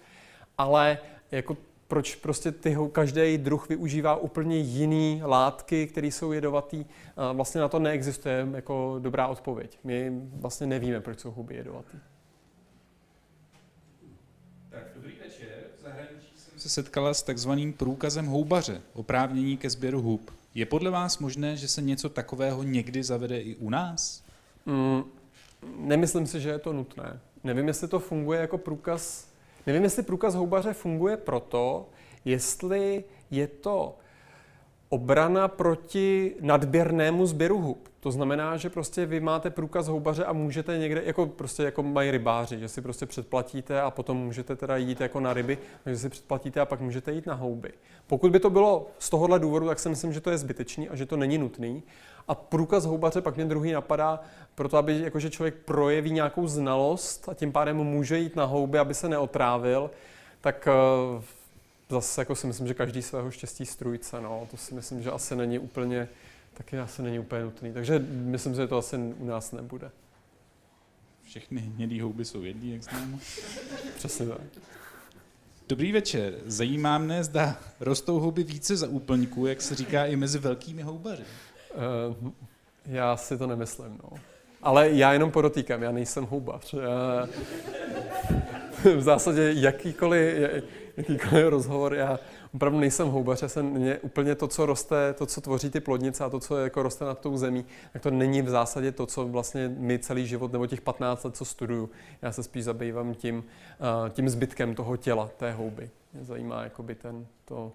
Ale 0.59 0.99
jako 1.31 1.57
proč 1.89 2.15
prostě 2.15 2.53
ty, 2.53 2.77
každý 2.93 3.39
druh 3.39 3.69
využívá 3.69 4.17
úplně 4.17 4.59
jiný 4.59 5.23
látky, 5.25 5.87
které 5.87 6.07
jsou 6.07 6.33
jedovatý. 6.33 6.85
Vlastně 7.33 7.61
na 7.61 7.69
to 7.69 7.79
neexistuje 7.79 8.49
jako 8.55 8.97
dobrá 8.99 9.27
odpověď. 9.27 9.79
My 9.85 10.13
vlastně 10.33 10.67
nevíme, 10.67 11.01
proč 11.01 11.21
jsou 11.21 11.31
houby 11.31 11.55
jedovatý. 11.55 11.99
Tak, 14.71 14.83
dobrý 14.95 15.13
večer. 15.25 15.49
V 15.79 15.83
zahraničí 15.83 16.33
jsem 16.37 16.59
se 16.59 16.69
setkala 16.69 17.15
s 17.15 17.23
takzvaným 17.23 17.73
průkazem 17.73 18.27
houbaře, 18.27 18.83
oprávnění 18.95 19.57
ke 19.57 19.71
sběru 19.71 20.03
hub. 20.03 20.31
Je 20.55 20.67
podle 20.67 20.91
vás 20.91 21.19
možné, 21.19 21.57
že 21.57 21.69
se 21.69 21.83
něco 21.83 22.09
takového 22.09 22.63
někdy 22.63 23.03
zavede 23.03 23.41
i 23.41 23.57
u 23.57 23.71
nás? 23.71 24.25
Mm, 24.67 25.03
nemyslím 25.77 26.27
si, 26.27 26.41
že 26.41 26.49
je 26.49 26.59
to 26.59 26.73
nutné. 26.73 27.21
Nevím, 27.45 27.69
jestli 27.69 27.89
to 27.89 28.01
funguje 28.01 28.41
jako 28.41 28.59
průkaz 28.59 29.35
Nevím, 29.67 29.85
jestli 29.85 30.03
průkaz 30.03 30.35
houbaře 30.35 30.73
funguje 30.73 31.17
proto, 31.17 31.89
jestli 32.25 33.05
je 33.31 33.47
to 33.47 33.99
obrana 34.95 35.49
proti 35.49 36.35
nadběrnému 36.41 37.27
sběru 37.27 37.61
hub. 37.61 37.89
To 38.01 38.11
znamená, 38.11 38.57
že 38.57 38.71
prostě 38.71 39.07
vy 39.07 39.21
máte 39.21 39.51
průkaz 39.51 39.89
houbaře 39.89 40.25
a 40.25 40.33
můžete 40.33 40.79
někde, 40.79 41.03
jako 41.05 41.27
prostě 41.27 41.63
jako 41.63 41.83
mají 41.83 42.11
rybáři, 42.11 42.59
že 42.59 42.69
si 42.69 42.81
prostě 42.81 43.07
předplatíte 43.07 43.81
a 43.81 43.91
potom 43.91 44.17
můžete 44.17 44.57
teda 44.57 44.77
jít 44.77 45.01
jako 45.01 45.21
na 45.21 45.33
ryby, 45.33 45.59
takže 45.85 45.99
si 45.99 46.09
předplatíte 46.09 46.61
a 46.61 46.67
pak 46.67 46.81
můžete 46.81 47.13
jít 47.13 47.27
na 47.27 47.35
houby. 47.35 47.73
Pokud 48.07 48.33
by 48.33 48.41
to 48.41 48.51
bylo 48.51 48.87
z 48.99 49.11
tohohle 49.11 49.39
důvodu, 49.39 49.67
tak 49.67 49.79
si 49.79 49.89
myslím, 49.89 50.13
že 50.13 50.21
to 50.21 50.31
je 50.31 50.39
zbytečný 50.39 50.89
a 50.89 50.97
že 50.97 51.07
to 51.07 51.17
není 51.17 51.39
nutný. 51.39 51.83
A 52.29 52.35
průkaz 52.35 52.87
houbaře 52.87 53.21
pak 53.21 53.37
mě 53.37 53.45
druhý 53.45 53.73
napadá, 53.73 54.21
proto 54.55 54.77
aby 54.77 55.01
jakože 55.01 55.31
člověk 55.31 55.55
projeví 55.55 56.11
nějakou 56.11 56.47
znalost 56.47 57.29
a 57.29 57.35
tím 57.35 57.53
pádem 57.53 57.77
může 57.77 58.19
jít 58.19 58.37
na 58.37 58.45
houby, 58.45 58.79
aby 58.79 58.95
se 58.95 59.09
neotrávil, 59.09 59.91
tak 60.41 60.69
eh, 60.69 61.23
zase 61.89 62.21
jako 62.21 62.35
si 62.35 62.47
myslím, 62.47 62.67
že 62.67 62.75
každý 62.75 63.03
svého 63.03 63.31
štěstí 63.31 63.67
strujce, 63.67 64.21
no, 64.21 64.49
to 64.51 64.57
si 64.57 64.75
myslím, 64.75 65.03
že 65.03 65.11
asi 65.11 65.37
není 65.37 65.59
úplně, 65.59 66.09
taky 66.55 66.79
asi 66.79 67.03
není 67.03 67.19
úplně 67.19 67.45
nutný. 67.45 67.73
Takže 67.73 67.99
myslím, 68.09 68.55
že 68.55 68.67
to 68.67 68.79
asi 68.79 68.97
u 68.97 69.25
nás 69.25 69.53
nebude. 69.53 69.91
Všechny 71.23 71.61
hnědý 71.61 72.01
houby 72.01 72.25
jsou 72.25 72.43
jední, 72.43 72.73
jak 72.73 72.83
známo. 72.83 73.19
Přesně 73.97 74.27
tak. 74.27 74.41
Dobrý 75.69 75.93
večer. 75.93 76.35
Zajímá 76.47 76.99
mne, 76.99 77.25
zda 77.25 77.57
rostou 77.81 78.21
houby 78.21 78.43
více 78.43 78.77
za 78.77 78.89
úplňků, 78.89 79.47
jak 79.47 79.63
se 79.63 79.75
říká 79.75 80.07
i 80.07 80.17
mezi 80.17 80.39
velkými 80.39 80.83
houbaři. 80.83 81.25
Uh, 82.23 82.31
já 82.87 83.17
si 83.17 83.39
to 83.39 83.47
nemyslím, 83.47 84.01
no. 84.03 84.19
Ale 84.63 84.91
já 84.91 85.13
jenom 85.13 85.31
podotýkám, 85.31 85.83
já 85.83 85.93
nejsem 85.93 86.25
houbař. 86.25 86.75
Já, 86.75 87.29
v 88.85 89.01
zásadě 89.01 89.53
jakýkoliv, 89.57 90.51
jakýkoliv 90.97 91.47
rozhovor, 91.47 91.95
já 91.95 92.19
opravdu 92.55 92.81
nejsem 92.81 93.09
houbař, 93.09 93.43
já 93.43 93.49
jsem 93.49 93.67
mě 93.67 93.99
úplně 93.99 94.35
to, 94.35 94.49
co 94.49 94.67
roste, 94.67 95.13
to, 95.13 95.27
co 95.27 95.41
tvoří 95.41 95.71
ty 95.71 95.81
plodnice 95.81 96.25
a 96.25 96.31
to, 96.31 96.41
co 96.41 96.57
jako 96.57 96.83
roste 96.83 97.05
nad 97.05 97.19
tou 97.21 97.37
zemí, 97.37 97.65
tak 97.93 98.03
to 98.03 98.11
není 98.11 98.43
v 98.43 98.49
zásadě 98.49 98.93
to, 98.93 99.07
co 99.07 99.29
vlastně 99.29 99.75
my 99.79 99.99
celý 99.99 100.27
život 100.27 100.53
nebo 100.53 100.67
těch 100.67 100.81
15 100.81 101.25
let, 101.25 101.37
co 101.37 101.45
studuju. 101.45 101.91
Já 102.23 102.33
se 102.33 102.43
spíš 102.43 102.65
zabývám 102.65 103.15
tím, 103.15 103.45
tím 104.11 104.29
zbytkem 104.29 104.75
toho 104.75 104.97
těla, 104.97 105.31
té 105.37 105.53
houby. 105.53 105.91
Mě 106.13 106.25
zajímá 106.25 106.63
jakoby 106.63 106.95
ten, 106.95 107.27
to, 107.45 107.73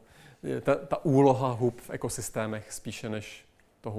ta, 0.62 0.76
ta 0.76 1.06
úloha 1.06 1.52
hub 1.52 1.82
v 1.82 1.90
ekosystémech 1.90 2.72
spíše 2.74 3.10
než 3.10 3.46
to 3.82 3.92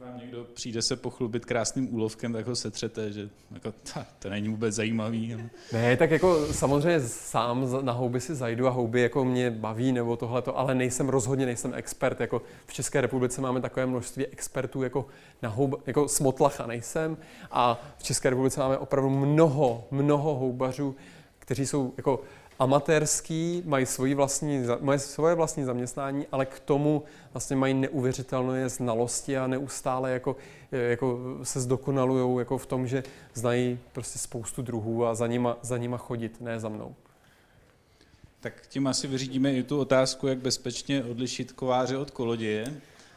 vám 0.00 0.18
někdo 0.18 0.44
přijde 0.54 0.82
se 0.82 0.96
pochlubit 0.96 1.44
krásným 1.44 1.94
úlovkem, 1.94 2.32
tak 2.32 2.46
ho 2.46 2.56
setřete, 2.56 3.12
že 3.12 3.28
jako, 3.50 3.72
ta, 3.72 4.06
to 4.18 4.30
není 4.30 4.48
vůbec 4.48 4.74
zajímavý. 4.74 5.34
No. 5.34 5.50
Ne, 5.72 5.96
tak 5.96 6.10
jako 6.10 6.52
samozřejmě 6.52 7.00
sám 7.00 7.84
na 7.84 7.92
houby 7.92 8.20
si 8.20 8.34
zajdu 8.34 8.66
a 8.66 8.70
houby 8.70 9.00
jako 9.00 9.24
mě 9.24 9.50
baví 9.50 9.92
nebo 9.92 10.16
tohleto, 10.16 10.58
ale 10.58 10.74
nejsem 10.74 11.08
rozhodně 11.08 11.46
nejsem 11.46 11.74
expert. 11.74 12.20
Jako 12.20 12.42
v 12.66 12.72
České 12.72 13.00
republice 13.00 13.40
máme 13.40 13.60
takové 13.60 13.86
množství 13.86 14.26
expertů 14.26 14.82
jako 14.82 15.06
na 15.42 15.48
houb, 15.48 15.82
jako 15.86 16.08
smotlacha 16.08 16.66
nejsem 16.66 17.16
a 17.50 17.80
v 17.98 18.02
České 18.02 18.30
republice 18.30 18.60
máme 18.60 18.78
opravdu 18.78 19.10
mnoho, 19.10 19.84
mnoho 19.90 20.34
houbařů, 20.34 20.96
kteří 21.38 21.66
jsou 21.66 21.94
jako 21.96 22.20
amatérský, 22.58 23.62
mají, 23.66 23.86
svoji 23.86 24.14
vlastní, 24.14 24.64
mají 24.80 24.98
svoje 24.98 25.34
vlastní 25.34 25.64
zaměstnání, 25.64 26.26
ale 26.32 26.46
k 26.46 26.60
tomu 26.60 27.02
vlastně 27.32 27.56
mají 27.56 27.74
neuvěřitelné 27.74 28.68
znalosti 28.68 29.38
a 29.38 29.46
neustále 29.46 30.10
jako, 30.10 30.36
jako 30.72 31.18
se 31.42 31.60
zdokonalují 31.60 32.38
jako 32.38 32.58
v 32.58 32.66
tom, 32.66 32.86
že 32.86 33.02
znají 33.34 33.78
prostě 33.92 34.18
spoustu 34.18 34.62
druhů 34.62 35.06
a 35.06 35.14
za 35.14 35.26
nima, 35.26 35.56
za 35.62 35.78
nima 35.78 35.96
chodit, 35.96 36.40
ne 36.40 36.60
za 36.60 36.68
mnou. 36.68 36.94
Tak 38.40 38.66
tím 38.68 38.86
asi 38.86 39.06
vyřídíme 39.06 39.52
i 39.52 39.62
tu 39.62 39.80
otázku, 39.80 40.26
jak 40.26 40.38
bezpečně 40.38 41.04
odlišit 41.04 41.52
kováře 41.52 41.96
od 41.96 42.10
koloděje. 42.10 42.74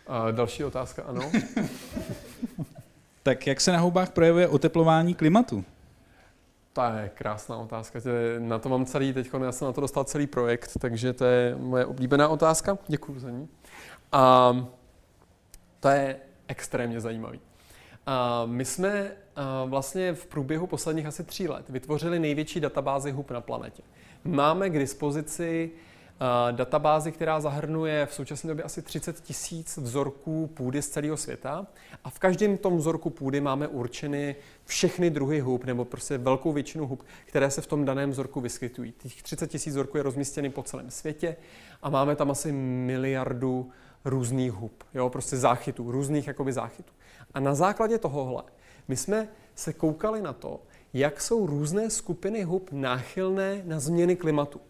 A 0.07 0.31
další 0.31 0.63
otázka, 0.63 1.03
ano. 1.03 1.31
tak 3.23 3.47
jak 3.47 3.61
se 3.61 3.71
na 3.71 3.79
houbách 3.79 4.09
projevuje 4.09 4.47
oteplování 4.47 5.13
klimatu? 5.13 5.65
To 6.73 6.81
je 6.81 7.11
krásná 7.15 7.57
otázka. 7.57 7.99
Na 8.39 8.59
to 8.59 8.69
mám 8.69 8.85
celý, 8.85 9.13
teď 9.13 9.29
já 9.43 9.51
jsem 9.51 9.65
na 9.65 9.73
to 9.73 9.81
dostal 9.81 10.03
celý 10.03 10.27
projekt, 10.27 10.71
takže 10.79 11.13
to 11.13 11.25
je 11.25 11.55
moje 11.55 11.85
oblíbená 11.85 12.27
otázka. 12.27 12.77
Děkuji 12.87 13.19
za 13.19 13.29
ní. 13.29 13.49
A 14.11 14.53
to 15.79 15.89
je 15.89 16.19
extrémně 16.47 17.01
zajímavý. 17.01 17.39
A 18.05 18.45
my 18.45 18.65
jsme 18.65 19.11
vlastně 19.65 20.13
v 20.13 20.25
průběhu 20.25 20.67
posledních 20.67 21.05
asi 21.05 21.23
tří 21.23 21.47
let 21.47 21.69
vytvořili 21.69 22.19
největší 22.19 22.59
databázi 22.59 23.11
hub 23.11 23.31
na 23.31 23.41
planetě. 23.41 23.83
Máme 24.23 24.69
k 24.69 24.79
dispozici 24.79 25.71
databázi, 26.51 27.11
která 27.11 27.39
zahrnuje 27.39 28.05
v 28.05 28.13
současné 28.13 28.47
době 28.47 28.63
asi 28.63 28.81
30 28.81 29.19
tisíc 29.21 29.77
vzorků 29.77 30.47
půdy 30.53 30.81
z 30.81 30.89
celého 30.89 31.17
světa 31.17 31.67
a 32.03 32.09
v 32.09 32.19
každém 32.19 32.57
tom 32.57 32.77
vzorku 32.77 33.09
půdy 33.09 33.41
máme 33.41 33.67
určeny 33.67 34.35
všechny 34.65 35.09
druhy 35.09 35.39
hub 35.39 35.65
nebo 35.65 35.85
prostě 35.85 36.17
velkou 36.17 36.53
většinu 36.53 36.87
hub, 36.87 37.03
které 37.25 37.51
se 37.51 37.61
v 37.61 37.67
tom 37.67 37.85
daném 37.85 38.11
vzorku 38.11 38.41
vyskytují. 38.41 38.91
Těch 38.91 39.23
30 39.23 39.47
tisíc 39.47 39.73
vzorků 39.73 39.97
je 39.97 40.03
rozmístěny 40.03 40.49
po 40.49 40.63
celém 40.63 40.91
světě 40.91 41.35
a 41.81 41.89
máme 41.89 42.15
tam 42.15 42.31
asi 42.31 42.51
miliardu 42.51 43.69
různých 44.05 44.51
hub, 44.51 44.83
jo, 44.93 45.09
prostě 45.09 45.37
záchytů, 45.37 45.91
různých 45.91 46.27
jakoby 46.27 46.53
záchytů. 46.53 46.93
A 47.33 47.39
na 47.39 47.55
základě 47.55 47.97
tohohle 47.97 48.43
my 48.87 48.97
jsme 48.97 49.27
se 49.55 49.73
koukali 49.73 50.21
na 50.21 50.33
to, 50.33 50.59
jak 50.93 51.21
jsou 51.21 51.45
různé 51.45 51.89
skupiny 51.89 52.43
hub 52.43 52.69
náchylné 52.71 53.61
na 53.65 53.79
změny 53.79 54.15
klimatu. 54.15 54.61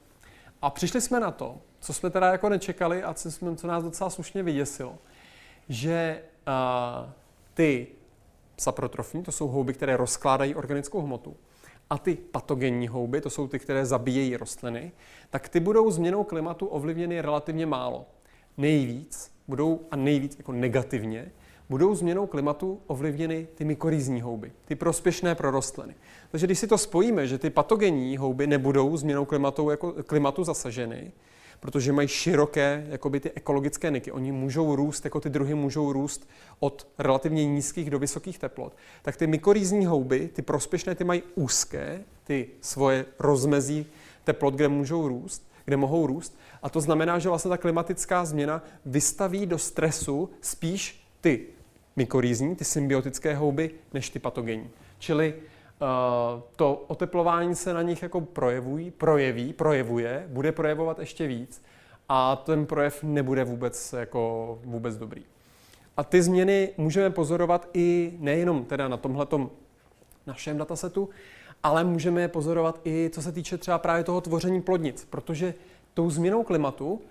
A 0.61 0.69
přišli 0.69 1.01
jsme 1.01 1.19
na 1.19 1.31
to, 1.31 1.57
co 1.79 1.93
jsme 1.93 2.09
teda 2.09 2.31
jako 2.31 2.49
nečekali 2.49 3.03
a 3.03 3.13
co, 3.13 3.31
jsme, 3.31 3.55
co 3.55 3.67
nás 3.67 3.83
docela 3.83 4.09
slušně 4.09 4.43
vyděsilo, 4.43 4.97
že 5.69 6.23
uh, 6.47 7.09
ty 7.53 7.87
saprotrofní, 8.57 9.23
to 9.23 9.31
jsou 9.31 9.47
houby, 9.47 9.73
které 9.73 9.97
rozkládají 9.97 10.55
organickou 10.55 11.01
hmotu, 11.01 11.37
a 11.89 11.97
ty 11.97 12.15
patogenní 12.15 12.87
houby, 12.87 13.21
to 13.21 13.29
jsou 13.29 13.47
ty, 13.47 13.59
které 13.59 13.85
zabíjejí 13.85 14.37
rostliny, 14.37 14.91
tak 15.29 15.49
ty 15.49 15.59
budou 15.59 15.91
změnou 15.91 16.23
klimatu 16.23 16.67
ovlivněny 16.67 17.21
relativně 17.21 17.65
málo. 17.65 18.05
Nejvíc 18.57 19.31
budou, 19.47 19.79
a 19.91 19.95
nejvíc 19.95 20.37
jako 20.37 20.51
negativně, 20.51 21.31
budou 21.71 21.95
změnou 21.95 22.27
klimatu 22.27 22.79
ovlivněny 22.87 23.47
ty 23.55 23.65
mykorýzní 23.65 24.21
houby, 24.21 24.51
ty 24.65 24.75
prospěšné 24.75 25.35
pro 25.35 25.51
rostliny. 25.51 25.95
Takže 26.31 26.47
když 26.47 26.59
si 26.59 26.67
to 26.67 26.77
spojíme, 26.77 27.27
že 27.27 27.37
ty 27.37 27.49
patogenní 27.49 28.17
houby 28.17 28.47
nebudou 28.47 28.97
změnou 28.97 29.25
klimatu, 29.25 29.69
jako, 29.69 29.93
klimatu 30.03 30.43
zasaženy, 30.43 31.11
protože 31.59 31.93
mají 31.93 32.07
široké 32.07 32.85
jakoby 32.89 33.19
ty 33.19 33.31
ekologické 33.31 33.91
niky. 33.91 34.11
Oni 34.11 34.31
můžou 34.31 34.75
růst, 34.75 35.05
jako 35.05 35.19
ty 35.19 35.29
druhy 35.29 35.53
můžou 35.53 35.93
růst 35.93 36.29
od 36.59 36.87
relativně 36.97 37.45
nízkých 37.45 37.89
do 37.89 37.99
vysokých 37.99 38.39
teplot. 38.39 38.75
Tak 39.01 39.17
ty 39.17 39.27
mykorýzní 39.27 39.85
houby, 39.85 40.29
ty 40.33 40.41
prospěšné, 40.41 40.95
ty 40.95 41.03
mají 41.03 41.23
úzké, 41.35 42.03
ty 42.23 42.47
svoje 42.61 43.05
rozmezí 43.19 43.85
teplot, 44.23 44.53
kde 44.53 44.67
můžou 44.67 45.07
růst, 45.07 45.47
kde 45.65 45.77
mohou 45.77 46.07
růst. 46.07 46.37
A 46.63 46.69
to 46.69 46.81
znamená, 46.81 47.19
že 47.19 47.29
vlastně 47.29 47.49
ta 47.49 47.57
klimatická 47.57 48.25
změna 48.25 48.63
vystaví 48.85 49.45
do 49.45 49.57
stresu 49.57 50.29
spíš 50.41 51.01
ty 51.21 51.45
mykorýzní, 51.95 52.55
ty 52.55 52.65
symbiotické 52.65 53.35
houby, 53.35 53.71
než 53.93 54.09
ty 54.09 54.19
patogenní. 54.19 54.69
Čili 54.99 55.33
Eh, 55.81 56.41
to 56.55 56.83
oteplování 56.87 57.55
se 57.55 57.73
na 57.73 57.81
nich 57.81 58.01
jako 58.01 58.21
projevují, 58.21 58.91
projeví, 58.91 59.53
projevuje, 59.53 60.25
bude 60.27 60.51
projevovat 60.51 60.99
ještě 60.99 61.27
víc 61.27 61.63
a 62.09 62.35
ten 62.35 62.65
projev 62.65 63.03
nebude 63.03 63.43
vůbec, 63.43 63.93
jako, 63.93 64.59
vůbec 64.63 64.97
dobrý. 64.97 65.23
A 65.97 66.03
ty 66.03 66.21
změny 66.21 66.69
můžeme 66.77 67.09
pozorovat 67.09 67.69
i 67.73 68.13
nejenom 68.19 68.65
teda 68.65 68.87
na 68.87 68.97
tomhletom 68.97 69.49
našem 70.27 70.57
datasetu, 70.57 71.09
ale 71.63 71.83
můžeme 71.83 72.21
je 72.21 72.27
pozorovat 72.27 72.79
i 72.85 73.09
co 73.13 73.21
se 73.21 73.31
týče 73.31 73.57
třeba 73.57 73.77
právě 73.77 74.03
toho 74.03 74.21
tvoření 74.21 74.61
plodnic, 74.61 75.07
protože 75.09 75.53
tou 75.93 76.09
změnou 76.09 76.43
klimatu 76.43 77.01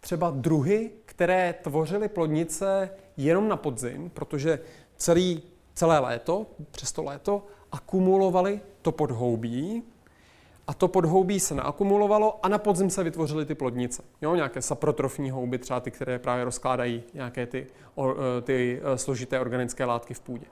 třeba 0.00 0.30
druhy, 0.30 0.90
které 1.04 1.54
tvořily 1.62 2.08
plodnice 2.08 2.90
jenom 3.16 3.48
na 3.48 3.56
podzim, 3.56 4.10
protože 4.14 4.60
celý, 4.96 5.42
celé 5.74 5.98
léto, 5.98 6.46
přes 6.70 6.92
to 6.92 7.02
léto, 7.02 7.46
akumulovali 7.72 8.60
to 8.82 8.92
podhoubí 8.92 9.82
a 10.66 10.74
to 10.74 10.88
podhoubí 10.88 11.40
se 11.40 11.54
naakumulovalo 11.54 12.38
a 12.42 12.48
na 12.48 12.58
podzim 12.58 12.90
se 12.90 13.04
vytvořily 13.04 13.46
ty 13.46 13.54
plodnice. 13.54 14.02
Jo, 14.22 14.34
nějaké 14.34 14.62
saprotrofní 14.62 15.30
houby, 15.30 15.58
třeba 15.58 15.80
ty, 15.80 15.90
které 15.90 16.18
právě 16.18 16.44
rozkládají 16.44 17.02
nějaké 17.14 17.46
ty, 17.46 17.66
eh, 17.98 18.40
ty 18.42 18.80
eh, 18.82 18.98
složité 18.98 19.40
organické 19.40 19.84
látky 19.84 20.14
v 20.14 20.20
půdě. 20.20 20.46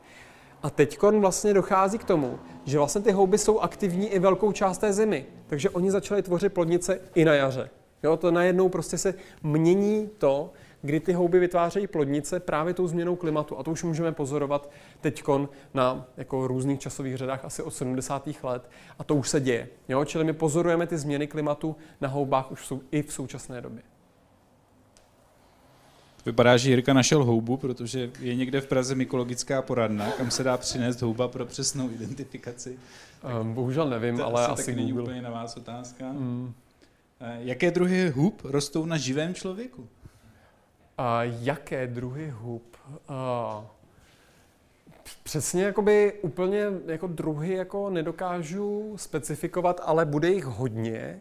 A 0.62 0.70
teď 0.70 1.02
vlastně 1.02 1.54
dochází 1.54 1.98
k 1.98 2.04
tomu, 2.04 2.38
že 2.64 2.78
vlastně 2.78 3.00
ty 3.00 3.12
houby 3.12 3.38
jsou 3.38 3.60
aktivní 3.60 4.08
i 4.08 4.18
velkou 4.18 4.52
část 4.52 4.78
té 4.78 4.92
zimy. 4.92 5.26
Takže 5.46 5.70
oni 5.70 5.90
začali 5.90 6.22
tvořit 6.22 6.52
plodnice 6.52 7.00
i 7.14 7.24
na 7.24 7.34
jaře. 7.34 7.70
Jo, 8.02 8.16
to 8.16 8.30
najednou 8.30 8.68
prostě 8.68 8.98
se 8.98 9.14
mění 9.42 10.10
to, 10.18 10.52
kdy 10.82 11.00
ty 11.00 11.12
houby 11.12 11.38
vytvářejí 11.38 11.86
plodnice 11.86 12.40
právě 12.40 12.74
tou 12.74 12.86
změnou 12.86 13.16
klimatu. 13.16 13.58
A 13.58 13.62
to 13.62 13.70
už 13.70 13.82
můžeme 13.84 14.12
pozorovat 14.12 14.70
teď 15.00 15.22
na 15.74 16.06
jako 16.16 16.46
různých 16.46 16.80
časových 16.80 17.16
řadách 17.16 17.44
asi 17.44 17.62
od 17.62 17.70
70. 17.70 18.28
let. 18.42 18.70
A 18.98 19.04
to 19.04 19.14
už 19.14 19.28
se 19.28 19.40
děje. 19.40 19.68
Jo? 19.88 20.04
Čili 20.04 20.24
my 20.24 20.32
pozorujeme 20.32 20.86
ty 20.86 20.98
změny 20.98 21.26
klimatu 21.26 21.76
na 22.00 22.08
houbách 22.08 22.52
už 22.52 22.66
jsou 22.66 22.80
i 22.90 23.02
v 23.02 23.12
současné 23.12 23.60
době. 23.60 23.82
Vypadá, 26.26 26.56
že 26.56 26.70
Jirka 26.70 26.92
našel 26.92 27.24
houbu, 27.24 27.56
protože 27.56 28.10
je 28.20 28.34
někde 28.34 28.60
v 28.60 28.66
Praze 28.66 28.94
mykologická 28.94 29.62
poradna, 29.62 30.10
kam 30.10 30.30
se 30.30 30.44
dá 30.44 30.56
přinést 30.56 31.02
houba 31.02 31.28
pro 31.28 31.46
přesnou 31.46 31.90
identifikaci. 31.90 32.78
Um, 33.40 33.54
bohužel 33.54 33.90
nevím, 33.90 34.16
to 34.16 34.26
ale 34.26 34.46
asi, 34.46 34.62
asi 34.62 34.76
není 34.76 34.88
Google. 34.88 35.02
úplně 35.02 35.22
na 35.22 35.30
vás 35.30 35.56
otázka. 35.56 36.12
Mm. 36.12 36.52
Jaké 37.20 37.70
druhy 37.70 38.08
hub 38.08 38.42
rostou 38.44 38.86
na 38.86 38.96
živém 38.96 39.34
člověku? 39.34 39.88
A 40.98 41.22
jaké 41.22 41.86
druhy 41.86 42.30
hub? 42.30 42.76
A 43.08 43.64
přesně 45.22 45.62
jakoby 45.62 46.12
úplně 46.22 46.64
jako 46.86 47.06
druhy 47.06 47.54
jako 47.54 47.90
nedokážu 47.90 48.94
specifikovat, 48.96 49.80
ale 49.84 50.04
bude 50.06 50.30
jich 50.30 50.44
hodně, 50.44 51.20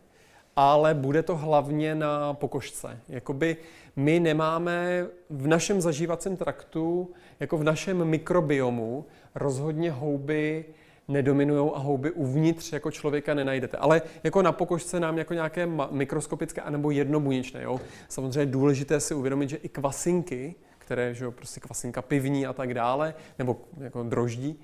ale 0.55 0.93
bude 0.93 1.23
to 1.23 1.37
hlavně 1.37 1.95
na 1.95 2.33
pokožce. 2.33 2.99
Jakoby 3.09 3.57
my 3.95 4.19
nemáme 4.19 5.07
v 5.29 5.47
našem 5.47 5.81
zažívacím 5.81 6.37
traktu, 6.37 7.13
jako 7.39 7.57
v 7.57 7.63
našem 7.63 8.05
mikrobiomu, 8.05 9.05
rozhodně 9.35 9.91
houby 9.91 10.65
nedominují 11.07 11.71
a 11.75 11.79
houby 11.79 12.11
uvnitř 12.11 12.73
jako 12.73 12.91
člověka 12.91 13.33
nenajdete. 13.33 13.77
Ale 13.77 14.01
jako 14.23 14.41
na 14.41 14.51
pokožce 14.51 14.99
nám 14.99 15.17
jako 15.17 15.33
nějaké 15.33 15.69
mikroskopické 15.91 16.61
anebo 16.61 16.91
jednobuněčné. 16.91 17.63
Jo? 17.63 17.81
Samozřejmě 18.09 18.39
je 18.39 18.45
důležité 18.45 18.99
si 18.99 19.13
uvědomit, 19.13 19.49
že 19.49 19.57
i 19.57 19.69
kvasinky, 19.69 20.55
které, 20.77 21.13
že 21.13 21.25
jo, 21.25 21.31
prostě 21.31 21.59
kvasinka 21.59 22.01
pivní 22.01 22.45
a 22.45 22.53
tak 22.53 22.73
dále, 22.73 23.13
nebo 23.39 23.61
jako 23.77 24.03
droždí, 24.03 24.59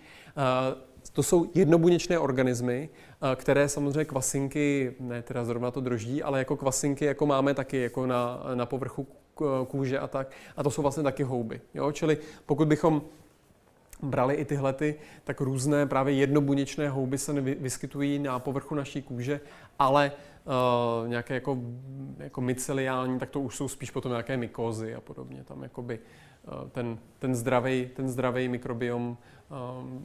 to 1.14 1.24
jsou 1.24 1.52
jednobuněčné 1.56 2.20
organismy, 2.20 2.90
které 3.36 3.70
samozřejmě 3.70 4.06
kvasinky, 4.06 4.96
ne 5.00 5.22
teda 5.22 5.46
zrovna 5.46 5.72
to 5.72 5.82
droždí, 5.82 6.24
ale 6.24 6.40
jako 6.40 6.58
kvasinky 6.58 7.06
jako 7.06 7.26
máme 7.26 7.54
taky 7.54 7.82
jako 7.82 8.06
na, 8.06 8.44
na 8.54 8.66
povrchu 8.66 9.08
kůže 9.68 10.00
a 10.00 10.08
tak. 10.08 10.32
A 10.58 10.64
to 10.64 10.72
jsou 10.72 10.82
vlastně 10.82 11.04
taky 11.04 11.24
houby. 11.24 11.62
Jo? 11.74 11.92
Čili 11.92 12.18
pokud 12.46 12.68
bychom 12.68 13.02
brali 14.04 14.36
i 14.36 14.46
tyhle, 14.46 14.74
ty, 14.74 14.96
tak 15.24 15.42
různé 15.42 15.86
právě 15.86 16.14
jednobuněčné 16.14 16.90
houby 16.90 17.18
se 17.18 17.42
vyskytují 17.42 18.20
na 18.20 18.40
povrchu 18.40 18.76
naší 18.76 19.02
kůže, 19.02 19.42
ale 19.80 20.12
uh, 21.02 21.08
nějaké 21.08 21.34
jako, 21.34 21.58
jako 22.18 22.42
myceliální, 22.42 23.20
tak 23.20 23.30
to 23.30 23.40
už 23.40 23.56
jsou 23.56 23.68
spíš 23.68 23.92
potom 23.92 24.12
nějaké 24.12 24.38
mykózy 24.38 24.96
a 24.96 25.02
podobně. 25.02 25.44
Tam 25.44 25.64
jakoby 25.64 26.00
uh, 26.64 26.70
ten, 26.70 27.00
ten, 27.20 27.36
zdravý, 27.36 27.90
ten 27.96 28.10
zdravý 28.10 28.48
mikrobiom 28.48 29.18
uh, 29.50 29.58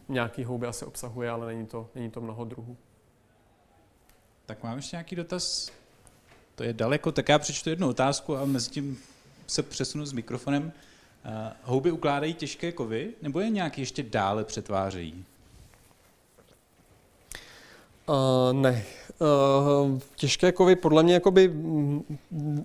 nějaký 0.08 0.44
houby 0.44 0.66
asi 0.66 0.84
obsahuje, 0.84 1.30
ale 1.30 1.46
není 1.46 1.66
to, 1.66 1.88
není 1.94 2.10
to 2.10 2.20
mnoho 2.20 2.44
druhů. 2.44 2.76
Tak 4.46 4.62
mám 4.62 4.76
ještě 4.76 4.96
nějaký 4.96 5.16
dotaz? 5.16 5.72
To 6.54 6.64
je 6.64 6.72
daleko, 6.72 7.12
tak 7.12 7.28
já 7.28 7.38
přečtu 7.38 7.70
jednu 7.70 7.88
otázku 7.88 8.36
a 8.36 8.44
mezi 8.44 8.70
tím 8.70 8.98
se 9.46 9.62
přesunu 9.62 10.06
s 10.06 10.12
mikrofonem. 10.12 10.72
Uh, 11.24 11.52
houby 11.62 11.90
ukládají 11.90 12.34
těžké 12.34 12.72
kovy, 12.72 13.10
nebo 13.22 13.40
je 13.40 13.50
nějak 13.50 13.78
ještě 13.78 14.02
dále 14.02 14.44
přetvářejí? 14.44 15.24
Uh, 18.08 18.52
ne. 18.52 18.84
Uh, 19.20 19.98
těžké 20.16 20.52
kovy 20.52 20.76
podle 20.76 21.02
mě 21.02 21.14
jakoby 21.14 21.52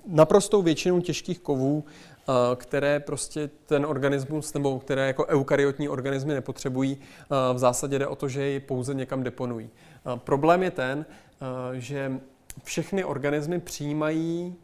naprostou 0.07 0.61
většinu 0.61 1.01
těžkých 1.01 1.39
kovů, 1.39 1.77
uh, 1.77 2.35
které 2.55 2.99
prostě 2.99 3.49
ten 3.65 3.85
organismus 3.85 4.53
nebo 4.53 4.79
které 4.79 5.07
jako 5.07 5.25
eukaryotní 5.25 5.89
organismy 5.89 6.33
nepotřebují, 6.33 6.97
uh, 6.97 7.55
v 7.55 7.57
zásadě 7.57 7.99
jde 7.99 8.07
o 8.07 8.15
to, 8.15 8.29
že 8.29 8.45
ji 8.45 8.59
pouze 8.59 8.93
někam 8.93 9.23
deponují. 9.23 9.69
Uh, 10.05 10.15
problém 10.15 10.63
je 10.63 10.71
ten, 10.71 11.05
uh, 11.41 11.73
že 11.73 12.19
všechny 12.63 13.03
organismy 13.03 13.59
přijímají, 13.59 14.55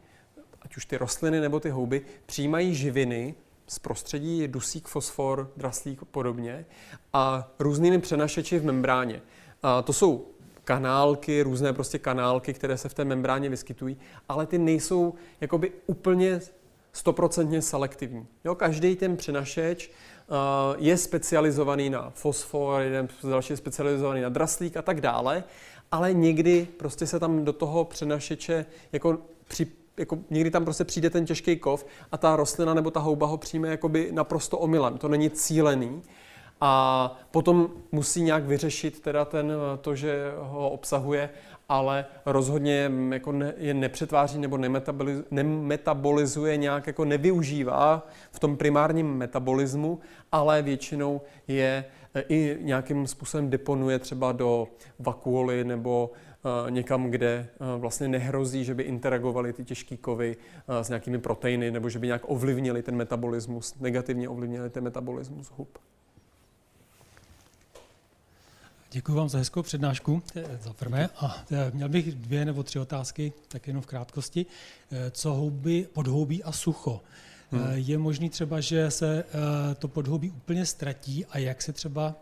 ať 0.62 0.76
už 0.76 0.86
ty 0.86 0.96
rostliny 0.96 1.40
nebo 1.40 1.60
ty 1.60 1.70
houby, 1.70 2.02
přijímají 2.26 2.74
živiny, 2.74 3.34
z 3.70 3.78
prostředí, 3.78 4.48
dusík, 4.48 4.88
fosfor, 4.88 5.50
draslík 5.56 6.02
a 6.02 6.04
podobně 6.04 6.66
a 7.12 7.50
různými 7.58 7.98
přenašeči 7.98 8.58
v 8.58 8.64
membráně. 8.64 9.22
A 9.62 9.82
to 9.82 9.92
jsou 9.92 10.26
kanálky, 10.64 11.42
různé 11.42 11.72
prostě 11.72 11.98
kanálky, 11.98 12.54
které 12.54 12.78
se 12.78 12.88
v 12.88 12.94
té 12.94 13.04
membráně 13.04 13.48
vyskytují, 13.48 13.96
ale 14.28 14.46
ty 14.46 14.58
nejsou 14.58 15.14
jakoby 15.40 15.72
úplně 15.86 16.40
stoprocentně 16.92 17.62
selektivní. 17.62 18.26
Jo, 18.44 18.54
každý 18.54 18.96
ten 18.96 19.16
přenašeč 19.16 19.90
je 20.78 20.96
specializovaný 20.96 21.90
na 21.90 22.10
fosfor, 22.10 22.82
jeden 22.82 23.08
další 23.30 23.52
je 23.52 23.56
specializovaný 23.56 24.20
na 24.20 24.28
draslík 24.28 24.76
a 24.76 24.82
tak 24.82 25.00
dále, 25.00 25.44
ale 25.92 26.12
někdy 26.12 26.68
prostě 26.76 27.06
se 27.06 27.20
tam 27.20 27.44
do 27.44 27.52
toho 27.52 27.84
přenašeče 27.84 28.66
jako 28.92 29.18
při, 29.48 29.66
jako 30.00 30.18
někdy 30.30 30.50
tam 30.50 30.64
prostě 30.64 30.84
přijde 30.84 31.10
ten 31.10 31.24
těžký 31.24 31.56
kov 31.56 31.86
a 32.12 32.16
ta 32.18 32.36
rostlina 32.36 32.74
nebo 32.74 32.90
ta 32.90 33.00
houba 33.00 33.26
ho 33.26 33.36
přijme 33.36 33.68
jakoby 33.68 34.08
naprosto 34.12 34.58
omylem. 34.58 34.98
To 34.98 35.08
není 35.08 35.30
cílený. 35.30 36.02
A 36.60 37.16
potom 37.30 37.70
musí 37.92 38.22
nějak 38.22 38.44
vyřešit 38.44 39.00
teda 39.00 39.24
ten, 39.24 39.52
to, 39.80 39.94
že 39.94 40.32
ho 40.38 40.70
obsahuje, 40.70 41.30
ale 41.68 42.06
rozhodně 42.26 42.92
jako 43.10 43.32
ne, 43.32 43.54
je 43.56 43.74
nepřetváří 43.74 44.38
nebo 44.38 44.58
nemetabolizuje, 45.30 46.56
nějak, 46.56 46.86
jako 46.86 47.04
nevyužívá 47.04 48.06
v 48.30 48.38
tom 48.40 48.56
primárním 48.56 49.14
metabolismu, 49.16 49.98
ale 50.32 50.62
většinou 50.62 51.20
je 51.48 51.84
i 52.28 52.58
nějakým 52.60 53.06
způsobem 53.06 53.50
deponuje 53.50 53.98
třeba 53.98 54.32
do 54.32 54.68
vakuoly 54.98 55.64
nebo 55.64 56.10
někam, 56.68 57.10
kde 57.10 57.48
eh, 57.50 57.78
vlastně 57.78 58.08
nehrozí, 58.08 58.64
že 58.64 58.74
by 58.74 58.82
interagovaly 58.82 59.52
ty 59.52 59.64
těžké 59.64 59.96
kovy 59.96 60.36
eh, 60.68 60.84
s 60.84 60.88
nějakými 60.88 61.18
proteiny 61.18 61.70
nebo 61.70 61.88
že 61.88 61.98
by 61.98 62.06
nějak 62.06 62.22
ovlivnili 62.24 62.82
ten 62.82 62.96
metabolismus, 62.96 63.74
negativně 63.80 64.28
ovlivnili 64.28 64.70
ten 64.70 64.84
metabolismus 64.84 65.50
hub. 65.56 65.78
Děkuji 68.92 69.14
vám 69.14 69.28
za 69.28 69.38
hezkou 69.38 69.62
přednášku, 69.62 70.22
eh, 70.36 70.58
za 70.62 70.72
prvé. 70.72 71.08
A 71.16 71.44
eh, 71.50 71.70
měl 71.74 71.88
bych 71.88 72.14
dvě 72.14 72.44
nebo 72.44 72.62
tři 72.62 72.78
otázky, 72.78 73.32
tak 73.48 73.66
jenom 73.66 73.82
v 73.82 73.86
krátkosti. 73.86 74.46
Eh, 74.92 75.10
co 75.10 75.32
houby, 75.32 75.88
podhoubí 75.92 76.42
a 76.42 76.52
sucho? 76.52 77.00
Hmm. 77.52 77.62
Je 77.72 77.98
možný 77.98 78.30
třeba, 78.30 78.60
že 78.60 78.90
se 78.90 79.24
to 79.78 79.88
podhoubí 79.88 80.30
úplně 80.30 80.66
ztratí 80.66 81.26
a 81.26 81.38
jak 81.38 81.62
se 81.62 81.72
třeba 81.72 82.14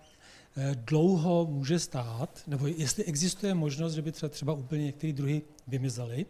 dlouho 0.74 1.46
může 1.50 1.78
stát, 1.78 2.42
nebo 2.46 2.66
jestli 2.66 3.04
existuje 3.04 3.54
možnost, 3.54 3.92
že 3.94 4.02
by 4.02 4.12
třeba, 4.12 4.28
třeba 4.28 4.52
úplně 4.52 4.84
některé 4.84 5.12
druhy 5.12 5.42
vymizely, 5.66 6.26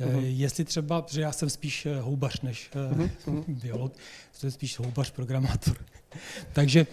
Uh-huh. 0.00 0.20
Jestli 0.24 0.64
třeba, 0.64 1.02
protože 1.02 1.20
já 1.20 1.32
jsem 1.32 1.50
spíš 1.50 1.86
houbař 2.00 2.40
než 2.40 2.70
uh-huh. 2.74 3.44
biolog, 3.48 3.92
jsem 4.32 4.50
spíš 4.50 4.78
houbař, 4.78 5.10
programátor. 5.10 5.76
Takže 6.52 6.86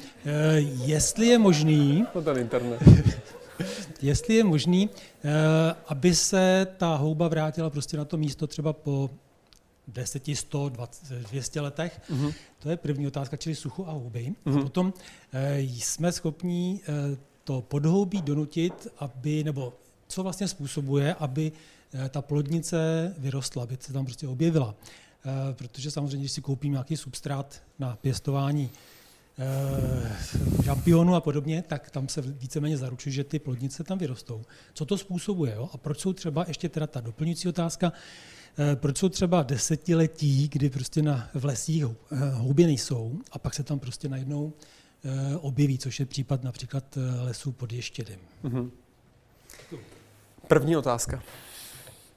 jestli 0.86 1.28
je 1.28 1.38
možný... 1.38 2.06
No 2.16 2.22
ten 2.22 2.38
internet. 2.38 2.82
jestli 4.02 4.36
je 4.36 4.44
možný, 4.44 4.90
aby 5.88 6.16
se 6.16 6.68
ta 6.78 6.96
houba 6.96 7.28
vrátila 7.28 7.70
prostě 7.70 7.98
na 7.98 8.06
to 8.06 8.18
místo 8.18 8.48
třeba 8.48 8.74
po 8.74 9.10
10, 9.94 10.36
100, 10.36 10.70
20, 10.70 11.10
200 11.30 11.62
letech. 11.62 12.02
Uh-huh. 12.10 12.34
To 12.60 12.70
je 12.70 12.78
první 12.78 13.08
otázka, 13.08 13.38
čili 13.38 13.56
suchu 13.56 13.90
a 13.90 13.92
houby. 13.92 14.34
Uh-huh. 14.46 14.60
A 14.60 14.64
potom 14.64 14.94
jsme 15.58 16.12
schopní 16.12 16.82
to 17.44 17.62
podhoubí 17.62 18.22
donutit, 18.22 18.88
aby, 18.98 19.44
nebo 19.44 19.74
co 20.08 20.24
vlastně 20.24 20.48
způsobuje, 20.48 21.14
aby 21.14 21.52
Eh, 21.94 22.10
ta 22.10 22.22
plodnice 22.22 23.14
vyrostla, 23.18 23.64
aby 23.64 23.78
se 23.80 23.94
tam 23.94 24.06
prostě 24.06 24.28
objevila. 24.28 24.76
Eh, 25.26 25.54
protože 25.54 25.92
samozřejmě, 25.92 26.20
když 26.20 26.32
si 26.32 26.42
koupím 26.42 26.72
nějaký 26.72 26.98
substrát 26.98 27.64
na 27.80 27.96
pěstování 27.96 28.70
žampionu 30.64 31.14
eh, 31.14 31.18
a 31.18 31.20
podobně, 31.20 31.62
tak 31.68 31.90
tam 31.90 32.10
se 32.10 32.22
víceméně 32.22 32.78
zaručuje, 32.78 33.14
že 33.14 33.24
ty 33.24 33.40
plodnice 33.40 33.84
tam 33.84 33.98
vyrostou. 33.98 34.42
Co 34.74 34.86
to 34.86 34.98
způsobuje? 34.98 35.54
Jo? 35.56 35.70
A 35.74 35.78
proč 35.78 36.00
jsou 36.00 36.14
třeba, 36.14 36.46
ještě 36.48 36.70
teda 36.70 36.88
ta 36.88 37.02
doplňující 37.02 37.50
otázka, 37.50 37.94
proč 38.76 38.98
jsou 38.98 39.10
třeba 39.10 39.44
desetiletí, 39.44 40.50
kdy 40.52 40.70
prostě 40.70 41.02
na, 41.02 41.30
v 41.34 41.46
lesích 41.46 41.86
houby 42.34 42.66
nejsou 42.66 43.20
a 43.32 43.40
pak 43.40 43.54
se 43.54 43.64
tam 43.64 43.80
prostě 43.80 44.10
najednou 44.10 44.54
objeví, 45.42 45.78
což 45.78 46.00
je 46.00 46.06
případ 46.06 46.44
například 46.44 46.98
lesů 47.22 47.52
pod 47.52 47.74
Ještědem. 47.74 48.20
Mm-hmm. 48.44 48.72
První 50.48 50.78
otázka. 50.78 51.24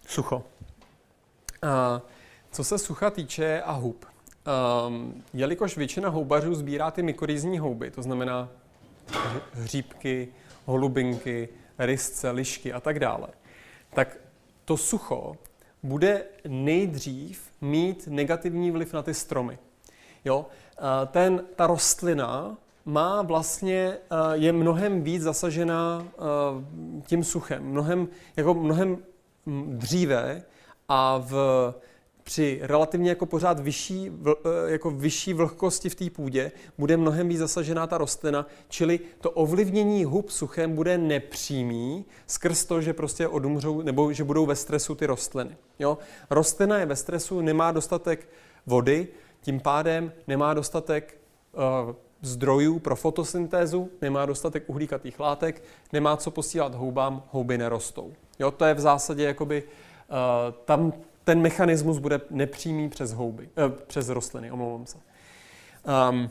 Sucho. 0.08 0.36
Uh, 0.36 0.42
co 2.52 2.64
se 2.64 2.78
sucha 2.78 3.10
týče 3.10 3.62
a 3.62 3.72
hub, 3.72 4.06
um, 4.86 5.22
jelikož 5.32 5.76
většina 5.76 6.08
houbařů 6.08 6.54
sbírá 6.54 6.90
ty 6.90 7.02
mykorizní 7.02 7.58
houby, 7.58 7.90
to 7.90 8.02
znamená 8.02 8.48
hříbky, 9.52 10.28
holubinky, 10.64 11.48
rysce, 11.78 12.30
lišky 12.30 12.72
a 12.72 12.80
tak 12.80 12.98
dále, 12.98 13.28
tak 13.94 14.16
to 14.64 14.76
sucho 14.76 15.36
bude 15.84 16.24
nejdřív 16.48 17.42
mít 17.60 18.08
negativní 18.10 18.70
vliv 18.70 18.92
na 18.92 19.02
ty 19.02 19.14
stromy. 19.14 19.58
Jo? 20.24 20.46
Ten, 21.06 21.44
ta 21.56 21.66
rostlina 21.66 22.56
má 22.84 23.22
vlastně, 23.22 23.96
je 24.32 24.52
mnohem 24.52 25.02
víc 25.02 25.22
zasažená 25.22 26.06
tím 27.06 27.24
suchem, 27.24 27.64
mnohem, 27.64 28.08
jako 28.36 28.54
mnohem 28.54 28.98
dříve 29.66 30.42
a 30.88 31.18
v, 31.18 31.34
při 32.24 32.58
relativně 32.62 33.10
jako 33.10 33.26
pořád 33.26 33.60
vyšší, 33.60 34.10
e, 34.66 34.70
jako 34.70 34.90
vyšší 34.90 35.32
vlhkosti 35.32 35.88
v 35.88 35.94
té 35.94 36.10
půdě 36.10 36.52
bude 36.78 36.96
mnohem 36.96 37.28
víc 37.28 37.38
zasažená 37.38 37.86
ta 37.86 37.98
rostlina, 37.98 38.46
čili 38.68 39.00
to 39.20 39.30
ovlivnění 39.30 40.04
hub 40.04 40.30
suchem 40.30 40.74
bude 40.74 40.98
nepřímý 40.98 42.04
skrz 42.26 42.64
to, 42.64 42.80
že 42.80 42.92
prostě 42.92 43.28
odumřou 43.28 43.82
nebo 43.82 44.12
že 44.12 44.24
budou 44.24 44.46
ve 44.46 44.56
stresu 44.56 44.94
ty 44.94 45.06
rostliny. 45.06 45.56
Jo? 45.78 45.98
Rostlina 46.30 46.78
je 46.78 46.86
ve 46.86 46.96
stresu, 46.96 47.40
nemá 47.40 47.72
dostatek 47.72 48.28
vody, 48.66 49.08
tím 49.40 49.60
pádem 49.60 50.12
nemá 50.26 50.54
dostatek 50.54 51.18
uh, 51.86 51.94
zdrojů 52.22 52.78
pro 52.78 52.96
fotosyntézu, 52.96 53.90
nemá 54.02 54.26
dostatek 54.26 54.64
uhlíkatých 54.66 55.20
látek, 55.20 55.62
nemá 55.92 56.16
co 56.16 56.30
posílat 56.30 56.74
houbám, 56.74 57.22
houby 57.30 57.58
nerostou. 57.58 58.12
Jo, 58.38 58.50
to 58.50 58.64
je 58.64 58.74
v 58.74 58.80
zásadě 58.80 59.24
jakoby, 59.24 59.62
uh, 59.62 60.54
tam 60.64 60.92
ten 61.24 61.40
mechanismus 61.40 61.98
bude 61.98 62.20
nepřímý 62.30 62.88
přes 62.88 63.12
houby, 63.12 63.48
uh, 63.66 63.72
přes 63.86 64.08
rostliny, 64.08 64.50
omlouvám 64.50 64.86
se. 64.86 64.98
Um, 66.10 66.30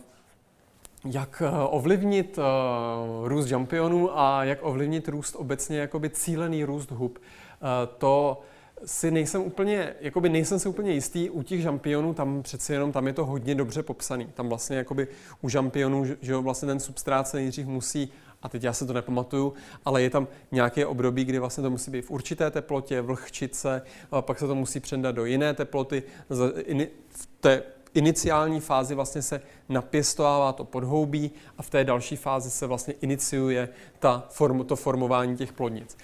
jak 1.05 1.41
uh, 1.45 1.75
ovlivnit 1.75 2.37
uh, 2.37 3.27
růst 3.27 3.45
žampionů 3.45 4.19
a 4.19 4.43
jak 4.43 4.59
ovlivnit 4.61 5.07
růst 5.07 5.35
obecně, 5.35 5.79
jakoby 5.79 6.09
cílený 6.09 6.63
růst 6.63 6.91
hub. 6.91 7.19
Uh, 7.19 7.95
to 7.97 8.41
si 8.85 9.11
nejsem 9.11 9.41
úplně, 9.41 9.93
jakoby 9.99 10.29
nejsem 10.29 10.59
si 10.59 10.69
úplně 10.69 10.91
jistý, 10.91 11.29
u 11.29 11.43
těch 11.43 11.61
žampionů 11.61 12.13
tam 12.13 12.43
přeci 12.43 12.73
jenom 12.73 12.91
tam 12.91 13.07
je 13.07 13.13
to 13.13 13.25
hodně 13.25 13.55
dobře 13.55 13.83
popsaný. 13.83 14.27
Tam 14.33 14.49
vlastně 14.49 14.77
jakoby 14.77 15.07
u 15.41 15.49
žampionů, 15.49 16.05
že 16.05 16.31
jo, 16.31 16.41
vlastně 16.41 16.67
ten 16.67 16.79
substrát 16.79 17.27
se 17.27 17.37
nejdřív 17.37 17.67
musí 17.67 18.11
a 18.43 18.49
teď 18.49 18.63
já 18.63 18.73
se 18.73 18.85
to 18.85 18.93
nepamatuju, 18.93 19.53
ale 19.85 20.01
je 20.01 20.09
tam 20.09 20.27
nějaké 20.51 20.85
období, 20.85 21.25
kdy 21.25 21.39
vlastně 21.39 21.63
to 21.63 21.69
musí 21.69 21.91
být 21.91 22.05
v 22.05 22.11
určité 22.11 22.51
teplotě, 22.51 23.01
vlhčit 23.01 23.55
se, 23.55 23.81
a 24.11 24.21
pak 24.21 24.39
se 24.39 24.47
to 24.47 24.55
musí 24.55 24.79
předat 24.79 25.15
do 25.15 25.25
jiné 25.25 25.53
teploty. 25.53 26.03
V 26.29 27.27
té 27.39 27.63
iniciální 27.93 28.59
fázi 28.59 28.95
vlastně 28.95 29.21
se 29.21 29.41
napěstovává 29.69 30.53
to 30.53 30.63
podhoubí 30.63 31.31
a 31.57 31.61
v 31.61 31.69
té 31.69 31.83
další 31.83 32.15
fázi 32.15 32.51
se 32.51 32.67
vlastně 32.67 32.93
iniciuje 33.01 33.69
ta 33.99 34.25
form, 34.29 34.65
to 34.65 34.75
formování 34.75 35.37
těch 35.37 35.53
plodnic 35.53 35.97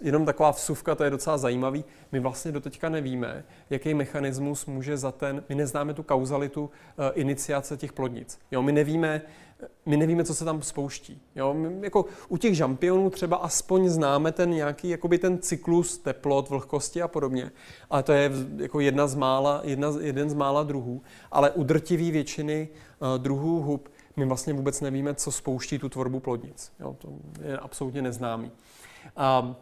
jenom 0.00 0.26
taková 0.26 0.50
vsuvka, 0.50 0.94
to 0.94 1.04
je 1.04 1.10
docela 1.10 1.38
zajímavý. 1.38 1.84
My 2.12 2.20
vlastně 2.20 2.52
doteďka 2.52 2.88
nevíme, 2.88 3.44
jaký 3.70 3.94
mechanismus 3.94 4.66
může 4.66 4.96
za 4.96 5.12
ten, 5.12 5.44
my 5.48 5.54
neznáme 5.54 5.94
tu 5.94 6.02
kauzalitu 6.02 6.62
uh, 6.62 6.70
iniciace 7.14 7.76
těch 7.76 7.92
plodnic. 7.92 8.38
Jo, 8.50 8.62
my 8.62 8.72
nevíme, 8.72 9.22
my 9.86 9.96
nevíme, 9.96 10.24
co 10.24 10.34
se 10.34 10.44
tam 10.44 10.62
spouští. 10.62 11.22
Jo? 11.36 11.54
My, 11.54 11.84
jako 11.84 12.04
u 12.28 12.36
těch 12.36 12.54
žampionů 12.54 13.10
třeba 13.10 13.36
aspoň 13.36 13.88
známe 13.88 14.32
ten 14.32 14.50
nějaký 14.50 14.88
jakoby 14.88 15.18
ten 15.18 15.38
cyklus 15.38 15.98
teplot, 15.98 16.48
vlhkosti 16.48 17.02
a 17.02 17.08
podobně, 17.08 17.50
ale 17.90 18.02
to 18.02 18.12
je 18.12 18.30
jako 18.56 18.80
jedna 18.80 19.06
z 19.06 19.14
mála, 19.14 19.60
jedna, 19.64 19.92
jeden 20.00 20.30
z 20.30 20.34
mála 20.34 20.62
druhů. 20.62 21.02
Ale 21.30 21.50
u 21.50 21.64
drtivý 21.64 22.10
většiny 22.10 22.68
uh, 23.00 23.18
druhů 23.18 23.62
hub 23.62 23.88
my 24.16 24.26
vlastně 24.26 24.52
vůbec 24.52 24.80
nevíme, 24.80 25.14
co 25.14 25.32
spouští 25.32 25.78
tu 25.78 25.88
tvorbu 25.88 26.20
plodnic. 26.20 26.72
Jo? 26.80 26.96
To 26.98 27.08
je 27.42 27.58
absolutně 27.58 28.02
neznámý. 28.02 28.50
Um, 29.40 29.56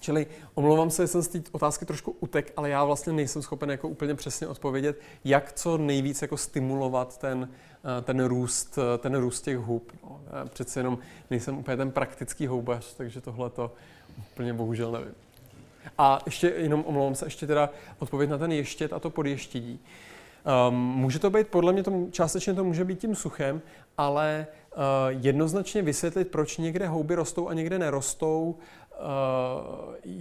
Čili 0.00 0.26
omlouvám 0.54 0.90
se, 0.90 1.06
jsem 1.06 1.22
z 1.22 1.28
té 1.28 1.42
otázky 1.52 1.86
trošku 1.86 2.16
utek, 2.20 2.52
ale 2.56 2.70
já 2.70 2.84
vlastně 2.84 3.12
nejsem 3.12 3.42
schopen 3.42 3.70
jako 3.70 3.88
úplně 3.88 4.14
přesně 4.14 4.46
odpovědět, 4.46 5.00
jak 5.24 5.52
co 5.52 5.78
nejvíc 5.78 6.22
jako 6.22 6.36
stimulovat 6.36 7.18
ten, 7.18 7.48
eh, 7.98 8.02
ten, 8.02 8.24
růst, 8.24 8.78
eh, 8.78 8.98
ten 8.98 9.14
růst 9.14 9.40
těch 9.40 9.58
hub. 9.58 9.92
No, 10.02 10.20
přece 10.48 10.80
jenom 10.80 10.98
nejsem 11.30 11.58
úplně 11.58 11.76
ten 11.76 11.90
praktický 11.90 12.46
houbař, 12.46 12.94
takže 12.94 13.20
tohle 13.20 13.50
to 13.50 13.72
úplně 14.18 14.52
bohužel 14.52 14.92
nevím. 14.92 15.14
A 15.98 16.18
ještě 16.26 16.48
jenom 16.56 16.84
omlouvám 16.86 17.14
se, 17.14 17.26
ještě 17.26 17.46
teda 17.46 17.70
odpověď 17.98 18.30
na 18.30 18.38
ten 18.38 18.52
ještět 18.52 18.92
a 18.92 18.98
to 18.98 19.10
podještědí. 19.10 19.80
Um, 20.68 20.74
může 20.74 21.18
to 21.18 21.30
být, 21.30 21.48
podle 21.48 21.72
mě 21.72 21.82
to, 21.82 22.06
částečně 22.10 22.54
to 22.54 22.64
může 22.64 22.84
být 22.84 22.98
tím 22.98 23.14
suchem, 23.14 23.62
ale 23.98 24.46
uh, 24.76 24.82
jednoznačně 25.08 25.82
vysvětlit, 25.82 26.28
proč 26.28 26.58
někde 26.58 26.86
houby 26.86 27.14
rostou 27.14 27.48
a 27.48 27.54
někde 27.54 27.78
nerostou, 27.78 28.56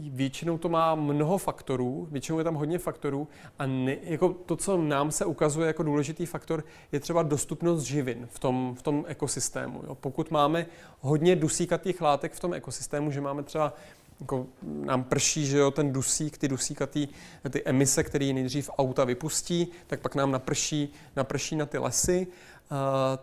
většinou 0.10 0.58
to 0.58 0.70
má 0.70 0.96
mnoho 0.96 1.38
faktorů, 1.38 2.08
většinou 2.12 2.38
je 2.38 2.44
tam 2.44 2.56
hodně 2.56 2.80
faktorů 2.80 3.28
a 3.60 3.66
ne, 3.66 3.98
jako 4.04 4.30
to, 4.30 4.56
co 4.56 4.78
nám 4.78 5.12
se 5.12 5.26
ukazuje 5.26 5.68
jako 5.68 5.84
důležitý 5.84 6.26
faktor, 6.26 6.64
je 6.92 7.00
třeba 7.00 7.24
dostupnost 7.24 7.84
živin 7.84 8.28
v 8.32 8.40
tom, 8.40 8.76
v 8.78 8.82
tom 8.82 9.06
ekosystému. 9.08 9.82
Jo. 9.88 9.96
Pokud 9.96 10.32
máme 10.32 10.66
hodně 11.00 11.36
dusíkatých 11.36 12.02
látek 12.02 12.34
v 12.34 12.40
tom 12.40 12.54
ekosystému, 12.54 13.12
že 13.12 13.22
máme 13.22 13.44
třeba 13.44 13.74
jako 14.20 14.48
nám 14.64 15.04
prší, 15.04 15.46
že 15.46 15.58
jo, 15.58 15.72
ten 15.72 15.94
dusík, 15.94 16.38
ty 16.38 16.48
dusíkatý, 16.48 17.08
ty 17.50 17.64
emise, 17.66 18.04
které 18.04 18.34
nejdřív 18.34 18.70
auta 18.78 19.04
vypustí, 19.04 19.68
tak 19.88 20.00
pak 20.00 20.16
nám 20.16 20.32
naprší, 20.32 20.94
naprší 21.16 21.56
na 21.56 21.66
ty 21.66 21.78
lesy 21.78 22.28
Eh, 22.28 22.55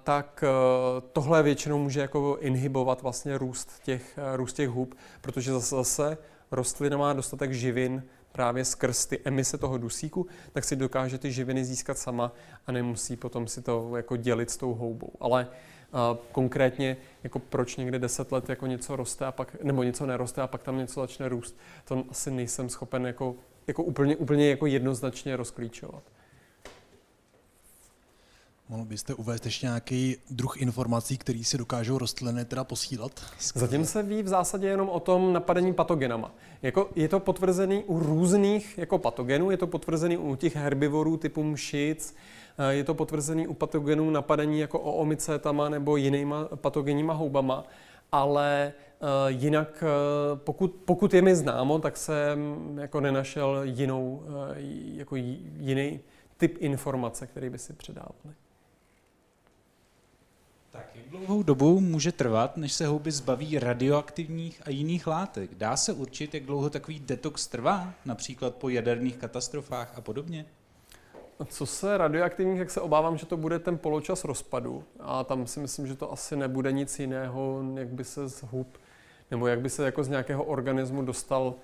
tak 0.03 0.45
eh, 0.47 1.01
tohle 1.13 1.43
většinou 1.43 1.79
může 1.79 2.01
jako 2.01 2.37
inhibovat 2.41 3.03
vlastně 3.03 3.39
růst 3.39 3.71
těch, 3.83 4.19
eh, 4.19 4.37
růst 4.37 4.53
těch 4.53 4.69
hub, 4.69 4.95
protože 5.21 5.53
zase, 5.53 5.77
zase 5.77 6.19
rostlina 6.51 6.97
má 6.97 7.13
dostatek 7.13 7.53
živin 7.53 8.03
právě 8.33 8.65
skrz 8.65 9.07
ty 9.07 9.21
emise 9.25 9.59
toho 9.59 9.79
dusíku, 9.79 10.27
tak 10.53 10.65
si 10.65 10.77
dokáže 10.77 11.19
ty 11.19 11.33
živiny 11.33 11.65
získat 11.65 11.99
sama 11.99 12.33
a 12.67 12.73
nemusí 12.73 13.17
potom 13.17 13.47
si 13.47 13.63
to 13.63 13.97
jako 13.97 14.17
dělit 14.17 14.51
s 14.51 14.57
tou 14.57 14.75
houbou. 14.75 15.13
Ale 15.21 15.49
konkrétně, 16.33 16.97
jako 17.25 17.39
proč 17.39 17.77
někde 17.77 17.99
10 17.99 18.33
let 18.33 18.49
jako 18.49 18.67
něco 18.67 18.97
roste 18.97 19.27
a 19.27 19.33
pak, 19.33 19.63
nebo 19.63 19.83
něco 19.83 20.07
neroste 20.07 20.43
a 20.43 20.47
pak 20.47 20.63
tam 20.63 20.79
něco 20.79 21.01
začne 21.01 21.29
růst, 21.29 21.59
to 21.85 22.05
asi 22.11 22.31
nejsem 22.31 22.69
schopen 22.69 23.07
jako, 23.07 23.35
jako 23.67 23.83
úplně, 23.83 24.17
úplně 24.17 24.51
jako 24.51 24.67
jednoznačně 24.67 25.37
rozklíčovat. 25.37 26.03
Mohl 28.73 28.85
byste 28.85 29.15
uvést 29.15 29.45
ještě 29.45 29.67
nějaký 29.67 30.17
druh 30.31 30.63
informací, 30.63 31.19
který 31.19 31.45
si 31.45 31.59
dokážou 31.59 31.99
rostliny 31.99 32.45
teda 32.45 32.65
posílat? 32.65 33.13
Zatím 33.55 33.85
se 33.85 34.03
ví 34.03 34.23
v 34.23 34.29
zásadě 34.29 34.67
jenom 34.67 34.89
o 34.89 35.01
tom 35.01 35.33
napadení 35.33 35.75
patogenama. 35.75 36.35
Jako, 36.63 36.91
je 36.97 37.09
to 37.09 37.21
potvrzený 37.21 37.85
u 37.85 37.99
různých 37.99 38.79
jako 38.79 38.99
patogenů, 38.99 39.51
je 39.51 39.57
to 39.57 39.67
potvrzený 39.67 40.17
u 40.17 40.37
těch 40.37 40.57
herbivorů 40.57 41.17
typu 41.17 41.43
mšic, 41.43 42.17
eh, 42.59 42.75
je 42.75 42.85
to 42.85 42.95
potvrzený 42.95 43.47
u 43.47 43.55
patogenů 43.55 44.11
napadení 44.11 44.61
jako 44.61 44.81
oomicétama 44.81 45.69
nebo 45.69 45.97
jinýma 45.97 46.49
patogenníma 46.55 47.13
houbama, 47.13 47.65
ale 48.13 48.73
uh, 49.01 49.09
jinak, 49.27 49.85
uh, 50.33 50.39
pokud, 50.39 50.75
pokud 50.85 51.15
je 51.15 51.23
mi 51.23 51.37
známo, 51.37 51.79
tak 51.79 51.97
jsem 51.97 52.39
jako 52.81 53.01
nenašel 53.01 53.61
jinou, 53.63 54.23
jako 54.95 55.17
jiný 55.17 56.01
typ 56.37 56.57
informace, 56.61 57.27
který 57.27 57.51
by 57.51 57.59
si 57.59 57.73
předávali. 57.73 58.35
Tak 60.73 60.87
jak 60.95 61.09
dlouhou 61.09 61.43
dobu 61.43 61.81
může 61.81 62.13
trvat, 62.13 62.57
než 62.57 62.73
se 62.73 62.87
houby 62.87 63.11
zbaví 63.11 63.59
radioaktivních 63.59 64.63
a 64.65 64.71
jiných 64.71 65.07
látek? 65.07 65.55
Dá 65.55 65.77
se 65.77 65.93
určit, 65.93 66.35
jak 66.35 66.43
dlouho 66.43 66.71
takový 66.71 67.01
detox 67.01 67.47
trvá, 67.47 67.95
například 68.05 68.55
po 68.55 68.69
jaderných 68.69 69.17
katastrofách 69.17 69.93
a 69.97 70.01
podobně? 70.01 70.47
Co 71.47 71.67
se 71.67 71.99
radioaktivních, 71.99 72.59
jak 72.59 72.71
se 72.71 72.81
obávám, 72.81 73.19
že 73.19 73.27
to 73.27 73.37
bude 73.37 73.59
ten 73.59 73.79
poločas 73.79 74.25
rozpadu. 74.25 74.85
A 75.01 75.25
tam 75.25 75.47
si 75.47 75.61
myslím, 75.61 75.87
že 75.87 75.95
to 75.95 76.13
asi 76.13 76.37
nebude 76.37 76.73
nic 76.73 76.99
jiného, 76.99 77.63
jak 77.75 77.89
by 77.89 78.05
se 78.05 78.29
z 78.29 78.43
hub, 78.43 78.79
nebo 79.31 79.47
jak 79.47 79.61
by 79.61 79.71
se 79.71 79.85
jako 79.85 80.05
z 80.05 80.09
nějakého 80.09 80.45
organismu 80.45 81.03
dostal 81.03 81.55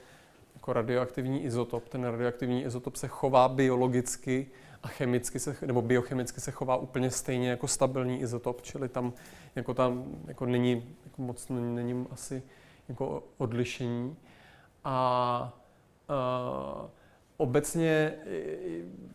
jako 0.55 0.73
radioaktivní 0.73 1.45
izotop. 1.45 1.89
Ten 1.89 2.05
radioaktivní 2.05 2.65
izotop 2.65 2.97
se 2.97 3.09
chová 3.09 3.49
biologicky 3.49 4.47
a 4.89 4.91
chemicky 4.91 5.39
se, 5.39 5.57
nebo 5.67 5.83
biochemicky 5.83 6.41
se 6.41 6.51
chová 6.51 6.77
úplně 6.77 7.11
stejně 7.11 7.51
jako 7.51 7.69
stabilní 7.69 8.21
izotop, 8.21 8.63
čili 8.63 8.89
tam 8.89 9.13
jako 9.57 9.75
tam 9.75 10.05
jako 10.27 10.47
není 10.47 10.97
jako 11.05 11.23
moc 11.23 11.49
není, 11.49 12.07
asi 12.11 12.43
jako 12.89 13.23
odlišení. 13.39 14.17
A, 14.85 14.95
a 16.09 16.89
obecně 17.37 18.15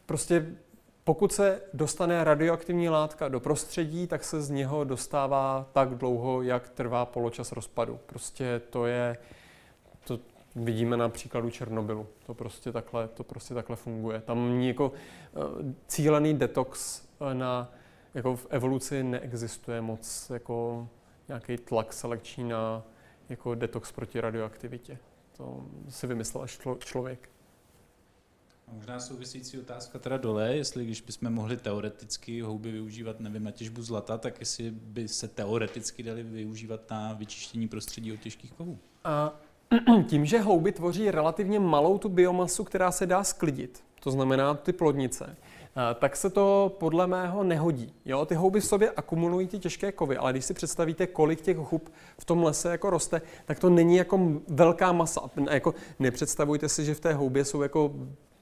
prostě 0.05 0.55
pokud 1.03 1.33
se 1.33 1.61
dostane 1.73 2.23
radioaktivní 2.23 2.89
látka 2.89 3.27
do 3.27 3.39
prostředí, 3.39 4.07
tak 4.07 4.23
se 4.23 4.41
z 4.41 4.49
něho 4.49 4.83
dostává 4.83 5.65
tak 5.73 5.89
dlouho, 5.89 6.41
jak 6.41 6.69
trvá 6.69 7.05
poločas 7.05 7.51
rozpadu. 7.51 7.99
Prostě 8.05 8.61
to 8.69 8.85
je, 8.85 9.17
vidíme 10.55 10.97
na 10.97 11.09
příkladu 11.09 11.49
Černobylu. 11.49 12.07
To 12.25 12.34
prostě 12.34 12.71
takhle, 12.71 13.07
to 13.07 13.23
prostě 13.23 13.53
takhle 13.53 13.75
funguje. 13.75 14.21
Tam 14.21 14.61
jako 14.61 14.91
eh, 15.35 15.73
cílený 15.88 16.34
detox 16.34 17.01
eh, 17.31 17.34
na, 17.34 17.71
jako 18.13 18.35
v 18.35 18.47
evoluci 18.49 19.03
neexistuje 19.03 19.81
moc 19.81 20.30
jako 20.34 20.88
nějaký 21.27 21.57
tlak 21.57 21.93
selekční 21.93 22.49
na 22.49 22.84
jako 23.30 23.55
detox 23.55 23.91
proti 23.91 24.21
radioaktivitě. 24.21 24.97
To 25.38 25.65
si 25.89 26.07
vymyslel 26.07 26.43
až 26.43 26.59
člověk. 26.80 27.30
Možná 28.71 28.99
souvisící 28.99 29.59
otázka 29.59 29.99
teda 29.99 30.17
dole, 30.17 30.55
jestli 30.55 30.85
když 30.85 31.01
bychom 31.01 31.30
mohli 31.30 31.57
teoreticky 31.57 32.41
houby 32.41 32.71
využívat, 32.71 33.19
nevím, 33.19 33.43
na 33.43 33.51
těžbu 33.51 33.84
zlata, 33.84 34.17
tak 34.17 34.39
jestli 34.39 34.71
by 34.71 35.07
se 35.07 35.27
teoreticky 35.27 36.03
dali 36.03 36.23
využívat 36.23 36.89
na 36.89 37.13
vyčištění 37.13 37.67
prostředí 37.67 38.13
od 38.13 38.19
těžkých 38.19 38.51
kovů. 38.51 38.80
A 39.03 39.39
tím, 40.07 40.25
že 40.25 40.39
houby 40.39 40.71
tvoří 40.71 41.11
relativně 41.11 41.59
malou 41.59 41.97
tu 41.97 42.09
biomasu, 42.09 42.63
která 42.63 42.91
se 42.91 43.05
dá 43.05 43.23
sklidit, 43.23 43.83
to 43.99 44.11
znamená 44.11 44.53
ty 44.53 44.73
plodnice, 44.73 45.35
tak 45.99 46.15
se 46.15 46.29
to 46.29 46.75
podle 46.79 47.07
mého 47.07 47.43
nehodí. 47.43 47.93
Jo? 48.05 48.25
Ty 48.25 48.35
houby 48.35 48.59
v 48.59 48.65
sobě 48.65 48.91
akumulují 48.91 49.47
ty 49.47 49.59
těžké 49.59 49.91
kovy, 49.91 50.17
ale 50.17 50.31
když 50.31 50.45
si 50.45 50.53
představíte, 50.53 51.07
kolik 51.07 51.41
těch 51.41 51.57
hub 51.57 51.89
v 52.19 52.25
tom 52.25 52.43
lese 52.43 52.71
jako 52.71 52.89
roste, 52.89 53.21
tak 53.45 53.59
to 53.59 53.69
není 53.69 53.95
jako 53.95 54.19
velká 54.47 54.91
masa. 54.91 55.21
Jako 55.51 55.73
nepředstavujte 55.99 56.69
si, 56.69 56.85
že 56.85 56.93
v 56.93 56.99
té 56.99 57.13
houbě 57.13 57.45
jsou 57.45 57.61
jako 57.61 57.91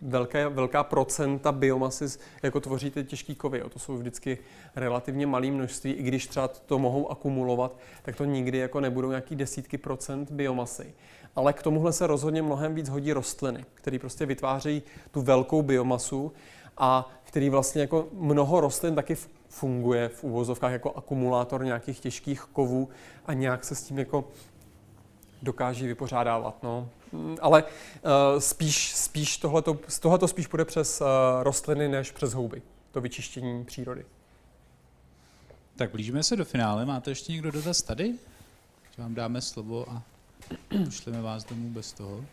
velké, 0.02 0.50
velká 0.50 0.84
procenta 0.84 1.52
biomasy 1.52 2.06
jako 2.44 2.60
tvoří 2.60 2.92
ty 2.92 3.04
těžké 3.04 3.36
kovy. 3.36 3.60
Jo. 3.60 3.70
To 3.70 3.80
jsou 3.80 3.98
vždycky 3.98 4.38
relativně 4.76 5.28
malé 5.28 5.52
množství, 5.52 5.92
i 5.92 6.04
když 6.04 6.28
třeba 6.28 6.48
to 6.48 6.80
mohou 6.80 7.12
akumulovat, 7.12 7.78
tak 8.04 8.16
to 8.16 8.26
nikdy 8.26 8.58
jako 8.58 8.80
nebudou 8.80 9.10
nějaký 9.10 9.36
desítky 9.36 9.78
procent 9.78 10.32
biomasy. 10.32 10.94
Ale 11.36 11.54
k 11.54 11.64
tomuhle 11.64 11.94
se 11.94 12.08
rozhodně 12.08 12.42
mnohem 12.42 12.76
víc 12.76 12.90
hodí 12.90 13.14
rostliny, 13.14 13.66
které 13.74 14.00
prostě 14.00 14.26
vytvářejí 14.26 14.82
tu 15.12 15.22
velkou 15.22 15.62
biomasu 15.62 16.32
a 16.78 17.10
který 17.24 17.50
vlastně 17.50 17.82
jako 17.82 18.08
mnoho 18.14 18.60
rostlin 18.60 18.96
taky 18.96 19.18
funguje 19.50 20.10
v 20.10 20.24
úvozovkách 20.24 20.72
jako 20.72 20.92
akumulátor 20.92 21.66
nějakých 21.66 22.00
těžkých 22.00 22.42
kovů 22.42 22.90
a 23.26 23.34
nějak 23.34 23.64
se 23.64 23.76
s 23.76 23.84
tím 23.84 24.00
jako 24.00 24.28
dokáží 25.42 25.88
vypořádávat. 25.88 26.64
No. 26.64 26.90
Mm, 27.12 27.38
ale 27.42 27.64
uh, 27.64 27.70
spíš, 28.40 28.96
spíš 28.96 29.38
tohleto, 29.38 29.80
tohleto 30.00 30.28
spíš 30.28 30.48
půjde 30.48 30.66
přes 30.66 31.02
uh, 31.02 31.08
rostliny 31.44 31.90
než 31.90 32.12
přes 32.12 32.34
houby, 32.34 32.62
to 32.92 33.02
vyčištění 33.02 33.66
přírody. 33.66 34.06
Tak 35.76 35.92
blížíme 35.92 36.24
se 36.24 36.36
do 36.36 36.46
finále. 36.46 36.86
Máte 36.86 37.12
ještě 37.12 37.32
někdo 37.32 37.52
dotaz 37.52 37.82
tady? 37.82 38.14
Že 38.96 39.02
vám 39.02 39.16
dáme 39.16 39.42
slovo 39.42 39.86
a 39.90 40.04
pošleme 40.86 41.22
vás 41.22 41.44
domů 41.44 41.70
bez 41.70 41.94
toho. 41.94 42.26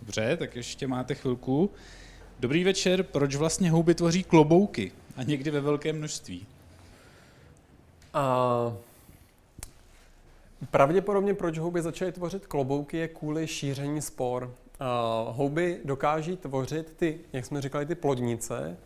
Dobře, 0.00 0.36
tak 0.36 0.56
ještě 0.56 0.86
máte 0.86 1.14
chvilku. 1.14 1.70
Dobrý 2.40 2.64
večer, 2.64 3.02
proč 3.02 3.34
vlastně 3.34 3.70
houby 3.70 3.94
tvoří 3.94 4.24
klobouky 4.24 4.92
a 5.16 5.22
někdy 5.22 5.50
ve 5.50 5.60
velkém 5.60 5.98
množství? 5.98 6.46
Uh, 8.14 8.74
Pravděpodobně, 10.70 11.34
proč 11.34 11.58
houby 11.58 11.82
začaly 11.82 12.12
tvořit 12.12 12.46
klobouky, 12.46 12.96
je 12.96 13.08
kvůli 13.08 13.46
šíření 13.46 14.02
spor. 14.02 14.44
Uh, 14.44 15.36
houby 15.36 15.80
dokáží 15.84 16.36
tvořit 16.36 16.94
ty, 16.96 17.20
jak 17.32 17.46
jsme 17.46 17.62
říkali, 17.62 17.86
ty 17.86 17.94
plodnice, 17.94 18.76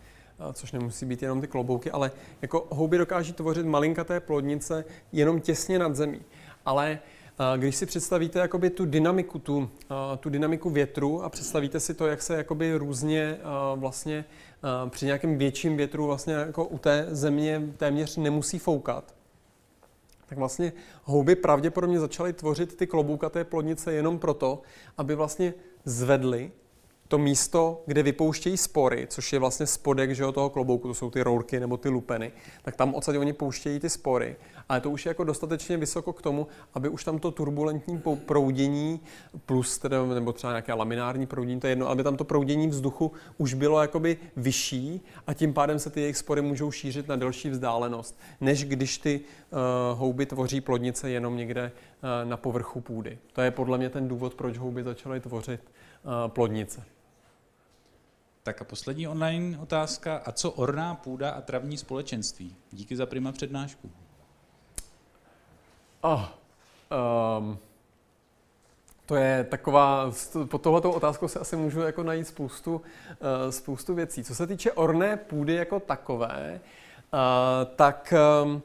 což 0.53 0.73
nemusí 0.73 1.07
být 1.07 1.23
jenom 1.23 1.41
ty 1.41 1.47
klobouky, 1.47 1.91
ale 1.91 2.11
jako 2.43 2.67
houby 2.71 2.99
dokáží 2.99 3.33
tvořit 3.33 3.67
malinkaté 3.67 4.21
plodnice 4.21 4.85
jenom 5.13 5.41
těsně 5.41 5.79
nad 5.79 5.97
zemí. 5.97 6.21
Ale 6.65 6.99
uh, 7.03 7.18
když 7.57 7.77
si 7.77 7.87
představíte 7.87 8.39
jakoby 8.39 8.71
tu 8.71 8.85
dynamiku, 8.85 9.39
tu, 9.39 9.71
tu 10.21 10.31
dynamiku 10.31 10.71
větru 10.71 11.23
a 11.23 11.29
představíte 11.29 11.81
si 11.81 11.95
to, 11.95 12.07
jak 12.07 12.23
se 12.23 12.37
jakoby 12.37 12.75
různě 12.75 13.39
vlastně 13.75 14.25
při 14.89 15.07
nějakém 15.07 15.39
větším 15.39 15.77
větru 15.77 16.07
vlastně 16.07 16.35
jako 16.35 16.65
u 16.65 16.79
té 16.79 17.07
země 17.11 17.63
téměř 17.77 18.17
nemusí 18.17 18.59
foukat, 18.59 19.15
tak 20.27 20.39
vlastně 20.39 20.73
houby 21.05 21.37
pravděpodobně 21.37 22.01
začaly 22.01 22.33
tvořit 22.33 22.77
ty 22.77 22.87
kloboukaté 22.87 23.45
plodnice 23.45 23.93
jenom 23.93 24.19
proto, 24.19 24.63
aby 24.99 25.15
vlastně 25.15 25.55
zvedly 25.85 26.51
to 27.09 27.19
místo, 27.19 27.83
kde 27.87 28.03
vypouštějí 28.03 28.57
spory, 28.57 29.07
což 29.11 29.33
je 29.33 29.39
vlastně 29.39 29.67
spodek 29.67 30.15
že, 30.15 30.33
toho 30.33 30.51
klobouku, 30.51 30.89
to 30.89 30.95
jsou 30.95 31.11
ty 31.11 31.23
rourky 31.23 31.61
nebo 31.61 31.77
ty 31.77 31.89
lupeny, 31.89 32.33
tak 32.63 32.77
tam 32.77 32.95
odsaď 32.95 33.17
oni 33.17 33.33
pouštějí 33.33 33.81
ty 33.81 33.91
spory. 33.91 34.37
Ale 34.69 34.81
to 34.81 34.91
už 34.91 35.07
je 35.07 35.11
jako 35.11 35.25
dostatečně 35.25 35.77
vysoko 35.77 36.13
k 36.13 36.23
tomu, 36.23 36.47
aby 36.75 36.89
už 36.89 37.05
tam 37.05 37.19
to 37.19 37.31
turbulentní 37.31 38.03
proudění 38.27 39.01
plus 39.47 39.79
teda, 39.79 40.07
nebo 40.07 40.33
třeba 40.33 40.53
nějaké 40.53 40.73
laminární 40.73 41.27
proudění, 41.27 41.61
to 41.61 41.67
je 41.67 41.71
jedno, 41.71 41.89
aby 41.89 42.03
tam 42.03 42.17
to 42.17 42.25
proudění 42.25 42.69
vzduchu 42.69 43.13
už 43.39 43.55
bylo 43.55 43.81
jakoby 43.83 44.19
vyšší 44.37 45.01
a 45.27 45.35
tím 45.35 45.55
pádem 45.55 45.79
se 45.79 45.91
ty 45.91 46.01
jejich 46.01 46.17
spory 46.17 46.43
můžou 46.43 46.71
šířit 46.71 47.09
na 47.09 47.17
delší 47.17 47.51
vzdálenost, 47.51 48.19
než 48.41 48.65
když 48.65 48.99
ty 48.99 49.21
uh, 49.21 49.59
houby 49.99 50.27
tvoří 50.27 50.61
plodnice 50.61 51.11
jenom 51.11 51.37
někde 51.37 51.73
uh, 52.23 52.29
na 52.29 52.37
povrchu 52.37 52.81
půdy. 52.81 53.19
To 53.33 53.41
je 53.41 53.51
podle 53.51 53.79
mě 53.79 53.91
ten 53.91 54.09
důvod, 54.09 54.35
proč 54.35 54.59
houby 54.59 54.83
začaly 54.83 55.21
tvořit 55.21 55.61
uh, 55.61 56.31
plodnice. 56.31 56.85
Tak 58.43 58.63
a 58.63 58.65
poslední 58.65 59.09
online 59.09 59.59
otázka. 59.59 60.17
A 60.25 60.33
co 60.33 60.51
orná 60.51 60.95
půda 60.95 61.31
a 61.31 61.41
travní 61.41 61.77
společenství? 61.77 62.57
Díky 62.73 62.97
za 62.97 63.07
prima 63.07 63.33
přednášku. 63.33 63.91
Oh, 66.01 66.25
um, 67.39 67.59
to 69.07 69.17
je 69.17 69.45
taková, 69.45 70.13
po 70.49 70.59
tohletou 70.59 70.91
otázkou 70.91 71.29
se 71.29 71.39
asi 71.39 71.57
můžu 71.57 71.81
jako 71.81 72.03
najít 72.03 72.27
spoustu, 72.27 72.75
uh, 72.75 72.81
spoustu 73.51 73.95
věcí. 73.95 74.25
Co 74.25 74.35
se 74.35 74.47
týče 74.47 74.73
orné 74.73 75.17
půdy 75.17 75.55
jako 75.55 75.81
takové, 75.81 76.61
uh, 77.13 77.21
tak 77.77 78.15
um, 78.45 78.63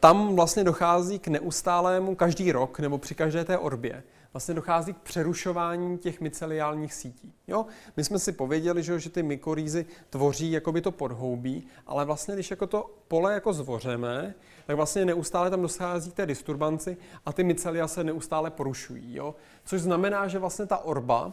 tam 0.00 0.36
vlastně 0.36 0.64
dochází 0.64 1.18
k 1.18 1.28
neustálému 1.28 2.14
každý 2.14 2.52
rok 2.52 2.78
nebo 2.78 2.98
při 2.98 3.14
každé 3.14 3.44
té 3.44 3.58
orbě 3.58 4.02
vlastně 4.36 4.54
dochází 4.54 4.92
k 4.92 4.98
přerušování 4.98 5.98
těch 5.98 6.20
myceliálních 6.20 6.94
sítí. 6.94 7.32
Jo? 7.46 7.66
My 7.96 8.04
jsme 8.04 8.18
si 8.18 8.32
pověděli, 8.32 8.82
že, 8.82 9.00
že 9.00 9.10
ty 9.10 9.22
mykorýzy 9.22 9.86
tvoří 10.10 10.52
jakoby 10.52 10.80
to 10.80 10.92
podhoubí, 10.92 11.66
ale 11.86 12.04
vlastně 12.04 12.34
když 12.34 12.50
jako 12.50 12.66
to 12.66 12.90
pole 13.08 13.34
jako 13.34 13.52
zvořeme, 13.52 14.34
tak 14.66 14.76
vlastně 14.76 15.04
neustále 15.04 15.50
tam 15.50 15.62
dochází 15.62 16.10
té 16.10 16.26
disturbanci 16.26 16.96
a 17.26 17.32
ty 17.32 17.44
mycelia 17.44 17.88
se 17.88 18.04
neustále 18.04 18.50
porušují. 18.50 19.14
Jo? 19.14 19.34
Což 19.64 19.80
znamená, 19.80 20.28
že 20.28 20.38
vlastně 20.38 20.66
ta 20.66 20.78
orba 20.78 21.26
uh, 21.26 21.32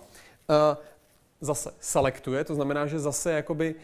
zase 1.43 1.73
selektuje, 1.79 2.43
to 2.43 2.55
znamená, 2.55 2.87
že 2.87 2.99
zase 2.99 3.31
jakoby, 3.31 3.75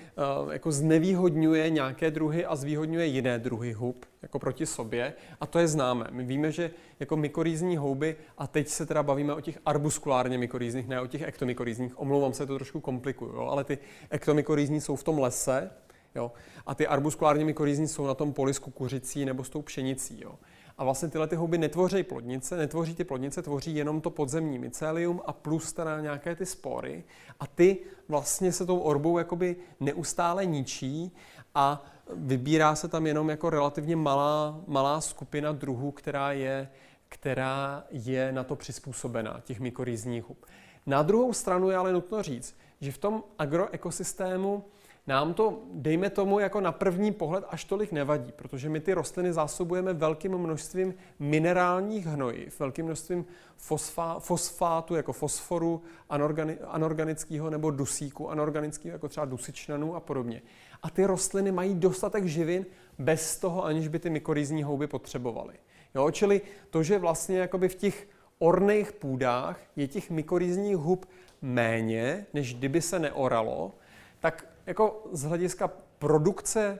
uh, 0.43 0.53
jako 0.53 0.71
znevýhodňuje 0.71 1.69
nějaké 1.69 2.11
druhy 2.11 2.45
a 2.45 2.55
zvýhodňuje 2.55 3.05
jiné 3.05 3.39
druhy 3.39 3.73
hub 3.73 4.05
jako 4.21 4.39
proti 4.39 4.65
sobě 4.65 5.13
a 5.41 5.45
to 5.45 5.59
je 5.59 5.67
známé. 5.67 6.07
My 6.11 6.23
víme, 6.23 6.51
že 6.51 6.71
jako 6.99 7.17
mykorýzní 7.17 7.77
houby, 7.77 8.15
a 8.37 8.47
teď 8.47 8.67
se 8.67 8.85
teda 8.85 9.03
bavíme 9.03 9.33
o 9.33 9.41
těch 9.41 9.59
arbuskulárně 9.65 10.37
mykorýzních, 10.37 10.87
ne 10.87 11.01
o 11.01 11.07
těch 11.07 11.21
ektomykorýzních, 11.21 11.99
omlouvám 11.99 12.33
se, 12.33 12.45
to 12.45 12.55
trošku 12.55 12.79
komplikuju, 12.79 13.31
jo, 13.31 13.47
ale 13.47 13.63
ty 13.63 13.77
ektomykorýzní 14.09 14.81
jsou 14.81 14.95
v 14.95 15.03
tom 15.03 15.19
lese, 15.19 15.71
jo, 16.15 16.31
a 16.65 16.75
ty 16.75 16.87
arbuskulárně 16.87 17.45
mykorýzní 17.45 17.87
jsou 17.87 18.07
na 18.07 18.13
tom 18.13 18.33
poli 18.33 18.53
s 18.53 18.59
kukuřicí 18.59 19.25
nebo 19.25 19.43
s 19.43 19.49
tou 19.49 19.61
pšenicí. 19.61 20.21
Jo. 20.21 20.35
A 20.79 20.83
vlastně 20.83 21.07
tyhle 21.09 21.27
ty 21.27 21.35
houby 21.35 21.57
netvoří 21.57 22.03
plodnice, 22.03 22.57
netvoří 22.57 22.95
ty 22.95 23.03
plodnice, 23.03 23.41
tvoří 23.41 23.75
jenom 23.75 24.01
to 24.01 24.09
podzemní 24.09 24.59
mycelium 24.59 25.21
a 25.25 25.33
plus 25.33 25.73
teda 25.73 25.99
nějaké 25.99 26.35
ty 26.35 26.45
spory. 26.45 27.03
A 27.39 27.47
ty 27.47 27.77
vlastně 28.07 28.51
se 28.51 28.65
tou 28.65 28.79
orbou 28.79 29.17
jakoby 29.17 29.55
neustále 29.79 30.45
ničí 30.45 31.11
a 31.55 31.85
vybírá 32.13 32.75
se 32.75 32.87
tam 32.87 33.07
jenom 33.07 33.29
jako 33.29 33.49
relativně 33.49 33.95
malá, 33.95 34.61
malá 34.67 35.01
skupina 35.01 35.51
druhů, 35.51 35.91
která 35.91 36.31
je, 36.31 36.69
která 37.09 37.83
je 37.91 38.31
na 38.31 38.43
to 38.43 38.55
přizpůsobená, 38.55 39.41
těch 39.43 39.59
mykorýzních 39.59 40.23
hub. 40.23 40.45
Na 40.85 41.03
druhou 41.03 41.33
stranu 41.33 41.69
je 41.69 41.77
ale 41.77 41.93
nutno 41.93 42.23
říct, 42.23 42.55
že 42.81 42.91
v 42.91 42.97
tom 42.97 43.23
agroekosystému 43.39 44.63
nám 45.09 45.33
to, 45.33 45.59
dejme 45.73 46.09
tomu, 46.09 46.39
jako 46.39 46.61
na 46.61 46.71
první 46.71 47.11
pohled 47.11 47.43
až 47.49 47.63
tolik 47.63 47.91
nevadí, 47.91 48.31
protože 48.31 48.69
my 48.69 48.79
ty 48.79 48.93
rostliny 48.93 49.33
zásobujeme 49.33 49.93
velkým 49.93 50.37
množstvím 50.37 50.93
minerálních 51.19 52.05
hnojiv, 52.05 52.59
velkým 52.59 52.85
množstvím 52.85 53.25
fosfá, 53.57 54.19
fosfátu, 54.19 54.95
jako 54.95 55.13
fosforu, 55.13 55.81
anorgani, 56.09 56.57
anorganického 56.67 57.49
nebo 57.49 57.71
dusíku, 57.71 58.29
anorganického, 58.29 58.93
jako 58.93 59.07
třeba 59.07 59.25
dusičnanů 59.25 59.95
a 59.95 59.99
podobně. 59.99 60.41
A 60.83 60.89
ty 60.89 61.05
rostliny 61.05 61.51
mají 61.51 61.75
dostatek 61.75 62.25
živin 62.25 62.65
bez 62.99 63.37
toho, 63.37 63.65
aniž 63.65 63.87
by 63.87 63.99
ty 63.99 64.09
mykorýzní 64.09 64.63
houby 64.63 64.87
potřebovaly. 64.87 65.53
Jo, 65.95 66.11
čili 66.11 66.41
to, 66.69 66.83
že 66.83 66.99
vlastně 66.99 67.37
jakoby 67.37 67.69
v 67.69 67.75
těch 67.75 68.07
orných 68.39 68.91
půdách 68.91 69.59
je 69.75 69.87
těch 69.87 70.09
mykorýzních 70.09 70.77
hub 70.77 71.05
méně, 71.41 72.25
než 72.33 72.53
kdyby 72.53 72.81
se 72.81 72.99
neoralo, 72.99 73.71
tak 74.19 74.45
jako 74.69 75.07
z 75.11 75.23
hlediska 75.23 75.71
produkce 75.99 76.79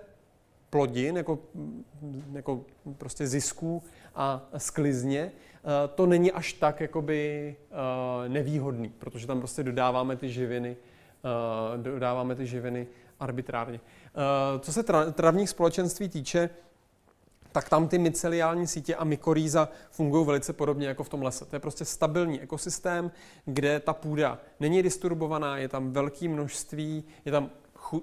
plodin, 0.69 1.17
jako, 1.17 1.39
jako 2.33 2.65
prostě 2.97 3.27
zisků 3.27 3.83
a 4.15 4.49
sklizně, 4.57 5.31
eh, 5.31 5.87
to 5.95 6.05
není 6.05 6.31
až 6.31 6.53
tak 6.53 6.81
jakoby 6.81 7.55
eh, 7.71 8.29
nevýhodný, 8.29 8.89
protože 8.89 9.27
tam 9.27 9.39
prostě 9.39 9.63
dodáváme 9.63 10.15
ty 10.15 10.29
živiny, 10.29 10.77
eh, 10.77 11.77
dodáváme 11.77 12.35
ty 12.35 12.45
živiny 12.45 12.87
arbitrárně. 13.19 13.79
Co 14.59 14.73
se 14.73 14.83
travních 15.13 15.49
společenství 15.49 16.09
týče, 16.09 16.49
tak 17.51 17.69
tam 17.69 17.87
ty 17.87 17.97
myceliální 17.97 18.67
sítě 18.67 18.95
a 18.95 19.03
mykorýza 19.03 19.69
fungují 19.91 20.25
velice 20.25 20.53
podobně 20.53 20.87
jako 20.87 21.03
v 21.03 21.09
tom 21.09 21.21
lese. 21.21 21.45
To 21.45 21.55
je 21.55 21.59
prostě 21.59 21.85
stabilní 21.85 22.41
ekosystém, 22.41 23.11
kde 23.45 23.79
ta 23.79 23.93
půda 23.93 24.39
není 24.59 24.83
disturbovaná, 24.83 25.57
je 25.57 25.67
tam 25.67 25.91
velké 25.91 26.27
množství, 26.27 27.03
je 27.25 27.31
tam 27.31 27.49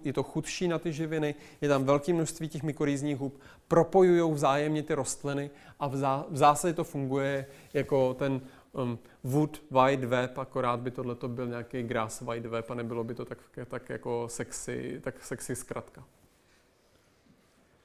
je 0.05 0.13
to 0.13 0.23
chudší 0.23 0.69
na 0.69 0.79
ty 0.79 0.93
živiny, 0.93 1.35
je 1.61 1.69
tam 1.69 1.85
velké 1.85 2.13
množství 2.13 2.49
těch 2.49 2.63
mykorýzních 2.63 3.17
hub, 3.17 3.41
propojují 3.69 4.33
vzájemně 4.33 4.83
ty 4.83 4.95
rostliny 4.95 5.51
a 5.81 5.89
v, 5.89 5.97
zá, 5.97 6.27
v 6.31 6.37
zásadě 6.37 6.75
to 6.75 6.85
funguje 6.85 7.47
jako 7.75 8.15
ten 8.15 8.41
um, 8.73 8.99
wood 9.25 9.63
wide 9.71 10.07
web, 10.07 10.39
akorát 10.39 10.81
by 10.81 10.91
tohle 10.91 11.17
byl 11.27 11.47
nějaký 11.47 11.83
grass 11.83 12.21
wide 12.21 12.49
web 12.49 12.71
a 12.71 12.75
nebylo 12.75 13.05
by 13.05 13.15
to 13.15 13.25
tak, 13.25 13.39
tak 13.69 13.91
jako 13.91 14.29
sexy, 14.31 15.01
tak 15.05 15.25
sexy 15.25 15.57
zkratka. 15.57 16.05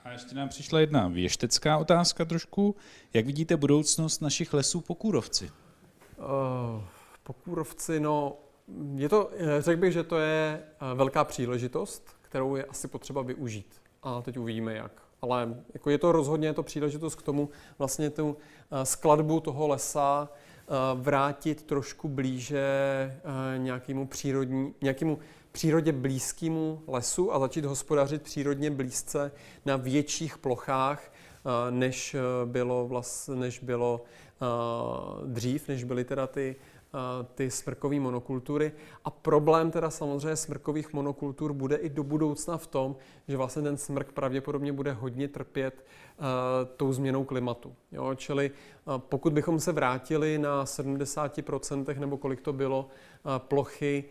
A 0.04 0.12
ještě 0.12 0.36
nám 0.36 0.50
přišla 0.50 0.80
jedna 0.80 1.08
věštecká 1.08 1.78
otázka 1.78 2.26
trošku. 2.26 2.76
Jak 3.14 3.26
vidíte 3.26 3.58
budoucnost 3.58 4.22
našich 4.22 4.54
lesů 4.54 4.82
po 4.82 4.96
kůrovci? 4.96 5.52
Uh, 6.18 6.84
po 7.24 7.34
kůrovci, 7.34 8.00
no 8.00 8.38
je 8.96 9.10
to, 9.10 9.30
eh, 9.38 9.62
řekl 9.62 9.82
bych, 9.82 9.94
že 9.94 10.04
to 10.04 10.18
je 10.18 10.64
eh, 10.64 10.96
velká 10.96 11.24
příležitost, 11.24 12.10
kterou 12.22 12.56
je 12.56 12.66
asi 12.66 12.88
potřeba 12.88 13.22
využít. 13.22 13.82
A 14.04 14.22
teď 14.22 14.38
uvidíme 14.38 14.74
jak. 14.74 14.92
Ale 15.22 15.56
jako 15.74 15.90
je 15.90 15.98
to 15.98 16.12
rozhodně 16.12 16.54
to 16.54 16.64
příležitost 16.64 17.16
k 17.16 17.22
tomu 17.22 17.50
vlastně 17.78 18.10
tu 18.10 18.38
eh, 18.72 18.86
skladbu 18.86 19.40
toho 19.40 19.68
lesa 19.68 20.30
vrátit 20.96 21.64
trošku 21.64 22.08
blíže 22.08 22.64
nějakému, 23.58 24.08
přírodní, 24.08 24.74
nějakému 24.82 25.20
přírodě 25.52 25.92
blízkému 25.92 26.84
lesu 26.88 27.34
a 27.34 27.40
začít 27.40 27.66
hospodařit 27.66 28.22
přírodně 28.22 28.72
blízce 28.72 29.32
na 29.66 29.76
větších 29.76 30.38
plochách, 30.38 31.14
než 31.70 32.16
bylo, 32.46 32.88
vlast, 32.88 33.30
než 33.30 33.60
bylo 33.60 34.04
dřív, 35.26 35.68
než 35.68 35.84
byly 35.84 36.04
teda 36.04 36.28
ty 36.28 36.56
ty 37.36 37.52
smrkové 37.52 38.00
monokultury. 38.00 38.72
A 39.06 39.10
problém 39.10 39.72
teda 39.72 39.90
samozřejmě 39.90 40.36
smrkových 40.36 40.94
monokultur 40.94 41.54
bude 41.54 41.76
i 41.76 41.90
do 41.90 42.04
budoucna 42.04 42.58
v 42.58 42.68
tom, 42.68 42.96
že 43.28 43.38
vlastně 43.38 43.62
ten 43.62 43.78
smrk 43.78 44.12
pravděpodobně 44.12 44.74
bude 44.74 44.92
hodně 44.92 45.28
trpět 45.28 45.86
uh, 46.18 46.26
tou 46.78 46.94
změnou 46.94 47.24
klimatu. 47.24 47.76
Jo? 47.92 48.16
Čili 48.16 48.52
uh, 48.52 48.98
pokud 48.98 49.34
bychom 49.34 49.60
se 49.60 49.72
vrátili 49.72 50.38
na 50.38 50.66
70% 50.66 52.00
nebo 52.00 52.18
kolik 52.18 52.42
to 52.42 52.54
bylo 52.54 52.80
uh, 53.26 53.38
plochy 53.38 54.04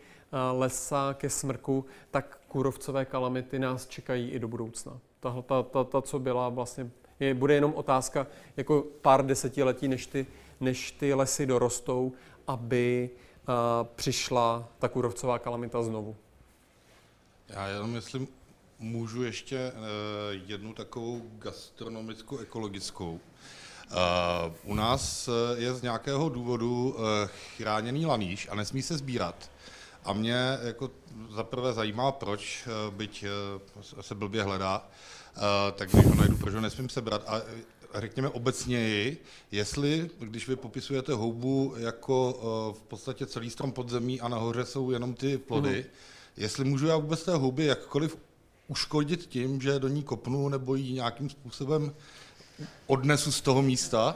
lesa 0.51 1.13
ke 1.13 1.29
smrku, 1.29 1.85
tak 2.11 2.39
kůrovcové 2.47 3.05
kalamity 3.05 3.59
nás 3.59 3.87
čekají 3.87 4.29
i 4.29 4.39
do 4.39 4.47
budoucna. 4.47 4.99
Ta, 5.19 5.43
ta, 5.45 5.63
ta, 5.63 5.83
ta 5.83 6.01
co 6.01 6.19
byla 6.19 6.49
vlastně, 6.49 6.89
je, 7.19 7.33
bude 7.33 7.53
jenom 7.53 7.73
otázka 7.75 8.27
jako 8.57 8.85
pár 9.01 9.25
desetiletí, 9.25 9.87
než 9.87 10.05
ty, 10.07 10.25
než 10.59 10.91
ty 10.91 11.13
lesy 11.13 11.45
dorostou 11.45 12.11
aby 12.51 13.09
uh, 13.09 13.87
přišla 13.95 14.67
ta 14.79 14.87
kůrovcová 14.87 15.39
kalamita 15.39 15.83
znovu. 15.83 16.15
Já 17.49 17.67
jenom 17.67 17.89
myslím, 17.91 18.27
můžu 18.79 19.23
ještě 19.23 19.71
uh, 19.71 19.81
jednu 20.45 20.73
takovou 20.73 21.21
gastronomickou, 21.39 22.37
ekologickou. 22.37 23.19
Uh, 23.91 24.71
u 24.71 24.75
nás 24.75 25.29
je 25.55 25.73
z 25.73 25.81
nějakého 25.81 26.29
důvodu 26.29 26.95
chráněný 27.57 28.05
laníš 28.05 28.47
a 28.51 28.55
nesmí 28.55 28.81
se 28.81 28.97
sbírat. 28.97 29.51
A 30.05 30.13
mě 30.13 30.57
jako 30.63 30.91
zaprvé 31.29 31.73
zajímá, 31.73 32.11
proč, 32.11 32.67
byť 32.89 33.25
se 34.01 34.15
blbě 34.15 34.43
hledá, 34.43 34.87
tak 35.75 35.89
když 35.89 36.05
ho 36.05 36.15
najdu, 36.15 36.37
proč 36.37 36.53
ho 36.53 36.61
nesmím 36.61 36.89
sebrat. 36.89 37.23
A 37.27 37.41
řekněme 37.99 38.29
obecněji, 38.29 39.23
jestli, 39.51 40.09
když 40.19 40.47
vy 40.47 40.55
popisujete 40.55 41.13
houbu 41.13 41.73
jako 41.77 42.33
uh, 42.33 42.77
v 42.77 42.81
podstatě 42.81 43.25
celý 43.25 43.49
strom 43.49 43.71
podzemí 43.71 44.21
a 44.21 44.27
nahoře 44.27 44.65
jsou 44.65 44.91
jenom 44.91 45.13
ty 45.13 45.37
plody, 45.37 45.85
mm-hmm. 45.87 46.37
jestli 46.37 46.65
můžu 46.65 46.87
já 46.87 46.97
vůbec 46.97 47.23
té 47.23 47.31
houby 47.31 47.65
jakkoliv 47.65 48.17
uškodit 48.67 49.25
tím, 49.25 49.61
že 49.61 49.79
do 49.79 49.87
ní 49.87 50.03
kopnu 50.03 50.49
nebo 50.49 50.75
ji 50.75 50.93
nějakým 50.93 51.29
způsobem 51.29 51.93
odnesu 52.87 53.31
z 53.31 53.41
toho 53.41 53.61
místa, 53.61 54.15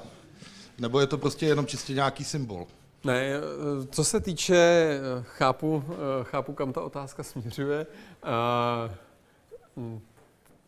nebo 0.80 1.00
je 1.00 1.08
to 1.08 1.18
prostě 1.18 1.46
jenom 1.46 1.66
čistě 1.66 1.94
nějaký 1.94 2.24
symbol? 2.24 2.68
Ne, 3.04 3.22
eh, 3.22 3.42
co 3.90 4.04
se 4.04 4.20
týče, 4.20 4.56
eh, 4.56 5.24
chápu, 5.24 5.84
chápu 6.24 6.54
kam 6.54 6.74
ta 6.74 6.82
otázka 6.82 7.24
směřuje. 7.24 7.88
Uh, 9.76 10.00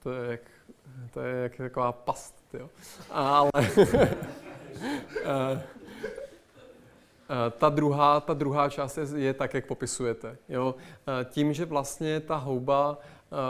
to 0.03 0.11
je 0.11 0.31
jak, 0.31 0.41
to 1.13 1.19
je 1.19 1.35
jak 1.43 1.57
taková 1.57 1.91
past 1.91 2.36
jo. 2.53 2.69
Ale 3.09 3.51
eh, 3.65 4.11
eh, 5.25 5.61
ta 7.57 7.69
druhá, 7.69 8.19
ta 8.19 8.33
druhá 8.33 8.69
část 8.69 8.97
je, 8.97 9.05
je 9.15 9.33
tak, 9.33 9.53
jak 9.53 9.65
popisujete. 9.65 10.37
Jo. 10.49 10.75
Eh, 11.07 11.25
tím, 11.25 11.53
že 11.53 11.65
vlastně 11.65 12.19
ta 12.19 12.35
houba, 12.35 12.97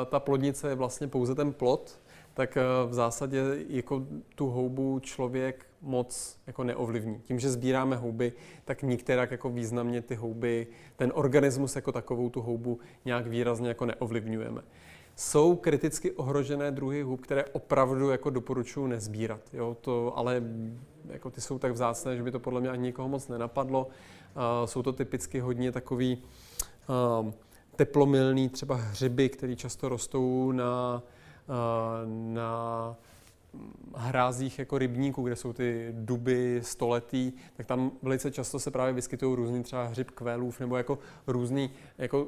ta 0.09 0.19
plodnice 0.19 0.69
je 0.69 0.75
vlastně 0.75 1.07
pouze 1.07 1.35
ten 1.35 1.53
plod, 1.53 1.99
tak 2.33 2.57
v 2.87 2.93
zásadě 2.93 3.43
jako 3.69 4.03
tu 4.35 4.49
houbu 4.49 4.99
člověk 4.99 5.65
moc 5.81 6.37
jako 6.47 6.63
neovlivní. 6.63 7.19
Tím, 7.19 7.39
že 7.39 7.49
sbíráme 7.49 7.95
houby, 7.95 8.33
tak 8.65 8.83
nikterak 8.83 9.31
jako 9.31 9.49
významně 9.49 10.01
ty 10.01 10.15
houby, 10.15 10.67
ten 10.95 11.11
organismus 11.15 11.75
jako 11.75 11.91
takovou 11.91 12.29
tu 12.29 12.41
houbu 12.41 12.79
nějak 13.05 13.27
výrazně 13.27 13.67
jako 13.67 13.85
neovlivňujeme. 13.85 14.61
Jsou 15.19 15.55
kriticky 15.55 16.11
ohrožené 16.11 16.71
druhy 16.71 17.01
hub, 17.01 17.21
které 17.21 17.45
opravdu 17.45 18.09
jako 18.09 18.29
doporučuji 18.29 18.87
nezbírat. 18.87 19.41
Jo? 19.53 19.77
To, 19.81 20.17
ale 20.17 20.43
jako 21.09 21.29
ty 21.29 21.41
jsou 21.41 21.59
tak 21.59 21.71
vzácné, 21.71 22.17
že 22.17 22.23
by 22.23 22.31
to 22.31 22.39
podle 22.39 22.61
mě 22.61 22.69
ani 22.69 22.83
nikoho 22.83 23.09
moc 23.09 23.27
nenapadlo. 23.27 23.85
Uh, 23.85 23.91
jsou 24.65 24.83
to 24.83 24.93
typicky 24.93 25.39
hodně 25.39 25.71
takový 25.71 26.23
uh, 27.23 27.31
teplomilný 27.75 28.49
třeba 28.49 28.75
hřiby, 28.75 29.29
které 29.29 29.55
často 29.55 29.89
rostou 29.89 30.51
na, 30.51 31.03
uh, 31.47 32.33
na 32.33 32.95
hrázích 33.95 34.59
jako 34.59 34.77
rybníků, 34.77 35.23
kde 35.23 35.35
jsou 35.35 35.53
ty 35.53 35.87
duby 35.91 36.59
stoletý, 36.63 37.31
tak 37.57 37.65
tam 37.65 37.91
velice 38.01 38.31
často 38.31 38.59
se 38.59 38.71
právě 38.71 38.93
vyskytují 38.93 39.35
různý 39.35 39.63
třeba 39.63 39.83
hřib 39.83 40.11
kvélův 40.11 40.59
nebo 40.59 40.77
jako 40.77 40.99
různý 41.27 41.69
jako 41.97 42.27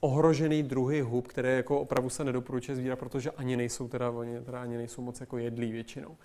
ohrožený 0.00 0.62
druhy 0.62 1.00
hub, 1.00 1.28
které 1.28 1.56
jako 1.56 1.80
opravdu 1.80 2.10
se 2.10 2.24
nedoporučuje 2.24 2.76
sbírat, 2.76 2.98
protože 2.98 3.30
ani 3.30 3.56
nejsou 3.56 3.88
teda, 3.88 4.10
oni 4.10 4.40
teda 4.40 4.62
ani 4.62 4.76
nejsou 4.76 5.02
moc 5.02 5.20
jako 5.20 5.38
jedlí 5.38 5.72
většinou. 5.72 6.16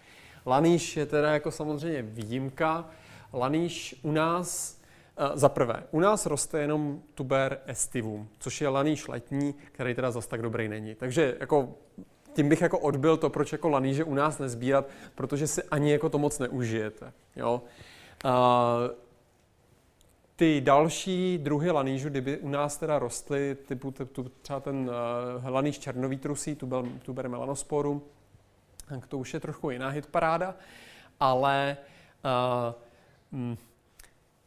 Laníš 0.46 0.98
je 0.98 1.06
teda 1.06 1.34
jako 1.34 1.52
samozřejmě 1.52 2.02
výjimka. 2.02 2.90
Laníš 3.34 3.96
u 4.04 4.12
nás 4.12 4.80
eh, 5.18 5.32
za 5.34 5.50
prvé, 5.50 5.84
u 5.92 6.00
nás 6.00 6.26
roste 6.26 6.60
jenom 6.60 7.02
tuber 7.14 7.60
estivum, 7.66 8.30
což 8.40 8.62
je 8.62 8.68
laníš 8.68 9.08
letní, 9.08 9.56
který 9.72 9.96
teda 9.96 10.12
zas 10.12 10.28
tak 10.28 10.42
dobrý 10.42 10.68
není. 10.68 10.96
Takže 10.96 11.38
jako 11.40 11.76
tím 12.34 12.50
bych 12.50 12.62
jako 12.62 12.80
odbil 12.80 13.18
to, 13.18 13.30
proč 13.30 13.52
jako 13.52 13.70
laníže 13.70 14.04
u 14.04 14.14
nás 14.14 14.40
nezbírat, 14.40 14.88
protože 15.16 15.48
si 15.48 15.64
ani 15.64 15.92
jako 15.92 16.10
to 16.10 16.18
moc 16.18 16.40
neužijete. 16.40 17.14
Jo? 17.36 17.62
Uh, 18.26 18.32
ty 20.42 20.62
další 20.62 21.38
druhy 21.38 21.72
lanížů, 21.72 22.10
kdyby 22.10 22.38
u 22.38 22.50
nás 22.50 22.78
teda 22.78 23.00
rostly, 23.00 23.58
typu, 23.68 23.92
typu 23.92 24.32
třeba 24.42 24.60
ten 24.60 24.76
uh, 24.76 25.48
laníž 25.48 25.80
černový 25.80 26.18
trusí, 26.18 26.56
tuber, 26.56 26.86
tuber 27.02 27.30
melanosporum, 27.30 28.02
tak 28.90 29.08
to 29.08 29.18
už 29.18 29.34
je 29.34 29.40
trošku 29.40 29.70
jiná 29.70 29.90
hitparáda, 29.90 30.56
ale 31.20 31.78
uh, 33.32 33.56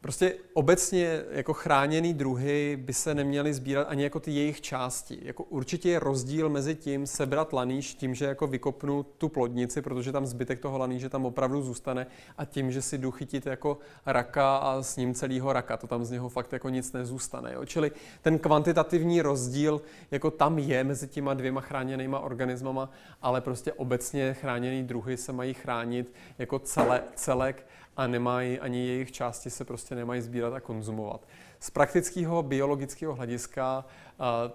Prostě 0.05 0.35
obecně 0.53 1.23
jako 1.31 1.53
chráněný 1.53 2.15
druhy 2.15 2.79
by 2.81 2.93
se 2.93 3.15
neměly 3.15 3.55
sbírat 3.55 3.87
ani 3.89 4.03
jako 4.03 4.21
ty 4.21 4.31
jejich 4.31 4.61
části. 4.61 5.19
Jako 5.23 5.43
určitě 5.45 5.89
je 5.89 5.99
rozdíl 5.99 6.49
mezi 6.49 6.75
tím 6.75 7.07
sebrat 7.07 7.53
laníž 7.53 7.95
tím, 7.95 8.15
že 8.15 8.25
jako 8.25 8.47
vykopnu 8.47 9.03
tu 9.03 9.29
plodnici, 9.29 9.83
protože 9.83 10.13
tam 10.13 10.27
zbytek 10.27 10.61
toho 10.61 10.79
laníže 10.79 11.09
tam 11.09 11.27
opravdu 11.27 11.63
zůstane 11.63 12.07
a 12.39 12.45
tím, 12.45 12.73
že 12.73 12.83
si 12.83 12.99
jdu 12.99 13.11
chytit 13.11 13.47
jako 13.47 13.79
raka 14.07 14.57
a 14.57 14.83
s 14.83 14.97
ním 14.97 15.15
celýho 15.15 15.53
raka. 15.53 15.77
To 15.77 15.87
tam 15.87 16.05
z 16.05 16.11
něho 16.11 16.29
fakt 16.29 16.53
jako 16.53 16.69
nic 16.69 16.93
nezůstane. 16.93 17.53
Jo? 17.55 17.65
Čili 17.65 17.93
ten 18.23 18.39
kvantitativní 18.39 19.23
rozdíl 19.23 19.83
jako 20.11 20.31
tam 20.31 20.59
je 20.59 20.85
mezi 20.85 21.09
těma 21.09 21.35
dvěma 21.35 21.61
chráněnýma 21.61 22.21
organismama, 22.21 22.91
ale 23.23 23.41
prostě 23.41 23.73
obecně 23.73 24.35
chráněný 24.35 24.83
druhy 24.83 25.17
se 25.17 25.33
mají 25.33 25.55
chránit 25.55 26.13
jako 26.39 26.59
celé, 26.59 27.03
celek 27.15 27.67
a 27.97 28.07
nemají, 28.07 28.61
ani 28.61 28.87
jejich 28.87 29.13
části 29.13 29.51
se 29.51 29.65
prostě 29.65 29.95
nemají 29.95 30.21
sbírat 30.21 30.55
a 30.55 30.61
konzumovat. 30.61 31.27
Z 31.61 31.71
praktického 31.71 32.43
biologického 32.43 33.15
hlediska 33.15 33.85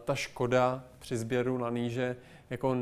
ta 0.06 0.16
škoda 0.16 0.84
při 1.00 1.18
sběru 1.18 1.58
na 1.58 1.70
níže 1.70 2.16
jako 2.50 2.78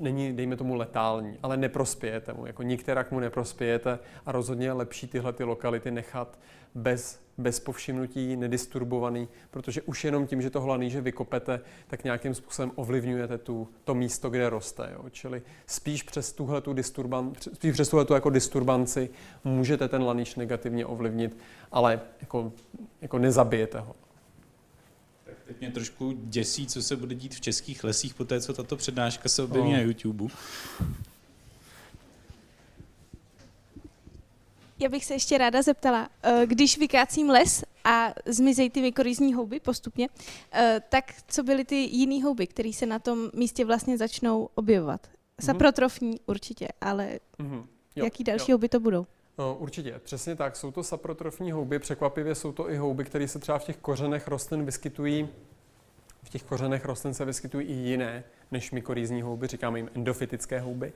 není, 0.00 0.32
dejme 0.32 0.56
tomu, 0.56 0.74
letální, 0.74 1.38
ale 1.42 1.56
neprospějete 1.56 2.32
mu. 2.32 2.46
Jako 2.46 2.62
nikterak 2.62 3.12
mu 3.12 3.20
neprospějete 3.20 3.98
a 4.26 4.32
rozhodně 4.32 4.66
je 4.66 4.72
lepší 4.72 5.06
tyhle 5.06 5.32
ty 5.32 5.44
lokality 5.44 5.90
nechat 5.90 6.38
bez, 6.74 7.20
bez 7.38 7.60
povšimnutí, 7.60 8.36
nedisturbovaný, 8.36 9.28
protože 9.50 9.82
už 9.82 10.04
jenom 10.04 10.26
tím, 10.26 10.42
že 10.42 10.50
to 10.50 10.60
hlaníže 10.60 11.00
vykopete, 11.00 11.60
tak 11.86 12.04
nějakým 12.04 12.34
způsobem 12.34 12.72
ovlivňujete 12.74 13.38
tu, 13.38 13.68
to 13.84 13.94
místo, 13.94 14.30
kde 14.30 14.50
roste. 14.50 14.90
Jo. 14.92 15.04
Čili 15.10 15.42
spíš 15.66 16.02
přes 16.02 16.32
tuhle 16.32 16.60
tu 16.60 16.72
disturban, 16.72 17.32
spíš 17.54 17.72
přes 17.72 17.88
tuhle 17.88 18.04
tu 18.04 18.14
jako 18.14 18.30
disturbanci 18.30 19.10
můžete 19.44 19.88
ten 19.88 20.02
laníž 20.02 20.36
negativně 20.36 20.86
ovlivnit, 20.86 21.36
ale 21.72 22.00
jako, 22.20 22.52
jako 23.00 23.18
nezabijete 23.18 23.80
ho. 23.80 23.94
Teď 25.58 25.68
mě 25.68 25.74
trošku 25.74 26.12
děsí, 26.12 26.66
co 26.66 26.82
se 26.82 26.96
bude 26.96 27.14
dít 27.14 27.34
v 27.34 27.40
českých 27.40 27.84
lesích 27.84 28.14
po 28.14 28.24
té, 28.24 28.40
co 28.40 28.52
tato 28.52 28.76
přednáška 28.76 29.28
se 29.28 29.42
objeví 29.42 29.68
oh. 29.68 29.72
na 29.72 29.80
YouTube. 29.80 30.24
Já 34.78 34.88
bych 34.88 35.04
se 35.04 35.14
ještě 35.14 35.38
ráda 35.38 35.62
zeptala, 35.62 36.08
eh, 36.22 36.42
když 36.46 36.78
vykácím 36.78 37.30
les 37.30 37.64
a 37.84 38.14
zmizejí 38.26 38.70
ty 38.70 38.80
mykorizní 38.80 39.34
houby 39.34 39.60
postupně, 39.60 40.08
eh, 40.52 40.82
tak 40.88 41.14
co 41.28 41.42
byly 41.42 41.64
ty 41.64 41.76
jiné 41.76 42.24
houby, 42.24 42.46
které 42.46 42.72
se 42.72 42.86
na 42.86 42.98
tom 42.98 43.30
místě 43.34 43.64
vlastně 43.64 43.98
začnou 43.98 44.48
objevovat? 44.54 45.06
Mm-hmm. 45.06 45.44
Saprotrofní 45.44 46.20
určitě, 46.26 46.68
ale 46.80 47.18
mm-hmm. 47.38 47.66
jo, 47.96 48.04
jaký 48.04 48.24
další 48.24 48.50
jo. 48.50 48.54
houby 48.54 48.68
to 48.68 48.80
budou? 48.80 49.06
No, 49.38 49.54
určitě, 49.54 50.00
přesně 50.04 50.36
tak. 50.36 50.56
Jsou 50.56 50.70
to 50.70 50.82
saprotrofní 50.82 51.52
houby, 51.52 51.78
překvapivě 51.78 52.34
jsou 52.34 52.52
to 52.52 52.70
i 52.70 52.76
houby, 52.76 53.04
které 53.04 53.28
se 53.28 53.38
třeba 53.38 53.58
v 53.58 53.64
těch 53.64 53.76
kořenech 53.76 54.28
rostlin 54.28 54.64
vyskytují. 54.64 55.28
V 56.22 56.28
těch 56.28 56.42
kořenech 56.42 56.84
rostlin 56.84 57.14
se 57.14 57.24
vyskytují 57.24 57.66
i 57.66 57.72
jiné 57.72 58.24
než 58.50 58.70
mykorizní 58.70 59.22
houby, 59.22 59.46
říkáme 59.46 59.78
jim 59.78 59.90
endofitické 59.94 60.60
houby. 60.60 60.92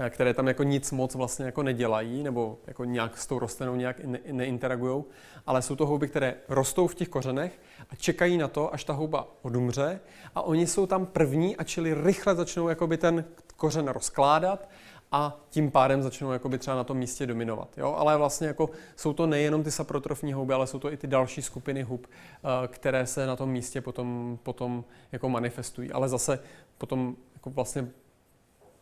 Eh, 0.00 0.10
které 0.10 0.34
tam 0.34 0.48
jako 0.48 0.62
nic 0.62 0.92
moc 0.92 1.14
vlastně 1.14 1.46
jako 1.46 1.62
nedělají, 1.62 2.22
nebo 2.22 2.58
jako 2.66 2.84
nějak 2.84 3.18
s 3.18 3.26
tou 3.26 3.38
rostlinou 3.38 3.76
nějak 3.76 4.04
ne- 4.04 4.18
neinteragují, 4.32 5.04
ale 5.46 5.62
jsou 5.62 5.76
to 5.76 5.86
houby, 5.86 6.08
které 6.08 6.34
rostou 6.48 6.86
v 6.86 6.94
těch 6.94 7.08
kořenech 7.08 7.60
a 7.90 7.96
čekají 7.96 8.36
na 8.36 8.48
to, 8.48 8.74
až 8.74 8.84
ta 8.84 8.92
houba 8.92 9.28
odumře 9.42 10.00
a 10.34 10.42
oni 10.42 10.66
jsou 10.66 10.86
tam 10.86 11.06
první 11.06 11.56
a 11.56 11.64
čili 11.64 11.94
rychle 11.94 12.34
začnou 12.34 12.68
jakoby 12.68 12.96
ten 12.96 13.24
kořen 13.56 13.88
rozkládat 13.88 14.68
a 15.12 15.40
tím 15.50 15.70
pádem 15.70 16.02
začnou 16.02 16.32
jakoby 16.32 16.58
třeba 16.58 16.76
na 16.76 16.84
tom 16.84 16.98
místě 16.98 17.26
dominovat. 17.26 17.78
Jo? 17.78 17.94
Ale 17.98 18.16
vlastně 18.16 18.46
jako 18.46 18.70
jsou 18.96 19.12
to 19.12 19.26
nejenom 19.26 19.64
ty 19.64 19.70
saprotrofní 19.70 20.32
houby, 20.32 20.54
ale 20.54 20.66
jsou 20.66 20.78
to 20.78 20.92
i 20.92 20.96
ty 20.96 21.06
další 21.06 21.42
skupiny 21.42 21.82
hub, 21.82 22.06
eh, 22.06 22.68
které 22.68 23.06
se 23.06 23.26
na 23.26 23.36
tom 23.36 23.50
místě 23.50 23.80
potom, 23.80 24.38
potom 24.42 24.84
jako 25.12 25.28
manifestují. 25.28 25.92
Ale 25.92 26.08
zase 26.08 26.38
potom 26.78 27.16
jako 27.34 27.50
vlastně 27.50 27.88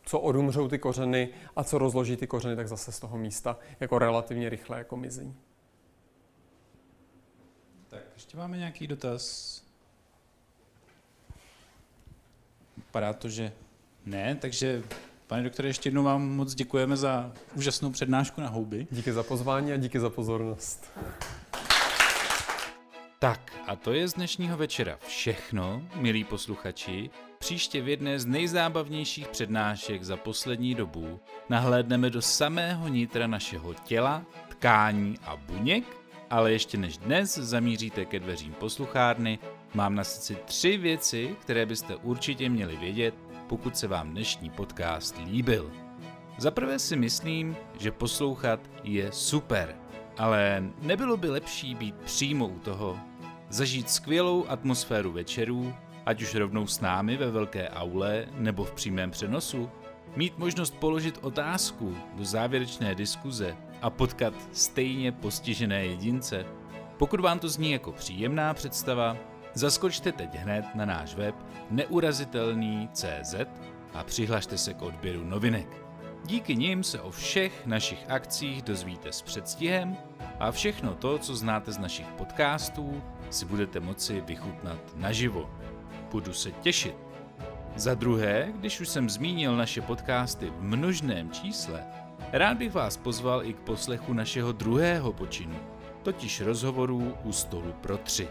co 0.03 0.19
odumřou 0.19 0.67
ty 0.67 0.79
kořeny 0.79 1.29
a 1.55 1.63
co 1.63 1.77
rozloží 1.77 2.17
ty 2.17 2.27
kořeny, 2.27 2.55
tak 2.55 2.67
zase 2.67 2.91
z 2.91 2.99
toho 2.99 3.17
místa 3.17 3.57
jako 3.79 3.99
relativně 3.99 4.49
rychle 4.49 4.77
jako 4.77 4.97
mizí. 4.97 5.35
Tak 7.89 8.01
ještě 8.13 8.37
máme 8.37 8.57
nějaký 8.57 8.87
dotaz? 8.87 9.63
Vypadá 12.77 13.13
to, 13.13 13.29
že 13.29 13.51
ne, 14.05 14.35
takže 14.35 14.83
pane 15.27 15.43
doktore, 15.43 15.69
ještě 15.69 15.87
jednou 15.87 16.03
vám 16.03 16.29
moc 16.29 16.55
děkujeme 16.55 16.97
za 16.97 17.31
úžasnou 17.55 17.91
přednášku 17.91 18.41
na 18.41 18.47
houby. 18.47 18.87
Díky 18.91 19.13
za 19.13 19.23
pozvání 19.23 19.73
a 19.73 19.77
díky 19.77 19.99
za 19.99 20.09
pozornost. 20.09 20.91
Tak 23.19 23.53
a 23.67 23.75
to 23.75 23.93
je 23.93 24.07
z 24.07 24.13
dnešního 24.13 24.57
večera 24.57 24.97
všechno, 25.07 25.83
milí 25.95 26.23
posluchači. 26.23 27.09
Příště 27.39 27.81
v 27.81 27.87
jedné 27.89 28.19
z 28.19 28.25
nejzábavnějších 28.25 29.27
přednášek 29.27 30.03
za 30.03 30.17
poslední 30.17 30.75
dobu 30.75 31.19
nahlédneme 31.49 32.09
do 32.09 32.21
samého 32.21 32.87
nitra 32.87 33.27
našeho 33.27 33.73
těla, 33.73 34.23
tkání 34.49 35.15
a 35.23 35.35
buněk, 35.35 35.83
ale 36.29 36.51
ještě 36.51 36.77
než 36.77 36.97
dnes 36.97 37.37
zamíříte 37.37 38.05
ke 38.05 38.19
dveřím 38.19 38.53
posluchárny, 38.53 39.39
mám 39.73 39.95
na 39.95 40.03
srdci 40.03 40.37
tři 40.45 40.77
věci, 40.77 41.35
které 41.41 41.65
byste 41.65 41.95
určitě 41.95 42.49
měli 42.49 42.77
vědět, 42.77 43.13
pokud 43.47 43.77
se 43.77 43.87
vám 43.87 44.11
dnešní 44.11 44.49
podcast 44.49 45.15
líbil. 45.25 45.71
Za 46.37 46.51
prvé 46.51 46.79
si 46.79 46.95
myslím, 46.95 47.55
že 47.79 47.91
poslouchat 47.91 48.59
je 48.83 49.11
super, 49.11 49.75
ale 50.17 50.63
nebylo 50.81 51.17
by 51.17 51.29
lepší 51.29 51.75
být 51.75 51.95
přímo 51.95 52.47
u 52.47 52.59
toho, 52.59 52.99
zažít 53.49 53.89
skvělou 53.89 54.45
atmosféru 54.47 55.11
večerů 55.11 55.73
ať 56.07 56.21
už 56.21 56.35
rovnou 56.35 56.67
s 56.67 56.79
námi 56.79 57.17
ve 57.17 57.31
velké 57.31 57.69
aule 57.69 58.25
nebo 58.37 58.63
v 58.63 58.71
přímém 58.71 59.11
přenosu, 59.11 59.69
mít 60.15 60.37
možnost 60.37 60.75
položit 60.79 61.19
otázku 61.21 61.97
do 62.13 62.25
závěrečné 62.25 62.95
diskuze 62.95 63.55
a 63.81 63.89
potkat 63.89 64.33
stejně 64.51 65.11
postižené 65.11 65.85
jedince. 65.85 66.45
Pokud 66.97 67.19
vám 67.19 67.39
to 67.39 67.49
zní 67.49 67.71
jako 67.71 67.91
příjemná 67.91 68.53
představa, 68.53 69.17
zaskočte 69.57 70.11
teď 70.11 70.35
hned 70.35 70.65
na 70.75 70.85
náš 70.85 71.15
web 71.15 71.35
neurazitelný.cz 71.69 73.35
a 73.93 74.03
přihlašte 74.03 74.57
se 74.57 74.73
k 74.73 74.81
odběru 74.81 75.23
novinek. 75.23 75.67
Díky 76.25 76.55
nim 76.55 76.83
se 76.83 77.01
o 77.01 77.11
všech 77.11 77.65
našich 77.65 78.05
akcích 78.09 78.61
dozvíte 78.61 79.11
s 79.11 79.21
předstihem 79.21 79.97
a 80.39 80.51
všechno 80.51 80.95
to, 80.95 81.17
co 81.17 81.35
znáte 81.35 81.71
z 81.71 81.77
našich 81.77 82.07
podcastů, 82.07 83.03
si 83.29 83.45
budete 83.45 83.79
moci 83.79 84.21
vychutnat 84.21 84.79
naživo. 84.95 85.49
Budu 86.11 86.33
se 86.33 86.51
těšit. 86.51 86.95
Za 87.75 87.95
druhé, 87.95 88.53
když 88.55 88.81
už 88.81 88.89
jsem 88.89 89.09
zmínil 89.09 89.55
naše 89.57 89.81
podcasty 89.81 90.49
v 90.49 90.61
množném 90.61 91.31
čísle, 91.31 91.83
rád 92.31 92.57
bych 92.57 92.73
vás 92.73 92.97
pozval 92.97 93.45
i 93.45 93.53
k 93.53 93.59
poslechu 93.59 94.13
našeho 94.13 94.51
druhého 94.51 95.13
počinu, 95.13 95.59
totiž 96.03 96.41
rozhovorů 96.41 97.17
u 97.23 97.31
stolu 97.31 97.73
pro 97.81 97.97
tři. 97.97 98.27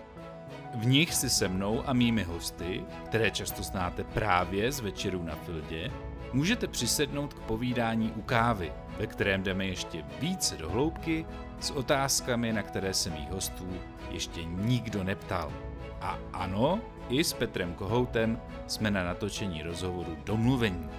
V 0.77 0.87
nich 0.87 1.15
si 1.15 1.31
se 1.31 1.49
mnou 1.49 1.89
a 1.89 1.93
mými 1.93 2.23
hosty, 2.23 2.85
které 3.05 3.31
často 3.31 3.63
znáte 3.63 4.05
právě 4.05 4.73
z 4.73 4.81
večerů 4.81 5.23
na 5.23 5.35
Fildě, 5.35 5.91
můžete 6.33 6.67
přisednout 6.67 7.35
k 7.35 7.41
povídání 7.41 8.13
u 8.17 8.23
kávy, 8.23 8.73
ve 8.99 9.07
kterém 9.07 9.43
jdeme 9.43 9.67
ještě 9.67 10.05
více 10.21 10.57
do 10.57 10.71
hloubky 10.71 11.27
s 11.61 11.71
otázkami, 11.71 12.53
na 12.53 12.63
které 12.63 12.95
se 12.95 13.11
mých 13.11 13.31
hostů 13.31 13.69
ještě 14.11 14.45
nikdo 14.45 15.05
neptal. 15.05 15.53
A 16.01 16.19
ano, 16.33 16.81
i 17.09 17.25
s 17.25 17.33
Petrem 17.33 17.75
Kohoutem 17.75 18.41
jsme 18.67 18.91
na 18.91 19.05
natočení 19.05 19.63
rozhovoru 19.63 20.17
domluvení. 20.25 20.91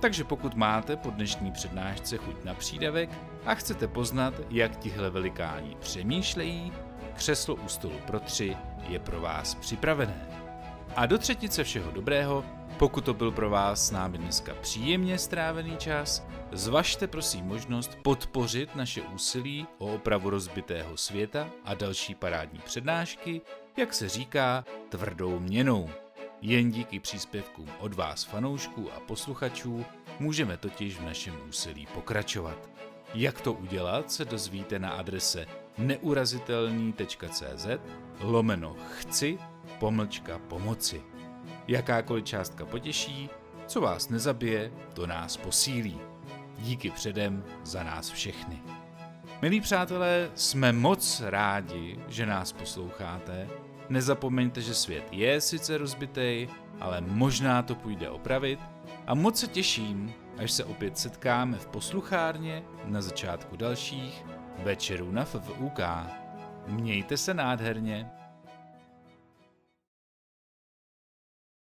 Takže 0.00 0.24
pokud 0.24 0.54
máte 0.54 0.96
po 0.96 1.10
dnešní 1.10 1.52
přednášce 1.52 2.16
chuť 2.16 2.44
na 2.44 2.54
přídavek 2.54 3.10
a 3.46 3.54
chcete 3.54 3.88
poznat, 3.88 4.34
jak 4.50 4.76
tihle 4.76 5.10
velikáni 5.10 5.76
přemýšlejí, 5.80 6.72
křeslo 7.16 7.54
u 7.54 7.68
stolu 7.68 7.94
pro 8.06 8.20
tři 8.20 8.56
je 8.88 8.98
pro 8.98 9.20
vás 9.20 9.54
připravené. 9.54 10.28
A 10.96 11.06
do 11.06 11.18
třetice 11.18 11.64
všeho 11.64 11.90
dobrého, 11.90 12.44
pokud 12.78 13.04
to 13.04 13.14
byl 13.14 13.32
pro 13.32 13.50
vás 13.50 13.86
s 13.86 13.90
námi 13.90 14.18
dneska 14.18 14.54
příjemně 14.60 15.18
strávený 15.18 15.76
čas, 15.76 16.26
zvažte 16.52 17.06
prosím 17.06 17.44
možnost 17.44 17.98
podpořit 18.02 18.76
naše 18.76 19.02
úsilí 19.02 19.66
o 19.78 19.94
opravu 19.94 20.30
rozbitého 20.30 20.96
světa 20.96 21.48
a 21.64 21.74
další 21.74 22.14
parádní 22.14 22.58
přednášky, 22.58 23.40
jak 23.76 23.94
se 23.94 24.08
říká, 24.08 24.64
tvrdou 24.88 25.38
měnou. 25.38 25.90
Jen 26.42 26.70
díky 26.70 27.00
příspěvkům 27.00 27.68
od 27.78 27.94
vás 27.94 28.24
fanoušků 28.24 28.92
a 28.92 29.00
posluchačů 29.00 29.84
můžeme 30.20 30.56
totiž 30.56 30.98
v 30.98 31.04
našem 31.04 31.34
úsilí 31.48 31.86
pokračovat. 31.94 32.70
Jak 33.14 33.40
to 33.40 33.52
udělat, 33.52 34.12
se 34.12 34.24
dozvíte 34.24 34.78
na 34.78 34.90
adrese 34.90 35.46
neurazitelný.cz 35.78 37.66
lomeno 38.20 38.76
chci 38.98 39.38
pomlčka 39.78 40.38
pomoci. 40.38 41.02
Jakákoliv 41.68 42.24
částka 42.24 42.66
potěší, 42.66 43.30
co 43.66 43.80
vás 43.80 44.08
nezabije, 44.08 44.72
to 44.94 45.06
nás 45.06 45.36
posílí. 45.36 46.00
Díky 46.58 46.90
předem 46.90 47.44
za 47.64 47.82
nás 47.84 48.10
všechny. 48.10 48.62
Milí 49.42 49.60
přátelé, 49.60 50.30
jsme 50.34 50.72
moc 50.72 51.20
rádi, 51.20 51.98
že 52.08 52.26
nás 52.26 52.52
posloucháte. 52.52 53.48
Nezapomeňte, 53.88 54.60
že 54.60 54.74
svět 54.74 55.04
je 55.10 55.40
sice 55.40 55.78
rozbitej, 55.78 56.48
ale 56.80 57.00
možná 57.00 57.62
to 57.62 57.74
půjde 57.74 58.10
opravit 58.10 58.60
a 59.06 59.14
moc 59.14 59.40
se 59.40 59.46
těším, 59.46 60.12
až 60.38 60.52
se 60.52 60.64
opět 60.64 60.98
setkáme 60.98 61.58
v 61.58 61.66
posluchárně 61.66 62.62
na 62.84 63.02
začátku 63.02 63.56
dalších 63.56 64.24
večerů 64.58 65.12
na 65.12 65.24
FFUK. 65.24 65.80
Mějte 66.66 67.16
se 67.16 67.34
nádherně. 67.34 68.10